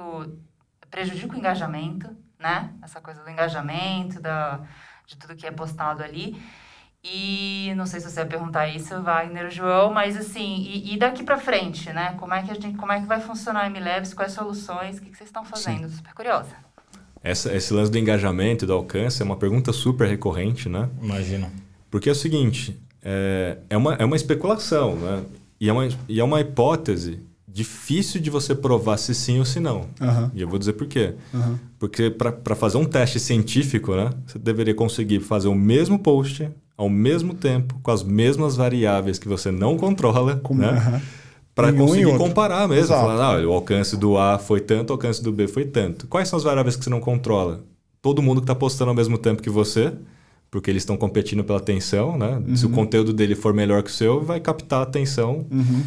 prejudica 0.89 1.35
o 1.35 1.37
engajamento, 1.37 2.15
né? 2.39 2.73
Essa 2.81 2.99
coisa 3.01 3.23
do 3.23 3.29
engajamento, 3.29 4.19
da, 4.19 4.61
de 5.05 5.17
tudo 5.17 5.35
que 5.35 5.45
é 5.45 5.51
postado 5.51 6.03
ali. 6.03 6.41
E 7.03 7.73
não 7.75 7.85
sei 7.85 7.99
se 7.99 8.09
você 8.09 8.21
vai 8.21 8.25
perguntar 8.25 8.67
isso, 8.67 9.01
Wagner 9.01 9.45
ou 9.45 9.51
João, 9.51 9.93
mas 9.93 10.17
assim, 10.17 10.57
e, 10.57 10.93
e 10.93 10.97
daqui 10.97 11.23
para 11.23 11.37
frente, 11.37 11.93
né? 11.93 12.15
Como 12.19 12.33
é 12.33 12.43
que 12.43 12.51
a 12.51 12.53
gente, 12.55 12.75
como 12.77 12.91
é 12.91 12.99
que 12.99 13.05
vai 13.05 13.21
funcionar 13.21 13.61
a 13.61 13.69
MLabs, 13.69 14.13
quais 14.13 14.33
soluções, 14.33 14.97
o 14.97 15.01
que, 15.01 15.11
que 15.11 15.17
vocês 15.17 15.29
estão 15.29 15.45
fazendo? 15.45 15.87
Sim. 15.87 15.95
Super 15.97 16.13
curiosa. 16.13 16.66
Essa, 17.23 17.55
esse 17.55 17.73
lance 17.73 17.91
do 17.91 17.97
engajamento 17.97 18.65
e 18.65 18.67
do 18.67 18.73
alcance 18.73 19.21
é 19.21 19.25
uma 19.25 19.35
pergunta 19.35 19.73
super 19.73 20.07
recorrente, 20.07 20.69
né? 20.69 20.89
Imagina. 21.01 21.51
Porque 21.89 22.09
é 22.09 22.11
o 22.11 22.15
seguinte, 22.15 22.77
é, 23.01 23.57
é, 23.69 23.77
uma, 23.77 23.93
é 23.95 24.05
uma 24.05 24.15
especulação, 24.15 24.95
né? 24.95 25.23
E 25.59 25.69
é 25.69 25.73
uma, 25.73 25.87
e 26.07 26.19
é 26.19 26.23
uma 26.23 26.39
hipótese 26.41 27.19
difícil 27.47 28.21
de 28.21 28.29
você 28.29 28.53
provar 28.53 28.97
se 28.97 29.15
sim 29.15 29.39
ou 29.39 29.45
se 29.45 29.59
não. 29.59 29.87
Uhum. 29.99 30.29
E 30.35 30.41
eu 30.41 30.47
vou 30.47 30.59
dizer 30.59 30.73
por 30.73 30.85
quê. 30.85 31.15
Uhum. 31.33 31.57
Porque 31.79 32.11
para 32.11 32.55
fazer 32.55 32.77
um 32.77 32.85
teste 32.85 33.19
científico, 33.19 33.95
né, 33.95 34.11
você 34.25 34.37
deveria 34.37 34.75
conseguir 34.75 35.21
fazer 35.21 35.47
o 35.47 35.55
mesmo 35.55 35.97
post 35.97 36.49
ao 36.77 36.87
mesmo 36.87 37.33
tempo, 37.33 37.79
com 37.81 37.89
as 37.89 38.03
mesmas 38.03 38.55
variáveis 38.55 39.17
que 39.17 39.27
você 39.27 39.49
não 39.49 39.75
controla, 39.75 40.35
Como, 40.35 40.61
né? 40.61 40.71
Uhum 40.71 41.01
para 41.57 41.73
conseguir 41.73 42.17
comparar 42.17 42.67
mesmo. 42.67 42.87
Falar, 42.95 43.39
ah, 43.39 43.45
o 43.45 43.51
alcance 43.51 43.97
do 43.97 44.17
A 44.17 44.37
foi 44.37 44.61
tanto, 44.61 44.91
o 44.91 44.93
alcance 44.93 45.21
do 45.21 45.31
B 45.31 45.47
foi 45.47 45.65
tanto. 45.65 46.07
Quais 46.07 46.29
são 46.29 46.37
as 46.37 46.43
variáveis 46.43 46.75
que 46.75 46.83
você 46.83 46.89
não 46.89 47.01
controla? 47.01 47.63
Todo 48.01 48.21
mundo 48.21 48.39
que 48.39 48.43
está 48.43 48.55
postando 48.55 48.89
ao 48.89 48.95
mesmo 48.95 49.17
tempo 49.17 49.41
que 49.41 49.49
você, 49.49 49.91
porque 50.49 50.69
eles 50.69 50.83
estão 50.83 50.95
competindo 50.95 51.43
pela 51.43 51.57
atenção, 51.57 52.17
né? 52.17 52.41
Uhum. 52.47 52.55
Se 52.55 52.65
o 52.65 52.69
uhum. 52.69 52.75
conteúdo 52.75 53.11
dele 53.11 53.35
for 53.35 53.53
melhor 53.53 53.83
que 53.83 53.89
o 53.89 53.93
seu, 53.93 54.23
vai 54.23 54.39
captar 54.39 54.79
a 54.79 54.83
atenção. 54.83 55.45
Uhum 55.51 55.83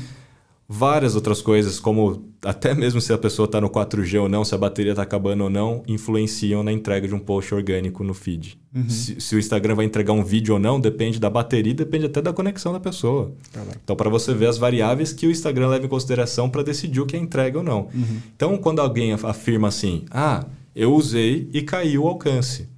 várias 0.73 1.17
outras 1.17 1.43
coisas, 1.43 1.81
como 1.81 2.33
até 2.45 2.73
mesmo 2.77 3.01
se 3.01 3.13
a 3.13 3.19
pessoa 3.19 3.47
está 3.47 3.61
no 3.61 3.69
4G 3.69 4.23
ou 4.23 4.29
não, 4.29 4.45
se 4.45 4.55
a 4.55 4.59
bateria 4.59 4.93
está 4.93 5.03
acabando 5.03 5.43
ou 5.43 5.51
não, 5.51 5.83
influenciam 5.85 6.63
na 6.63 6.71
entrega 6.71 7.09
de 7.09 7.15
um 7.15 7.19
post 7.19 7.53
orgânico 7.53 8.05
no 8.05 8.15
feed. 8.15 8.57
Uhum. 8.73 8.89
Se, 8.89 9.21
se, 9.21 9.35
o 9.35 9.39
Instagram 9.41 9.75
vai 9.75 9.85
entregar 9.85 10.13
um 10.13 10.23
vídeo 10.23 10.55
ou 10.55 10.61
não, 10.61 10.79
depende 10.79 11.19
da 11.19 11.29
bateria, 11.29 11.75
depende 11.75 12.07
até 12.07 12.23
da 12.23 12.33
conexão 12.33 12.73
da 12.73 12.79
pessoa. 12.79 13.33
Tá 13.53 13.63
então, 13.83 13.97
para 13.97 14.09
você 14.09 14.33
ver 14.33 14.47
as 14.47 14.59
variáveis 14.59 15.13
que 15.13 15.27
o 15.27 15.31
Instagram 15.33 15.71
leva 15.71 15.87
em 15.87 15.89
consideração 15.89 16.49
para 16.49 16.63
decidir 16.63 17.01
o 17.01 17.07
que 17.07 17.17
é 17.17 17.19
entrega 17.19 17.59
ou 17.59 17.65
não. 17.65 17.89
Uhum. 17.93 18.21
Então, 18.37 18.57
quando 18.57 18.79
alguém 18.79 19.13
afirma 19.13 19.67
assim, 19.67 20.05
ah, 20.09 20.47
eu 20.73 20.95
usei 20.95 21.51
e 21.53 21.63
caiu 21.63 22.05
o 22.05 22.07
alcance. 22.09 22.69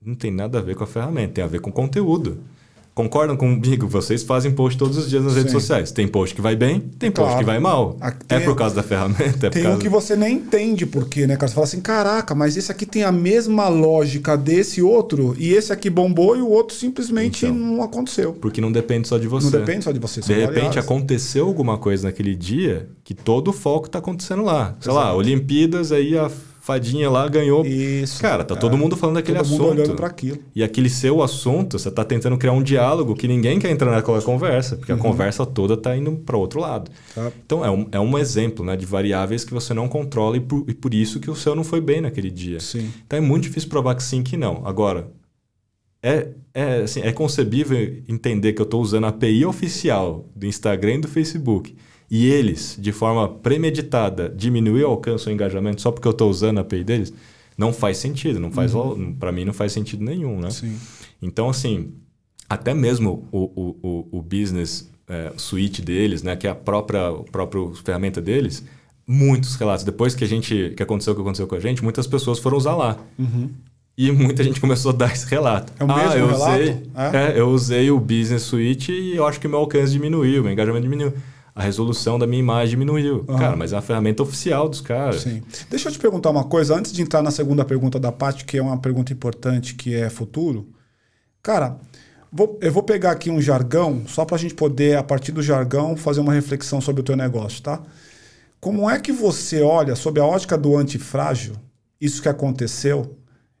Não 0.00 0.14
tem 0.14 0.30
nada 0.30 0.60
a 0.60 0.62
ver 0.62 0.76
com 0.76 0.84
a 0.84 0.86
ferramenta, 0.86 1.34
tem 1.34 1.44
a 1.44 1.48
ver 1.48 1.60
com 1.60 1.70
o 1.70 1.72
conteúdo. 1.72 2.38
Concordam 2.94 3.36
comigo? 3.36 3.88
Vocês 3.88 4.22
fazem 4.22 4.52
post 4.52 4.78
todos 4.78 4.96
os 4.96 5.10
dias 5.10 5.24
nas 5.24 5.32
Sim. 5.32 5.38
redes 5.38 5.52
sociais. 5.52 5.90
Tem 5.90 6.06
post 6.06 6.32
que 6.32 6.40
vai 6.40 6.54
bem, 6.54 6.78
tem 6.96 7.10
post 7.10 7.26
claro. 7.26 7.38
que 7.38 7.44
vai 7.44 7.58
mal. 7.58 7.98
Tem, 8.28 8.38
é 8.38 8.40
por 8.40 8.54
causa 8.54 8.76
da 8.76 8.84
ferramenta? 8.84 9.48
É 9.48 9.50
tem 9.50 9.64
causa... 9.64 9.76
um 9.76 9.80
que 9.80 9.88
você 9.88 10.14
nem 10.14 10.36
entende 10.36 10.86
por 10.86 11.08
quê, 11.08 11.26
né, 11.26 11.36
cara? 11.36 11.48
Você 11.48 11.54
fala 11.54 11.66
assim, 11.66 11.80
caraca, 11.80 12.36
mas 12.36 12.56
esse 12.56 12.70
aqui 12.70 12.86
tem 12.86 13.02
a 13.02 13.10
mesma 13.10 13.68
lógica 13.68 14.36
desse 14.36 14.80
outro, 14.80 15.34
e 15.36 15.52
esse 15.52 15.72
aqui 15.72 15.90
bombou 15.90 16.36
e 16.36 16.40
o 16.40 16.48
outro 16.48 16.76
simplesmente 16.76 17.46
então, 17.46 17.58
não 17.58 17.82
aconteceu. 17.82 18.32
Porque 18.34 18.60
não 18.60 18.70
depende 18.70 19.08
só 19.08 19.18
de 19.18 19.26
você. 19.26 19.50
Não 19.50 19.64
depende 19.64 19.84
só 19.84 19.90
de 19.90 19.98
você. 19.98 20.20
De 20.20 20.32
repente 20.32 20.54
variáveis. 20.54 20.84
aconteceu 20.84 21.46
alguma 21.46 21.76
coisa 21.76 22.06
naquele 22.06 22.36
dia 22.36 22.88
que 23.02 23.12
todo 23.12 23.48
o 23.48 23.52
foco 23.52 23.86
está 23.86 23.98
acontecendo 23.98 24.44
lá. 24.44 24.76
Sei 24.80 24.92
Exato. 24.92 25.06
lá, 25.06 25.14
Olimpíadas, 25.14 25.90
aí 25.90 26.16
a 26.16 26.30
fadinha 26.64 27.10
lá 27.10 27.28
ganhou. 27.28 27.64
Isso. 27.66 28.22
Cara, 28.22 28.42
tá 28.42 28.54
é. 28.54 28.58
todo 28.58 28.76
mundo 28.78 28.96
falando 28.96 29.16
daquele 29.16 29.36
todo 29.36 29.46
assunto. 29.46 29.62
Mundo 29.64 29.80
olhando 29.82 29.94
para 29.96 30.06
aquilo. 30.06 30.38
E 30.56 30.64
aquele 30.64 30.88
seu 30.88 31.22
assunto, 31.22 31.78
você 31.78 31.90
tá 31.90 32.02
tentando 32.02 32.38
criar 32.38 32.52
um 32.52 32.62
diálogo 32.62 33.14
que 33.14 33.28
ninguém 33.28 33.58
quer 33.58 33.70
entrar 33.70 33.90
naquela 33.90 34.22
conversa, 34.22 34.74
porque 34.74 34.90
uhum. 34.90 34.98
a 34.98 35.02
conversa 35.02 35.44
toda 35.44 35.76
tá 35.76 35.94
indo 35.94 36.12
para 36.12 36.38
outro 36.38 36.58
lado. 36.60 36.90
Tá. 37.14 37.30
Então 37.44 37.62
é 37.62 37.70
um, 37.70 37.86
é 37.92 38.00
um 38.00 38.16
exemplo 38.16 38.64
né, 38.64 38.76
de 38.76 38.86
variáveis 38.86 39.44
que 39.44 39.52
você 39.52 39.74
não 39.74 39.88
controla 39.88 40.38
e 40.38 40.40
por, 40.40 40.64
e 40.66 40.72
por 40.72 40.94
isso 40.94 41.20
que 41.20 41.30
o 41.30 41.36
seu 41.36 41.54
não 41.54 41.64
foi 41.64 41.82
bem 41.82 42.00
naquele 42.00 42.30
dia. 42.30 42.58
Sim. 42.60 42.90
Então 43.06 43.18
é 43.18 43.20
muito 43.20 43.42
difícil 43.42 43.68
provar 43.68 43.94
que 43.94 44.02
sim, 44.02 44.22
que 44.22 44.34
não. 44.34 44.62
Agora, 44.64 45.08
é, 46.02 46.28
é, 46.54 46.76
assim, 46.76 47.02
é 47.02 47.12
concebível 47.12 48.02
entender 48.08 48.54
que 48.54 48.62
eu 48.62 48.64
estou 48.64 48.80
usando 48.80 49.04
a 49.04 49.08
API 49.08 49.44
oficial 49.44 50.24
do 50.34 50.46
Instagram 50.46 50.94
e 50.94 51.00
do 51.00 51.08
Facebook 51.08 51.76
e 52.16 52.30
eles, 52.30 52.78
de 52.80 52.92
forma 52.92 53.28
premeditada, 53.28 54.28
diminuir 54.28 54.84
o 54.84 54.86
alcance 54.86 55.28
ou 55.28 55.34
engajamento 55.34 55.82
só 55.82 55.90
porque 55.90 56.06
eu 56.06 56.12
estou 56.12 56.30
usando 56.30 56.58
a 56.58 56.60
API 56.60 56.84
deles, 56.84 57.12
não 57.58 57.72
faz 57.72 57.96
sentido. 57.96 58.38
Não 58.38 58.52
faz, 58.52 58.72
uhum. 58.72 59.12
Para 59.14 59.32
mim, 59.32 59.44
não 59.44 59.52
faz 59.52 59.72
sentido 59.72 60.04
nenhum. 60.04 60.38
Né? 60.38 60.48
Sim. 60.48 60.78
Então, 61.20 61.48
assim, 61.48 61.92
até 62.48 62.72
mesmo 62.72 63.26
o, 63.32 63.38
o, 63.42 63.76
o, 63.82 64.18
o 64.18 64.22
business 64.22 64.88
é, 65.08 65.32
suite 65.36 65.82
deles, 65.82 66.22
né, 66.22 66.36
que 66.36 66.46
é 66.46 66.50
a 66.50 66.54
própria, 66.54 67.08
a 67.08 67.24
própria 67.24 67.60
ferramenta 67.84 68.22
deles, 68.22 68.64
muitos 69.04 69.56
relatos. 69.56 69.84
Depois 69.84 70.14
que 70.14 70.22
a 70.22 70.28
gente 70.28 70.72
que 70.76 70.82
aconteceu 70.84 71.14
o 71.14 71.16
que 71.16 71.22
aconteceu 71.22 71.48
com 71.48 71.56
a 71.56 71.60
gente, 71.60 71.82
muitas 71.82 72.06
pessoas 72.06 72.38
foram 72.38 72.56
usar 72.56 72.76
lá. 72.76 72.96
Uhum. 73.18 73.50
E 73.98 74.12
muita 74.12 74.44
gente 74.44 74.60
começou 74.60 74.92
a 74.92 74.94
dar 74.94 75.12
esse 75.12 75.26
relato. 75.26 75.72
É 75.80 75.84
o 75.84 75.90
ah, 75.90 75.96
mesmo 75.96 76.18
eu 76.20 76.26
relato? 76.28 76.62
Usei, 76.62 76.82
é? 76.94 77.16
é? 77.16 77.40
eu 77.40 77.48
usei 77.48 77.90
o 77.90 77.98
Business 77.98 78.42
Suite 78.42 78.92
e 78.92 79.16
eu 79.16 79.26
acho 79.26 79.40
que 79.40 79.48
meu 79.48 79.58
alcance 79.58 79.90
diminuiu, 79.90 80.44
meu 80.44 80.52
engajamento 80.52 80.84
diminuiu 80.84 81.12
a 81.54 81.62
resolução 81.62 82.18
da 82.18 82.26
minha 82.26 82.40
imagem 82.40 82.70
diminuiu. 82.70 83.24
Uhum. 83.28 83.36
Cara, 83.36 83.56
mas 83.56 83.72
é 83.72 83.76
uma 83.76 83.82
ferramenta 83.82 84.22
oficial 84.22 84.68
dos 84.68 84.80
caras. 84.80 85.22
Sim. 85.22 85.42
Deixa 85.70 85.88
eu 85.88 85.92
te 85.92 85.98
perguntar 85.98 86.30
uma 86.30 86.44
coisa, 86.44 86.74
antes 86.74 86.92
de 86.92 87.00
entrar 87.00 87.22
na 87.22 87.30
segunda 87.30 87.64
pergunta 87.64 88.00
da 88.00 88.10
Paty, 88.10 88.44
que 88.44 88.58
é 88.58 88.62
uma 88.62 88.78
pergunta 88.78 89.12
importante, 89.12 89.74
que 89.74 89.94
é 89.94 90.10
futuro. 90.10 90.68
Cara, 91.40 91.78
vou, 92.32 92.58
eu 92.60 92.72
vou 92.72 92.82
pegar 92.82 93.12
aqui 93.12 93.30
um 93.30 93.40
jargão, 93.40 94.02
só 94.08 94.24
para 94.24 94.34
a 94.34 94.38
gente 94.38 94.54
poder, 94.54 94.98
a 94.98 95.02
partir 95.02 95.30
do 95.30 95.42
jargão, 95.42 95.96
fazer 95.96 96.20
uma 96.20 96.32
reflexão 96.32 96.80
sobre 96.80 97.02
o 97.02 97.04
teu 97.04 97.16
negócio, 97.16 97.62
tá? 97.62 97.80
Como 98.60 98.90
é 98.90 98.98
que 98.98 99.12
você 99.12 99.62
olha, 99.62 99.94
sob 99.94 100.18
a 100.18 100.24
ótica 100.24 100.58
do 100.58 100.76
antifrágil, 100.76 101.54
isso 102.00 102.20
que 102.20 102.28
aconteceu, 102.28 103.16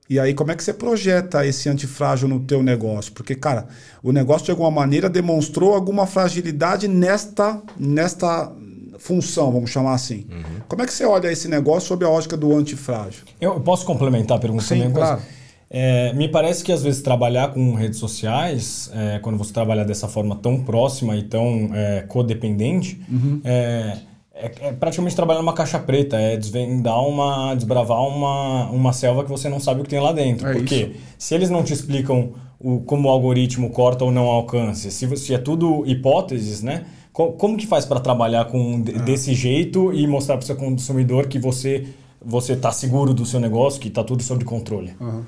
e 0.08 0.20
aí, 0.20 0.34
como 0.34 0.52
é 0.52 0.54
que 0.54 0.62
você 0.62 0.72
projeta 0.72 1.46
esse 1.46 1.68
antifrágil 1.68 2.28
no 2.28 2.40
teu 2.40 2.62
negócio? 2.62 3.12
Porque, 3.12 3.34
cara, 3.34 3.66
o 4.02 4.12
negócio 4.12 4.44
de 4.44 4.50
alguma 4.50 4.70
maneira 4.70 5.08
demonstrou 5.08 5.74
alguma 5.74 6.06
fragilidade 6.06 6.86
nesta, 6.86 7.62
nesta 7.78 8.52
função, 8.98 9.50
vamos 9.50 9.70
chamar 9.70 9.94
assim. 9.94 10.26
Uhum. 10.30 10.60
Como 10.68 10.82
é 10.82 10.86
que 10.86 10.92
você 10.92 11.04
olha 11.04 11.32
esse 11.32 11.48
negócio 11.48 11.88
sob 11.88 12.04
a 12.04 12.08
ótica 12.08 12.36
do 12.36 12.54
antifrágil? 12.54 13.24
Eu 13.40 13.58
posso 13.60 13.86
complementar 13.86 14.36
a 14.36 14.40
pergunta 14.40 14.64
Sim, 14.64 14.76
também? 14.76 14.92
Claro. 14.92 15.22
É, 15.70 16.12
me 16.12 16.28
parece 16.28 16.62
que 16.62 16.70
às 16.70 16.82
vezes 16.82 17.02
trabalhar 17.02 17.48
com 17.52 17.74
redes 17.74 17.98
sociais, 17.98 18.90
é, 18.94 19.18
quando 19.20 19.38
você 19.38 19.52
trabalha 19.52 19.84
dessa 19.84 20.06
forma 20.06 20.36
tão 20.36 20.62
próxima 20.62 21.16
e 21.16 21.22
tão 21.22 21.70
é, 21.72 22.02
codependente, 22.02 23.00
uhum. 23.10 23.40
É, 23.42 23.96
é, 24.34 24.50
é, 24.60 24.72
praticamente 24.72 25.14
trabalhar 25.14 25.40
numa 25.40 25.52
caixa 25.52 25.78
preta, 25.78 26.16
é 26.16 26.36
desvendar 26.36 27.00
uma. 27.00 27.54
desbravar 27.54 28.02
uma, 28.02 28.68
uma 28.70 28.92
selva 28.92 29.22
que 29.22 29.30
você 29.30 29.48
não 29.48 29.60
sabe 29.60 29.80
o 29.80 29.84
que 29.84 29.90
tem 29.90 30.00
lá 30.00 30.12
dentro. 30.12 30.48
É 30.48 30.52
Porque 30.52 30.74
isso. 30.74 31.00
se 31.16 31.34
eles 31.34 31.50
não 31.50 31.62
te 31.62 31.72
explicam 31.72 32.32
o, 32.58 32.80
como 32.80 33.08
o 33.08 33.10
algoritmo 33.10 33.70
corta 33.70 34.04
ou 34.04 34.10
não 34.10 34.24
alcance, 34.24 34.90
se, 34.90 35.16
se 35.16 35.34
é 35.34 35.38
tudo 35.38 35.84
hipóteses, 35.86 36.62
né? 36.62 36.84
Como, 37.12 37.56
que 37.56 37.64
faz 37.64 37.84
para 37.84 38.00
trabalhar 38.00 38.46
com 38.46 38.82
é. 38.88 38.98
desse 39.02 39.34
jeito 39.34 39.92
e 39.92 40.04
mostrar 40.04 40.36
para 40.36 40.42
o 40.42 40.46
seu 40.46 40.56
consumidor 40.56 41.28
que 41.28 41.38
você 41.38 41.86
você 42.24 42.54
está 42.54 42.72
seguro 42.72 43.14
do 43.14 43.24
seu 43.24 43.38
negócio, 43.38 43.80
que 43.80 43.86
está 43.86 44.02
tudo 44.02 44.22
sob 44.22 44.44
controle? 44.44 44.94
Uhum. 44.98 45.22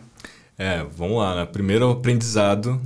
É, 0.59 0.85
vamos 0.97 1.19
lá. 1.19 1.37
Né? 1.37 1.47
Primeiro 1.47 1.91
aprendizado 1.91 2.81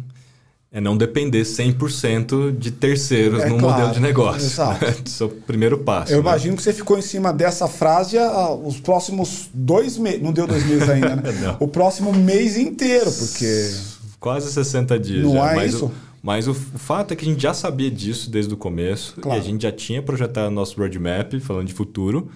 é 0.73 0.81
não 0.81 0.97
depender 0.97 1.43
100% 1.43 2.57
de 2.57 2.71
terceiros 2.71 3.43
é, 3.43 3.49
no 3.49 3.59
claro, 3.59 3.75
modelo 3.75 3.95
de 3.95 4.01
negócio. 4.01 4.47
Exato. 4.47 4.85
Né? 4.85 4.95
Esse 5.05 5.23
é 5.23 5.27
o 5.27 5.29
primeiro 5.29 5.79
passo. 5.79 6.13
Eu 6.13 6.19
né? 6.19 6.23
imagino 6.23 6.57
que 6.57 6.63
você 6.63 6.73
ficou 6.73 6.97
em 6.97 7.03
cima 7.03 7.33
dessa 7.33 7.67
frase 7.67 8.17
ah, 8.17 8.53
os 8.53 8.79
próximos 8.79 9.51
dois 9.53 9.99
meses. 9.99 10.23
Não 10.23 10.33
deu 10.33 10.47
dois 10.47 10.65
meses 10.65 10.89
ainda, 10.89 11.17
né? 11.17 11.57
o 11.59 11.67
próximo 11.67 12.13
mês 12.13 12.57
inteiro, 12.57 13.11
porque. 13.11 13.75
Quase 14.21 14.53
60 14.53 14.99
dias. 14.99 15.25
Não 15.25 15.33
já. 15.33 15.53
é 15.53 15.57
mas 15.57 15.75
isso? 15.75 15.87
O, 15.87 15.93
mas 16.23 16.47
o, 16.47 16.53
o, 16.53 16.55
fato 16.55 17.13
é 17.13 17.17
que 17.17 17.25
a 17.25 17.29
gente 17.29 17.43
já 17.43 17.55
sabia 17.55 17.91
disso 17.91 18.31
desde 18.31 18.55
o 18.55 18.57
começo. 18.57 19.21
Claro. 19.21 19.39
E 19.39 19.41
a 19.41 19.45
gente 19.45 19.63
já 19.63 19.73
tinha 19.73 20.01
projetado 20.01 20.51
nosso 20.51 20.79
roadmap, 20.79 21.33
falando 21.41 21.67
de 21.67 21.75
futuro, 21.75 22.31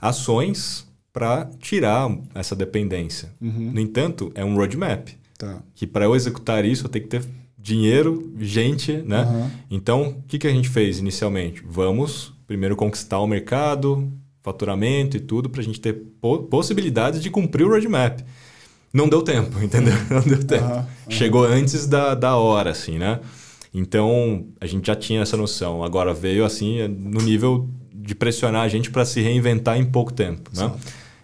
ações 0.00 0.86
para 1.12 1.50
tirar 1.58 2.08
essa 2.34 2.54
dependência. 2.54 3.32
Uhum. 3.40 3.72
No 3.74 3.80
entanto, 3.80 4.30
é 4.34 4.44
um 4.44 4.54
roadmap. 4.54 5.08
Tá. 5.36 5.60
Que 5.74 5.86
para 5.86 6.04
eu 6.04 6.14
executar 6.14 6.64
isso, 6.64 6.84
eu 6.84 6.88
tenho 6.88 7.04
que 7.04 7.10
ter 7.10 7.24
dinheiro, 7.62 8.32
gente, 8.38 8.92
né? 8.92 9.24
Uhum. 9.24 9.50
Então, 9.70 10.02
o 10.08 10.22
que, 10.26 10.38
que 10.38 10.46
a 10.46 10.50
gente 10.50 10.68
fez 10.68 10.98
inicialmente? 10.98 11.62
Vamos 11.66 12.32
primeiro 12.46 12.74
conquistar 12.74 13.20
o 13.20 13.26
mercado, 13.26 14.10
faturamento 14.42 15.16
e 15.16 15.20
tudo, 15.20 15.48
para 15.48 15.60
a 15.60 15.64
gente 15.64 15.80
ter 15.80 15.92
po 16.20 16.40
possibilidades 16.44 17.22
de 17.22 17.30
cumprir 17.30 17.64
o 17.64 17.68
roadmap. 17.68 18.20
Não 18.92 19.08
deu 19.08 19.22
tempo, 19.22 19.56
entendeu? 19.62 19.94
Não 20.10 20.22
deu 20.22 20.42
tempo. 20.42 20.64
Uhum. 20.64 20.84
Chegou 21.08 21.44
antes 21.44 21.86
da, 21.86 22.14
da 22.14 22.36
hora, 22.36 22.70
assim, 22.70 22.98
né? 22.98 23.20
Então, 23.72 24.46
a 24.60 24.66
gente 24.66 24.86
já 24.86 24.96
tinha 24.96 25.20
essa 25.20 25.36
noção. 25.36 25.84
Agora 25.84 26.12
veio, 26.12 26.44
assim, 26.44 26.88
no 26.88 27.20
nível 27.20 27.68
de 27.94 28.14
pressionar 28.14 28.62
a 28.62 28.68
gente 28.68 28.90
para 28.90 29.04
se 29.04 29.20
reinventar 29.20 29.78
em 29.78 29.84
pouco 29.84 30.12
tempo, 30.12 30.50
né? 30.56 30.72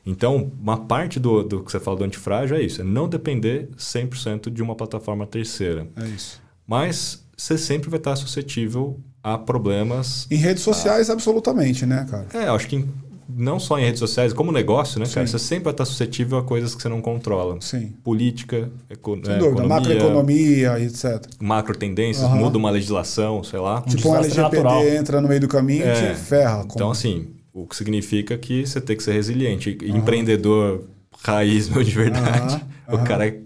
Então, 0.07 0.53
uma 0.63 0.77
parte 0.77 1.19
do, 1.19 1.43
do 1.43 1.65
que 1.65 1.73
você 1.73 1.81
fala 1.81 1.97
do 1.97 2.05
antifrágil 2.05 2.57
é 2.57 2.63
isso, 2.63 2.81
é 2.81 2.85
não 2.85 3.09
depender 3.09 3.69
100% 3.77 4.51
de 4.51 4.63
uma 4.63 4.77
plataforma 4.77 5.27
terceira. 5.27 5.89
É 5.97 6.07
isso. 6.07 6.41
Mas 6.65 7.27
você 7.37 7.59
sempre 7.59 7.91
vai 7.91 7.99
estar 7.99 8.15
suscetível 8.15 9.01
a 9.23 9.37
problemas. 9.37 10.29
Em 10.31 10.37
redes 10.37 10.63
sociais, 10.63 11.11
a... 11.11 11.13
absolutamente, 11.13 11.85
né, 11.85 12.07
cara? 12.09 12.27
É, 12.33 12.49
acho 12.49 12.69
que 12.69 12.85
não 13.29 13.59
só 13.59 13.79
em 13.79 13.85
redes 13.85 13.99
sociais, 13.99 14.33
como 14.33 14.53
negócio, 14.53 15.01
né, 15.01 15.07
Sim. 15.07 15.15
cara? 15.15 15.27
Você 15.27 15.39
sempre 15.39 15.65
vai 15.65 15.73
estar 15.73 15.85
suscetível 15.85 16.39
a 16.39 16.45
coisas 16.45 16.75
que 16.75 16.83
você 16.83 16.89
não 16.89 17.01
controla. 17.01 17.57
Sim. 17.61 17.93
Política, 18.05 18.71
eco, 18.89 19.19
Sem 19.25 19.35
é, 19.35 19.39
dúvida, 19.39 19.65
economia, 19.65 19.69
macroeconomia, 19.69 20.81
etc. 20.81 21.27
Macro 21.41 21.77
tendências, 21.77 22.25
uhum. 22.25 22.37
muda 22.37 22.57
uma 22.57 22.71
legislação, 22.71 23.43
sei 23.43 23.59
lá. 23.59 23.83
Tipo 23.83 24.11
um 24.11 24.15
LGPD 24.17 24.43
natural. 24.43 24.85
entra 24.87 25.21
no 25.21 25.29
meio 25.29 25.41
do 25.41 25.49
caminho 25.49 25.85
e 25.85 25.89
é. 25.89 26.15
te 26.15 26.21
ferra. 26.21 26.59
Como... 26.59 26.73
Então, 26.75 26.91
assim, 26.91 27.36
o 27.57 27.67
que 27.67 27.75
significa 27.75 28.37
que 28.37 28.67
você 28.67 28.83
tem 28.83 28.95
que 28.95 29.03
ser 29.03 29.13
resiliente. 29.13 29.79
Uhum. 29.83 29.97
Empreendedor 29.97 30.85
raiz, 31.25 31.71
meu, 31.71 31.83
de 31.83 31.91
verdade. 31.91 32.55
Uhum. 32.55 32.77
O 32.89 32.99
cara 32.99 33.37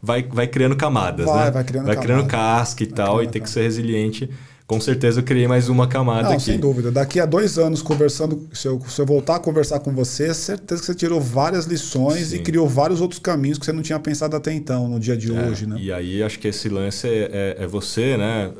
vai, 0.00 0.22
vai 0.22 0.46
criando 0.46 0.76
camadas, 0.76 1.26
vai, 1.26 1.46
né? 1.46 1.50
Vai 1.50 1.64
criando 1.64 1.86
Vai 1.86 1.96
criando 1.96 2.28
casca 2.28 2.84
e 2.84 2.86
vai 2.86 2.94
tal, 2.94 3.22
e 3.24 3.26
tem 3.26 3.42
que 3.42 3.50
ser 3.50 3.62
resiliente. 3.62 4.30
Com 4.68 4.80
certeza 4.80 5.18
eu 5.18 5.24
criei 5.24 5.48
mais 5.48 5.68
uma 5.68 5.88
camada 5.88 6.28
Não, 6.28 6.34
aqui. 6.34 6.44
Sem 6.44 6.60
dúvida. 6.60 6.92
Daqui 6.92 7.18
a 7.18 7.26
dois 7.26 7.58
anos, 7.58 7.82
conversando, 7.82 8.48
se 8.52 8.68
eu, 8.68 8.80
se 8.86 9.00
eu 9.00 9.04
voltar 9.04 9.34
a 9.34 9.38
conversar 9.40 9.80
com 9.80 9.92
você, 9.92 10.32
certeza 10.32 10.80
que 10.80 10.86
você 10.86 10.94
tirou 10.94 11.20
várias 11.20 11.64
lições 11.64 12.28
Sim. 12.28 12.36
e 12.36 12.38
criou 12.38 12.68
vários 12.68 13.00
outros 13.00 13.18
caminhos 13.18 13.58
que 13.58 13.64
você 13.64 13.72
não 13.72 13.82
tinha 13.82 13.98
pensado 13.98 14.36
até 14.36 14.52
então, 14.52 14.88
no 14.88 15.00
dia 15.00 15.16
de 15.16 15.34
é, 15.34 15.48
hoje, 15.48 15.66
né? 15.66 15.76
E 15.80 15.92
aí 15.92 16.22
acho 16.22 16.38
que 16.38 16.46
esse 16.46 16.68
lance 16.68 17.08
é, 17.08 17.56
é, 17.58 17.64
é 17.64 17.66
você, 17.66 18.16
né? 18.16 18.52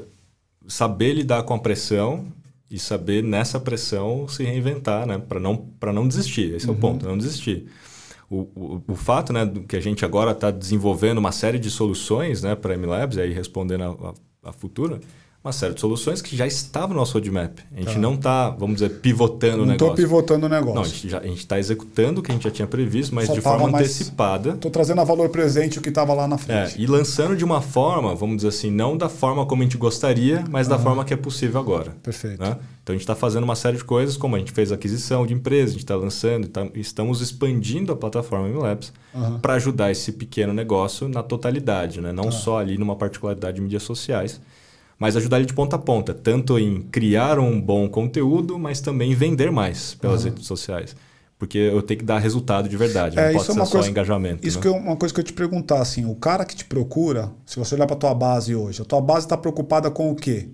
Saber 0.66 1.12
lidar 1.12 1.44
com 1.44 1.54
a 1.54 1.58
pressão 1.60 2.24
e 2.74 2.78
saber 2.78 3.22
nessa 3.22 3.60
pressão 3.60 4.26
se 4.26 4.42
reinventar, 4.42 5.06
né? 5.06 5.16
Para 5.16 5.38
não, 5.38 5.70
não 5.94 6.08
desistir. 6.08 6.52
Esse 6.56 6.66
uhum. 6.66 6.72
é 6.72 6.72
o 6.72 6.74
uhum. 6.74 6.80
ponto, 6.80 7.06
não 7.06 7.16
desistir. 7.16 7.68
O, 8.28 8.48
o, 8.52 8.82
o 8.88 8.96
fato 8.96 9.32
né, 9.32 9.48
que 9.68 9.76
a 9.76 9.80
gente 9.80 10.04
agora 10.04 10.32
está 10.32 10.50
desenvolvendo 10.50 11.18
uma 11.18 11.30
série 11.30 11.60
de 11.60 11.70
soluções 11.70 12.42
né, 12.42 12.56
para 12.56 12.74
a 12.74 12.76
MLabs, 12.76 13.16
aí 13.16 13.32
respondendo 13.32 13.84
a, 13.84 14.48
a, 14.48 14.50
a 14.50 14.52
futura, 14.52 14.98
uma 15.44 15.52
série 15.52 15.74
de 15.74 15.80
soluções 15.80 16.22
que 16.22 16.34
já 16.34 16.46
estavam 16.46 16.90
no 16.90 16.94
nosso 16.96 17.12
roadmap. 17.12 17.58
A 17.76 17.80
gente 17.80 17.92
tá. 17.92 17.98
não 17.98 18.14
está, 18.14 18.48
vamos 18.48 18.76
dizer, 18.76 18.88
pivotando 19.00 19.58
não 19.58 19.64
o 19.64 19.66
negócio. 19.66 19.86
Não 19.86 19.92
estou 19.92 19.94
pivotando 19.94 20.46
o 20.46 20.48
negócio. 20.48 21.10
Não, 21.10 21.18
a 21.18 21.26
gente 21.26 21.38
está 21.38 21.58
executando 21.58 22.20
o 22.20 22.22
que 22.22 22.30
a 22.30 22.34
gente 22.34 22.44
já 22.44 22.50
tinha 22.50 22.66
previsto, 22.66 23.14
mas 23.14 23.26
Só 23.26 23.34
de 23.34 23.42
forma 23.42 23.68
antecipada. 23.68 24.52
Estou 24.52 24.70
trazendo 24.70 25.02
a 25.02 25.04
valor 25.04 25.28
presente 25.28 25.78
o 25.78 25.82
que 25.82 25.90
estava 25.90 26.14
lá 26.14 26.26
na 26.26 26.38
frente. 26.38 26.78
É, 26.78 26.82
e 26.82 26.86
lançando 26.86 27.36
de 27.36 27.44
uma 27.44 27.60
forma, 27.60 28.14
vamos 28.14 28.36
dizer 28.36 28.48
assim, 28.48 28.70
não 28.70 28.96
da 28.96 29.10
forma 29.10 29.44
como 29.44 29.60
a 29.60 29.64
gente 29.66 29.76
gostaria, 29.76 30.42
mas 30.48 30.66
da 30.66 30.78
forma 30.78 31.04
que 31.04 31.12
é 31.12 31.16
possível 31.16 31.60
agora. 31.60 31.94
Perfeito. 32.02 32.40
Né? 32.40 32.56
Então 32.82 32.94
a 32.94 32.96
gente 32.96 33.02
está 33.02 33.14
fazendo 33.14 33.44
uma 33.44 33.56
série 33.56 33.76
de 33.76 33.84
coisas, 33.84 34.16
como 34.16 34.36
a 34.36 34.38
gente 34.38 34.52
fez 34.52 34.72
aquisição 34.72 35.26
de 35.26 35.34
empresas, 35.34 35.70
a 35.70 35.72
gente 35.72 35.84
está 35.84 35.96
lançando, 35.96 36.48
tá, 36.48 36.66
estamos 36.74 37.20
expandindo 37.20 37.92
a 37.92 37.96
plataforma 37.96 38.48
MLabs 38.48 38.94
uhum. 39.14 39.38
para 39.40 39.54
ajudar 39.54 39.90
esse 39.90 40.12
pequeno 40.12 40.54
negócio 40.54 41.06
na 41.06 41.22
totalidade, 41.22 42.00
né? 42.00 42.12
não 42.12 42.24
uhum. 42.24 42.32
só 42.32 42.58
ali 42.58 42.78
numa 42.78 42.96
particularidade 42.96 43.56
de 43.56 43.62
mídias 43.62 43.82
sociais 43.82 44.40
mas 44.98 45.16
ajudar 45.16 45.38
ele 45.38 45.46
de 45.46 45.54
ponta 45.54 45.76
a 45.76 45.78
ponta, 45.78 46.14
tanto 46.14 46.58
em 46.58 46.82
criar 46.82 47.38
um 47.38 47.60
bom 47.60 47.88
conteúdo, 47.88 48.58
mas 48.58 48.80
também 48.80 49.14
vender 49.14 49.50
mais 49.50 49.94
pelas 49.94 50.24
uhum. 50.24 50.30
redes 50.30 50.46
sociais. 50.46 50.96
Porque 51.38 51.58
eu 51.58 51.82
tenho 51.82 51.98
que 51.98 52.06
dar 52.06 52.18
resultado 52.18 52.68
de 52.68 52.76
verdade, 52.76 53.18
é, 53.18 53.32
não 53.32 53.38
pode 53.38 53.50
é 53.50 53.54
ser 53.54 53.66
só 53.66 53.86
engajamento. 53.86 54.46
Isso 54.46 54.58
né? 54.58 54.62
que 54.62 54.68
é 54.68 54.70
uma 54.70 54.96
coisa 54.96 55.12
que 55.12 55.20
eu 55.20 55.24
te 55.24 55.32
perguntar, 55.32 55.80
assim, 55.80 56.06
o 56.06 56.14
cara 56.14 56.44
que 56.44 56.54
te 56.54 56.64
procura, 56.64 57.30
se 57.44 57.58
você 57.58 57.74
olhar 57.74 57.86
para 57.86 57.96
a 57.96 57.98
tua 57.98 58.14
base 58.14 58.54
hoje, 58.54 58.80
a 58.80 58.84
tua 58.84 59.00
base 59.00 59.26
está 59.26 59.36
preocupada 59.36 59.90
com 59.90 60.10
o 60.10 60.14
quê? 60.14 60.48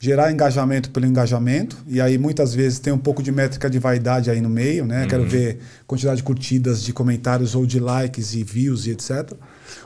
Gerar 0.00 0.32
engajamento 0.32 0.90
pelo 0.90 1.06
engajamento, 1.06 1.76
e 1.86 2.00
aí 2.00 2.18
muitas 2.18 2.54
vezes 2.54 2.80
tem 2.80 2.92
um 2.92 2.98
pouco 2.98 3.22
de 3.22 3.30
métrica 3.30 3.70
de 3.70 3.78
vaidade 3.78 4.30
aí 4.30 4.40
no 4.40 4.48
meio, 4.48 4.84
né? 4.84 5.02
Uhum. 5.02 5.08
Quero 5.08 5.24
ver 5.28 5.58
quantidade 5.86 6.16
de 6.16 6.22
curtidas, 6.22 6.82
de 6.82 6.92
comentários 6.92 7.54
ou 7.54 7.64
de 7.64 7.78
likes 7.78 8.34
e 8.34 8.42
views 8.42 8.86
e 8.86 8.90
etc 8.90 9.32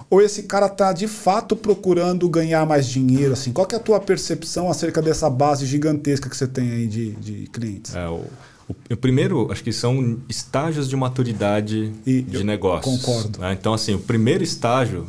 ou 0.08 0.22
esse 0.22 0.44
cara 0.44 0.66
está 0.66 0.92
de 0.92 1.08
fato 1.08 1.56
procurando 1.56 2.28
ganhar 2.28 2.64
mais 2.64 2.86
dinheiro? 2.86 3.32
Assim, 3.32 3.52
qual 3.52 3.66
é 3.72 3.76
a 3.76 3.80
tua 3.80 4.00
percepção 4.00 4.70
acerca 4.70 5.02
dessa 5.02 5.28
base 5.28 5.66
gigantesca 5.66 6.28
que 6.28 6.36
você 6.36 6.46
tem 6.46 6.70
aí 6.70 6.86
de, 6.86 7.12
de 7.12 7.46
clientes? 7.48 7.94
É, 7.94 8.08
o, 8.08 8.24
o, 8.68 8.74
o, 8.92 8.96
primeiro, 8.96 9.50
acho 9.50 9.62
que 9.62 9.72
são 9.72 10.20
estágios 10.28 10.88
de 10.88 10.96
maturidade 10.96 11.92
e 12.06 12.22
de 12.22 12.44
negócios. 12.44 13.04
Concordo. 13.04 13.40
Né? 13.40 13.52
Então, 13.52 13.74
assim, 13.74 13.94
o 13.94 13.98
primeiro 13.98 14.44
estágio, 14.44 15.06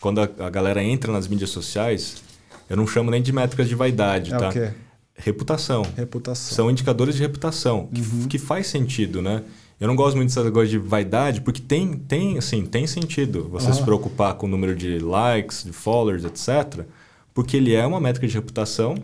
quando 0.00 0.20
a, 0.20 0.28
a, 0.38 0.50
galera 0.50 0.82
entra 0.82 1.12
nas 1.12 1.28
mídias 1.28 1.50
sociais, 1.50 2.16
eu 2.70 2.76
não 2.76 2.86
chamo 2.86 3.10
nem 3.10 3.20
de 3.20 3.32
métricas 3.32 3.68
de 3.68 3.74
vaidade, 3.74 4.32
é 4.32 4.38
tá? 4.38 4.48
O 4.48 4.52
quê? 4.52 4.70
Reputação. 5.14 5.82
Reputação. 5.96 6.54
São 6.56 6.70
indicadores 6.70 7.16
de 7.16 7.22
reputação, 7.22 7.80
uhum. 7.80 8.22
que, 8.22 8.28
que 8.28 8.38
faz 8.38 8.68
sentido, 8.68 9.20
né? 9.20 9.42
Eu 9.80 9.86
não 9.86 9.94
gosto 9.94 10.16
muito 10.16 10.34
dessa 10.34 10.50
coisa 10.50 10.70
de 10.70 10.78
vaidade, 10.78 11.40
porque 11.40 11.60
tem, 11.62 11.92
tem, 11.92 12.36
assim, 12.36 12.64
tem 12.66 12.86
sentido 12.86 13.48
você 13.48 13.68
uhum. 13.68 13.74
se 13.74 13.82
preocupar 13.82 14.34
com 14.34 14.46
o 14.46 14.48
número 14.48 14.74
de 14.74 14.98
likes, 14.98 15.62
de 15.64 15.72
followers, 15.72 16.24
etc. 16.24 16.84
Porque 17.32 17.56
ele 17.56 17.74
é 17.74 17.86
uma 17.86 18.00
métrica 18.00 18.26
de 18.26 18.34
reputação 18.34 18.96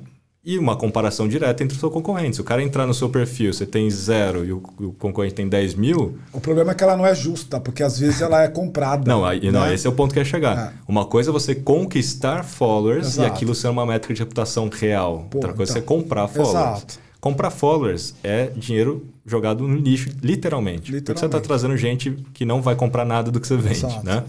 e 0.44 0.58
uma 0.58 0.76
comparação 0.76 1.26
direta 1.26 1.64
entre 1.64 1.76
o 1.76 1.80
seu 1.80 1.90
concorrente. 1.90 2.36
Se 2.36 2.42
o 2.42 2.44
cara 2.44 2.62
entrar 2.62 2.86
no 2.86 2.92
seu 2.92 3.08
perfil, 3.08 3.52
você 3.52 3.64
tem 3.64 3.88
zero 3.90 4.44
e 4.44 4.52
o, 4.52 4.62
o, 4.78 4.92
concorrente 4.92 5.34
tem 5.34 5.48
10 5.48 5.74
mil. 5.74 6.18
O 6.32 6.40
problema 6.40 6.72
é 6.72 6.74
que 6.74 6.84
ela 6.84 6.96
não 6.96 7.06
é 7.06 7.14
justa, 7.14 7.58
porque 7.58 7.82
às 7.82 7.98
vezes 7.98 8.20
ela 8.20 8.42
é 8.42 8.48
comprada. 8.48 9.10
Não, 9.10 9.24
aí, 9.24 9.40
né? 9.40 9.52
não 9.52 9.72
esse 9.72 9.86
é 9.86 9.90
o 9.90 9.94
ponto 9.94 10.12
que 10.12 10.20
é 10.20 10.24
chegar. 10.24 10.58
É. 10.58 10.72
Uma 10.86 11.06
coisa 11.06 11.30
é 11.30 11.32
você 11.32 11.54
conquistar 11.54 12.44
followers 12.44 13.06
Exato. 13.06 13.28
e 13.28 13.32
aquilo 13.32 13.54
ser 13.54 13.68
uma 13.68 13.86
métrica 13.86 14.12
de 14.12 14.20
reputação 14.20 14.68
real. 14.68 15.26
Pô, 15.30 15.38
Outra 15.38 15.54
coisa 15.54 15.72
então. 15.72 15.80
é 15.80 15.82
você 15.82 15.86
comprar 15.86 16.28
followers. 16.28 16.78
Exato. 16.78 17.04
Comprar 17.24 17.50
followers 17.50 18.14
é 18.22 18.50
dinheiro 18.54 19.06
jogado 19.24 19.66
no 19.66 19.78
lixo, 19.78 20.10
literalmente. 20.22 20.92
literalmente. 20.92 21.02
Porque 21.04 21.18
você 21.18 21.24
está 21.24 21.40
trazendo 21.40 21.74
gente 21.74 22.10
que 22.34 22.44
não 22.44 22.60
vai 22.60 22.76
comprar 22.76 23.06
nada 23.06 23.30
do 23.30 23.40
que 23.40 23.48
você 23.48 23.56
vende. 23.56 23.78
Exato. 23.78 24.04
Né? 24.04 24.22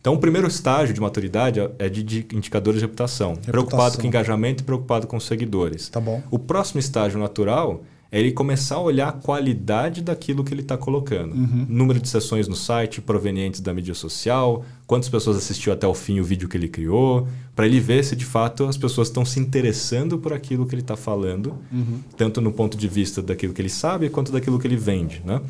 Então, 0.00 0.14
o 0.14 0.18
primeiro 0.18 0.48
estágio 0.48 0.94
de 0.94 1.00
maturidade 1.02 1.60
é 1.78 1.90
de, 1.90 2.26
indicadores 2.32 2.80
de 2.80 2.86
reputação. 2.86 3.32
reputação. 3.32 3.52
Preocupado 3.52 3.98
com 3.98 4.06
engajamento 4.06 4.62
e 4.62 4.64
preocupado 4.64 5.06
com 5.06 5.20
seguidores. 5.20 5.90
Tá 5.90 6.00
bom. 6.00 6.22
O 6.30 6.38
próximo 6.38 6.80
estágio 6.80 7.20
natural 7.20 7.82
é 8.10 8.18
ele 8.18 8.32
começar 8.32 8.76
a 8.76 8.80
olhar 8.80 9.08
a 9.08 9.12
qualidade 9.12 10.02
daquilo 10.02 10.42
que 10.42 10.54
ele 10.54 10.62
está 10.62 10.76
colocando. 10.78 11.34
Uhum. 11.34 11.66
Número 11.68 12.00
de 12.00 12.08
sessões 12.08 12.48
no 12.48 12.56
site 12.56 13.02
provenientes 13.02 13.60
da 13.60 13.74
mídia 13.74 13.94
social, 13.94 14.64
quantas 14.86 15.08
pessoas 15.08 15.36
assistiu 15.36 15.72
até 15.72 15.86
o 15.86 15.94
fim 15.94 16.18
o 16.18 16.24
vídeo 16.24 16.48
que 16.48 16.56
ele 16.56 16.68
criou, 16.68 17.28
para 17.54 17.66
ele 17.66 17.80
ver 17.80 18.02
se 18.04 18.16
de 18.16 18.24
fato 18.24 18.64
as 18.64 18.78
pessoas 18.78 19.08
estão 19.08 19.24
se 19.24 19.38
interessando 19.38 20.18
por 20.18 20.32
aquilo 20.32 20.66
que 20.66 20.74
ele 20.74 20.82
está 20.82 20.96
falando, 20.96 21.58
uhum. 21.70 22.00
tanto 22.16 22.40
no 22.40 22.50
ponto 22.50 22.78
de 22.78 22.88
vista 22.88 23.20
daquilo 23.20 23.52
que 23.52 23.60
ele 23.60 23.68
sabe 23.68 24.08
quanto 24.08 24.32
daquilo 24.32 24.58
que 24.58 24.66
ele 24.66 24.76
vende. 24.76 25.22
Né? 25.24 25.40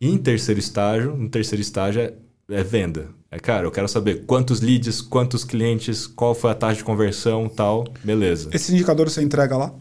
E 0.00 0.08
em 0.08 0.18
terceiro 0.18 0.58
estágio, 0.58 1.16
no 1.16 1.28
terceiro 1.28 1.62
estágio 1.62 2.02
é, 2.02 2.14
é 2.50 2.64
venda. 2.64 3.08
É, 3.30 3.38
cara, 3.38 3.64
eu 3.64 3.70
quero 3.70 3.86
saber 3.86 4.24
quantos 4.26 4.60
leads, 4.60 5.00
quantos 5.00 5.44
clientes, 5.44 6.04
qual 6.04 6.34
foi 6.34 6.50
a 6.50 6.54
taxa 6.54 6.78
de 6.78 6.84
conversão, 6.84 7.48
tal, 7.48 7.84
beleza. 8.02 8.50
Esse 8.52 8.72
indicador 8.72 9.08
você 9.08 9.22
entrega 9.22 9.56
lá? 9.56 9.72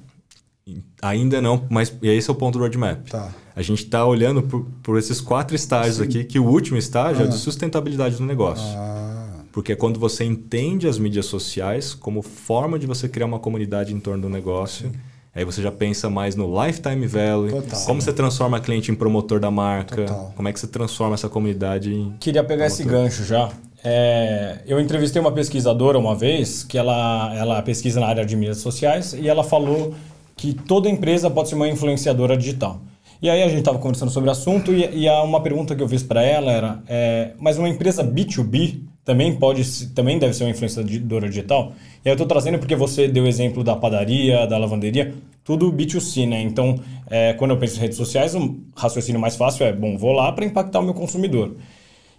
Ainda 1.02 1.42
não, 1.42 1.66
mas 1.70 1.94
esse 2.02 2.30
é 2.30 2.34
o 2.34 2.36
ponto 2.36 2.58
do 2.58 2.60
roadmap. 2.60 3.08
Tá. 3.10 3.34
A 3.56 3.62
gente 3.62 3.84
está 3.84 4.06
olhando 4.06 4.42
por, 4.44 4.66
por, 4.82 4.98
esses 4.98 5.20
quatro 5.20 5.56
estágios 5.56 5.98
Sim. 5.98 6.04
aqui, 6.04 6.24
que 6.24 6.40
o 6.40 6.46
último 6.46 6.78
estágio 6.78 7.24
ah. 7.24 7.26
é 7.26 7.28
de 7.28 7.36
sustentabilidade 7.36 8.16
do 8.16 8.26
negócio. 8.26 8.66
Ah. 8.78 9.30
Porque 9.52 9.74
é 9.74 9.76
quando 9.76 10.00
você 10.00 10.24
entende 10.24 10.88
as 10.88 10.98
mídias 10.98 11.26
sociais 11.26 11.94
como 11.94 12.22
forma 12.22 12.78
de 12.78 12.86
você 12.86 13.10
criar 13.10 13.26
uma 13.26 13.40
comunidade 13.40 13.94
em 13.94 14.00
torno 14.00 14.22
do 14.24 14.30
negócio. 14.30 14.90
Sim. 14.90 14.96
Aí 15.34 15.46
você 15.46 15.62
já 15.62 15.72
pensa 15.72 16.10
mais 16.10 16.36
no 16.36 16.66
lifetime 16.66 17.06
value, 17.06 17.52
Total. 17.52 17.86
como 17.86 18.02
você 18.02 18.12
transforma 18.12 18.58
a 18.58 18.60
cliente 18.60 18.92
em 18.92 18.96
promotor 18.96 19.40
da 19.40 19.52
marca, 19.52 20.06
Total. 20.06 20.34
como 20.36 20.48
é 20.48 20.54
que 20.54 20.60
você 20.60 20.68
transforma 20.68 21.14
essa 21.14 21.30
comunidade 21.30 21.94
em. 21.94 22.16
Queria 22.20 22.44
pegar 22.44 22.66
promotor. 22.66 22.82
esse 22.82 22.84
gancho 22.84 23.24
já. 23.24 23.50
É, 23.84 24.58
eu 24.68 24.80
entrevistei 24.80 25.22
uma 25.22 25.32
pesquisadora 25.32 25.98
uma 25.98 26.14
vez 26.14 26.64
que 26.64 26.78
ela, 26.78 27.34
ela 27.36 27.62
pesquisa 27.62 28.00
na 28.00 28.08
área 28.08 28.26
de 28.26 28.36
mídias 28.36 28.58
sociais 28.58 29.14
e 29.14 29.28
ela 29.28 29.44
falou 29.44 29.94
que 30.40 30.54
toda 30.54 30.90
empresa 30.90 31.30
pode 31.30 31.50
ser 31.50 31.56
uma 31.56 31.68
influenciadora 31.68 32.38
digital. 32.38 32.80
E 33.22 33.30
aí 33.30 33.44
a 33.44 33.50
gente 33.50 33.60
estava 33.60 33.78
conversando 33.78 34.10
sobre 34.10 34.30
o 34.30 34.32
assunto 34.32 34.72
e, 34.72 35.04
e 35.04 35.10
uma 35.10 35.42
pergunta 35.42 35.76
que 35.76 35.84
eu 35.84 35.90
fiz 35.90 36.02
para 36.02 36.24
ela 36.24 36.50
era: 36.50 36.82
é, 36.88 37.32
mas 37.38 37.58
uma 37.58 37.68
empresa 37.68 38.02
B2B 38.02 38.80
também 39.04 39.36
pode, 39.36 39.88
também 39.88 40.18
deve 40.18 40.34
ser 40.34 40.46
uma 40.46 40.52
influenciadora 40.52 41.28
digital? 41.28 41.74
E 42.06 42.08
aí 42.08 42.12
eu 42.12 42.14
estou 42.14 42.26
trazendo 42.26 42.58
porque 42.58 42.74
você 42.74 43.06
deu 43.10 43.26
o 43.26 43.28
exemplo 43.28 43.66
da 43.66 43.76
padaria, 43.76 44.48
da 44.48 44.58
lavanderia, 44.58 45.14
tudo 45.44 45.74
B2C, 45.74 46.26
né? 46.26 46.42
Então, 46.42 46.80
é, 47.10 47.34
quando 47.34 47.52
eu 47.52 47.58
penso 47.58 47.76
em 47.76 47.82
redes 47.82 47.98
sociais, 47.98 48.34
o 48.34 48.60
raciocínio 48.74 49.20
mais 49.20 49.36
fácil 49.36 49.66
é: 49.66 49.74
bom, 49.74 49.98
vou 49.98 50.14
lá 50.14 50.32
para 50.32 50.46
impactar 50.46 50.80
o 50.80 50.84
meu 50.84 50.94
consumidor. 50.94 51.58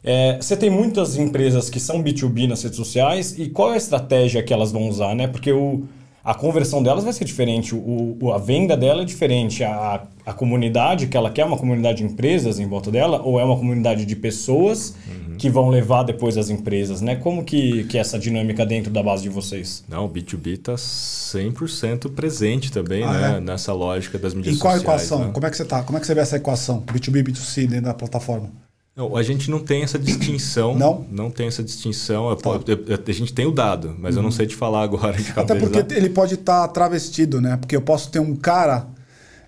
É, 0.05 0.37
você 0.39 0.55
tem 0.55 0.69
muitas 0.69 1.17
empresas 1.17 1.71
que 1.71 1.81
são 1.81 2.03
B2B 2.03 2.47
nas 2.47 2.63
redes 2.63 2.77
sociais 2.77 3.39
e 3.39 3.49
qual 3.49 3.71
é 3.71 3.75
a 3.75 3.79
estratégia 3.79 4.43
que 4.43 4.53
elas 4.53 4.71
vão 4.71 4.87
usar, 4.87 5.15
né? 5.15 5.27
Porque 5.27 5.51
o 5.53 5.85
a 6.23 6.35
conversão 6.35 6.83
delas 6.83 7.05
vai 7.05 7.13
ser 7.13 7.25
diferente, 7.25 7.75
o, 7.75 8.33
a 8.33 8.39
venda 8.39 8.77
dela 8.77 9.03
é 9.03 9.05
diferente, 9.05 9.65
a, 9.65 10.03
a 10.25 10.33
comunidade 10.33 11.07
que 11.07 11.17
ela 11.17 11.31
quer 11.31 11.43
é 11.43 11.45
uma 11.45 11.57
comunidade 11.57 11.99
de 11.99 12.05
empresas 12.05 12.59
em 12.59 12.67
volta 12.67 12.91
dela 12.91 13.23
ou 13.23 13.41
é 13.41 13.45
uma 13.45 13.57
comunidade 13.57 14.05
de 14.05 14.15
pessoas 14.17 14.95
uhum. 15.09 15.37
que 15.37 15.49
vão 15.49 15.69
levar 15.69 16.03
depois 16.03 16.37
as 16.37 16.51
empresas, 16.51 17.01
né? 17.01 17.17
Como 17.17 17.43
que, 17.43 17.85
que 17.85 17.97
é 17.97 18.01
essa 18.01 18.19
dinâmica 18.19 18.67
dentro 18.67 18.93
da 18.93 19.03
base 19.03 19.23
de 19.23 19.31
vocês? 19.31 19.83
Não, 19.89 20.05
o 20.05 20.09
B2B 20.09 20.55
está 20.55 20.75
100% 20.75 22.13
presente 22.13 22.71
também, 22.71 23.03
ah, 23.03 23.13
né? 23.13 23.37
É? 23.39 23.41
Nessa 23.41 23.73
lógica 23.73 24.19
das 24.19 24.35
mídias 24.35 24.57
sociais. 24.57 24.81
Em 24.81 24.85
qual 24.85 24.97
equação? 24.97 25.19
Né? 25.27 25.31
Como 25.33 25.47
é 25.47 25.51
que 25.51 25.57
você 25.57 25.65
tá? 25.65 25.83
Como 25.83 25.97
é 25.97 26.01
que 26.01 26.07
você 26.07 26.15
vê 26.15 26.21
essa 26.21 26.37
equação? 26.37 26.83
B2B 26.83 27.21
e 27.21 27.23
B2C 27.25 27.67
dentro 27.67 27.87
da 27.87 27.95
plataforma? 27.95 28.51
Não, 29.01 29.17
a 29.17 29.23
gente 29.23 29.51
não 29.51 29.61
tem 29.61 29.83
essa 29.83 29.99
distinção. 29.99 30.77
Não? 30.77 31.07
Não 31.11 31.31
tem 31.31 31.47
essa 31.47 31.63
distinção. 31.63 32.37
Tá. 32.37 32.51
A 32.51 33.13
gente 33.13 33.33
tem 33.33 33.47
o 33.47 33.51
dado, 33.51 33.97
mas 33.99 34.15
uhum. 34.15 34.19
eu 34.19 34.23
não 34.23 34.29
uhum. 34.29 34.31
sei 34.31 34.47
te 34.47 34.55
falar 34.55 34.83
agora 34.83 35.17
de 35.17 35.33
cabeça. 35.33 35.55
Até 35.55 35.55
porque 35.55 35.95
ele 35.95 36.11
pode 36.11 36.35
estar 36.35 36.67
tá 36.67 36.69
travestido, 36.69 37.41
né? 37.41 37.57
Porque 37.57 37.75
eu 37.75 37.81
posso 37.81 38.11
ter 38.11 38.19
um 38.19 38.37
cara 38.37 38.87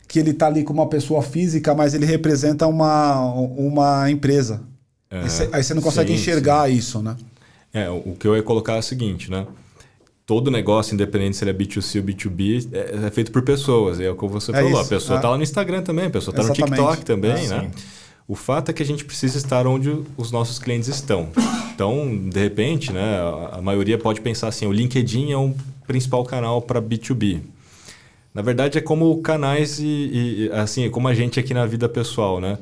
que 0.09 0.19
ele 0.19 0.31
está 0.31 0.47
ali 0.47 0.65
como 0.65 0.81
uma 0.81 0.89
pessoa 0.89 1.21
física, 1.21 1.75
mas 1.75 1.93
ele 1.93 2.07
representa 2.07 2.67
uma, 2.67 3.31
uma 3.31 4.11
empresa. 4.11 4.63
É, 5.11 5.21
aí 5.53 5.63
você 5.63 5.75
não 5.75 5.83
consegue 5.83 6.09
sim, 6.09 6.15
enxergar 6.15 6.69
sim. 6.69 6.75
isso, 6.75 7.03
né? 7.03 7.15
É, 7.75 7.91
o 7.91 8.17
que 8.19 8.27
eu 8.27 8.35
ia 8.35 8.43
colocar 8.43 8.77
é 8.77 8.79
o 8.79 8.83
seguinte, 8.83 9.31
né? 9.31 9.47
Todo 10.25 10.51
negócio, 10.51 10.95
independente 10.95 11.37
se 11.37 11.45
ele 11.45 11.51
é 11.51 11.55
B2C 11.55 12.01
ou 12.01 12.07
B2B, 12.07 12.69
é, 12.73 13.07
é 13.07 13.11
feito 13.11 13.31
por 13.31 13.43
pessoas. 13.43 14.01
É 14.01 14.11
o 14.11 14.17
que 14.17 14.27
você 14.27 14.51
é 14.51 14.55
falou. 14.55 14.71
Isso, 14.71 14.81
a 14.81 14.85
pessoa 14.85 15.17
está 15.19 15.29
é. 15.29 15.31
lá 15.31 15.37
no 15.37 15.43
Instagram 15.43 15.83
também, 15.83 16.07
a 16.07 16.11
pessoa 16.11 16.35
está 16.35 16.49
no 16.49 16.55
TikTok 16.55 17.05
também, 17.05 17.33
é, 17.33 17.49
né? 17.49 17.71
Sim. 17.75 18.02
O 18.33 18.35
fato 18.35 18.71
é 18.71 18.73
que 18.73 18.83
a 18.83 18.87
gente 18.87 19.05
precisa 19.05 19.37
estar 19.37 19.67
onde 19.67 19.95
os 20.17 20.33
nossos 20.33 20.59
clientes 20.59 20.89
estão. 20.89 21.29
Então, 21.75 22.19
de 22.31 22.41
repente, 22.41 22.91
né, 22.91 23.19
a 23.53 23.61
maioria 23.61 23.99
pode 23.99 24.23
pensar 24.23 24.49
assim: 24.49 24.65
o 24.65 24.73
LinkedIn 24.73 25.33
é 25.33 25.37
um 25.37 25.55
principal 25.87 26.25
canal 26.25 26.63
para 26.63 26.81
B2B. 26.81 27.43
Na 28.33 28.41
verdade, 28.41 28.79
é 28.79 28.81
como 28.81 29.21
canais 29.21 29.79
e, 29.79 29.85
e, 29.85 30.51
assim, 30.55 30.87
é 30.87 30.89
como 30.89 31.09
a 31.09 31.15
gente 31.15 31.39
aqui 31.39 31.53
na 31.53 31.67
vida 31.67 31.91
pessoal, 31.91 32.41
né? 32.41 32.57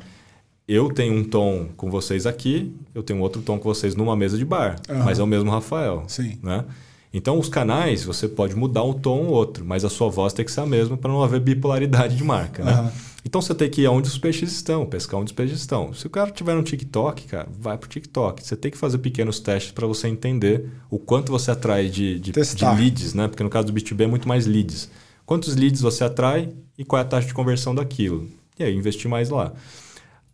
Eu 0.66 0.92
tenho 0.92 1.14
um 1.14 1.22
tom 1.22 1.68
com 1.76 1.88
vocês 1.88 2.26
aqui, 2.26 2.74
eu 2.92 3.04
tenho 3.04 3.20
outro 3.20 3.40
tom 3.40 3.56
com 3.56 3.68
vocês 3.72 3.94
numa 3.94 4.16
mesa 4.16 4.36
de 4.36 4.44
bar, 4.44 4.74
uhum. 4.88 5.04
mas 5.04 5.20
é 5.20 5.22
o 5.22 5.26
mesmo 5.26 5.52
Rafael. 5.52 6.02
Sim. 6.08 6.36
Né? 6.42 6.64
Então, 7.12 7.38
os 7.38 7.48
canais, 7.48 8.04
você 8.04 8.28
pode 8.28 8.54
mudar 8.54 8.84
um 8.84 8.92
tom 8.92 9.26
ou 9.26 9.32
outro, 9.32 9.64
mas 9.64 9.84
a 9.84 9.90
sua 9.90 10.08
voz 10.08 10.32
tem 10.32 10.44
que 10.44 10.52
ser 10.52 10.60
a 10.60 10.66
mesma 10.66 10.96
para 10.96 11.10
não 11.10 11.22
haver 11.22 11.40
bipolaridade 11.40 12.16
de 12.16 12.22
marca, 12.22 12.64
né? 12.64 12.80
Uhum. 12.80 12.90
Então 13.24 13.40
você 13.40 13.54
tem 13.54 13.68
que 13.68 13.82
ir 13.82 13.86
aonde 13.86 14.08
os 14.08 14.16
peixes 14.16 14.52
estão, 14.52 14.86
pescar 14.86 15.20
onde 15.20 15.30
os 15.30 15.36
peixes 15.36 15.58
estão. 15.58 15.92
Se 15.92 16.06
o 16.06 16.10
cara 16.10 16.30
tiver 16.30 16.54
no 16.54 16.62
TikTok, 16.62 17.26
cara, 17.26 17.48
vai 17.58 17.76
pro 17.76 17.88
TikTok. 17.88 18.42
Você 18.42 18.56
tem 18.56 18.70
que 18.70 18.78
fazer 18.78 18.98
pequenos 18.98 19.40
testes 19.40 19.72
para 19.72 19.86
você 19.86 20.08
entender 20.08 20.70
o 20.88 20.98
quanto 20.98 21.30
você 21.30 21.50
atrai 21.50 21.88
de, 21.88 22.18
de, 22.18 22.32
de, 22.32 22.64
leads, 22.64 23.14
né? 23.14 23.28
Porque 23.28 23.42
no 23.42 23.50
caso 23.50 23.66
do 23.66 23.72
B2B 23.72 24.02
é 24.02 24.06
muito 24.06 24.26
mais 24.26 24.46
leads. 24.46 24.90
Quantos 25.26 25.54
leads 25.54 25.80
você 25.80 26.02
atrai 26.02 26.48
e 26.78 26.84
qual 26.84 26.98
é 26.98 27.02
a 27.02 27.06
taxa 27.06 27.28
de 27.28 27.34
conversão 27.34 27.74
daquilo? 27.74 28.26
E 28.58 28.64
aí 28.64 28.74
investir 28.74 29.08
mais 29.08 29.28
lá. 29.28 29.52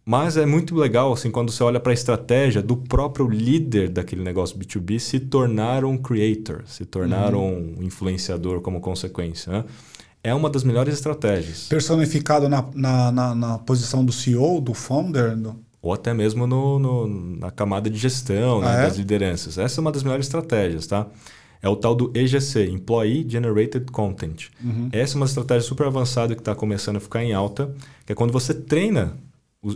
Mas 0.09 0.37
é 0.37 0.47
muito 0.47 0.75
legal 0.77 1.13
assim 1.13 1.31
quando 1.33 1.51
você 1.51 1.65
olha 1.65 1.81
para 1.81 1.91
a 1.91 1.95
estratégia 1.95 2.63
do 2.63 2.77
próprio 2.77 3.29
líder 3.29 3.89
daquele 3.89 4.23
negócio 4.23 4.57
B2B 4.57 5.01
se 5.01 5.19
tornar 5.19 5.85
um 5.85 5.99
creator, 5.99 6.63
se 6.65 6.85
tornar 6.85 7.35
uhum. 7.35 7.75
um 7.79 7.83
influenciador 7.83 8.61
como 8.61 8.81
consequência. 8.81 9.53
Né? 9.53 9.65
é 10.27 10.35
uma 10.35 10.51
das 10.51 10.65
melhores 10.65 10.93
estratégias. 10.93 11.69
Personificado 11.69 12.49
na, 12.49 12.65
na, 12.75 13.13
na, 13.13 13.35
na 13.35 13.59
posição 13.59 14.05
do 14.05 14.11
CEO, 14.11 14.61
do 14.61 14.75
founder? 14.75 15.37
Do... 15.37 15.57
Ou 15.81 15.93
até 15.93 16.13
mesmo 16.13 16.49
no, 16.49 16.81
no 16.81 17.07
na 17.39 17.53
camada 17.53 17.89
de 17.89 17.97
gestão 17.97 18.61
né, 18.61 18.67
ah, 18.69 18.73
é? 18.73 18.83
das 18.89 18.97
lideranças. 18.97 19.57
Essa 19.57 19.81
é 19.81 19.83
uma 19.83 19.93
das 19.93 20.03
melhores 20.03 20.27
estratégias, 20.27 20.89
tá? 20.89 21.07
É 21.63 21.69
o 21.69 21.77
tal 21.77 21.95
do 21.95 22.11
EGC, 22.13 22.69
Employee 22.69 23.25
Generated 23.29 23.87
Content. 23.93 24.49
Uhum. 24.63 24.89
Essa 24.91 25.15
é 25.15 25.17
uma 25.17 25.27
estratégia 25.27 25.63
super 25.63 25.87
avançada 25.87 26.35
que 26.35 26.41
está 26.41 26.57
começando 26.57 26.97
a 26.97 27.01
ficar 27.01 27.23
em 27.23 27.33
alta, 27.33 27.73
que 28.05 28.13
é 28.13 28.15
quando 28.15 28.33
você 28.33 28.53
treina 28.53 29.17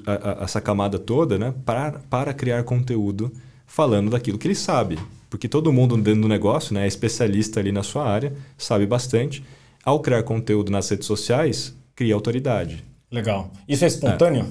a, 0.07 0.43
a, 0.43 0.45
essa 0.45 0.61
camada 0.61 0.99
toda 0.99 1.39
né, 1.39 1.55
para, 1.65 2.01
para 2.11 2.33
criar 2.35 2.63
conteúdo 2.65 3.33
falando 3.67 4.11
daquilo 4.11 4.39
que 4.39 4.47
ele 4.47 4.55
sabe. 4.55 4.99
Porque 5.29 5.49
todo 5.49 5.73
mundo 5.73 5.97
dentro 5.97 6.23
do 6.23 6.29
negócio 6.29 6.75
né, 6.75 6.85
é 6.85 6.89
especialista 6.89 7.61
ali 7.61 7.71
na 7.71 7.83
sua 7.83 8.05
área, 8.05 8.33
sabe 8.59 8.87
bastante 8.87 9.45
ao 9.85 10.01
criar 10.01 10.23
conteúdo 10.23 10.71
nas 10.71 10.89
redes 10.89 11.07
sociais, 11.07 11.75
cria 11.95 12.15
autoridade. 12.15 12.85
Legal. 13.11 13.51
Isso 13.69 13.85
é 13.85 13.89
espontâneo? 13.89 14.47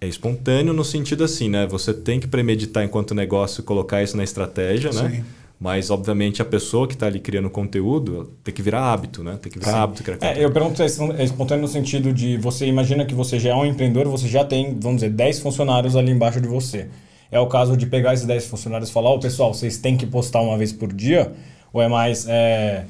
É. 0.00 0.06
é 0.06 0.08
espontâneo 0.08 0.72
no 0.72 0.84
sentido 0.84 1.24
assim, 1.24 1.48
né? 1.48 1.66
Você 1.66 1.92
tem 1.92 2.20
que 2.20 2.28
premeditar 2.28 2.84
enquanto 2.84 3.14
negócio 3.14 3.60
e 3.60 3.64
colocar 3.64 4.02
isso 4.02 4.16
na 4.16 4.24
estratégia, 4.24 4.92
né? 4.92 5.10
Sim. 5.10 5.16
né? 5.18 5.24
Mas, 5.60 5.90
obviamente, 5.90 6.40
a 6.40 6.44
pessoa 6.44 6.86
que 6.86 6.94
está 6.94 7.06
ali 7.06 7.18
criando 7.18 7.50
conteúdo 7.50 8.32
tem 8.44 8.54
que 8.54 8.62
virar 8.62 8.92
hábito, 8.92 9.24
né? 9.24 9.38
Tem 9.42 9.50
que 9.50 9.58
virar 9.58 9.72
Sim. 9.72 9.78
hábito. 9.78 10.04
Criar 10.04 10.18
é, 10.20 10.44
eu 10.44 10.52
pergunto 10.52 10.80
é 10.82 10.86
espontâneo 11.24 11.62
no 11.62 11.68
sentido 11.68 12.12
de 12.12 12.36
você 12.36 12.66
imagina 12.66 13.04
que 13.04 13.14
você 13.14 13.40
já 13.40 13.50
é 13.50 13.54
um 13.54 13.66
empreendedor, 13.66 14.06
você 14.06 14.28
já 14.28 14.44
tem, 14.44 14.78
vamos 14.78 15.00
dizer, 15.00 15.10
10 15.10 15.40
funcionários 15.40 15.96
ali 15.96 16.12
embaixo 16.12 16.40
de 16.40 16.46
você. 16.46 16.88
É 17.30 17.40
o 17.40 17.46
caso 17.48 17.76
de 17.76 17.86
pegar 17.86 18.14
esses 18.14 18.24
10 18.24 18.46
funcionários 18.46 18.88
e 18.88 18.92
falar, 18.92 19.10
ô 19.10 19.16
oh, 19.16 19.18
pessoal, 19.18 19.52
vocês 19.52 19.78
têm 19.78 19.96
que 19.96 20.06
postar 20.06 20.40
uma 20.40 20.56
vez 20.56 20.72
por 20.72 20.92
dia? 20.92 21.32
Ou 21.72 21.82
é 21.82 21.88
mais... 21.88 22.26
É 22.28 22.84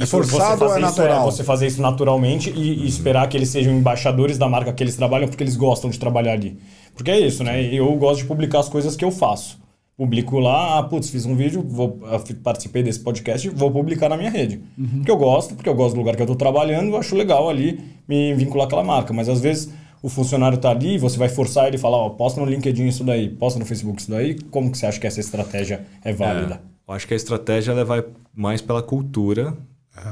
é 0.00 0.06
forçado 0.06 0.64
ou 0.64 0.74
é 0.74 0.80
natural? 0.80 1.20
É 1.20 1.30
você 1.30 1.44
fazer 1.44 1.66
isso 1.66 1.82
naturalmente 1.82 2.50
e, 2.50 2.84
e, 2.84 2.88
esperar 2.88 3.28
que 3.28 3.36
eles 3.36 3.50
sejam 3.50 3.74
embaixadores 3.74 4.38
da 4.38 4.48
marca 4.48 4.72
que 4.72 4.82
eles 4.82 4.96
trabalham 4.96 5.28
porque 5.28 5.44
eles 5.44 5.56
gostam 5.56 5.90
de 5.90 5.98
trabalhar 5.98 6.32
ali. 6.32 6.58
Porque 6.94 7.10
é 7.10 7.20
isso, 7.20 7.44
né? 7.44 7.62
Eu 7.62 7.94
gosto 7.96 8.22
de 8.22 8.26
publicar 8.26 8.60
as 8.60 8.68
coisas 8.68 8.96
que 8.96 9.04
eu 9.04 9.10
faço. 9.10 9.58
Publico 10.00 10.38
lá, 10.38 10.78
ah, 10.78 10.82
putz, 10.82 11.10
fiz 11.10 11.26
um 11.26 11.36
vídeo, 11.36 11.62
vou, 11.62 12.00
participei 12.42 12.82
desse 12.82 13.00
podcast, 13.00 13.46
vou 13.50 13.70
publicar 13.70 14.08
na 14.08 14.16
minha 14.16 14.30
rede. 14.30 14.58
Uhum. 14.78 14.88
Porque 14.96 15.10
eu 15.10 15.16
gosto, 15.18 15.54
porque 15.54 15.68
eu 15.68 15.74
gosto 15.74 15.94
do 15.94 15.98
lugar 15.98 16.16
que 16.16 16.22
eu 16.22 16.24
estou 16.24 16.36
trabalhando, 16.36 16.88
eu 16.88 16.96
acho 16.96 17.14
legal 17.14 17.50
ali 17.50 17.78
me 18.08 18.32
vincular 18.32 18.66
aquela 18.66 18.82
marca. 18.82 19.12
Mas 19.12 19.28
às 19.28 19.42
vezes 19.42 19.70
o 20.02 20.08
funcionário 20.08 20.56
está 20.56 20.70
ali, 20.70 20.96
você 20.96 21.18
vai 21.18 21.28
forçar 21.28 21.66
ele 21.66 21.76
e 21.76 21.78
falar, 21.78 21.98
ó, 21.98 22.08
posta 22.08 22.40
no 22.40 22.46
LinkedIn 22.46 22.86
isso 22.86 23.04
daí, 23.04 23.28
posta 23.28 23.58
no 23.58 23.66
Facebook 23.66 24.00
isso 24.00 24.10
daí. 24.10 24.38
Como 24.50 24.72
que 24.72 24.78
você 24.78 24.86
acha 24.86 24.98
que 24.98 25.06
essa 25.06 25.20
estratégia 25.20 25.84
é 26.02 26.14
válida? 26.14 26.54
É, 26.54 26.90
eu 26.90 26.94
acho 26.94 27.06
que 27.06 27.12
a 27.12 27.16
estratégia 27.18 27.72
ela 27.72 27.84
vai 27.84 28.02
mais 28.34 28.62
pela 28.62 28.82
cultura 28.82 29.54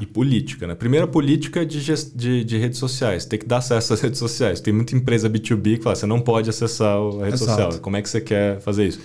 e 0.03 0.05
política, 0.05 0.67
né? 0.67 0.75
Primeiro, 0.75 1.07
a 1.07 1.09
política 1.09 1.65
de, 1.65 1.83
de, 2.15 2.45
de, 2.45 2.59
redes 2.59 2.79
sociais. 2.79 3.25
Tem 3.25 3.39
que 3.39 3.47
dar 3.47 3.57
acesso 3.57 3.95
às 3.95 4.03
redes 4.03 4.19
sociais. 4.19 4.61
Tem 4.61 4.71
muita 4.71 4.95
empresa 4.95 5.31
B2B 5.31 5.79
que 5.79 5.83
fala, 5.83 5.97
você 5.97 6.05
não 6.05 6.21
pode 6.21 6.51
acessar 6.51 6.99
a 6.99 7.25
rede 7.25 7.37
Exato. 7.37 7.39
social. 7.39 7.79
Como 7.81 7.97
é 7.97 8.03
que 8.03 8.11
você 8.11 8.21
quer 8.21 8.61
fazer 8.61 8.87
isso? 8.87 9.01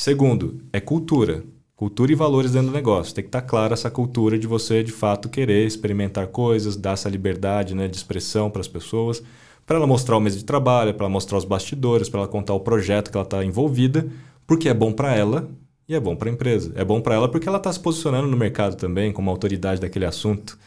Segundo, 0.00 0.62
é 0.72 0.80
cultura. 0.80 1.44
Cultura 1.76 2.10
e 2.10 2.14
valores 2.14 2.52
dentro 2.52 2.68
do 2.68 2.72
negócio. 2.72 3.14
Tem 3.14 3.22
que 3.22 3.28
estar 3.28 3.42
clara 3.42 3.74
essa 3.74 3.90
cultura 3.90 4.38
de 4.38 4.46
você, 4.46 4.82
de 4.82 4.92
fato, 4.92 5.28
querer 5.28 5.66
experimentar 5.66 6.28
coisas, 6.28 6.74
dar 6.74 6.92
essa 6.92 7.06
liberdade 7.06 7.74
né, 7.74 7.86
de 7.86 7.98
expressão 7.98 8.50
para 8.50 8.62
as 8.62 8.66
pessoas, 8.66 9.22
para 9.66 9.76
ela 9.76 9.86
mostrar 9.86 10.16
o 10.16 10.20
mês 10.20 10.38
de 10.38 10.42
trabalho, 10.42 10.94
para 10.94 11.04
ela 11.04 11.12
mostrar 11.12 11.36
os 11.36 11.44
bastidores, 11.44 12.08
para 12.08 12.20
ela 12.20 12.28
contar 12.28 12.54
o 12.54 12.60
projeto 12.60 13.10
que 13.10 13.16
ela 13.18 13.24
está 13.24 13.44
envolvida, 13.44 14.08
porque 14.46 14.70
é 14.70 14.74
bom 14.74 14.90
para 14.90 15.14
ela 15.14 15.50
e 15.86 15.94
é 15.94 16.00
bom 16.00 16.16
para 16.16 16.30
a 16.30 16.32
empresa. 16.32 16.72
É 16.76 16.82
bom 16.82 16.98
para 17.02 17.16
ela 17.16 17.28
porque 17.28 17.46
ela 17.46 17.58
está 17.58 17.70
se 17.70 17.78
posicionando 17.78 18.26
no 18.26 18.38
mercado 18.38 18.76
também 18.76 19.12
como 19.12 19.28
autoridade 19.30 19.82
daquele 19.82 20.06
assunto. 20.06 20.58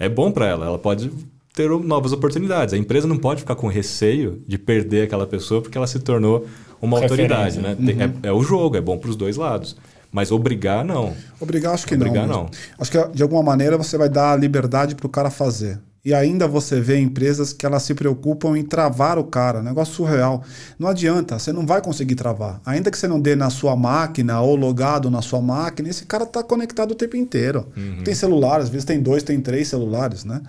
É 0.00 0.08
bom 0.08 0.32
para 0.32 0.48
ela, 0.48 0.66
ela 0.66 0.78
pode 0.80 1.12
ter 1.54 1.70
novas 1.70 2.12
oportunidades. 2.12 2.74
A 2.74 2.76
empresa 2.76 3.06
não 3.06 3.18
pode 3.18 3.42
ficar 3.42 3.54
com 3.54 3.68
receio 3.68 4.42
de 4.48 4.58
perder 4.58 5.02
aquela 5.02 5.28
pessoa 5.28 5.62
porque 5.62 5.78
ela 5.78 5.86
se 5.86 6.00
tornou 6.00 6.44
uma 6.80 6.98
autoridade. 7.00 7.58
Né? 7.60 7.76
Uhum. 7.78 8.20
É, 8.24 8.28
é, 8.28 8.32
o 8.32 8.42
jogo, 8.42 8.76
é 8.76 8.80
bom 8.80 8.98
para 8.98 9.10
os 9.10 9.16
dois 9.16 9.36
lados. 9.36 9.76
Mas 10.12 10.32
obrigar, 10.32 10.84
não. 10.84 11.14
Obrigar, 11.38 11.74
acho 11.74 11.86
que 11.86 11.94
obrigar, 11.94 12.26
não. 12.26 12.44
não. 12.44 12.50
Acho 12.78 12.90
que 12.90 13.08
de 13.08 13.22
alguma 13.22 13.42
maneira 13.42 13.76
você 13.76 13.96
vai 13.96 14.08
dar 14.08 14.38
liberdade 14.38 14.94
para 14.94 15.06
o 15.06 15.10
cara 15.10 15.30
fazer. 15.30 15.78
E 16.02 16.14
ainda 16.14 16.48
você 16.48 16.80
vê 16.80 16.98
empresas 16.98 17.52
que 17.52 17.66
elas 17.66 17.82
se 17.82 17.94
preocupam 17.94 18.56
em 18.56 18.62
travar 18.62 19.18
o 19.18 19.24
cara, 19.24 19.62
negócio 19.62 19.94
surreal. 19.94 20.42
Não 20.78 20.88
adianta, 20.88 21.38
você 21.38 21.52
não 21.52 21.66
vai 21.66 21.82
conseguir 21.82 22.14
travar. 22.14 22.58
Ainda 22.64 22.90
que 22.90 22.96
você 22.96 23.06
não 23.06 23.20
dê 23.20 23.36
na 23.36 23.50
sua 23.50 23.76
máquina 23.76 24.40
ou 24.40 24.56
logado 24.56 25.10
na 25.10 25.20
sua 25.20 25.42
máquina, 25.42 25.90
esse 25.90 26.06
cara 26.06 26.24
está 26.24 26.42
conectado 26.42 26.92
o 26.92 26.94
tempo 26.94 27.16
inteiro. 27.16 27.68
Uhum. 27.76 28.02
Tem 28.02 28.14
celular, 28.14 28.60
às 28.60 28.70
vezes 28.70 28.86
tem 28.86 29.00
dois, 29.00 29.22
tem 29.22 29.40
três 29.40 29.68
celulares, 29.68 30.24
né? 30.24 30.40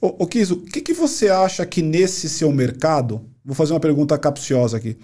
O, 0.00 0.24
o 0.24 0.26
Kiso, 0.26 0.54
o 0.54 0.60
que, 0.62 0.80
que 0.80 0.94
você 0.94 1.28
acha 1.28 1.66
que 1.66 1.82
nesse 1.82 2.26
seu 2.26 2.50
mercado 2.50 3.20
Vou 3.44 3.54
fazer 3.54 3.72
uma 3.72 3.80
pergunta 3.80 4.18
capciosa 4.18 4.76
aqui. 4.76 4.96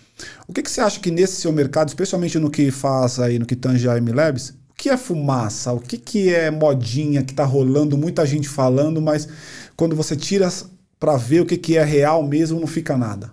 O 0.47 0.53
que, 0.53 0.63
que 0.63 0.71
você 0.71 0.81
acha 0.81 1.01
que 1.01 1.11
nesse 1.11 1.41
seu 1.41 1.53
mercado, 1.53 1.89
especialmente 1.89 2.39
no 2.39 2.51
que 2.51 2.71
faz 2.71 3.19
aí, 3.19 3.39
no 3.39 3.47
que 3.47 3.57
tange 3.57 3.89
a 3.89 3.99
MLabs, 3.99 4.51
o 4.71 4.75
que 4.77 4.91
é 4.91 4.97
fumaça? 4.97 5.73
O 5.73 5.81
que, 5.81 5.97
que 5.97 6.35
é 6.35 6.51
modinha 6.51 7.23
que 7.23 7.33
está 7.33 7.45
rolando, 7.45 7.97
muita 7.97 8.27
gente 8.27 8.49
falando, 8.49 9.01
mas 9.01 9.27
quando 9.75 9.97
você 9.97 10.15
tira 10.15 10.53
para 11.01 11.17
ver 11.17 11.41
o 11.41 11.47
que, 11.47 11.57
que 11.57 11.79
é 11.79 11.85
real 11.85 12.23
mesmo, 12.23 12.61
não 12.61 12.67
fica 12.67 12.97
nada? 12.97 13.33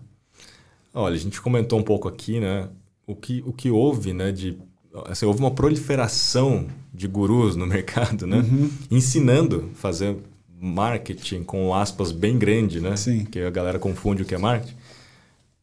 Olha, 0.94 1.16
a 1.16 1.20
gente 1.20 1.42
comentou 1.42 1.80
um 1.80 1.84
pouco 1.84 2.08
aqui, 2.08 2.40
né? 2.40 2.70
O 3.06 3.16
que, 3.16 3.44
o 3.46 3.52
que 3.52 3.70
houve, 3.70 4.14
né? 4.14 4.32
De, 4.32 4.58
assim, 5.06 5.26
houve 5.26 5.40
uma 5.40 5.52
proliferação 5.52 6.68
de 6.94 7.08
gurus 7.10 7.58
no 7.58 7.68
mercado, 7.68 8.26
né? 8.26 8.38
Uhum. 8.38 8.70
Ensinando 8.90 9.70
a 9.74 9.78
fazer 9.78 10.16
marketing 10.62 11.44
com 11.44 11.76
aspas 11.76 12.14
bem 12.14 12.38
grande, 12.40 12.80
né? 12.80 12.96
Sim. 12.96 13.26
Que 13.26 13.42
a 13.42 13.50
galera 13.50 13.78
confunde 13.78 14.22
o 14.22 14.26
que 14.26 14.34
é 14.34 14.38
marketing 14.38 14.78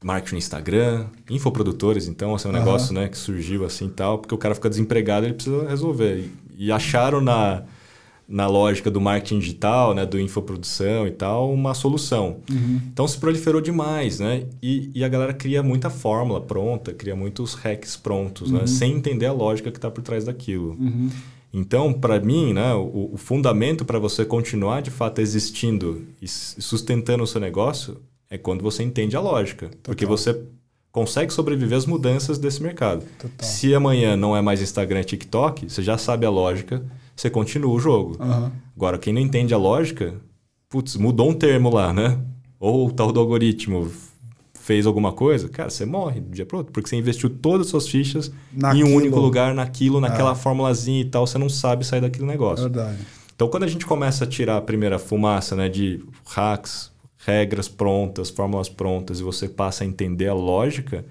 marketing 0.02 0.34
no 0.34 0.38
Instagram, 0.38 1.06
infoprodutores, 1.28 2.08
então, 2.08 2.34
esse 2.34 2.46
é 2.46 2.50
um 2.50 2.52
uhum. 2.52 2.58
negócio 2.58 2.94
né, 2.94 3.08
que 3.08 3.18
surgiu 3.18 3.64
assim 3.64 3.86
e 3.86 3.90
tal, 3.90 4.18
porque 4.18 4.34
o 4.34 4.38
cara 4.38 4.54
fica 4.54 4.68
desempregado 4.68 5.26
ele 5.26 5.34
precisa 5.34 5.68
resolver. 5.68 6.30
E, 6.56 6.66
e, 6.66 6.72
acharam 6.72 7.20
na, 7.20 7.64
na 8.26 8.46
lógica 8.46 8.90
do 8.90 9.00
marketing 9.00 9.40
digital, 9.40 9.94
né, 9.94 10.06
do 10.06 10.18
infoprodução 10.18 11.06
e 11.06 11.10
tal, 11.10 11.52
uma 11.52 11.74
solução. 11.74 12.38
Uhum. 12.50 12.80
Então 12.90 13.06
se 13.06 13.18
proliferou 13.18 13.60
demais, 13.60 14.20
né? 14.20 14.46
E, 14.62 14.90
e, 14.94 15.04
a 15.04 15.08
galera 15.08 15.34
cria 15.34 15.62
muita 15.62 15.90
fórmula 15.90 16.40
pronta, 16.40 16.94
cria 16.94 17.14
muitos 17.14 17.52
hacks 17.54 17.94
prontos, 17.96 18.50
né, 18.50 18.60
uhum. 18.60 18.64
né, 18.64 18.66
sem 18.66 18.92
entender 18.92 19.26
a 19.26 19.32
lógica 19.32 19.70
que 19.70 19.78
está 19.78 19.90
por 19.90 20.02
trás 20.02 20.24
daquilo. 20.24 20.76
Uhum. 20.80 21.10
Então, 21.52 21.92
para 21.92 22.18
mim, 22.20 22.54
né, 22.54 22.72
o, 22.72 23.10
o 23.12 23.16
fundamento 23.18 23.84
para 23.84 23.98
você 23.98 24.24
continuar 24.24 24.80
de 24.80 24.90
fato 24.90 25.20
existindo 25.20 26.06
e 26.22 26.28
sustentando 26.28 27.24
o 27.24 27.26
seu 27.26 27.40
negócio 27.40 27.98
é 28.30 28.38
quando 28.38 28.62
você 28.62 28.82
entende 28.82 29.16
a 29.16 29.20
lógica. 29.20 29.66
Total. 29.66 29.80
Porque 29.82 30.06
você 30.06 30.40
consegue 30.92 31.32
sobreviver 31.32 31.76
às 31.76 31.84
mudanças 31.84 32.38
desse 32.38 32.62
mercado. 32.62 33.04
Total. 33.18 33.48
Se 33.48 33.74
amanhã 33.74 34.16
não 34.16 34.36
é 34.36 34.40
mais 34.40 34.62
Instagram 34.62 35.00
e 35.00 35.04
TikTok, 35.04 35.68
você 35.68 35.82
já 35.82 35.98
sabe 35.98 36.24
a 36.24 36.30
lógica, 36.30 36.82
você 37.14 37.28
continua 37.28 37.74
o 37.74 37.80
jogo. 37.80 38.16
Uhum. 38.22 38.50
Agora, 38.76 38.98
quem 38.98 39.12
não 39.12 39.20
entende 39.20 39.52
a 39.52 39.58
lógica, 39.58 40.14
putz, 40.68 40.96
mudou 40.96 41.28
um 41.28 41.34
termo 41.34 41.70
lá, 41.70 41.92
né? 41.92 42.18
Ou 42.58 42.88
o 42.88 42.92
tal 42.92 43.12
do 43.12 43.20
algoritmo 43.20 43.90
fez 44.54 44.86
alguma 44.86 45.10
coisa, 45.10 45.48
cara, 45.48 45.70
você 45.70 45.84
morre 45.84 46.20
do 46.20 46.30
dia 46.30 46.46
para 46.46 46.58
outro, 46.58 46.72
porque 46.72 46.88
você 46.88 46.94
investiu 46.94 47.30
todas 47.30 47.66
as 47.66 47.70
suas 47.70 47.88
fichas 47.88 48.30
naquilo. 48.52 48.86
em 48.86 48.92
um 48.92 48.94
único 48.94 49.18
lugar, 49.18 49.54
naquilo, 49.54 50.00
naquela 50.00 50.32
é. 50.32 50.34
formulazinha 50.34 51.00
e 51.00 51.04
tal, 51.06 51.26
você 51.26 51.38
não 51.38 51.48
sabe 51.48 51.84
sair 51.84 52.00
daquele 52.00 52.26
negócio. 52.26 52.64
Verdade. 52.64 52.98
Então, 53.34 53.48
quando 53.48 53.62
a 53.64 53.66
gente 53.66 53.86
começa 53.86 54.24
a 54.24 54.26
tirar 54.26 54.58
a 54.58 54.60
primeira 54.60 54.98
fumaça 54.98 55.56
né, 55.56 55.68
de 55.68 56.04
hacks, 56.26 56.92
regras 57.24 57.68
prontas, 57.68 58.30
fórmulas 58.30 58.68
prontas 58.68 59.20
e 59.20 59.22
você 59.22 59.48
passa 59.48 59.84
a 59.84 59.86
entender 59.86 60.28
a 60.28 60.34
lógica, 60.34 61.04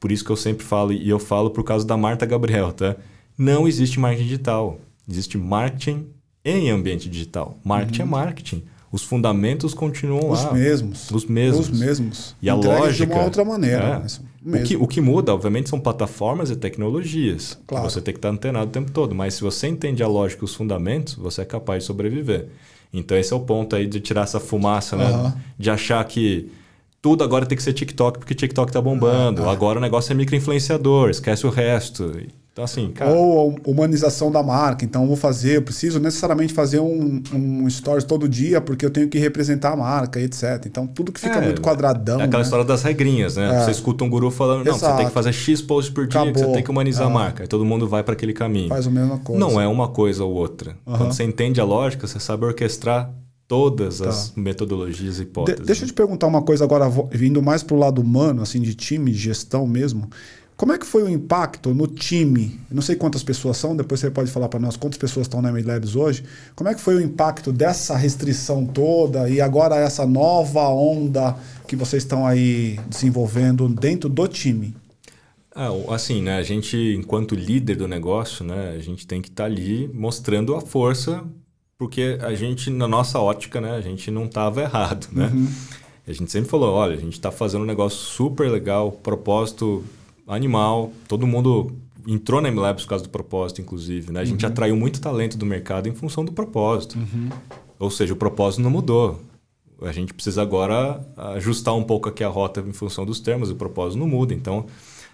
por 0.00 0.10
isso 0.10 0.24
que 0.24 0.30
eu 0.30 0.36
sempre 0.36 0.64
falo, 0.64 0.92
e 0.92 1.08
eu 1.08 1.18
falo 1.18 1.50
por 1.50 1.62
causa 1.62 1.86
da 1.86 1.96
Marta 1.96 2.26
Gabriel, 2.26 2.72
tá? 2.72 2.96
Não 3.36 3.68
existe 3.68 4.00
marketing 4.00 4.24
digital. 4.24 4.80
Existe 5.08 5.38
marketing 5.38 6.06
em 6.44 6.70
ambiente 6.70 7.08
digital. 7.08 7.58
Marketing 7.64 8.02
é 8.02 8.04
uhum. 8.04 8.10
é 8.10 8.12
marketing. 8.12 8.64
Os 8.90 9.02
fundamentos 9.02 9.72
continuam 9.72 10.30
Os 10.30 10.42
lá. 10.42 10.52
Os 10.52 10.58
mesmos. 10.58 11.10
Os 11.10 11.24
mesmos. 11.24 11.68
Os 11.68 11.78
mesmos. 11.78 12.36
E 12.42 12.50
a 12.50 12.54
lógica. 12.54 13.06
de 13.06 13.12
uma 13.12 13.24
outra 13.24 13.44
maneira. 13.44 14.04
É. 14.04 14.58
O, 14.58 14.62
que, 14.64 14.76
o 14.76 14.86
que 14.86 15.00
muda, 15.00 15.32
obviamente, 15.32 15.70
são 15.70 15.80
plataformas 15.80 16.50
e 16.50 16.56
tecnologias. 16.56 17.58
Claro. 17.66 17.88
você 17.88 18.02
tem 18.02 18.12
que 18.12 18.18
estar 18.18 18.28
antenado 18.28 18.66
o 18.66 18.72
tempo 18.72 18.90
todo. 18.90 19.14
Mas 19.14 19.34
se 19.34 19.40
você 19.40 19.66
entende 19.66 20.02
a 20.02 20.08
lógica 20.08 20.42
e 20.42 20.44
os 20.44 20.54
fundamentos, 20.54 21.14
você 21.14 21.40
é 21.40 21.44
capaz 21.44 21.84
de 21.84 21.86
sobreviver. 21.86 22.48
Então 22.92 23.16
esse 23.16 23.32
é 23.32 23.36
o 23.36 23.40
ponto 23.40 23.74
aí 23.74 23.86
de 23.86 24.00
tirar 24.00 24.22
essa 24.22 24.38
fumaça, 24.38 24.96
né? 24.96 25.10
Uhum. 25.10 25.32
De 25.58 25.70
achar 25.70 26.04
que 26.04 26.50
tudo 27.00 27.24
agora 27.24 27.46
tem 27.46 27.56
que 27.56 27.62
ser 27.62 27.72
TikTok 27.72 28.18
porque 28.18 28.34
TikTok 28.34 28.70
tá 28.70 28.80
bombando. 28.80 29.42
Uhum. 29.42 29.50
Agora 29.50 29.78
o 29.78 29.82
negócio 29.82 30.12
é 30.12 30.14
microinfluenciador, 30.14 31.10
esquece 31.10 31.46
o 31.46 31.50
resto. 31.50 32.12
Então, 32.52 32.64
assim, 32.64 32.90
cara... 32.90 33.10
Ou 33.10 33.56
humanização 33.66 34.30
da 34.30 34.42
marca. 34.42 34.84
Então, 34.84 35.02
eu 35.02 35.08
vou 35.08 35.16
fazer, 35.16 35.56
eu 35.56 35.62
preciso 35.62 35.98
necessariamente 35.98 36.52
fazer 36.52 36.80
um, 36.80 37.22
um 37.32 37.70
stories 37.70 38.04
todo 38.04 38.28
dia 38.28 38.60
porque 38.60 38.84
eu 38.84 38.90
tenho 38.90 39.08
que 39.08 39.18
representar 39.18 39.72
a 39.72 39.76
marca 39.76 40.20
etc. 40.20 40.66
Então, 40.66 40.86
tudo 40.86 41.10
que 41.10 41.18
fica 41.18 41.38
é, 41.38 41.40
muito 41.40 41.62
quadradão. 41.62 42.20
É 42.20 42.24
aquela 42.24 42.42
né? 42.42 42.44
história 42.44 42.64
das 42.64 42.82
regrinhas, 42.82 43.36
né? 43.36 43.56
É. 43.56 43.64
Você 43.64 43.70
escuta 43.70 44.04
um 44.04 44.10
guru 44.10 44.30
falando, 44.30 44.66
não, 44.66 44.74
Exato. 44.74 44.92
você 44.92 44.98
tem 44.98 45.06
que 45.06 45.12
fazer 45.12 45.32
X 45.32 45.62
posts 45.62 45.94
por 45.94 46.06
dia, 46.06 46.20
Acabou. 46.20 46.34
que 46.34 46.40
você 46.40 46.52
tem 46.52 46.62
que 46.62 46.70
humanizar 46.70 47.04
é. 47.04 47.10
a 47.10 47.10
marca. 47.10 47.42
Aí 47.42 47.48
todo 47.48 47.64
mundo 47.64 47.88
vai 47.88 48.02
para 48.02 48.12
aquele 48.12 48.34
caminho. 48.34 48.68
Faz 48.68 48.86
a 48.86 48.90
mesma 48.90 49.18
coisa. 49.18 49.40
Não 49.40 49.58
é 49.58 49.66
uma 49.66 49.88
coisa 49.88 50.22
ou 50.22 50.34
outra. 50.34 50.76
Uhum. 50.84 50.98
Quando 50.98 51.12
você 51.14 51.24
entende 51.24 51.58
a 51.58 51.64
lógica, 51.64 52.06
você 52.06 52.20
sabe 52.20 52.44
orquestrar 52.44 53.10
todas 53.48 53.98
tá. 53.98 54.08
as 54.08 54.32
metodologias 54.36 55.18
e 55.18 55.22
hipóteses. 55.22 55.60
De 55.60 55.66
deixa 55.66 55.84
eu 55.84 55.88
te 55.88 55.94
perguntar 55.94 56.26
uma 56.26 56.42
coisa 56.42 56.64
agora, 56.64 56.90
vindo 57.10 57.42
mais 57.42 57.62
para 57.62 57.76
o 57.76 57.78
lado 57.78 58.00
humano, 58.00 58.42
assim, 58.42 58.60
de 58.60 58.74
time, 58.74 59.10
de 59.10 59.18
gestão 59.18 59.66
mesmo. 59.66 60.08
Como 60.62 60.72
é 60.72 60.78
que 60.78 60.86
foi 60.86 61.02
o 61.02 61.08
impacto 61.08 61.74
no 61.74 61.88
time? 61.88 62.60
Eu 62.70 62.76
não 62.76 62.82
sei 62.82 62.94
quantas 62.94 63.24
pessoas 63.24 63.56
são, 63.56 63.74
depois 63.74 63.98
você 63.98 64.08
pode 64.12 64.30
falar 64.30 64.48
para 64.48 64.60
nós 64.60 64.76
quantas 64.76 64.96
pessoas 64.96 65.26
estão 65.26 65.42
na 65.42 65.50
MLabs 65.50 65.96
hoje. 65.96 66.22
Como 66.54 66.70
é 66.70 66.74
que 66.76 66.80
foi 66.80 66.94
o 66.94 67.00
impacto 67.00 67.52
dessa 67.52 67.96
restrição 67.96 68.64
toda 68.64 69.28
e 69.28 69.40
agora 69.40 69.74
essa 69.74 70.06
nova 70.06 70.68
onda 70.68 71.36
que 71.66 71.74
vocês 71.74 72.04
estão 72.04 72.24
aí 72.24 72.78
desenvolvendo 72.88 73.68
dentro 73.68 74.08
do 74.08 74.28
time? 74.28 74.72
Ah, 75.52 75.70
assim, 75.88 76.22
né? 76.22 76.36
A 76.36 76.44
gente, 76.44 76.76
enquanto 76.96 77.34
líder 77.34 77.74
do 77.74 77.88
negócio, 77.88 78.44
né? 78.44 78.76
A 78.76 78.80
gente 78.80 79.04
tem 79.04 79.20
que 79.20 79.30
estar 79.30 79.42
tá 79.42 79.50
ali 79.50 79.90
mostrando 79.92 80.54
a 80.54 80.60
força, 80.60 81.24
porque 81.76 82.20
a 82.20 82.36
gente, 82.36 82.70
na 82.70 82.86
nossa 82.86 83.18
ótica, 83.18 83.60
né? 83.60 83.72
A 83.72 83.80
gente 83.80 84.12
não 84.12 84.26
estava 84.26 84.62
errado, 84.62 85.08
né? 85.10 85.28
Uhum. 85.34 85.48
A 86.06 86.12
gente 86.12 86.30
sempre 86.30 86.48
falou, 86.48 86.72
olha, 86.72 86.94
a 86.94 87.00
gente 87.00 87.14
está 87.14 87.32
fazendo 87.32 87.62
um 87.62 87.66
negócio 87.66 87.98
super 87.98 88.48
legal, 88.48 88.92
propósito 88.92 89.84
animal. 90.26 90.92
Todo 91.08 91.26
mundo 91.26 91.72
entrou 92.06 92.40
na 92.40 92.50
MLabs 92.50 92.84
por 92.84 92.90
causa 92.90 93.04
do 93.04 93.10
propósito, 93.10 93.60
inclusive. 93.60 94.12
Né? 94.12 94.20
A 94.20 94.24
gente 94.24 94.44
uhum. 94.44 94.50
atraiu 94.50 94.76
muito 94.76 95.00
talento 95.00 95.36
do 95.36 95.46
mercado 95.46 95.88
em 95.88 95.94
função 95.94 96.24
do 96.24 96.32
propósito. 96.32 96.98
Uhum. 96.98 97.28
Ou 97.78 97.90
seja, 97.90 98.12
o 98.12 98.16
propósito 98.16 98.62
não 98.62 98.70
mudou. 98.70 99.20
A 99.80 99.92
gente 99.92 100.14
precisa 100.14 100.42
agora 100.42 101.04
ajustar 101.34 101.74
um 101.74 101.82
pouco 101.82 102.08
aqui 102.08 102.22
a 102.22 102.28
rota 102.28 102.60
em 102.60 102.72
função 102.72 103.04
dos 103.04 103.18
termos, 103.18 103.50
o 103.50 103.56
propósito 103.56 103.98
não 103.98 104.06
muda. 104.06 104.32
Então, 104.32 104.66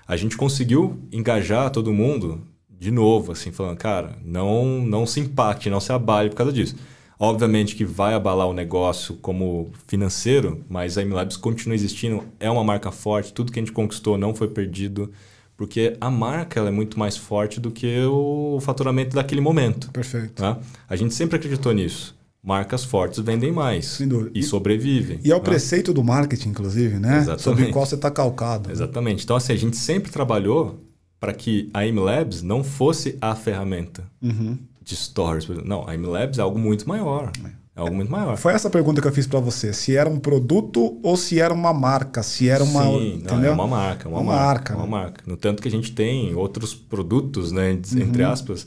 a 0.06 0.16
gente 0.16 0.36
conseguiu 0.36 0.98
engajar 1.10 1.70
todo 1.70 1.92
mundo 1.92 2.42
de 2.78 2.90
novo, 2.90 3.32
assim, 3.32 3.50
falando, 3.50 3.76
cara, 3.76 4.16
não, 4.24 4.80
não 4.80 5.04
se 5.04 5.20
impacte, 5.20 5.68
não 5.68 5.80
se 5.80 5.92
abale 5.92 6.28
por 6.30 6.36
causa 6.36 6.52
disso. 6.52 6.76
Obviamente 7.20 7.74
que 7.74 7.84
vai 7.84 8.14
abalar 8.14 8.46
o 8.46 8.52
negócio 8.52 9.16
como 9.16 9.70
financeiro, 9.88 10.64
mas 10.68 10.96
a 10.96 11.04
MLabs 11.04 11.36
continua 11.36 11.74
existindo, 11.74 12.22
é 12.38 12.48
uma 12.48 12.62
marca 12.62 12.92
forte, 12.92 13.32
tudo 13.32 13.50
que 13.50 13.58
a 13.58 13.62
gente 13.62 13.72
conquistou 13.72 14.16
não 14.16 14.32
foi 14.32 14.46
perdido, 14.46 15.10
porque 15.56 15.96
a 16.00 16.08
marca 16.10 16.60
é 16.60 16.70
muito 16.70 16.96
mais 16.96 17.16
forte 17.16 17.58
do 17.58 17.72
que 17.72 18.00
o 18.04 18.60
faturamento 18.60 19.16
daquele 19.16 19.40
momento. 19.40 19.90
Perfeito. 19.90 20.34
Tá? 20.34 20.58
A 20.88 20.94
gente 20.94 21.12
sempre 21.12 21.36
acreditou 21.36 21.72
nisso. 21.72 22.16
Marcas 22.40 22.84
fortes 22.84 23.18
vendem 23.18 23.50
mais 23.50 23.98
e 24.32 24.40
sobrevivem. 24.44 25.18
E 25.24 25.32
é 25.32 25.34
o 25.34 25.38
né? 25.38 25.44
preceito 25.44 25.92
do 25.92 26.04
marketing, 26.04 26.50
inclusive, 26.50 27.00
né? 27.00 27.18
Exatamente. 27.18 27.42
Sobre 27.42 27.64
o 27.64 27.72
qual 27.72 27.84
você 27.84 27.96
está 27.96 28.12
calcado. 28.12 28.70
Exatamente. 28.70 29.24
Então, 29.24 29.34
assim, 29.34 29.52
a 29.52 29.56
gente 29.56 29.76
sempre 29.76 30.12
trabalhou 30.12 30.78
para 31.18 31.34
que 31.34 31.68
a 31.74 31.84
MLabs 31.84 32.42
não 32.42 32.62
fosse 32.62 33.18
a 33.20 33.34
ferramenta. 33.34 34.04
Uhum 34.22 34.56
de 34.88 34.96
stories. 34.96 35.46
Não, 35.64 35.88
a 35.88 35.96
MLabs 35.96 36.38
é 36.38 36.42
algo 36.42 36.58
muito 36.58 36.88
maior. 36.88 37.30
É 37.76 37.80
algo 37.80 37.94
muito 37.94 38.10
maior. 38.10 38.36
Foi 38.36 38.52
essa 38.52 38.70
pergunta 38.70 39.00
que 39.00 39.06
eu 39.06 39.12
fiz 39.12 39.26
para 39.26 39.38
você. 39.38 39.72
Se 39.72 39.96
era 39.96 40.08
um 40.08 40.18
produto 40.18 40.98
ou 41.02 41.16
se 41.16 41.38
era 41.40 41.52
uma 41.52 41.72
marca? 41.72 42.22
Se 42.22 42.48
era 42.48 42.64
uma. 42.64 42.82
Sim, 42.82 43.22
não, 43.22 43.44
é 43.44 43.50
uma 43.50 43.66
marca. 43.66 44.08
Uma, 44.08 44.20
uma 44.20 44.32
marca. 44.32 44.74
marca 44.74 44.76
uma 44.76 44.86
marca. 44.86 45.24
No 45.26 45.36
tanto 45.36 45.62
que 45.62 45.68
a 45.68 45.70
gente 45.70 45.92
tem 45.92 46.34
outros 46.34 46.74
produtos, 46.74 47.52
né, 47.52 47.70
entre 47.70 48.22
uhum. 48.22 48.30
aspas, 48.30 48.66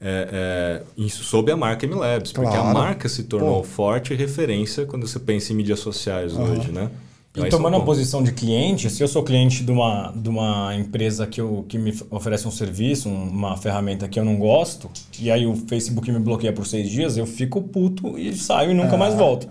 é, 0.00 0.82
é, 0.98 1.08
sob 1.08 1.50
a 1.50 1.56
marca 1.56 1.86
MLabs. 1.86 2.32
Claro. 2.32 2.50
Porque 2.50 2.68
a 2.68 2.72
marca 2.72 3.08
se 3.08 3.24
tornou 3.24 3.62
Pô. 3.62 3.64
forte 3.64 4.14
referência 4.14 4.84
quando 4.84 5.08
você 5.08 5.18
pensa 5.18 5.52
em 5.52 5.56
mídias 5.56 5.80
sociais 5.80 6.34
uhum. 6.34 6.52
hoje, 6.52 6.70
né? 6.70 6.90
E 7.36 7.48
tomando 7.48 7.76
a 7.76 7.80
posição 7.80 8.22
de 8.22 8.32
cliente, 8.32 8.88
se 8.88 9.02
eu 9.02 9.08
sou 9.08 9.22
cliente 9.24 9.64
de 9.64 9.72
uma, 9.72 10.12
de 10.14 10.28
uma 10.28 10.72
empresa 10.76 11.26
que, 11.26 11.40
eu, 11.40 11.64
que 11.68 11.76
me 11.76 11.92
oferece 12.08 12.46
um 12.46 12.50
serviço, 12.50 13.08
uma 13.08 13.56
ferramenta 13.56 14.06
que 14.06 14.20
eu 14.20 14.24
não 14.24 14.36
gosto, 14.36 14.88
e 15.18 15.32
aí 15.32 15.44
o 15.44 15.56
Facebook 15.56 16.12
me 16.12 16.20
bloqueia 16.20 16.52
por 16.52 16.64
seis 16.64 16.88
dias, 16.88 17.16
eu 17.16 17.26
fico 17.26 17.60
puto 17.60 18.16
e 18.16 18.36
saio 18.36 18.70
e 18.70 18.74
nunca 18.74 18.96
mais 18.96 19.14
volto. 19.14 19.48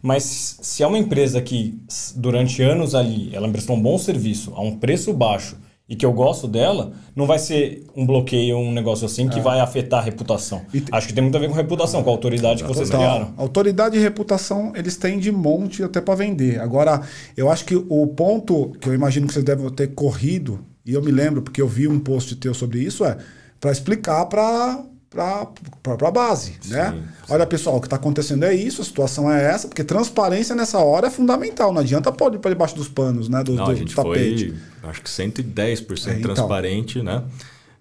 Mas 0.00 0.58
se 0.62 0.82
é 0.82 0.86
uma 0.86 0.98
empresa 0.98 1.42
que 1.42 1.78
durante 2.14 2.62
anos 2.62 2.94
ali 2.94 3.28
ela 3.34 3.46
me 3.46 3.52
prestou 3.52 3.76
um 3.76 3.82
bom 3.82 3.98
serviço 3.98 4.54
a 4.56 4.62
um 4.62 4.74
preço 4.78 5.12
baixo 5.12 5.58
e 5.88 5.94
que 5.94 6.04
eu 6.04 6.12
gosto 6.12 6.48
dela, 6.48 6.92
não 7.14 7.26
vai 7.26 7.38
ser 7.38 7.86
um 7.94 8.04
bloqueio, 8.04 8.56
um 8.56 8.72
negócio 8.72 9.06
assim 9.06 9.28
que 9.28 9.38
é. 9.38 9.42
vai 9.42 9.60
afetar 9.60 10.00
a 10.00 10.02
reputação. 10.02 10.62
Te... 10.72 10.84
Acho 10.90 11.06
que 11.06 11.14
tem 11.14 11.22
muito 11.22 11.36
a 11.36 11.40
ver 11.40 11.48
com 11.48 11.54
reputação, 11.54 12.02
com 12.02 12.10
a 12.10 12.12
autoridade 12.12 12.64
que 12.64 12.68
vocês 12.68 12.90
criaram. 12.90 13.32
Autoridade 13.36 13.96
e 13.96 14.00
reputação, 14.00 14.72
eles 14.74 14.96
têm 14.96 15.18
de 15.18 15.30
monte 15.30 15.84
até 15.84 16.00
para 16.00 16.16
vender. 16.16 16.60
Agora, 16.60 17.02
eu 17.36 17.48
acho 17.50 17.64
que 17.64 17.76
o 17.76 18.06
ponto 18.08 18.72
que 18.80 18.88
eu 18.88 18.94
imagino 18.94 19.28
que 19.28 19.32
vocês 19.32 19.44
devem 19.44 19.68
ter 19.70 19.94
corrido, 19.94 20.58
e 20.84 20.92
eu 20.92 21.02
me 21.02 21.12
lembro 21.12 21.40
porque 21.40 21.62
eu 21.62 21.68
vi 21.68 21.86
um 21.86 22.00
post 22.00 22.34
teu 22.36 22.52
sobre 22.52 22.80
isso, 22.80 23.04
é 23.04 23.16
para 23.60 23.70
explicar 23.70 24.26
para 24.26 24.84
para 25.16 26.08
a 26.08 26.10
base, 26.10 26.54
sim, 26.60 26.72
né? 26.72 26.92
Sim. 26.92 27.32
Olha, 27.32 27.46
pessoal, 27.46 27.76
o 27.76 27.80
que 27.80 27.86
está 27.86 27.96
acontecendo 27.96 28.44
é 28.44 28.54
isso, 28.54 28.82
a 28.82 28.84
situação 28.84 29.30
é 29.30 29.44
essa, 29.44 29.66
porque 29.66 29.82
transparência 29.82 30.54
nessa 30.54 30.78
hora 30.78 31.08
é 31.08 31.10
fundamental. 31.10 31.72
Não 31.72 31.80
adianta 31.80 32.12
pôr 32.12 32.38
para 32.38 32.50
debaixo 32.50 32.76
dos 32.76 32.88
panos, 32.88 33.28
né? 33.28 33.42
Do, 33.42 33.54
Não, 33.54 33.64
do, 33.64 33.70
a 33.70 33.74
gente 33.74 33.94
tapete. 33.94 34.54
foi, 34.80 34.90
acho 34.90 35.02
que 35.02 35.08
110% 35.08 36.08
é, 36.08 36.18
então. 36.18 36.34
transparente, 36.34 37.02
né? 37.02 37.22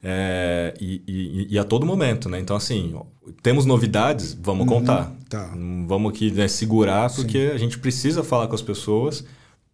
É, 0.07 0.73
e, 0.79 1.01
e, 1.07 1.47
e, 1.55 1.59
a 1.59 1.63
todo 1.63 1.83
momento, 1.83 2.29
né? 2.29 2.39
Então, 2.39 2.55
assim, 2.55 2.95
temos 3.41 3.65
novidades, 3.65 4.37
vamos 4.39 4.67
uhum, 4.67 4.79
contar. 4.79 5.11
Tá. 5.27 5.51
Vamos 5.87 6.11
aqui 6.11 6.29
né, 6.29 6.47
segurar, 6.47 7.11
porque 7.11 7.49
Sim. 7.49 7.55
a 7.55 7.57
gente 7.57 7.79
precisa 7.79 8.23
falar 8.23 8.47
com 8.47 8.53
as 8.53 8.61
pessoas, 8.61 9.25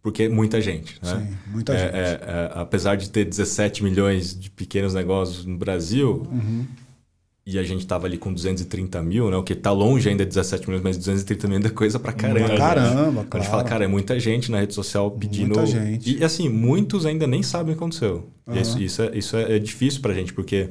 porque 0.02 0.22
é 0.22 0.28
muita 0.30 0.58
gente. 0.58 0.98
Né? 1.02 1.10
Sim, 1.10 1.50
muita 1.50 1.74
é, 1.74 1.78
gente. 1.78 1.94
É, 1.94 2.20
é, 2.26 2.52
apesar 2.54 2.96
de 2.96 3.10
ter 3.10 3.26
17 3.26 3.84
milhões 3.84 4.38
de 4.38 4.48
pequenos 4.50 4.94
negócios 4.94 5.44
no 5.44 5.58
Brasil, 5.58 6.26
uhum 6.32 6.66
e 7.44 7.58
a 7.58 7.62
gente 7.62 7.80
estava 7.80 8.06
ali 8.06 8.16
com 8.16 8.32
230 8.32 9.02
mil, 9.02 9.28
né? 9.28 9.36
O 9.36 9.42
que 9.42 9.52
está 9.52 9.72
longe 9.72 10.08
ainda 10.08 10.24
de 10.24 10.28
17 10.28 10.64
milhões, 10.68 10.82
mas 10.82 10.96
230 10.96 11.48
mil 11.48 11.56
ainda 11.56 11.68
é 11.68 11.72
coisa 11.72 11.98
para 11.98 12.12
caramba. 12.12 12.46
Pra 12.46 12.56
caramba, 12.56 13.24
claro. 13.24 13.28
a 13.32 13.38
gente 13.38 13.50
fala, 13.50 13.64
cara, 13.64 13.84
é 13.84 13.88
muita 13.88 14.18
gente 14.20 14.50
na 14.50 14.60
rede 14.60 14.74
social 14.74 15.10
pedindo. 15.10 15.56
Muita 15.56 15.66
gente. 15.66 16.18
E 16.18 16.24
assim, 16.24 16.48
muitos 16.48 17.04
ainda 17.04 17.26
nem 17.26 17.42
sabem 17.42 17.74
o 17.74 17.76
que 17.76 17.82
aconteceu. 17.82 18.28
Uhum. 18.46 18.56
Isso, 18.56 18.80
isso, 18.80 19.02
é, 19.02 19.10
isso 19.18 19.36
é, 19.36 19.56
é 19.56 19.58
difícil 19.58 20.00
pra 20.00 20.14
gente, 20.14 20.32
porque 20.32 20.70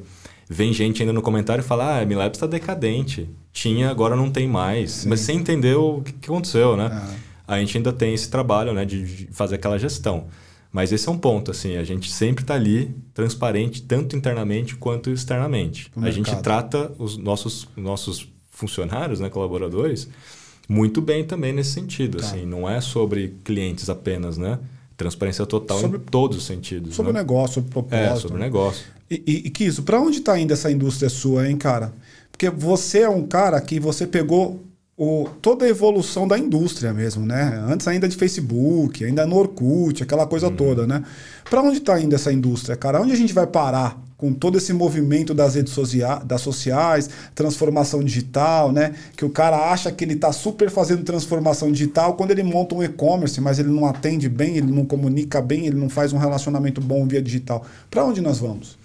vem 0.50 0.72
gente 0.72 1.02
ainda 1.02 1.12
no 1.12 1.22
comentário 1.22 1.62
e 1.62 1.66
fala: 1.66 1.98
ah, 1.98 2.02
a 2.02 2.06
Milabs 2.06 2.38
está 2.38 2.48
decadente. 2.48 3.30
Tinha, 3.52 3.90
agora 3.90 4.16
não 4.16 4.32
tem 4.32 4.48
mais. 4.48 4.92
Sim. 4.92 5.10
Mas 5.10 5.20
sem 5.20 5.40
entender 5.40 5.76
o 5.76 6.02
que 6.02 6.14
aconteceu, 6.26 6.78
né? 6.78 6.86
Uhum. 6.86 7.16
A 7.48 7.60
gente 7.60 7.76
ainda 7.76 7.92
tem 7.92 8.14
esse 8.14 8.30
trabalho, 8.30 8.72
né, 8.72 8.86
de 8.86 9.28
fazer 9.34 9.56
aquela 9.56 9.78
gestão. 9.78 10.28
Mas 10.72 10.92
esse 10.92 11.08
é 11.10 11.12
um 11.12 11.18
ponto, 11.18 11.52
assim, 11.52 11.76
a 11.76 11.84
gente 11.84 12.10
sempre 12.10 12.44
está 12.44 12.54
ali 12.54 12.96
transparente, 13.14 13.82
tanto 13.82 14.16
internamente 14.16 14.76
quanto 14.76 15.10
externamente. 15.10 15.92
a 15.98 16.12
gente 16.12 16.34
trata 16.38 16.92
os 16.98 17.18
nossos, 17.18 17.68
nossos 17.76 18.28
funcionários, 18.50 19.20
né, 19.20 19.30
colaboradores, 19.30 20.08
muito 20.70 21.02
bem 21.02 21.26
também 21.26 21.52
nesse 21.52 21.72
sentido. 21.72 22.20
Tá. 22.20 22.26
Assim, 22.26 22.46
não 22.46 22.70
é 22.70 22.80
sobre 22.80 23.36
clientes 23.44 23.90
apenas, 23.90 24.38
né? 24.38 24.60
Transparência 24.96 25.46
total 25.46 25.80
sobre, 25.80 25.98
em 25.98 26.02
todos 26.02 26.38
os 26.38 26.46
sentidos. 26.46 26.96
Sobre 26.96 27.12
né? 27.12 27.20
o 27.20 27.22
negócio, 27.22 27.56
sobre 27.56 27.70
o 27.70 27.74
propósito. 27.74 28.04
É, 28.04 28.16
sobre 28.16 28.38
o 28.38 28.40
negócio. 28.40 28.86
E, 29.10 29.24
e, 29.28 29.48
e 29.48 29.50
Kiso, 29.50 29.84
para 29.84 30.00
onde 30.00 30.20
está 30.20 30.40
indo 30.40 30.54
essa 30.54 30.72
indústria 30.72 31.10
sua, 31.10 31.50
hein, 31.50 31.58
cara? 31.58 31.92
Porque 32.32 32.50
você 32.50 33.00
é 33.00 33.10
um 33.10 33.28
cara 33.28 33.60
que 33.60 33.80
você 33.80 34.08
pegou 34.08 34.64
o, 35.04 35.28
toda 35.42 35.66
a 35.66 35.68
evolução 35.68 36.28
da 36.28 36.38
indústria 36.38 36.94
mesmo, 36.94 37.26
né? 37.26 37.60
Antes 37.68 37.88
ainda 37.88 38.08
de 38.08 38.16
Facebook, 38.16 39.04
ainda 39.04 39.26
no 39.26 39.36
Orkut, 39.36 40.04
aquela 40.04 40.28
coisa 40.28 40.46
uhum. 40.46 40.56
toda, 40.56 40.86
né? 40.86 41.04
Para 41.50 41.60
onde 41.64 41.80
está 41.80 42.00
indo 42.00 42.14
essa 42.14 42.32
indústria, 42.32 42.76
cara? 42.76 43.02
Onde 43.02 43.12
a 43.12 43.16
gente 43.16 43.34
vai 43.34 43.48
parar 43.48 44.00
com 44.16 44.32
todo 44.32 44.60
esse 44.60 44.72
movimento 44.72 45.34
das 45.34 45.56
redes 45.56 45.74
sociais, 45.74 46.24
das 46.24 46.42
sociais, 46.42 47.10
transformação 47.34 48.04
digital, 48.04 48.72
né? 48.72 48.94
Que 49.18 49.26
o 49.26 49.30
cara 49.32 49.72
acha 49.72 49.92
que 49.92 50.04
ele 50.04 50.14
está 50.14 50.32
super 50.32 50.70
fazendo 50.70 51.04
transformação 51.04 51.72
digital 51.72 52.14
quando 52.14 52.30
ele 52.30 52.44
monta 52.44 52.76
um 52.76 52.84
e-commerce, 52.84 53.42
mas 53.42 53.58
ele 53.58 53.70
não 53.70 53.88
atende 53.88 54.30
bem, 54.30 54.58
ele 54.58 54.72
não 54.72 54.86
comunica 54.86 55.42
bem, 55.42 55.66
ele 55.66 55.78
não 55.78 55.90
faz 55.90 56.14
um 56.14 56.20
relacionamento 56.20 56.80
bom 56.80 57.08
via 57.08 57.24
digital. 57.24 57.66
Para 57.90 58.06
onde 58.06 58.22
nós 58.22 58.38
vamos? 58.38 58.78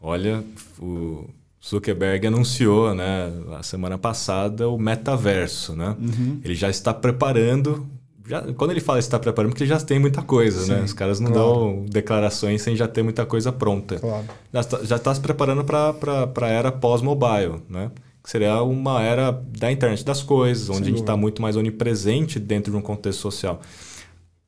Olha, 0.00 0.42
o 0.80 1.26
Zuckerberg 1.64 2.26
anunciou, 2.26 2.94
né, 2.94 3.30
a 3.58 3.62
semana 3.62 3.98
passada 3.98 4.68
o 4.68 4.78
metaverso, 4.78 5.76
né? 5.76 5.94
Uhum. 6.00 6.40
Ele 6.42 6.54
já 6.54 6.70
está 6.70 6.94
preparando. 6.94 7.86
Já, 8.26 8.42
quando 8.54 8.70
ele 8.70 8.80
fala 8.80 8.98
está 8.98 9.18
preparando, 9.18 9.52
porque 9.52 9.66
já 9.66 9.78
tem 9.78 9.98
muita 9.98 10.22
coisa, 10.22 10.60
né? 10.60 10.64
Sim, 10.64 10.72
né? 10.72 10.82
Os 10.84 10.92
caras 10.92 11.20
não 11.20 11.32
claro. 11.32 11.48
dão 11.48 11.86
declarações 11.86 12.62
sem 12.62 12.76
já 12.76 12.88
ter 12.88 13.02
muita 13.02 13.26
coisa 13.26 13.52
pronta. 13.52 13.98
Claro. 13.98 14.24
Já 14.52 14.60
está, 14.60 14.84
já 14.84 14.96
está 14.96 15.14
se 15.14 15.20
preparando 15.20 15.62
para 15.64 15.94
a 16.40 16.48
era 16.48 16.72
pós-mobile, 16.72 17.60
né? 17.68 17.90
Que 18.22 18.30
seria 18.30 18.62
uma 18.62 19.02
era 19.02 19.30
da 19.30 19.70
internet 19.70 20.04
das 20.04 20.22
coisas, 20.22 20.68
onde 20.68 20.78
Sem 20.78 20.86
a 20.86 20.90
gente 20.90 21.00
está 21.00 21.16
muito 21.16 21.42
mais 21.42 21.56
onipresente 21.56 22.38
dentro 22.38 22.70
de 22.70 22.78
um 22.78 22.82
contexto 22.82 23.20
social 23.20 23.60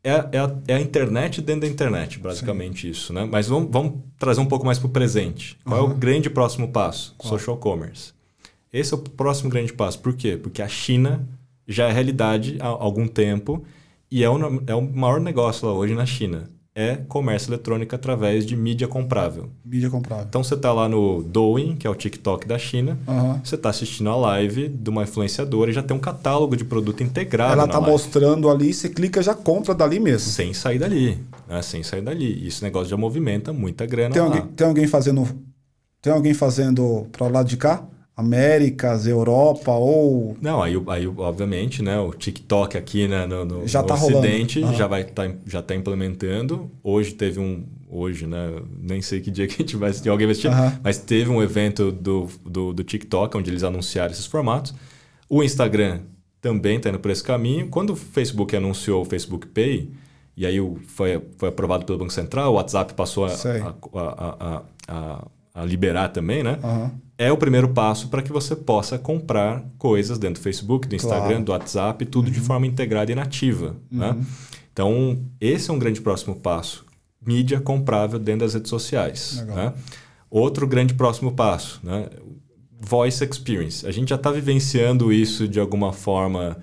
é, 0.04 0.10
é, 0.10 0.38
a, 0.38 0.56
é, 0.66 0.74
a, 0.74 0.80
internet 0.80 1.40
dentro 1.40 1.62
da 1.62 1.68
internet, 1.68 2.18
basicamente 2.18 2.82
Sim. 2.82 2.90
isso, 2.90 3.12
né? 3.12 3.28
Mas 3.30 3.46
vamos, 3.48 3.70
vamos, 3.70 4.00
trazer 4.18 4.40
um 4.40 4.46
pouco 4.46 4.66
mais 4.66 4.78
para 4.78 4.88
o 4.88 4.90
presente. 4.90 5.56
Qual 5.64 5.84
uhum. 5.84 5.90
é 5.90 5.94
o 5.94 5.96
grande 5.96 6.28
próximo 6.28 6.68
passo? 6.68 7.14
Qual? 7.16 7.30
Social 7.30 7.56
commerce. 7.56 8.12
Esse 8.72 8.94
é 8.94 8.96
o 8.96 9.00
próximo 9.00 9.48
grande 9.48 9.72
passo. 9.72 10.00
Por 10.00 10.14
quê? 10.14 10.36
Porque 10.36 10.60
a 10.60 10.68
China 10.68 11.28
já 11.68 11.88
é 11.88 11.92
realidade 11.92 12.56
há 12.60 12.66
algum 12.66 13.06
tempo 13.06 13.64
e 14.10 14.24
é 14.24 14.28
o, 14.28 14.62
é 14.66 14.74
o 14.74 14.82
maior 14.82 15.20
negócio 15.20 15.66
lá 15.66 15.72
hoje 15.72 15.94
na 15.94 16.04
China 16.04 16.50
é 16.74 16.96
comércio 17.08 17.50
eletrônico 17.50 17.94
através 17.94 18.46
de 18.46 18.56
mídia 18.56 18.88
comprável. 18.88 19.50
Mídia 19.64 19.90
comprável. 19.90 20.24
Então 20.28 20.42
você 20.42 20.54
está 20.54 20.72
lá 20.72 20.88
no 20.88 21.22
Douyin, 21.22 21.76
que 21.76 21.86
é 21.86 21.90
o 21.90 21.94
TikTok 21.94 22.46
da 22.46 22.58
China, 22.58 22.98
uhum. 23.06 23.38
você 23.44 23.56
está 23.56 23.68
assistindo 23.68 24.08
a 24.08 24.16
live 24.16 24.68
de 24.68 24.90
uma 24.90 25.02
influenciadora 25.02 25.70
e 25.70 25.74
já 25.74 25.82
tem 25.82 25.94
um 25.96 26.00
catálogo 26.00 26.56
de 26.56 26.64
produto 26.64 27.02
integrado. 27.02 27.52
Ela 27.52 27.66
está 27.66 27.80
mostrando 27.80 28.48
ali, 28.48 28.72
você 28.72 28.88
clica 28.88 29.22
já 29.22 29.34
compra 29.34 29.74
dali 29.74 30.00
mesmo. 30.00 30.30
Sem 30.30 30.54
sair 30.54 30.78
dali. 30.78 31.18
Né? 31.46 31.60
Sem 31.60 31.82
sair 31.82 32.00
dali. 32.00 32.46
Esse 32.46 32.62
negócio 32.62 32.88
já 32.88 32.96
movimenta 32.96 33.52
muita 33.52 33.84
grana. 33.84 34.14
Tem, 34.14 34.22
alguém, 34.22 34.46
tem 34.46 34.66
alguém 34.66 34.86
fazendo. 34.86 35.28
Tem 36.00 36.12
alguém 36.12 36.34
fazendo 36.34 37.06
para 37.12 37.26
o 37.26 37.30
lado 37.30 37.48
de 37.48 37.56
cá? 37.56 37.84
Américas, 38.14 39.06
Europa 39.06 39.72
ou. 39.72 40.36
Não, 40.40 40.62
aí, 40.62 40.74
aí 40.88 41.06
obviamente, 41.06 41.82
né? 41.82 41.98
O 41.98 42.12
TikTok 42.12 42.76
aqui 42.76 43.08
né, 43.08 43.26
no, 43.26 43.44
no, 43.44 43.66
já 43.66 43.80
no 43.80 43.88
tá 43.88 43.94
Ocidente 43.94 44.60
já 44.74 44.86
vai 44.86 45.02
tá, 45.02 45.32
já 45.46 45.62
tá 45.62 45.74
implementando. 45.74 46.70
Hoje 46.82 47.14
teve 47.14 47.40
um. 47.40 47.64
Hoje, 47.88 48.26
né? 48.26 48.50
Nem 48.78 49.00
sei 49.00 49.20
que 49.20 49.30
dia 49.30 49.46
que 49.46 49.54
a 49.54 49.58
gente 49.58 49.76
vai 49.76 49.90
assistir, 49.90 50.10
alguém 50.10 50.26
vai 50.26 50.32
assistir, 50.32 50.50
mas 50.82 50.98
teve 50.98 51.30
um 51.30 51.42
evento 51.42 51.90
do, 51.90 52.28
do, 52.44 52.72
do 52.72 52.84
TikTok 52.84 53.36
onde 53.36 53.50
eles 53.50 53.62
anunciaram 53.62 54.12
esses 54.12 54.26
formatos. 54.26 54.74
O 55.28 55.42
Instagram 55.42 56.00
também 56.40 56.76
está 56.76 56.90
indo 56.90 56.98
por 56.98 57.10
esse 57.10 57.22
caminho. 57.22 57.68
Quando 57.68 57.90
o 57.90 57.96
Facebook 57.96 58.54
anunciou 58.54 59.02
o 59.02 59.04
Facebook 59.06 59.46
Pay, 59.46 59.90
e 60.36 60.44
aí 60.44 60.58
foi, 60.86 61.22
foi 61.38 61.48
aprovado 61.48 61.86
pelo 61.86 61.98
Banco 61.98 62.12
Central, 62.12 62.52
o 62.52 62.54
WhatsApp 62.56 62.92
passou 62.92 63.26
a, 63.26 63.30
a, 63.94 64.62
a, 64.88 65.24
a, 65.54 65.64
liberar 65.64 66.08
também, 66.08 66.42
né? 66.42 66.58
Uhum 66.62 66.90
é 67.22 67.30
o 67.30 67.36
primeiro 67.36 67.68
passo 67.68 68.08
para 68.08 68.20
que 68.20 68.32
você 68.32 68.56
possa 68.56 68.98
comprar 68.98 69.64
coisas 69.78 70.18
dentro 70.18 70.40
do 70.40 70.44
Facebook, 70.44 70.88
do 70.88 70.96
Instagram, 70.96 71.28
claro. 71.28 71.44
do 71.44 71.52
WhatsApp, 71.52 72.04
tudo 72.06 72.26
uhum. 72.26 72.32
de 72.32 72.40
forma 72.40 72.66
integrada 72.66 73.12
e 73.12 73.14
nativa. 73.14 73.76
Né? 73.90 74.10
Uhum. 74.10 74.16
Né? 74.16 74.26
Então, 74.72 75.24
esse 75.40 75.70
é 75.70 75.72
um 75.72 75.78
grande 75.78 76.00
próximo 76.00 76.34
passo. 76.34 76.84
Mídia 77.24 77.60
comprável 77.60 78.18
dentro 78.18 78.40
das 78.40 78.54
redes 78.54 78.70
sociais. 78.70 79.44
Né? 79.46 79.72
Outro 80.28 80.66
grande 80.66 80.94
próximo 80.94 81.32
passo, 81.32 81.78
né? 81.84 82.08
voice 82.80 83.22
experience. 83.22 83.86
A 83.86 83.92
gente 83.92 84.08
já 84.08 84.16
está 84.16 84.32
vivenciando 84.32 85.12
isso 85.12 85.46
de 85.46 85.60
alguma 85.60 85.92
forma 85.92 86.56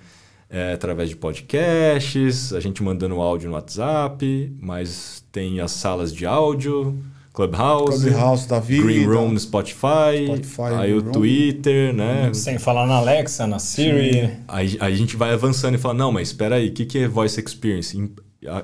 é, 0.49 0.73
através 0.73 1.07
de 1.07 1.15
podcasts, 1.15 2.51
a 2.51 2.59
gente 2.59 2.83
mandando 2.83 3.21
áudio 3.21 3.47
no 3.49 3.55
WhatsApp, 3.55 4.53
mas 4.59 5.23
tem 5.31 5.61
as 5.61 5.71
salas 5.71 6.13
de 6.13 6.25
áudio, 6.25 6.99
Clubhouse, 7.33 8.01
Clubhouse 8.01 8.47
da 8.47 8.59
vida, 8.59 8.83
Green 8.83 9.05
Room 9.05 9.31
no 9.31 9.39
Spotify, 9.39 10.25
Spotify 10.25 10.73
aí 10.77 10.93
o 10.93 11.01
Twitter, 11.01 11.93
né? 11.93 12.31
Sem 12.33 12.57
falar 12.57 12.87
na 12.87 12.95
Alexa, 12.95 13.45
na 13.45 13.59
Siri. 13.59 14.31
Aí, 14.47 14.77
aí, 14.79 14.93
a 14.93 14.95
gente 14.95 15.15
vai 15.15 15.31
avançando 15.33 15.75
e 15.75 15.77
fala, 15.77 15.93
não, 15.93 16.11
mas 16.11 16.29
espera 16.29 16.55
aí, 16.55 16.69
o 16.69 16.73
que, 16.73 16.85
que 16.85 16.99
é 16.99 17.07
Voice 17.07 17.39
Experience? 17.39 18.11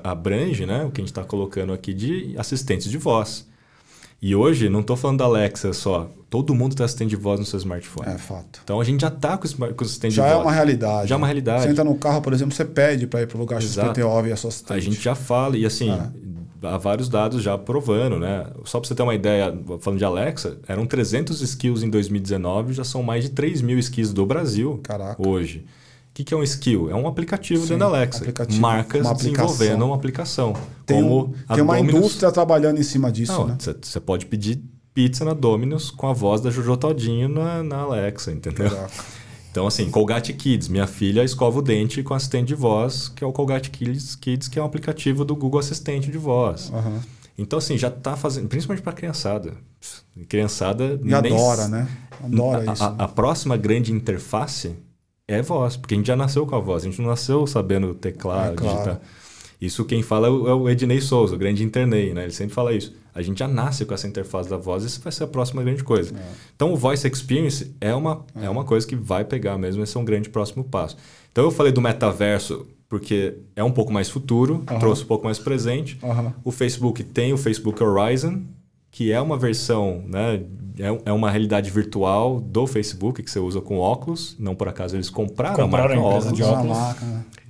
Abrange, 0.04 0.66
né, 0.66 0.84
o 0.84 0.92
que 0.92 1.02
a 1.02 1.04
gente 1.04 1.12
está 1.12 1.24
colocando 1.24 1.74
aqui 1.74 1.94
de 1.94 2.34
assistentes 2.38 2.90
de 2.90 2.98
voz. 2.98 3.46
E 4.22 4.36
hoje, 4.36 4.70
não 4.70 4.80
estou 4.80 4.96
falando 4.96 5.20
da 5.20 5.26
Alexa 5.26 5.72
só. 5.72 6.10
Todo 6.30 6.56
mundo 6.56 6.76
tem 6.76 6.84
assistente 6.84 7.10
de 7.10 7.16
voz 7.16 7.40
no 7.40 7.46
seu 7.46 7.60
smartphone. 7.60 8.10
É 8.10 8.18
fato. 8.18 8.62
Então 8.64 8.82
a 8.82 8.84
gente 8.84 9.02
já 9.02 9.10
está 9.10 9.38
com, 9.38 9.48
com 9.48 9.84
assistente 9.84 10.16
já 10.16 10.24
de 10.24 10.30
voz. 10.30 10.32
Já 10.32 10.40
é 10.40 10.42
uma 10.42 10.52
realidade. 10.52 11.10
Já 11.10 11.16
é 11.16 11.18
uma 11.18 11.28
realidade. 11.28 11.64
Você 11.64 11.70
entra 11.70 11.84
no 11.84 11.96
carro, 11.96 12.22
por 12.22 12.34
exemplo, 12.34 12.56
você 12.56 12.66
pede 12.66 13.06
para 13.06 13.22
ir 13.22 13.28
para 13.28 13.38
o 13.38 13.40
lugar 13.40 13.62
XPTO 13.62 14.26
e 14.26 14.32
a 14.32 14.36
sua 14.36 14.48
assistente. 14.48 14.74
A 14.74 14.80
gente 14.80 15.00
já 15.00 15.14
fala. 15.14 15.56
E 15.56 15.66
assim, 15.66 15.92
é 15.92 16.10
há 16.62 16.78
vários 16.78 17.10
dados 17.10 17.42
já 17.42 17.58
provando, 17.58 18.20
né? 18.20 18.48
Só 18.64 18.80
para 18.80 18.88
você 18.88 18.96
ter 18.96 19.04
uma 19.04 19.16
ideia, 19.16 19.58
falando 19.80 20.00
de 20.00 20.06
Alexa, 20.06 20.58
eram 20.68 20.86
300 20.86 21.42
skills 21.42 21.84
em 21.84 21.90
2019, 21.90 22.74
já 22.74 22.84
são 22.84 23.04
mais 23.04 23.24
de 23.24 23.30
3 23.32 23.62
mil 23.62 23.78
skills 23.80 24.14
do 24.14 24.26
Brasil 24.26 24.80
Caraca. 24.84 25.28
hoje. 25.28 25.66
O 26.12 26.16
que, 26.16 26.24
que 26.24 26.34
é 26.34 26.38
um 26.38 26.44
skill? 26.44 26.90
É 26.90 26.96
um 26.96 27.08
aplicativo 27.08 27.64
Sim, 27.64 27.70
dentro 27.70 27.80
da 27.80 27.86
Alexa. 27.98 28.20
Aplicativo, 28.20 28.62
Marcas 28.62 29.02
uma 29.02 29.14
desenvolvendo 29.14 29.86
uma 29.86 29.96
aplicação. 29.96 30.54
Tem, 30.86 31.04
um, 31.04 31.34
tem 31.54 31.62
uma 31.62 31.76
Dominus... 31.76 31.96
indústria 31.96 32.32
trabalhando 32.32 32.80
em 32.80 32.84
cima 32.84 33.12
disso, 33.12 33.34
Não, 33.34 33.48
né? 33.48 33.58
Você 33.60 34.00
pode 34.00 34.26
pedir 34.26 34.64
pizza 34.94 35.26
na 35.26 35.34
Domino's 35.34 35.92
com 35.92 36.08
a 36.08 36.14
voz 36.14 36.40
da 36.40 36.50
Jojo 36.50 36.78
Todinho 36.78 37.28
na, 37.28 37.62
na 37.62 37.80
Alexa, 37.80 38.32
entendeu? 38.32 38.70
Caraca. 38.70 39.04
Então, 39.56 39.68
assim, 39.68 39.90
Colgate 39.90 40.34
Kids. 40.34 40.68
Minha 40.68 40.86
filha 40.86 41.24
escova 41.24 41.60
o 41.60 41.62
dente 41.62 42.04
com 42.04 42.14
assistente 42.14 42.50
de 42.50 42.56
voz, 42.56 43.08
que 43.08 43.24
é 43.24 43.28
o 43.28 43.32
Colgate 43.32 43.70
Kids, 43.70 44.14
Kids 44.14 44.50
que 44.50 44.60
é 44.60 44.62
um 44.62 44.66
aplicativo 44.66 45.24
do 45.24 45.34
Google 45.34 45.62
Assistente 45.62 46.12
de 46.12 46.18
voz. 46.18 46.70
Uhum. 46.72 47.00
Então, 47.38 47.58
assim, 47.58 47.78
já 47.78 47.88
está 47.88 48.18
fazendo, 48.18 48.50
principalmente 48.50 48.84
para 48.84 48.92
criançada. 48.92 49.54
Criançada. 50.28 51.00
E 51.02 51.14
adora, 51.14 51.70
né? 51.70 51.88
Adora 52.22 52.70
a, 52.70 52.74
isso. 52.74 52.84
A, 52.84 52.96
a, 53.06 53.08
próxima 53.08 53.56
grande 53.56 53.94
interface 53.94 54.76
é 55.26 55.42
voz, 55.42 55.78
porque 55.78 55.94
a 55.94 55.98
gente 55.98 56.08
já 56.08 56.18
nasceu 56.18 56.46
com 56.46 56.58
a 56.58 56.60
voz, 56.60 56.84
a 56.84 56.90
gente 56.90 57.02
não 57.02 57.08
nasceu 57.08 57.48
sabendo 57.48 57.96
teclar, 57.96 58.52
é, 58.52 58.56
claro. 58.56 58.74
digitar. 58.74 59.02
Isso 59.66 59.86
quem 59.86 60.02
fala 60.02 60.28
é 60.28 60.30
o 60.30 60.68
é 60.68 60.72
Ednei 60.72 61.02
Souza, 61.02 61.36
o 61.36 61.38
grande 61.38 61.64
internei, 61.64 62.14
né? 62.14 62.24
Ele 62.24 62.32
sempre 62.32 62.54
fala 62.54 62.74
isso. 62.74 62.94
A 63.14 63.22
gente 63.22 63.40
já 63.40 63.48
nasce 63.48 63.86
com 63.86 63.94
essa 63.94 64.08
interface 64.08 64.50
da 64.50 64.58
voz, 64.58 64.84
isso 64.84 65.00
vai 65.02 65.12
ser 65.12 65.24
a 65.24 65.28
próxima 65.28 65.64
grande 65.64 65.84
coisa. 65.84 66.14
É. 66.16 66.22
Então, 66.56 66.74
o 66.74 66.76
Voice 66.76 67.08
Experience 67.08 67.74
é 67.80 67.94
uma, 67.96 68.26
é. 68.36 68.46
é 68.46 68.50
uma 68.50 68.66
coisa 68.66 68.86
que 68.86 68.96
vai 68.96 69.24
pegar 69.24 69.58
mesmo, 69.58 69.82
esse 69.84 69.96
é 69.96 70.00
um 70.00 70.06
grande 70.06 70.30
próximo 70.30 70.64
passo. 70.64 70.98
Então, 71.32 71.44
eu 71.44 71.52
falei 71.52 71.72
do 71.72 71.82
metaverso 71.82 72.66
porque 72.88 73.38
é 73.56 73.64
um 73.64 73.72
pouco 73.72 73.92
mais 73.92 74.10
futuro, 74.10 74.64
uhum. 74.70 74.80
trouxe 74.80 75.04
um 75.04 75.08
pouco 75.08 75.26
mais 75.26 75.40
presente. 75.40 75.98
Uhum. 76.04 76.32
O 76.44 76.52
Facebook 76.52 77.04
tem 77.04 77.34
o 77.34 77.38
Facebook 77.38 77.82
Horizon, 77.84 78.44
que 78.92 79.12
é 79.12 79.20
uma 79.20 79.38
versão, 79.38 80.04
né, 80.08 80.44
é, 80.80 81.10
é 81.10 81.12
uma 81.12 81.30
realidade 81.30 81.70
virtual 81.72 82.40
do 82.40 82.68
Facebook 82.68 83.24
que 83.24 83.30
você 83.30 83.40
usa 83.40 83.60
com 83.60 83.78
óculos. 83.78 84.36
Não 84.40 84.56
por 84.56 84.68
acaso 84.68 84.96
eles 84.96 85.10
compraram, 85.10 85.56
compraram 85.56 85.94
a 85.94 85.96
marca 85.96 86.00
a 86.00 86.18
óculos. 86.18 86.34
De 86.34 86.44
óculos. 86.44 86.78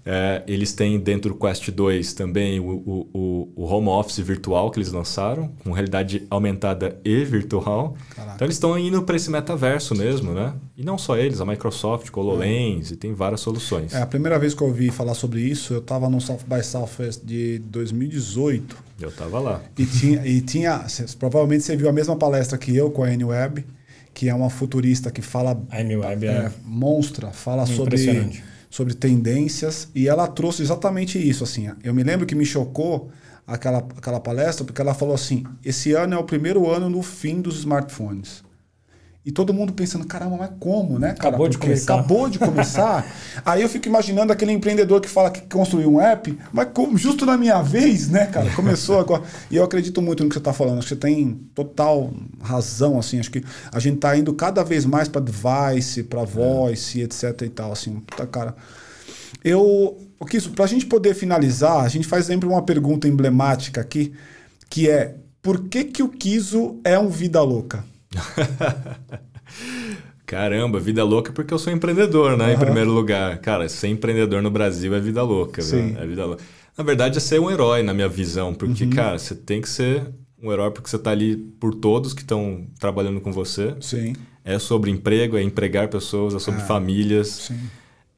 É, 0.08 0.44
eles 0.46 0.72
têm 0.72 1.00
dentro 1.00 1.34
do 1.34 1.36
Quest 1.36 1.68
2 1.72 2.14
também 2.14 2.60
o, 2.60 3.10
o, 3.12 3.52
o, 3.56 3.66
home 3.66 3.88
office 3.88 4.20
virtual 4.20 4.70
que 4.70 4.78
eles 4.78 4.92
lançaram, 4.92 5.48
com 5.64 5.72
realidade 5.72 6.28
aumentada 6.30 7.00
e 7.04 7.26
virtual. 7.26 7.98
Caraca. 8.16 8.36
Então 8.36 8.46
eles 8.46 8.56
estão 8.56 8.78
indo 8.78 9.02
para 9.02 9.16
esse 9.16 9.32
metaverso 9.32 9.96
mesmo, 9.96 10.32
né? 10.32 10.54
E 10.78 10.84
não 10.84 10.96
só 10.96 11.18
eles, 11.18 11.42
a 11.42 11.46
Microsoft, 11.46 12.16
HoloLens, 12.16 12.92
é. 12.92 12.94
e 12.94 12.98
tem 12.98 13.14
várias 13.16 13.42
soluções. 13.42 13.96
É, 13.96 14.02
a 14.02 14.06
primeira 14.06 14.38
vez 14.38 14.54
que 14.54 14.62
eu 14.62 14.68
ouvi 14.68 14.92
falar 14.92 15.16
sobre 15.16 15.42
isso, 15.42 15.74
eu 15.74 15.80
estava 15.80 16.08
no 16.08 16.22
South 16.22 16.42
by 16.48 16.64
Southwest 16.64 17.22
de 17.24 17.58
2018. 17.66 18.78
Eu 19.02 19.10
estava 19.10 19.40
lá. 19.40 19.62
E 19.76 19.86
tinha, 19.88 20.28
e 20.28 20.40
tinha, 20.40 20.86
provavelmente 21.18 21.64
você 21.64 21.76
viu 21.76 21.90
a 21.90 21.94
mesma 21.94 22.16
palestra 22.16 22.60
que 22.60 22.76
eu 22.76 22.92
com 22.92 23.04
a 23.04 23.12
N-Web, 23.12 23.66
que 24.14 24.30
é 24.30 24.36
uma 24.36 24.52
futurista 24.52 25.10
que 25.10 25.24
fala... 25.24 25.60
A 25.72 25.82
N-Web 25.82 26.28
é, 26.28 26.30
é... 26.30 26.52
Monstra, 26.64 27.32
fala 27.32 27.66
sobre 27.66 27.98
sobre 28.76 28.94
tendências 28.94 29.88
e 29.96 30.06
ela 30.06 30.28
trouxe 30.28 30.62
exatamente 30.62 31.18
isso 31.18 31.46
assim. 31.46 31.72
Eu 31.82 31.94
me 31.94 32.04
lembro 32.04 32.26
que 32.26 32.36
me 32.36 32.46
chocou 32.46 33.10
aquela 33.48 33.78
aquela 33.78 34.20
palestra 34.20 34.66
porque 34.66 34.82
ela 34.82 34.94
falou 34.94 35.16
assim: 35.16 35.46
"Esse 35.64 35.94
ano 35.94 36.14
é 36.14 36.18
o 36.18 36.26
primeiro 36.26 36.70
ano 36.70 36.90
no 36.90 37.02
fim 37.02 37.40
dos 37.40 37.60
smartphones". 37.60 38.44
E 39.26 39.32
todo 39.32 39.52
mundo 39.52 39.74
pensando, 39.74 40.06
caramba, 40.06 40.38
mas 40.38 40.52
como, 40.60 41.00
né? 41.00 41.14
Cara, 41.14 41.30
acabou 41.30 41.50
de 41.50 41.58
começar. 41.58 41.94
Acabou 41.96 42.30
de 42.30 42.38
começar. 42.38 43.12
Aí 43.44 43.64
eu 43.64 43.68
fico 43.68 43.88
imaginando 43.88 44.32
aquele 44.32 44.52
empreendedor 44.52 45.02
que 45.02 45.10
fala 45.10 45.32
que 45.32 45.42
construiu 45.42 45.92
um 45.92 46.00
app, 46.00 46.38
mas 46.54 46.68
como, 46.72 46.96
justo 46.96 47.26
na 47.26 47.36
minha 47.36 47.60
vez, 47.64 48.08
né, 48.08 48.28
cara? 48.28 48.52
Começou 48.52 49.00
agora. 49.00 49.24
E 49.50 49.56
eu 49.56 49.64
acredito 49.64 50.00
muito 50.00 50.22
no 50.22 50.30
que 50.30 50.36
você 50.36 50.40
está 50.40 50.54
falando. 50.54 50.78
Acho 50.78 50.90
que 50.90 50.94
você 50.94 51.00
tem 51.00 51.34
total 51.56 52.14
razão, 52.40 53.00
assim. 53.00 53.20
Acho 53.20 53.32
que 53.32 53.44
a 53.72 53.80
gente 53.80 53.96
está 53.96 54.16
indo 54.16 54.32
cada 54.32 54.64
vez 54.64 54.86
mais 54.86 55.08
para 55.08 55.22
device, 55.22 56.04
para 56.04 56.24
voice, 56.24 57.02
é. 57.02 57.06
etc 57.06 57.42
e 57.42 57.50
tal, 57.50 57.72
assim. 57.72 58.00
Puta, 58.02 58.28
cara. 58.28 58.56
Eu, 59.44 59.98
para 60.56 60.66
a 60.66 60.68
gente 60.68 60.86
poder 60.86 61.16
finalizar, 61.16 61.84
a 61.84 61.88
gente 61.88 62.06
faz 62.06 62.28
sempre 62.28 62.48
uma 62.48 62.62
pergunta 62.62 63.08
emblemática 63.08 63.82
aqui, 63.82 64.14
que 64.70 64.88
é, 64.88 65.16
por 65.42 65.68
que 65.68 65.84
que 65.84 66.04
o 66.04 66.10
Kiso 66.10 66.80
é 66.84 67.00
um 67.00 67.10
vida 67.10 67.42
louca? 67.42 67.84
Caramba, 70.26 70.80
vida 70.80 71.04
louca 71.04 71.32
porque 71.32 71.54
eu 71.54 71.60
sou 71.60 71.72
empreendedor, 71.72 72.36
né? 72.36 72.48
Uhum. 72.48 72.54
Em 72.54 72.58
primeiro 72.58 72.92
lugar. 72.92 73.38
Cara, 73.40 73.70
ser 73.70 73.90
empreendedor 73.90 74.42
no 74.42 74.50
Brasil 74.50 74.94
é 74.96 75.00
vida 75.00 75.22
louca, 75.22 75.62
Sim. 75.62 75.96
É 75.98 76.06
vida 76.06 76.26
louca. 76.26 76.44
Na 76.78 76.84
verdade, 76.84 77.18
é 77.18 77.22
ser 77.22 77.40
um 77.40 77.50
herói, 77.50 77.84
na 77.84 77.94
minha 77.94 78.10
visão. 78.10 78.54
Porque, 78.54 78.86
uhum. 78.86 78.90
cara, 78.90 79.20
você 79.20 79.36
tem 79.36 79.62
que 79.62 79.70
ser 79.70 80.08
um 80.42 80.52
herói 80.52 80.72
porque 80.72 80.90
você 80.90 80.96
está 80.96 81.12
ali 81.12 81.38
por 81.38 81.76
todos 81.76 82.14
que 82.14 82.22
estão 82.22 82.66
trabalhando 82.80 83.22
com 83.22 83.32
você. 83.32 83.76
Sim. 83.80 84.14
É 84.44 84.60
sobre 84.60 84.92
emprego, 84.92 85.38
é 85.38 85.44
empregar 85.44 85.88
pessoas, 85.88 86.34
é 86.34 86.40
sobre 86.40 86.62
é. 86.62 86.66
famílias. 86.66 87.28
Sim. 87.28 87.60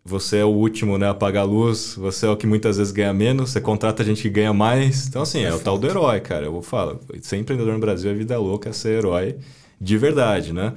Você 0.04 0.38
é 0.38 0.46
o 0.46 0.50
último 0.50 0.98
né, 0.98 1.10
a 1.10 1.14
pagar 1.14 1.42
a 1.42 1.44
luz, 1.44 1.96
você 1.98 2.26
é 2.26 2.30
o 2.30 2.38
que 2.38 2.48
muitas 2.48 2.78
vezes 2.78 2.94
ganha 2.94 3.14
menos, 3.14 3.50
você 3.50 3.60
contrata 3.60 4.06
gente 4.06 4.22
que 4.22 4.30
ganha 4.30 4.54
mais. 4.54 5.06
Então, 5.06 5.22
assim, 5.22 5.40
é, 5.40 5.50
é 5.50 5.54
o 5.54 5.60
tal 5.60 5.78
do 5.78 5.86
herói, 5.86 6.22
cara. 6.22 6.46
Eu 6.46 6.54
vou 6.54 6.62
falar, 6.62 6.96
ser 7.22 7.36
empreendedor 7.36 7.74
no 7.74 7.80
Brasil 7.80 8.10
é 8.10 8.14
vida 8.14 8.40
louca, 8.40 8.70
é 8.70 8.74
ser 8.74 9.00
herói 9.00 9.36
de 9.80 9.98
verdade, 9.98 10.54
né? 10.54 10.74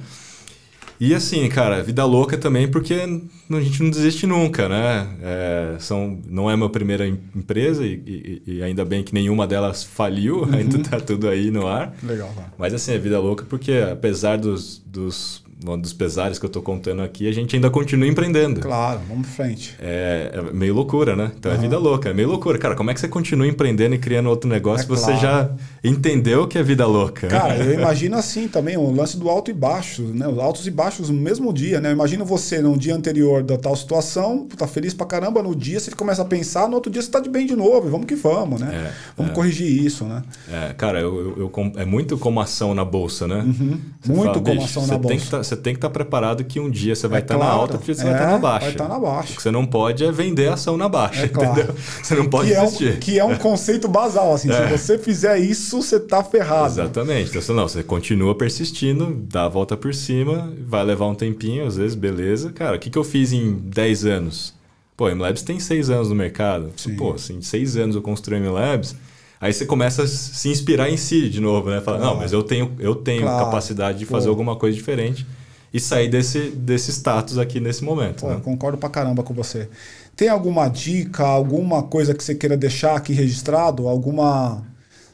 E 1.00 1.14
assim, 1.14 1.48
cara, 1.48 1.82
vida 1.82 2.04
louca 2.04 2.36
também 2.36 2.70
porque 2.70 2.92
a 2.92 3.60
gente 3.60 3.82
não 3.82 3.88
desiste 3.88 4.26
nunca, 4.26 4.68
né? 4.68 5.08
É, 5.22 5.76
são, 5.78 6.20
não 6.28 6.50
é 6.50 6.54
minha 6.54 6.68
primeira 6.68 7.06
empresa 7.08 7.86
e, 7.86 7.94
e, 8.06 8.42
e, 8.46 8.62
ainda 8.62 8.84
bem 8.84 9.02
que 9.02 9.14
nenhuma 9.14 9.46
delas 9.46 9.82
faliu, 9.82 10.42
uhum. 10.44 10.52
ainda 10.52 10.78
tá 10.80 11.00
tudo 11.00 11.26
aí 11.26 11.50
no 11.50 11.66
ar. 11.66 11.94
Legal. 12.02 12.30
Tá. 12.36 12.52
Mas 12.58 12.74
assim, 12.74 12.92
é 12.92 12.98
vida 12.98 13.18
louca 13.18 13.46
porque 13.48 13.82
apesar 13.90 14.36
dos, 14.36 14.82
dos 14.84 15.42
dos 15.60 15.92
pesares 15.92 16.38
que 16.38 16.44
eu 16.44 16.48
estou 16.48 16.62
contando 16.62 17.02
aqui, 17.02 17.28
a 17.28 17.32
gente 17.32 17.54
ainda 17.54 17.70
continua 17.70 18.08
empreendendo. 18.08 18.60
Claro, 18.60 19.00
vamos 19.08 19.26
pra 19.26 19.44
frente. 19.44 19.74
É, 19.78 20.30
é 20.32 20.52
meio 20.52 20.74
loucura, 20.74 21.14
né? 21.14 21.32
Então 21.38 21.52
uhum. 21.52 21.58
é 21.58 21.60
vida 21.60 21.78
louca, 21.78 22.08
é 22.08 22.14
meio 22.14 22.28
loucura. 22.28 22.58
Cara, 22.58 22.74
como 22.74 22.90
é 22.90 22.94
que 22.94 23.00
você 23.00 23.08
continua 23.08 23.46
empreendendo 23.46 23.94
e 23.94 23.98
criando 23.98 24.28
outro 24.28 24.48
negócio 24.48 24.80
é 24.80 24.82
se 24.82 24.88
você 24.88 25.12
claro. 25.12 25.20
já 25.20 25.50
entendeu 25.84 26.48
que 26.48 26.58
é 26.58 26.62
vida 26.62 26.86
louca? 26.86 27.28
Cara, 27.28 27.56
eu 27.56 27.74
imagino 27.74 28.16
assim 28.16 28.48
também, 28.48 28.76
o 28.76 28.90
lance 28.90 29.16
do 29.16 29.28
alto 29.28 29.50
e 29.50 29.54
baixo, 29.54 30.02
né? 30.02 30.26
Os 30.26 30.38
altos 30.38 30.66
e 30.66 30.70
baixos 30.70 31.10
no 31.10 31.20
mesmo 31.20 31.52
dia, 31.52 31.80
né? 31.80 31.92
Imagina 31.92 32.24
você 32.24 32.60
no 32.60 32.76
dia 32.76 32.94
anterior 32.94 33.42
da 33.42 33.58
tal 33.58 33.76
situação, 33.76 34.46
tá 34.56 34.66
feliz 34.66 34.94
pra 34.94 35.06
caramba, 35.06 35.42
no 35.42 35.54
dia 35.54 35.78
você 35.78 35.90
começa 35.90 36.22
a 36.22 36.24
pensar, 36.24 36.68
no 36.68 36.74
outro 36.74 36.90
dia 36.90 37.02
você 37.02 37.10
tá 37.10 37.20
de 37.20 37.28
bem 37.28 37.46
de 37.46 37.54
novo, 37.54 37.86
e 37.86 37.90
vamos 37.90 38.06
que 38.06 38.14
vamos, 38.14 38.60
né? 38.60 38.70
É, 38.72 38.92
vamos 39.16 39.32
é. 39.32 39.34
corrigir 39.34 39.84
isso, 39.84 40.04
né? 40.04 40.22
É, 40.50 40.72
cara, 40.72 41.00
eu, 41.00 41.36
eu, 41.36 41.52
eu, 41.54 41.72
é 41.76 41.84
muito 41.84 42.16
como 42.16 42.40
ação 42.40 42.74
na 42.74 42.84
bolsa, 42.84 43.26
né? 43.26 43.36
Uhum. 43.36 43.80
Muito 44.06 44.24
fala, 44.24 44.40
como 44.40 44.62
ação 44.62 44.86
na 44.86 44.98
bolsa. 44.98 45.30
Tá, 45.30 45.49
você 45.50 45.56
tem 45.56 45.74
que 45.74 45.78
estar 45.78 45.90
preparado 45.90 46.44
que 46.44 46.58
um 46.58 46.70
dia 46.70 46.94
você 46.94 47.06
vai 47.06 47.20
estar 47.20 47.34
é 47.34 47.38
tá 47.38 47.44
claro, 47.44 47.56
na 47.56 47.60
alta, 47.60 47.74
outro 47.74 47.86
dia 47.86 47.94
você 47.94 48.02
é, 48.02 48.04
vai 48.04 48.14
estar 48.14 48.30
na 48.30 48.38
baixa. 48.38 48.60
Vai 48.60 48.70
estar 48.70 48.88
na 48.88 48.98
baixa. 48.98 49.32
O 49.32 49.36
que 49.36 49.42
você 49.42 49.50
não 49.50 49.66
pode 49.66 50.04
é 50.04 50.12
vender 50.12 50.48
ação 50.48 50.76
na 50.76 50.88
baixa, 50.88 51.24
é 51.24 51.28
claro. 51.28 51.52
entendeu? 51.52 51.74
Você 52.02 52.14
não 52.14 52.28
pode 52.28 52.50
que 52.50 52.58
desistir. 52.58 52.88
É 52.88 52.92
um, 52.92 52.98
que 52.98 53.18
é 53.18 53.24
um 53.24 53.36
conceito 53.36 53.88
basal, 53.88 54.34
assim. 54.34 54.48
Se 54.48 54.56
é. 54.56 54.68
você 54.68 54.98
fizer 54.98 55.38
isso, 55.38 55.82
você 55.82 55.96
está 55.96 56.22
ferrado. 56.24 56.66
Exatamente. 56.66 57.36
Então, 57.36 57.54
não, 57.54 57.68
você 57.68 57.82
continua 57.82 58.34
persistindo, 58.34 59.14
dá 59.28 59.44
a 59.44 59.48
volta 59.48 59.76
por 59.76 59.94
cima, 59.94 60.52
vai 60.66 60.84
levar 60.84 61.06
um 61.06 61.14
tempinho, 61.14 61.66
às 61.66 61.76
vezes, 61.76 61.94
beleza. 61.94 62.50
Cara, 62.52 62.76
o 62.76 62.78
que, 62.78 62.88
que 62.88 62.98
eu 62.98 63.04
fiz 63.04 63.32
em 63.32 63.52
10 63.52 64.04
anos? 64.06 64.54
Pô, 64.96 65.06
a 65.06 65.14
MLabs 65.14 65.42
tem 65.42 65.58
6 65.58 65.90
anos 65.90 66.08
no 66.08 66.14
mercado. 66.14 66.70
Sim. 66.76 66.96
Pô, 66.96 67.12
assim, 67.14 67.40
6 67.42 67.76
anos 67.76 67.96
eu 67.96 68.02
construí 68.02 68.38
a 68.38 68.40
MLabs 68.40 68.94
Aí 69.40 69.54
você 69.54 69.64
começa 69.64 70.02
a 70.02 70.06
se 70.06 70.50
inspirar 70.50 70.90
em 70.90 70.98
si 70.98 71.30
de 71.30 71.40
novo, 71.40 71.70
né? 71.70 71.80
Fala, 71.80 71.96
claro. 71.96 72.12
não, 72.12 72.20
mas 72.20 72.30
eu 72.30 72.42
tenho, 72.42 72.72
eu 72.78 72.94
tenho 72.94 73.22
claro. 73.22 73.46
capacidade 73.46 73.98
de 73.98 74.04
fazer 74.04 74.26
Pô. 74.26 74.32
alguma 74.32 74.54
coisa 74.54 74.76
diferente 74.76 75.26
e 75.72 75.78
sair 75.78 76.08
desse, 76.08 76.50
desse 76.50 76.90
status 76.90 77.38
aqui 77.38 77.60
nesse 77.60 77.84
momento. 77.84 78.22
Pô, 78.22 78.28
né? 78.28 78.40
Concordo 78.42 78.78
pra 78.78 78.88
caramba 78.88 79.22
com 79.22 79.32
você. 79.32 79.68
Tem 80.16 80.28
alguma 80.28 80.68
dica, 80.68 81.24
alguma 81.24 81.82
coisa 81.82 82.14
que 82.14 82.22
você 82.22 82.34
queira 82.34 82.56
deixar 82.56 82.96
aqui 82.96 83.12
registrado? 83.12 83.88
Alguma 83.88 84.66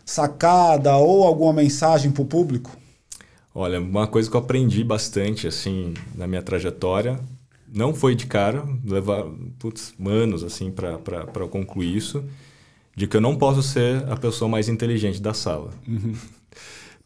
sacada 0.04 0.96
ou 0.96 1.24
alguma 1.24 1.52
mensagem 1.52 2.10
para 2.10 2.22
o 2.22 2.26
público? 2.26 2.70
Olha, 3.54 3.80
uma 3.80 4.06
coisa 4.06 4.30
que 4.30 4.36
eu 4.36 4.40
aprendi 4.40 4.84
bastante 4.84 5.46
assim 5.46 5.94
na 6.14 6.26
minha 6.26 6.42
trajetória, 6.42 7.18
não 7.72 7.94
foi 7.94 8.14
de 8.14 8.26
cara, 8.26 8.64
levar 8.84 9.24
putz, 9.58 9.94
anos 10.04 10.44
assim 10.44 10.70
para 10.70 11.48
concluir 11.48 11.96
isso 11.96 12.24
de 12.96 13.06
que 13.06 13.16
eu 13.16 13.20
não 13.20 13.36
posso 13.36 13.62
ser 13.62 14.10
a 14.10 14.16
pessoa 14.16 14.48
mais 14.48 14.68
inteligente 14.68 15.20
da 15.20 15.34
sala. 15.34 15.70
Uhum. 15.86 16.14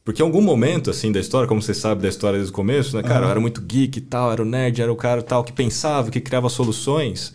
Porque 0.05 0.23
em 0.23 0.25
algum 0.25 0.41
momento, 0.41 0.91
assim, 0.91 1.13
da 1.13 1.21
história, 1.21 1.47
como 1.47 1.61
você 1.61 1.75
sabe 1.75 2.03
da 2.03 2.09
história 2.09 2.39
desde 2.39 2.53
o 2.53 2.55
começo, 2.55 2.97
né? 2.97 3.03
Cara, 3.03 3.21
uhum. 3.21 3.25
eu 3.27 3.31
era 3.31 3.41
muito 3.41 3.61
geek 3.61 3.99
e 3.99 4.03
tal, 4.03 4.33
era 4.33 4.43
o 4.43 4.45
nerd, 4.45 4.81
era 4.81 4.93
o 4.93 4.97
cara 4.97 5.23
tal 5.23 5.45
que 5.45 5.53
pensava, 5.53 6.11
que 6.11 6.21
criava 6.21 6.49
soluções. 6.49 7.35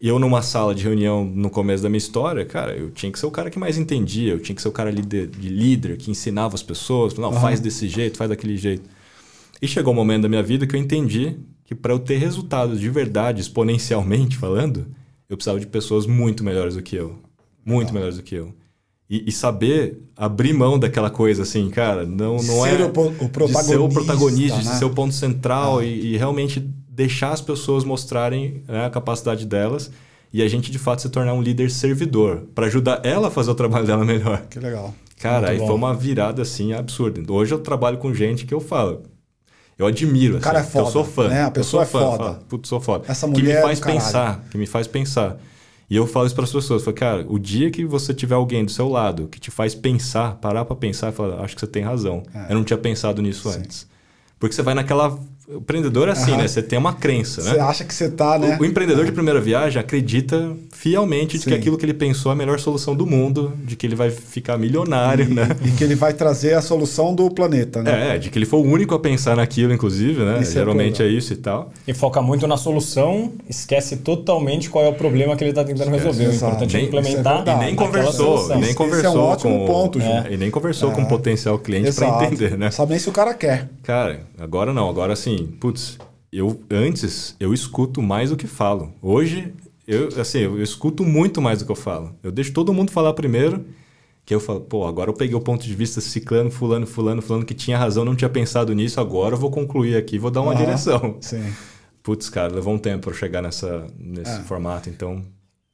E 0.00 0.06
eu, 0.06 0.18
numa 0.18 0.40
sala 0.42 0.74
de 0.74 0.84
reunião 0.84 1.24
no 1.24 1.50
começo 1.50 1.82
da 1.82 1.88
minha 1.88 1.98
história, 1.98 2.44
cara, 2.44 2.72
eu 2.76 2.90
tinha 2.90 3.10
que 3.10 3.18
ser 3.18 3.26
o 3.26 3.32
cara 3.32 3.50
que 3.50 3.58
mais 3.58 3.76
entendia, 3.76 4.32
eu 4.32 4.40
tinha 4.40 4.54
que 4.54 4.62
ser 4.62 4.68
o 4.68 4.72
cara 4.72 4.92
de, 4.92 5.02
de 5.02 5.48
líder, 5.48 5.96
que 5.96 6.08
ensinava 6.08 6.54
as 6.54 6.62
pessoas, 6.62 7.14
não, 7.14 7.30
uhum. 7.30 7.40
faz 7.40 7.58
desse 7.58 7.88
jeito, 7.88 8.16
faz 8.16 8.30
daquele 8.30 8.56
jeito. 8.56 8.88
E 9.60 9.66
chegou 9.66 9.92
um 9.92 9.96
momento 9.96 10.22
da 10.22 10.28
minha 10.28 10.42
vida 10.42 10.68
que 10.68 10.76
eu 10.76 10.80
entendi 10.80 11.36
que 11.64 11.74
para 11.74 11.92
eu 11.92 11.98
ter 11.98 12.16
resultados 12.16 12.78
de 12.80 12.88
verdade, 12.88 13.40
exponencialmente 13.40 14.36
falando, 14.36 14.86
eu 15.28 15.36
precisava 15.36 15.58
de 15.58 15.66
pessoas 15.66 16.06
muito 16.06 16.44
melhores 16.44 16.76
do 16.76 16.82
que 16.82 16.94
eu. 16.94 17.18
Muito 17.64 17.92
melhores 17.92 18.16
do 18.16 18.22
que 18.22 18.36
eu. 18.36 18.54
E, 19.10 19.28
e, 19.28 19.32
saber 19.32 20.02
abrir 20.14 20.52
mão 20.52 20.78
daquela 20.78 21.08
coisa 21.08 21.42
assim, 21.42 21.70
cara, 21.70 22.04
não, 22.04 22.34
não 22.34 22.62
ser 22.62 22.80
é. 22.80 22.84
O, 22.84 23.24
o 23.24 23.28
protagonista, 23.30 23.62
de 23.62 23.68
ser 23.68 23.78
o 23.78 23.88
protagonista, 23.88 24.56
né? 24.58 24.62
de 24.64 24.78
ser 24.78 24.84
o 24.84 24.90
ponto 24.90 25.14
central 25.14 25.78
ah. 25.78 25.84
e, 25.84 26.12
e, 26.12 26.16
realmente 26.18 26.60
deixar 26.60 27.30
as 27.30 27.40
pessoas 27.40 27.84
mostrarem 27.84 28.62
né, 28.68 28.84
a 28.84 28.90
capacidade 28.90 29.46
delas 29.46 29.90
e 30.30 30.42
a 30.42 30.48
gente 30.48 30.70
de 30.70 30.78
fato 30.78 31.00
se 31.00 31.08
tornar 31.08 31.32
um 31.32 31.40
líder 31.40 31.70
servidor 31.70 32.48
para 32.54 32.66
ajudar 32.66 33.00
ela 33.02 33.28
a 33.28 33.30
fazer 33.30 33.50
o 33.50 33.54
trabalho 33.54 33.86
dela 33.86 34.04
melhor. 34.04 34.42
Que 34.50 34.58
legal. 34.58 34.94
Cara, 35.18 35.46
Muito 35.46 35.50
aí 35.50 35.58
bom. 35.58 35.66
foi 35.68 35.74
uma 35.74 35.94
virada 35.94 36.42
assim 36.42 36.74
absurda. 36.74 37.32
Hoje 37.32 37.54
eu 37.54 37.58
trabalho 37.60 37.98
com 37.98 38.12
gente 38.12 38.44
que 38.44 38.52
eu 38.52 38.60
falo, 38.60 39.04
eu 39.78 39.86
admiro. 39.86 40.38
O 40.38 40.40
cara 40.40 40.58
assim, 40.58 40.68
é 40.68 40.72
foda. 40.72 40.86
Eu 40.86 40.92
sou 40.92 41.04
fã. 41.04 41.28
Né? 41.28 41.42
A 41.42 41.50
pessoa 41.50 41.82
é 41.84 41.86
foda. 41.86 42.24
Falo, 42.24 42.38
Putz, 42.48 42.68
sou 42.68 42.80
foda. 42.80 43.04
Essa 43.08 43.26
mulher 43.26 43.40
que 43.40 43.56
me 43.56 43.62
faz 43.62 43.80
é 43.80 43.84
pensar, 43.84 44.44
que 44.50 44.58
me 44.58 44.66
faz 44.66 44.86
pensar. 44.86 45.36
E 45.90 45.96
eu 45.96 46.06
falo 46.06 46.26
isso 46.26 46.34
para 46.34 46.44
as 46.44 46.52
pessoas, 46.52 46.84
falo, 46.84 46.96
cara, 46.96 47.26
o 47.28 47.38
dia 47.38 47.70
que 47.70 47.84
você 47.84 48.12
tiver 48.12 48.34
alguém 48.34 48.64
do 48.64 48.70
seu 48.70 48.88
lado 48.88 49.26
que 49.28 49.40
te 49.40 49.50
faz 49.50 49.74
pensar, 49.74 50.36
parar 50.36 50.64
para 50.64 50.76
pensar, 50.76 51.12
falar, 51.12 51.42
acho 51.42 51.54
que 51.54 51.60
você 51.60 51.66
tem 51.66 51.82
razão. 51.82 52.22
É. 52.34 52.52
Eu 52.52 52.56
não 52.56 52.64
tinha 52.64 52.76
pensado 52.76 53.22
nisso 53.22 53.50
Sim. 53.50 53.58
antes. 53.58 53.88
Porque 54.38 54.54
você 54.54 54.62
vai 54.62 54.74
naquela 54.74 55.18
o 55.50 55.56
empreendedor 55.56 56.08
é 56.08 56.12
assim, 56.12 56.32
uhum. 56.32 56.36
né? 56.36 56.46
Você 56.46 56.62
tem 56.62 56.78
uma 56.78 56.92
crença, 56.92 57.42
né? 57.42 57.52
Você 57.52 57.58
acha 57.58 57.84
que 57.84 57.94
você 57.94 58.10
tá, 58.10 58.38
né? 58.38 58.58
O, 58.60 58.62
o 58.62 58.66
empreendedor 58.66 59.06
de 59.06 59.12
primeira 59.12 59.40
viagem 59.40 59.80
acredita 59.80 60.54
fielmente 60.70 61.38
de 61.38 61.44
que 61.46 61.54
aquilo 61.54 61.78
que 61.78 61.86
ele 61.86 61.94
pensou 61.94 62.30
é 62.30 62.34
a 62.34 62.36
melhor 62.36 62.60
solução 62.60 62.94
do 62.94 63.06
mundo, 63.06 63.54
de 63.64 63.74
que 63.74 63.86
ele 63.86 63.94
vai 63.94 64.10
ficar 64.10 64.58
milionário, 64.58 65.24
e, 65.30 65.34
né? 65.34 65.48
E 65.64 65.70
que 65.70 65.82
ele 65.82 65.94
vai 65.94 66.12
trazer 66.12 66.52
a 66.52 66.60
solução 66.60 67.14
do 67.14 67.30
planeta, 67.30 67.82
né? 67.82 68.16
É, 68.16 68.18
de 68.18 68.28
que 68.28 68.38
ele 68.38 68.44
foi 68.44 68.60
o 68.60 68.62
único 68.62 68.94
a 68.94 68.98
pensar 68.98 69.36
naquilo, 69.36 69.72
inclusive, 69.72 70.22
né? 70.22 70.40
Isso 70.42 70.52
é 70.52 70.54
Geralmente 70.60 71.02
é, 71.02 71.06
é, 71.06 71.08
isso 71.08 71.32
e 71.32 71.36
tal. 71.36 71.72
E 71.86 71.94
foca 71.94 72.20
muito 72.20 72.46
na 72.46 72.58
solução, 72.58 73.32
esquece 73.48 73.96
totalmente 73.96 74.68
qual 74.68 74.84
é 74.84 74.88
o 74.88 74.94
problema 74.94 75.34
que 75.34 75.44
ele 75.44 75.50
está 75.50 75.64
tentando 75.64 75.90
resolver. 75.90 76.24
Exato. 76.24 76.44
O 76.44 76.48
importante 76.56 76.76
é 76.76 76.80
implementar. 76.82 77.48
É 77.48 77.52
e 77.52 77.58
nem 77.58 77.74
conversou, 77.74 78.52
e 78.52 78.58
nem 78.58 78.74
conversou 78.74 78.98
Esse 78.98 79.06
é 79.06 79.10
um 79.10 79.22
ótimo 79.22 79.58
com, 79.60 79.66
ponto, 79.66 79.98
é. 79.98 80.26
E 80.30 80.36
nem 80.36 80.50
conversou 80.50 80.90
com 80.90 81.02
o 81.02 81.08
potencial 81.08 81.58
cliente 81.58 81.90
para 81.94 82.26
entender, 82.26 82.58
né? 82.58 82.70
Sabe 82.70 82.90
nem 82.90 82.98
se 82.98 83.08
o 83.08 83.12
cara 83.12 83.32
quer. 83.32 83.70
Cara, 83.82 84.20
agora 84.38 84.74
não, 84.74 84.90
agora 84.90 85.16
sim, 85.16 85.37
putz, 85.46 85.98
eu 86.32 86.60
antes 86.70 87.34
eu 87.38 87.52
escuto 87.52 88.02
mais 88.02 88.30
do 88.30 88.36
que 88.36 88.46
falo. 88.46 88.92
Hoje 89.00 89.52
eu 89.86 90.08
assim, 90.20 90.40
eu 90.40 90.62
escuto 90.62 91.04
muito 91.04 91.40
mais 91.40 91.60
do 91.60 91.64
que 91.64 91.72
eu 91.72 91.76
falo. 91.76 92.14
Eu 92.22 92.30
deixo 92.30 92.52
todo 92.52 92.72
mundo 92.72 92.90
falar 92.90 93.12
primeiro, 93.14 93.64
que 94.24 94.34
eu 94.34 94.40
falo, 94.40 94.60
pô, 94.60 94.86
agora 94.86 95.10
eu 95.10 95.14
peguei 95.14 95.34
o 95.34 95.40
ponto 95.40 95.64
de 95.64 95.74
vista 95.74 96.00
ciclano, 96.00 96.50
fulano, 96.50 96.86
fulano, 96.86 97.22
fulano 97.22 97.46
que 97.46 97.54
tinha 97.54 97.78
razão, 97.78 98.04
não 98.04 98.14
tinha 98.14 98.28
pensado 98.28 98.74
nisso, 98.74 99.00
agora 99.00 99.34
eu 99.34 99.38
vou 99.38 99.50
concluir 99.50 99.96
aqui, 99.96 100.18
vou 100.18 100.30
dar 100.30 100.42
uma 100.42 100.54
direção. 100.54 101.16
Sim. 101.20 101.52
Putz, 102.02 102.28
cara, 102.28 102.54
levou 102.54 102.74
um 102.74 102.78
tempo 102.78 103.04
para 103.08 103.14
chegar 103.14 103.42
nessa 103.42 103.86
nesse 103.98 104.40
é. 104.40 104.42
formato, 104.42 104.90
então 104.90 105.24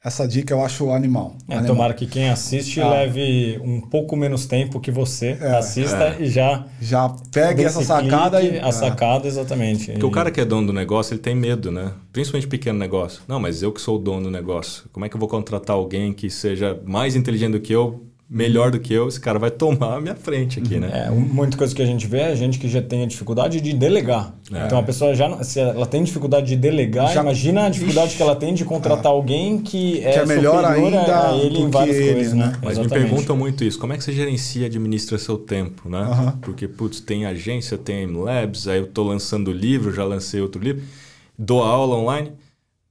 essa 0.05 0.29
dica 0.29 0.53
eu 0.53 0.63
acho 0.63 0.91
animal. 0.91 1.35
É, 1.49 1.55
animal. 1.55 1.75
Tomara 1.75 1.95
que 1.95 2.07
quem 2.07 2.29
assiste 2.29 2.79
ah. 2.79 2.91
leve 2.91 3.59
um 3.65 3.81
pouco 3.81 4.15
menos 4.15 4.45
tempo 4.45 4.79
que 4.79 4.91
você 4.91 5.39
é, 5.41 5.57
assista 5.57 6.17
é. 6.19 6.23
e 6.23 6.27
já. 6.27 6.67
Já 6.79 7.09
pegue 7.33 7.65
essa 7.65 7.83
sacada 7.83 8.43
e. 8.43 8.59
A 8.59 8.71
sacada, 8.71 9.27
exatamente. 9.27 9.87
Porque 9.87 10.05
e... 10.05 10.05
o 10.05 10.11
cara 10.11 10.31
que 10.31 10.41
é 10.41 10.45
dono 10.45 10.67
do 10.67 10.73
negócio, 10.75 11.15
ele 11.15 11.23
tem 11.23 11.35
medo, 11.35 11.73
né? 11.73 11.93
Principalmente 12.13 12.47
pequeno 12.47 12.79
negócio. 12.79 13.23
Não, 13.27 13.41
mas 13.41 13.63
eu 13.63 13.73
que 13.73 13.81
sou 13.81 13.97
o 13.97 13.99
dono 13.99 14.25
do 14.25 14.31
negócio. 14.31 14.85
Como 14.93 15.07
é 15.07 15.09
que 15.09 15.17
eu 15.17 15.21
vou 15.21 15.29
contratar 15.29 15.75
alguém 15.75 16.13
que 16.13 16.29
seja 16.29 16.79
mais 16.85 17.17
inteligente 17.17 17.53
do 17.53 17.61
que 17.61 17.73
eu 17.73 18.05
melhor 18.29 18.70
do 18.70 18.81
que 18.81 18.93
eu, 18.93 19.07
esse 19.07 19.20
cara 19.20 19.39
vai 19.39 19.51
tomar 19.51 19.97
a 19.97 20.01
minha 20.01 20.14
frente 20.14 20.59
aqui, 20.59 20.79
né? 20.79 21.07
É, 21.07 21.11
muita 21.11 21.57
coisa 21.57 21.75
que 21.75 21.83
a 21.83 21.87
gente 21.87 22.07
vê 22.07 22.20
é 22.20 22.35
gente 22.35 22.59
que 22.59 22.68
já 22.68 22.81
tem 22.81 23.03
a 23.03 23.07
dificuldade 23.07 23.61
de 23.61 23.72
delegar. 23.72 24.35
É. 24.53 24.64
Então 24.64 24.79
a 24.79 24.83
pessoa 24.83 25.14
já, 25.14 25.43
se 25.43 25.61
ela 25.61 25.87
tem 25.87 26.03
dificuldade 26.03 26.47
de 26.47 26.57
delegar, 26.57 27.12
já... 27.12 27.20
imagina 27.20 27.66
a 27.66 27.68
dificuldade 27.68 28.09
Ixi. 28.09 28.16
que 28.16 28.22
ela 28.22 28.35
tem 28.35 28.55
de 28.55 28.64
contratar 28.64 29.07
ah. 29.07 29.14
alguém 29.14 29.59
que 29.59 30.01
é, 30.01 30.12
que 30.12 30.18
é 30.20 30.27
melhor 30.27 30.64
ainda 30.64 31.29
a 31.29 31.37
ele 31.37 31.59
em 31.59 31.70
várias 31.70 31.97
ele, 31.97 32.14
coisas, 32.14 32.33
né? 32.33 32.53
Mas 32.62 32.79
Exatamente. 32.79 33.05
me 33.05 33.11
perguntam 33.11 33.37
muito 33.37 33.62
isso, 33.62 33.79
como 33.79 33.93
é 33.93 33.99
que 33.99 34.05
você 34.05 34.12
gerencia 34.12 34.62
e 34.62 34.64
administra 34.66 35.18
seu 35.18 35.37
tempo, 35.37 35.89
né? 35.89 36.03
Uh 36.03 36.11
-huh. 36.11 36.37
Porque, 36.41 36.66
putz, 36.66 37.01
tem 37.01 37.27
agência, 37.27 37.77
tem 37.77 38.07
labs, 38.07 38.66
aí 38.66 38.79
eu 38.79 38.85
estou 38.85 39.07
lançando 39.07 39.53
livro, 39.53 39.93
já 39.93 40.05
lancei 40.05 40.41
outro 40.41 40.62
livro, 40.62 40.83
dou 41.39 41.62
aula 41.62 41.97
online 41.97 42.33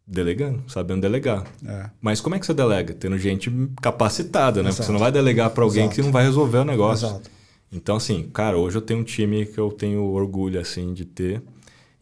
Delegando, 0.05 0.63
sabendo 0.67 1.01
delegar. 1.01 1.45
É. 1.65 1.89
Mas 2.01 2.19
como 2.19 2.35
é 2.35 2.39
que 2.39 2.45
você 2.45 2.53
delega? 2.53 2.93
Tendo 2.93 3.17
gente 3.17 3.49
capacitada, 3.81 4.61
né? 4.61 4.69
Exato. 4.69 4.75
Porque 4.75 4.85
você 4.87 4.91
não 4.91 4.99
vai 4.99 5.11
delegar 5.11 5.49
para 5.51 5.63
alguém 5.63 5.83
Exato. 5.83 5.95
que 5.95 6.01
não 6.01 6.11
vai 6.11 6.23
resolver 6.23 6.57
o 6.57 6.65
negócio. 6.65 7.07
Exato. 7.07 7.31
Então, 7.71 7.95
assim, 7.95 8.29
cara, 8.33 8.57
hoje 8.57 8.77
eu 8.77 8.81
tenho 8.81 8.99
um 8.99 9.03
time 9.03 9.45
que 9.45 9.57
eu 9.57 9.71
tenho 9.71 10.03
orgulho, 10.03 10.59
assim, 10.59 10.93
de 10.93 11.05
ter. 11.05 11.41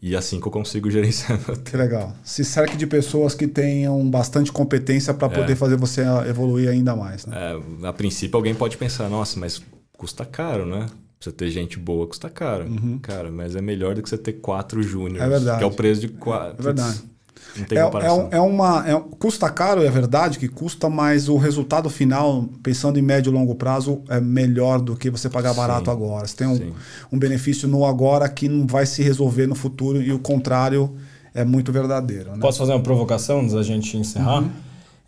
E 0.02 0.16
assim 0.16 0.40
que 0.40 0.48
eu 0.48 0.50
consigo 0.50 0.90
gerenciar 0.90 1.38
meu 1.38 1.56
tempo. 1.56 1.70
Que 1.70 1.76
legal. 1.76 2.12
Se 2.24 2.44
cerque 2.44 2.76
de 2.76 2.88
pessoas 2.88 3.34
que 3.34 3.46
tenham 3.46 4.10
bastante 4.10 4.50
competência 4.50 5.14
para 5.14 5.28
poder 5.28 5.52
é. 5.52 5.56
fazer 5.56 5.76
você 5.76 6.02
evoluir 6.28 6.68
ainda 6.68 6.96
mais. 6.96 7.24
Né? 7.24 7.36
É, 7.36 7.86
a 7.86 7.92
princípio, 7.92 8.36
alguém 8.36 8.54
pode 8.54 8.76
pensar, 8.76 9.08
nossa, 9.08 9.38
mas 9.38 9.62
custa 9.96 10.24
caro, 10.24 10.66
né? 10.66 10.86
Você 11.20 11.30
ter 11.30 11.48
gente 11.50 11.78
boa 11.78 12.04
custa 12.08 12.28
caro. 12.28 12.64
Uhum. 12.64 12.98
Cara, 12.98 13.30
mas 13.30 13.54
é 13.54 13.62
melhor 13.62 13.94
do 13.94 14.02
que 14.02 14.08
você 14.08 14.18
ter 14.18 14.32
quatro 14.32 14.82
júniores. 14.82 15.22
É 15.22 15.28
verdade. 15.28 15.58
Que 15.58 15.64
é 15.64 15.66
o 15.68 15.70
preço 15.70 16.00
de 16.00 16.08
quatro. 16.08 16.60
É 16.60 16.62
verdade. 16.64 17.00
Não 17.56 17.64
tem 17.64 17.78
é. 17.78 17.82
É, 17.82 18.36
é 18.36 18.40
uma, 18.40 18.88
é, 18.88 19.00
custa 19.18 19.48
caro, 19.50 19.82
é 19.82 19.90
verdade 19.90 20.38
que 20.38 20.48
custa, 20.48 20.88
mas 20.88 21.28
o 21.28 21.36
resultado 21.36 21.90
final, 21.90 22.48
pensando 22.62 22.98
em 22.98 23.02
médio 23.02 23.30
e 23.30 23.34
longo 23.34 23.54
prazo, 23.54 24.02
é 24.08 24.20
melhor 24.20 24.80
do 24.80 24.96
que 24.96 25.10
você 25.10 25.28
pagar 25.28 25.52
barato 25.54 25.86
sim, 25.86 25.90
agora. 25.90 26.26
Você 26.26 26.36
tem 26.36 26.46
um, 26.46 26.72
um 27.12 27.18
benefício 27.18 27.68
no 27.68 27.84
agora 27.84 28.28
que 28.28 28.48
não 28.48 28.66
vai 28.66 28.86
se 28.86 29.02
resolver 29.02 29.46
no 29.46 29.54
futuro 29.54 30.00
e 30.00 30.12
o 30.12 30.18
contrário 30.18 30.96
é 31.34 31.44
muito 31.44 31.72
verdadeiro. 31.72 32.30
Né? 32.32 32.38
Posso 32.40 32.58
fazer 32.58 32.72
uma 32.72 32.82
provocação 32.82 33.40
antes 33.40 33.54
da 33.54 33.62
gente 33.62 33.96
encerrar? 33.96 34.42
Uhum. 34.42 34.50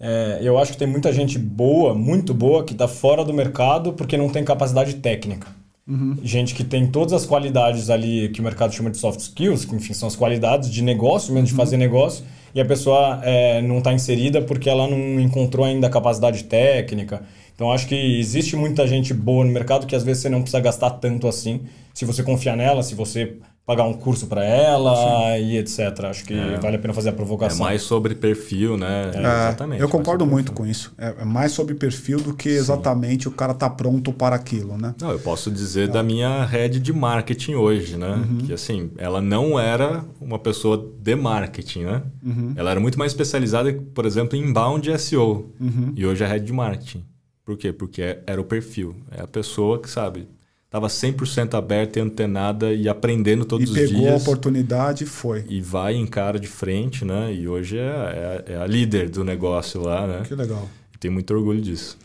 É, 0.00 0.38
eu 0.42 0.58
acho 0.58 0.72
que 0.72 0.78
tem 0.78 0.88
muita 0.88 1.12
gente 1.12 1.38
boa, 1.38 1.94
muito 1.94 2.34
boa, 2.34 2.64
que 2.64 2.72
está 2.72 2.86
fora 2.86 3.24
do 3.24 3.32
mercado 3.32 3.92
porque 3.92 4.16
não 4.16 4.28
tem 4.28 4.44
capacidade 4.44 4.94
técnica. 4.96 5.46
Uhum. 5.86 6.16
Gente 6.22 6.54
que 6.54 6.64
tem 6.64 6.86
todas 6.86 7.12
as 7.12 7.26
qualidades 7.26 7.90
ali 7.90 8.30
que 8.30 8.40
o 8.40 8.42
mercado 8.42 8.72
chama 8.72 8.90
de 8.90 8.96
soft 8.96 9.20
skills, 9.20 9.64
que 9.66 9.74
enfim 9.74 9.92
são 9.92 10.08
as 10.08 10.16
qualidades 10.16 10.70
de 10.70 10.82
negócio, 10.82 11.32
mesmo 11.32 11.46
de 11.46 11.52
uhum. 11.52 11.58
fazer 11.58 11.76
negócio, 11.76 12.24
e 12.54 12.60
a 12.60 12.64
pessoa 12.64 13.20
é, 13.22 13.60
não 13.60 13.78
está 13.78 13.92
inserida 13.92 14.40
porque 14.40 14.70
ela 14.70 14.88
não 14.88 15.20
encontrou 15.20 15.66
ainda 15.66 15.86
a 15.86 15.90
capacidade 15.90 16.44
técnica. 16.44 17.22
Então 17.54 17.70
acho 17.70 17.86
que 17.86 18.18
existe 18.18 18.56
muita 18.56 18.86
gente 18.86 19.12
boa 19.12 19.44
no 19.44 19.52
mercado 19.52 19.86
que 19.86 19.94
às 19.94 20.02
vezes 20.02 20.22
você 20.22 20.28
não 20.28 20.40
precisa 20.40 20.60
gastar 20.60 20.90
tanto 20.90 21.28
assim, 21.28 21.62
se 21.92 22.04
você 22.04 22.22
confiar 22.22 22.56
nela, 22.56 22.82
se 22.82 22.94
você 22.94 23.36
pagar 23.66 23.84
um 23.84 23.94
curso 23.94 24.26
para 24.26 24.44
ela 24.44 24.94
Sim. 25.38 25.44
e 25.44 25.58
etc. 25.58 26.04
Acho 26.04 26.24
que 26.24 26.34
é. 26.34 26.58
vale 26.58 26.76
a 26.76 26.78
pena 26.78 26.92
fazer 26.92 27.08
a 27.08 27.12
provocação. 27.12 27.64
É 27.64 27.68
mais 27.70 27.82
sobre 27.82 28.14
perfil, 28.14 28.76
né? 28.76 29.10
É, 29.14 29.18
exatamente. 29.18 29.80
Eu 29.80 29.88
concordo 29.88 30.26
muito 30.26 30.52
com 30.52 30.66
isso. 30.66 30.92
É, 30.98 31.14
é 31.20 31.24
mais 31.24 31.52
sobre 31.52 31.74
perfil 31.74 32.20
do 32.20 32.34
que 32.34 32.48
exatamente 32.48 33.24
Sim. 33.24 33.30
o 33.30 33.32
cara 33.32 33.54
tá 33.54 33.70
pronto 33.70 34.12
para 34.12 34.36
aquilo, 34.36 34.76
né? 34.76 34.94
Não, 35.00 35.10
eu 35.10 35.18
posso 35.18 35.50
dizer 35.50 35.88
da 35.88 36.02
minha 36.02 36.44
head 36.44 36.78
de 36.78 36.92
marketing 36.92 37.54
hoje, 37.54 37.96
né? 37.96 38.14
Uhum. 38.14 38.38
Que 38.38 38.52
assim, 38.52 38.90
ela 38.98 39.22
não 39.22 39.58
era 39.58 40.04
uma 40.20 40.38
pessoa 40.38 40.92
de 41.00 41.14
marketing, 41.16 41.84
né? 41.84 42.02
Uhum. 42.22 42.52
Ela 42.56 42.70
era 42.72 42.80
muito 42.80 42.98
mais 42.98 43.12
especializada, 43.12 43.72
por 43.94 44.04
exemplo, 44.04 44.36
em 44.36 44.42
inbound 44.42 44.98
SEO. 44.98 45.50
Uhum. 45.58 45.92
E 45.96 46.04
hoje 46.04 46.22
é 46.22 46.26
head 46.26 46.44
de 46.44 46.52
marketing. 46.52 47.02
Por 47.44 47.56
quê? 47.56 47.72
Porque 47.72 48.18
era 48.26 48.40
o 48.40 48.44
perfil. 48.44 48.94
É 49.10 49.22
a 49.22 49.26
pessoa 49.26 49.78
que 49.78 49.88
sabe 49.88 50.28
estava 50.74 50.88
100% 50.88 51.54
aberto 51.54 51.98
e 51.98 52.00
antenada 52.00 52.72
e 52.72 52.88
aprendendo 52.88 53.44
todos 53.44 53.68
e 53.68 53.70
os 53.70 53.76
dias. 53.76 53.90
E 53.90 53.94
pegou 53.94 54.12
a 54.12 54.16
oportunidade 54.16 55.04
e 55.04 55.06
foi. 55.06 55.44
E 55.48 55.60
vai 55.60 55.94
em 55.94 56.06
cara 56.06 56.38
de 56.38 56.48
frente, 56.48 57.04
né? 57.04 57.32
E 57.32 57.46
hoje 57.46 57.78
é, 57.78 58.42
é, 58.48 58.52
é 58.54 58.56
a 58.56 58.66
líder 58.66 59.08
do 59.08 59.22
negócio 59.22 59.80
lá, 59.80 60.04
né? 60.06 60.22
Que 60.26 60.34
legal. 60.34 60.68
E 60.92 60.98
tenho 60.98 61.14
muito 61.14 61.32
orgulho 61.32 61.60
disso. 61.60 61.96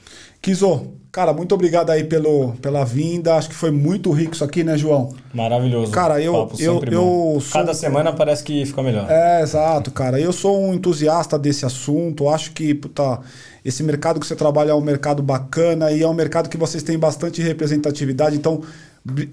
Kizo, 0.42 0.94
cara, 1.12 1.34
muito 1.34 1.54
obrigado 1.54 1.90
aí 1.90 2.04
pelo, 2.04 2.54
pela 2.62 2.86
vinda. 2.86 3.36
Acho 3.36 3.50
que 3.50 3.56
foi 3.56 3.72
muito 3.72 4.12
rico 4.12 4.34
isso 4.34 4.44
aqui, 4.44 4.64
né, 4.64 4.78
João? 4.78 5.14
Maravilhoso. 5.34 5.92
Cara, 5.92 6.22
eu. 6.22 6.50
eu, 6.58 6.82
eu 6.86 7.38
sou... 7.42 7.52
Cada 7.52 7.74
semana 7.74 8.14
parece 8.14 8.44
que 8.44 8.66
fica 8.66 8.82
melhor. 8.82 9.06
É, 9.10 9.42
exato, 9.42 9.92
cara. 9.92 10.20
Eu 10.20 10.32
sou 10.32 10.60
um 10.62 10.74
entusiasta 10.74 11.38
desse 11.38 11.66
assunto. 11.66 12.30
Acho 12.30 12.52
que, 12.52 12.74
puta 12.74 13.20
esse 13.64 13.84
mercado 13.84 14.20
que 14.20 14.26
você 14.26 14.36
trabalha 14.36 14.72
é 14.72 14.74
um 14.74 14.82
mercado 14.82 15.22
bacana 15.22 15.92
e 15.92 16.02
é 16.02 16.08
um 16.08 16.14
mercado 16.14 16.50
que 16.50 16.58
vocês 16.58 16.82
têm 16.82 16.98
bastante 16.98 17.42
representatividade. 17.42 18.36
Então, 18.36 18.62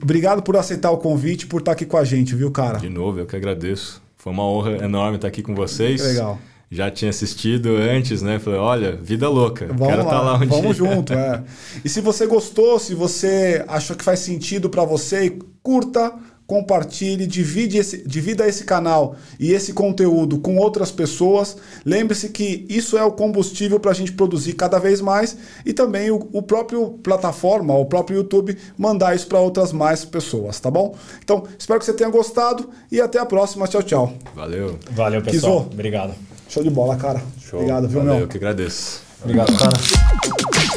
obrigado 0.02 0.42
por 0.42 0.56
aceitar 0.56 0.90
o 0.90 0.98
convite, 0.98 1.46
por 1.46 1.60
estar 1.60 1.72
aqui 1.72 1.86
com 1.86 1.96
a 1.96 2.04
gente, 2.04 2.34
viu, 2.34 2.50
cara? 2.50 2.78
De 2.78 2.88
novo, 2.88 3.20
eu 3.20 3.26
que 3.26 3.36
agradeço. 3.36 4.02
Foi 4.16 4.32
uma 4.32 4.44
honra 4.44 4.84
enorme 4.84 5.16
estar 5.16 5.28
aqui 5.28 5.42
com 5.42 5.54
vocês. 5.54 6.02
Legal. 6.02 6.38
Já 6.70 6.90
tinha 6.90 7.10
assistido 7.10 7.76
antes, 7.76 8.22
né? 8.22 8.38
Falei, 8.38 8.58
olha, 8.58 8.96
vida 8.96 9.28
louca. 9.28 9.66
Vamos 9.68 9.86
quero 9.86 10.02
estar 10.02 10.20
lá, 10.20 10.32
lá 10.32 10.36
um 10.36 10.46
Vamos 10.46 10.76
dia. 10.76 10.86
junto, 10.90 11.12
é. 11.12 11.44
E 11.84 11.88
se 11.88 12.00
você 12.00 12.26
gostou, 12.26 12.78
se 12.78 12.94
você 12.94 13.64
achou 13.68 13.94
que 13.94 14.02
faz 14.02 14.18
sentido 14.18 14.68
para 14.68 14.84
você, 14.84 15.38
curta, 15.62 16.12
compartilhe, 16.46 17.26
divide 17.26 17.78
esse, 17.78 18.06
divida 18.06 18.46
esse 18.46 18.64
canal 18.64 19.16
e 19.38 19.52
esse 19.52 19.72
conteúdo 19.72 20.38
com 20.38 20.56
outras 20.56 20.90
pessoas. 20.90 21.56
Lembre-se 21.84 22.28
que 22.30 22.64
isso 22.68 22.96
é 22.96 23.04
o 23.04 23.12
combustível 23.12 23.80
para 23.80 23.90
a 23.90 23.94
gente 23.94 24.12
produzir 24.12 24.54
cada 24.54 24.78
vez 24.78 25.00
mais 25.00 25.36
e 25.64 25.72
também 25.72 26.10
o, 26.10 26.28
o 26.32 26.42
próprio 26.42 26.90
plataforma, 27.02 27.74
o 27.74 27.84
próprio 27.84 28.18
YouTube, 28.18 28.56
mandar 28.78 29.14
isso 29.14 29.26
para 29.26 29.40
outras 29.40 29.72
mais 29.72 30.04
pessoas, 30.04 30.60
tá 30.60 30.70
bom? 30.70 30.96
Então, 31.22 31.44
espero 31.58 31.80
que 31.80 31.86
você 31.86 31.92
tenha 31.92 32.10
gostado 32.10 32.70
e 32.90 33.00
até 33.00 33.18
a 33.18 33.26
próxima. 33.26 33.66
Tchau, 33.66 33.82
tchau. 33.82 34.14
Valeu. 34.34 34.78
Valeu, 34.92 35.22
pessoal. 35.22 35.62
Kizô. 35.62 35.72
Obrigado. 35.72 36.35
Show 36.48 36.62
de 36.62 36.70
bola, 36.70 36.96
cara. 36.96 37.20
Show. 37.40 37.60
Obrigado, 37.60 37.88
viu, 37.88 37.98
Valeu, 38.00 38.14
meu? 38.14 38.22
Eu 38.22 38.28
que 38.28 38.36
agradeço. 38.36 39.02
Obrigado, 39.22 39.56
cara. 39.58 40.75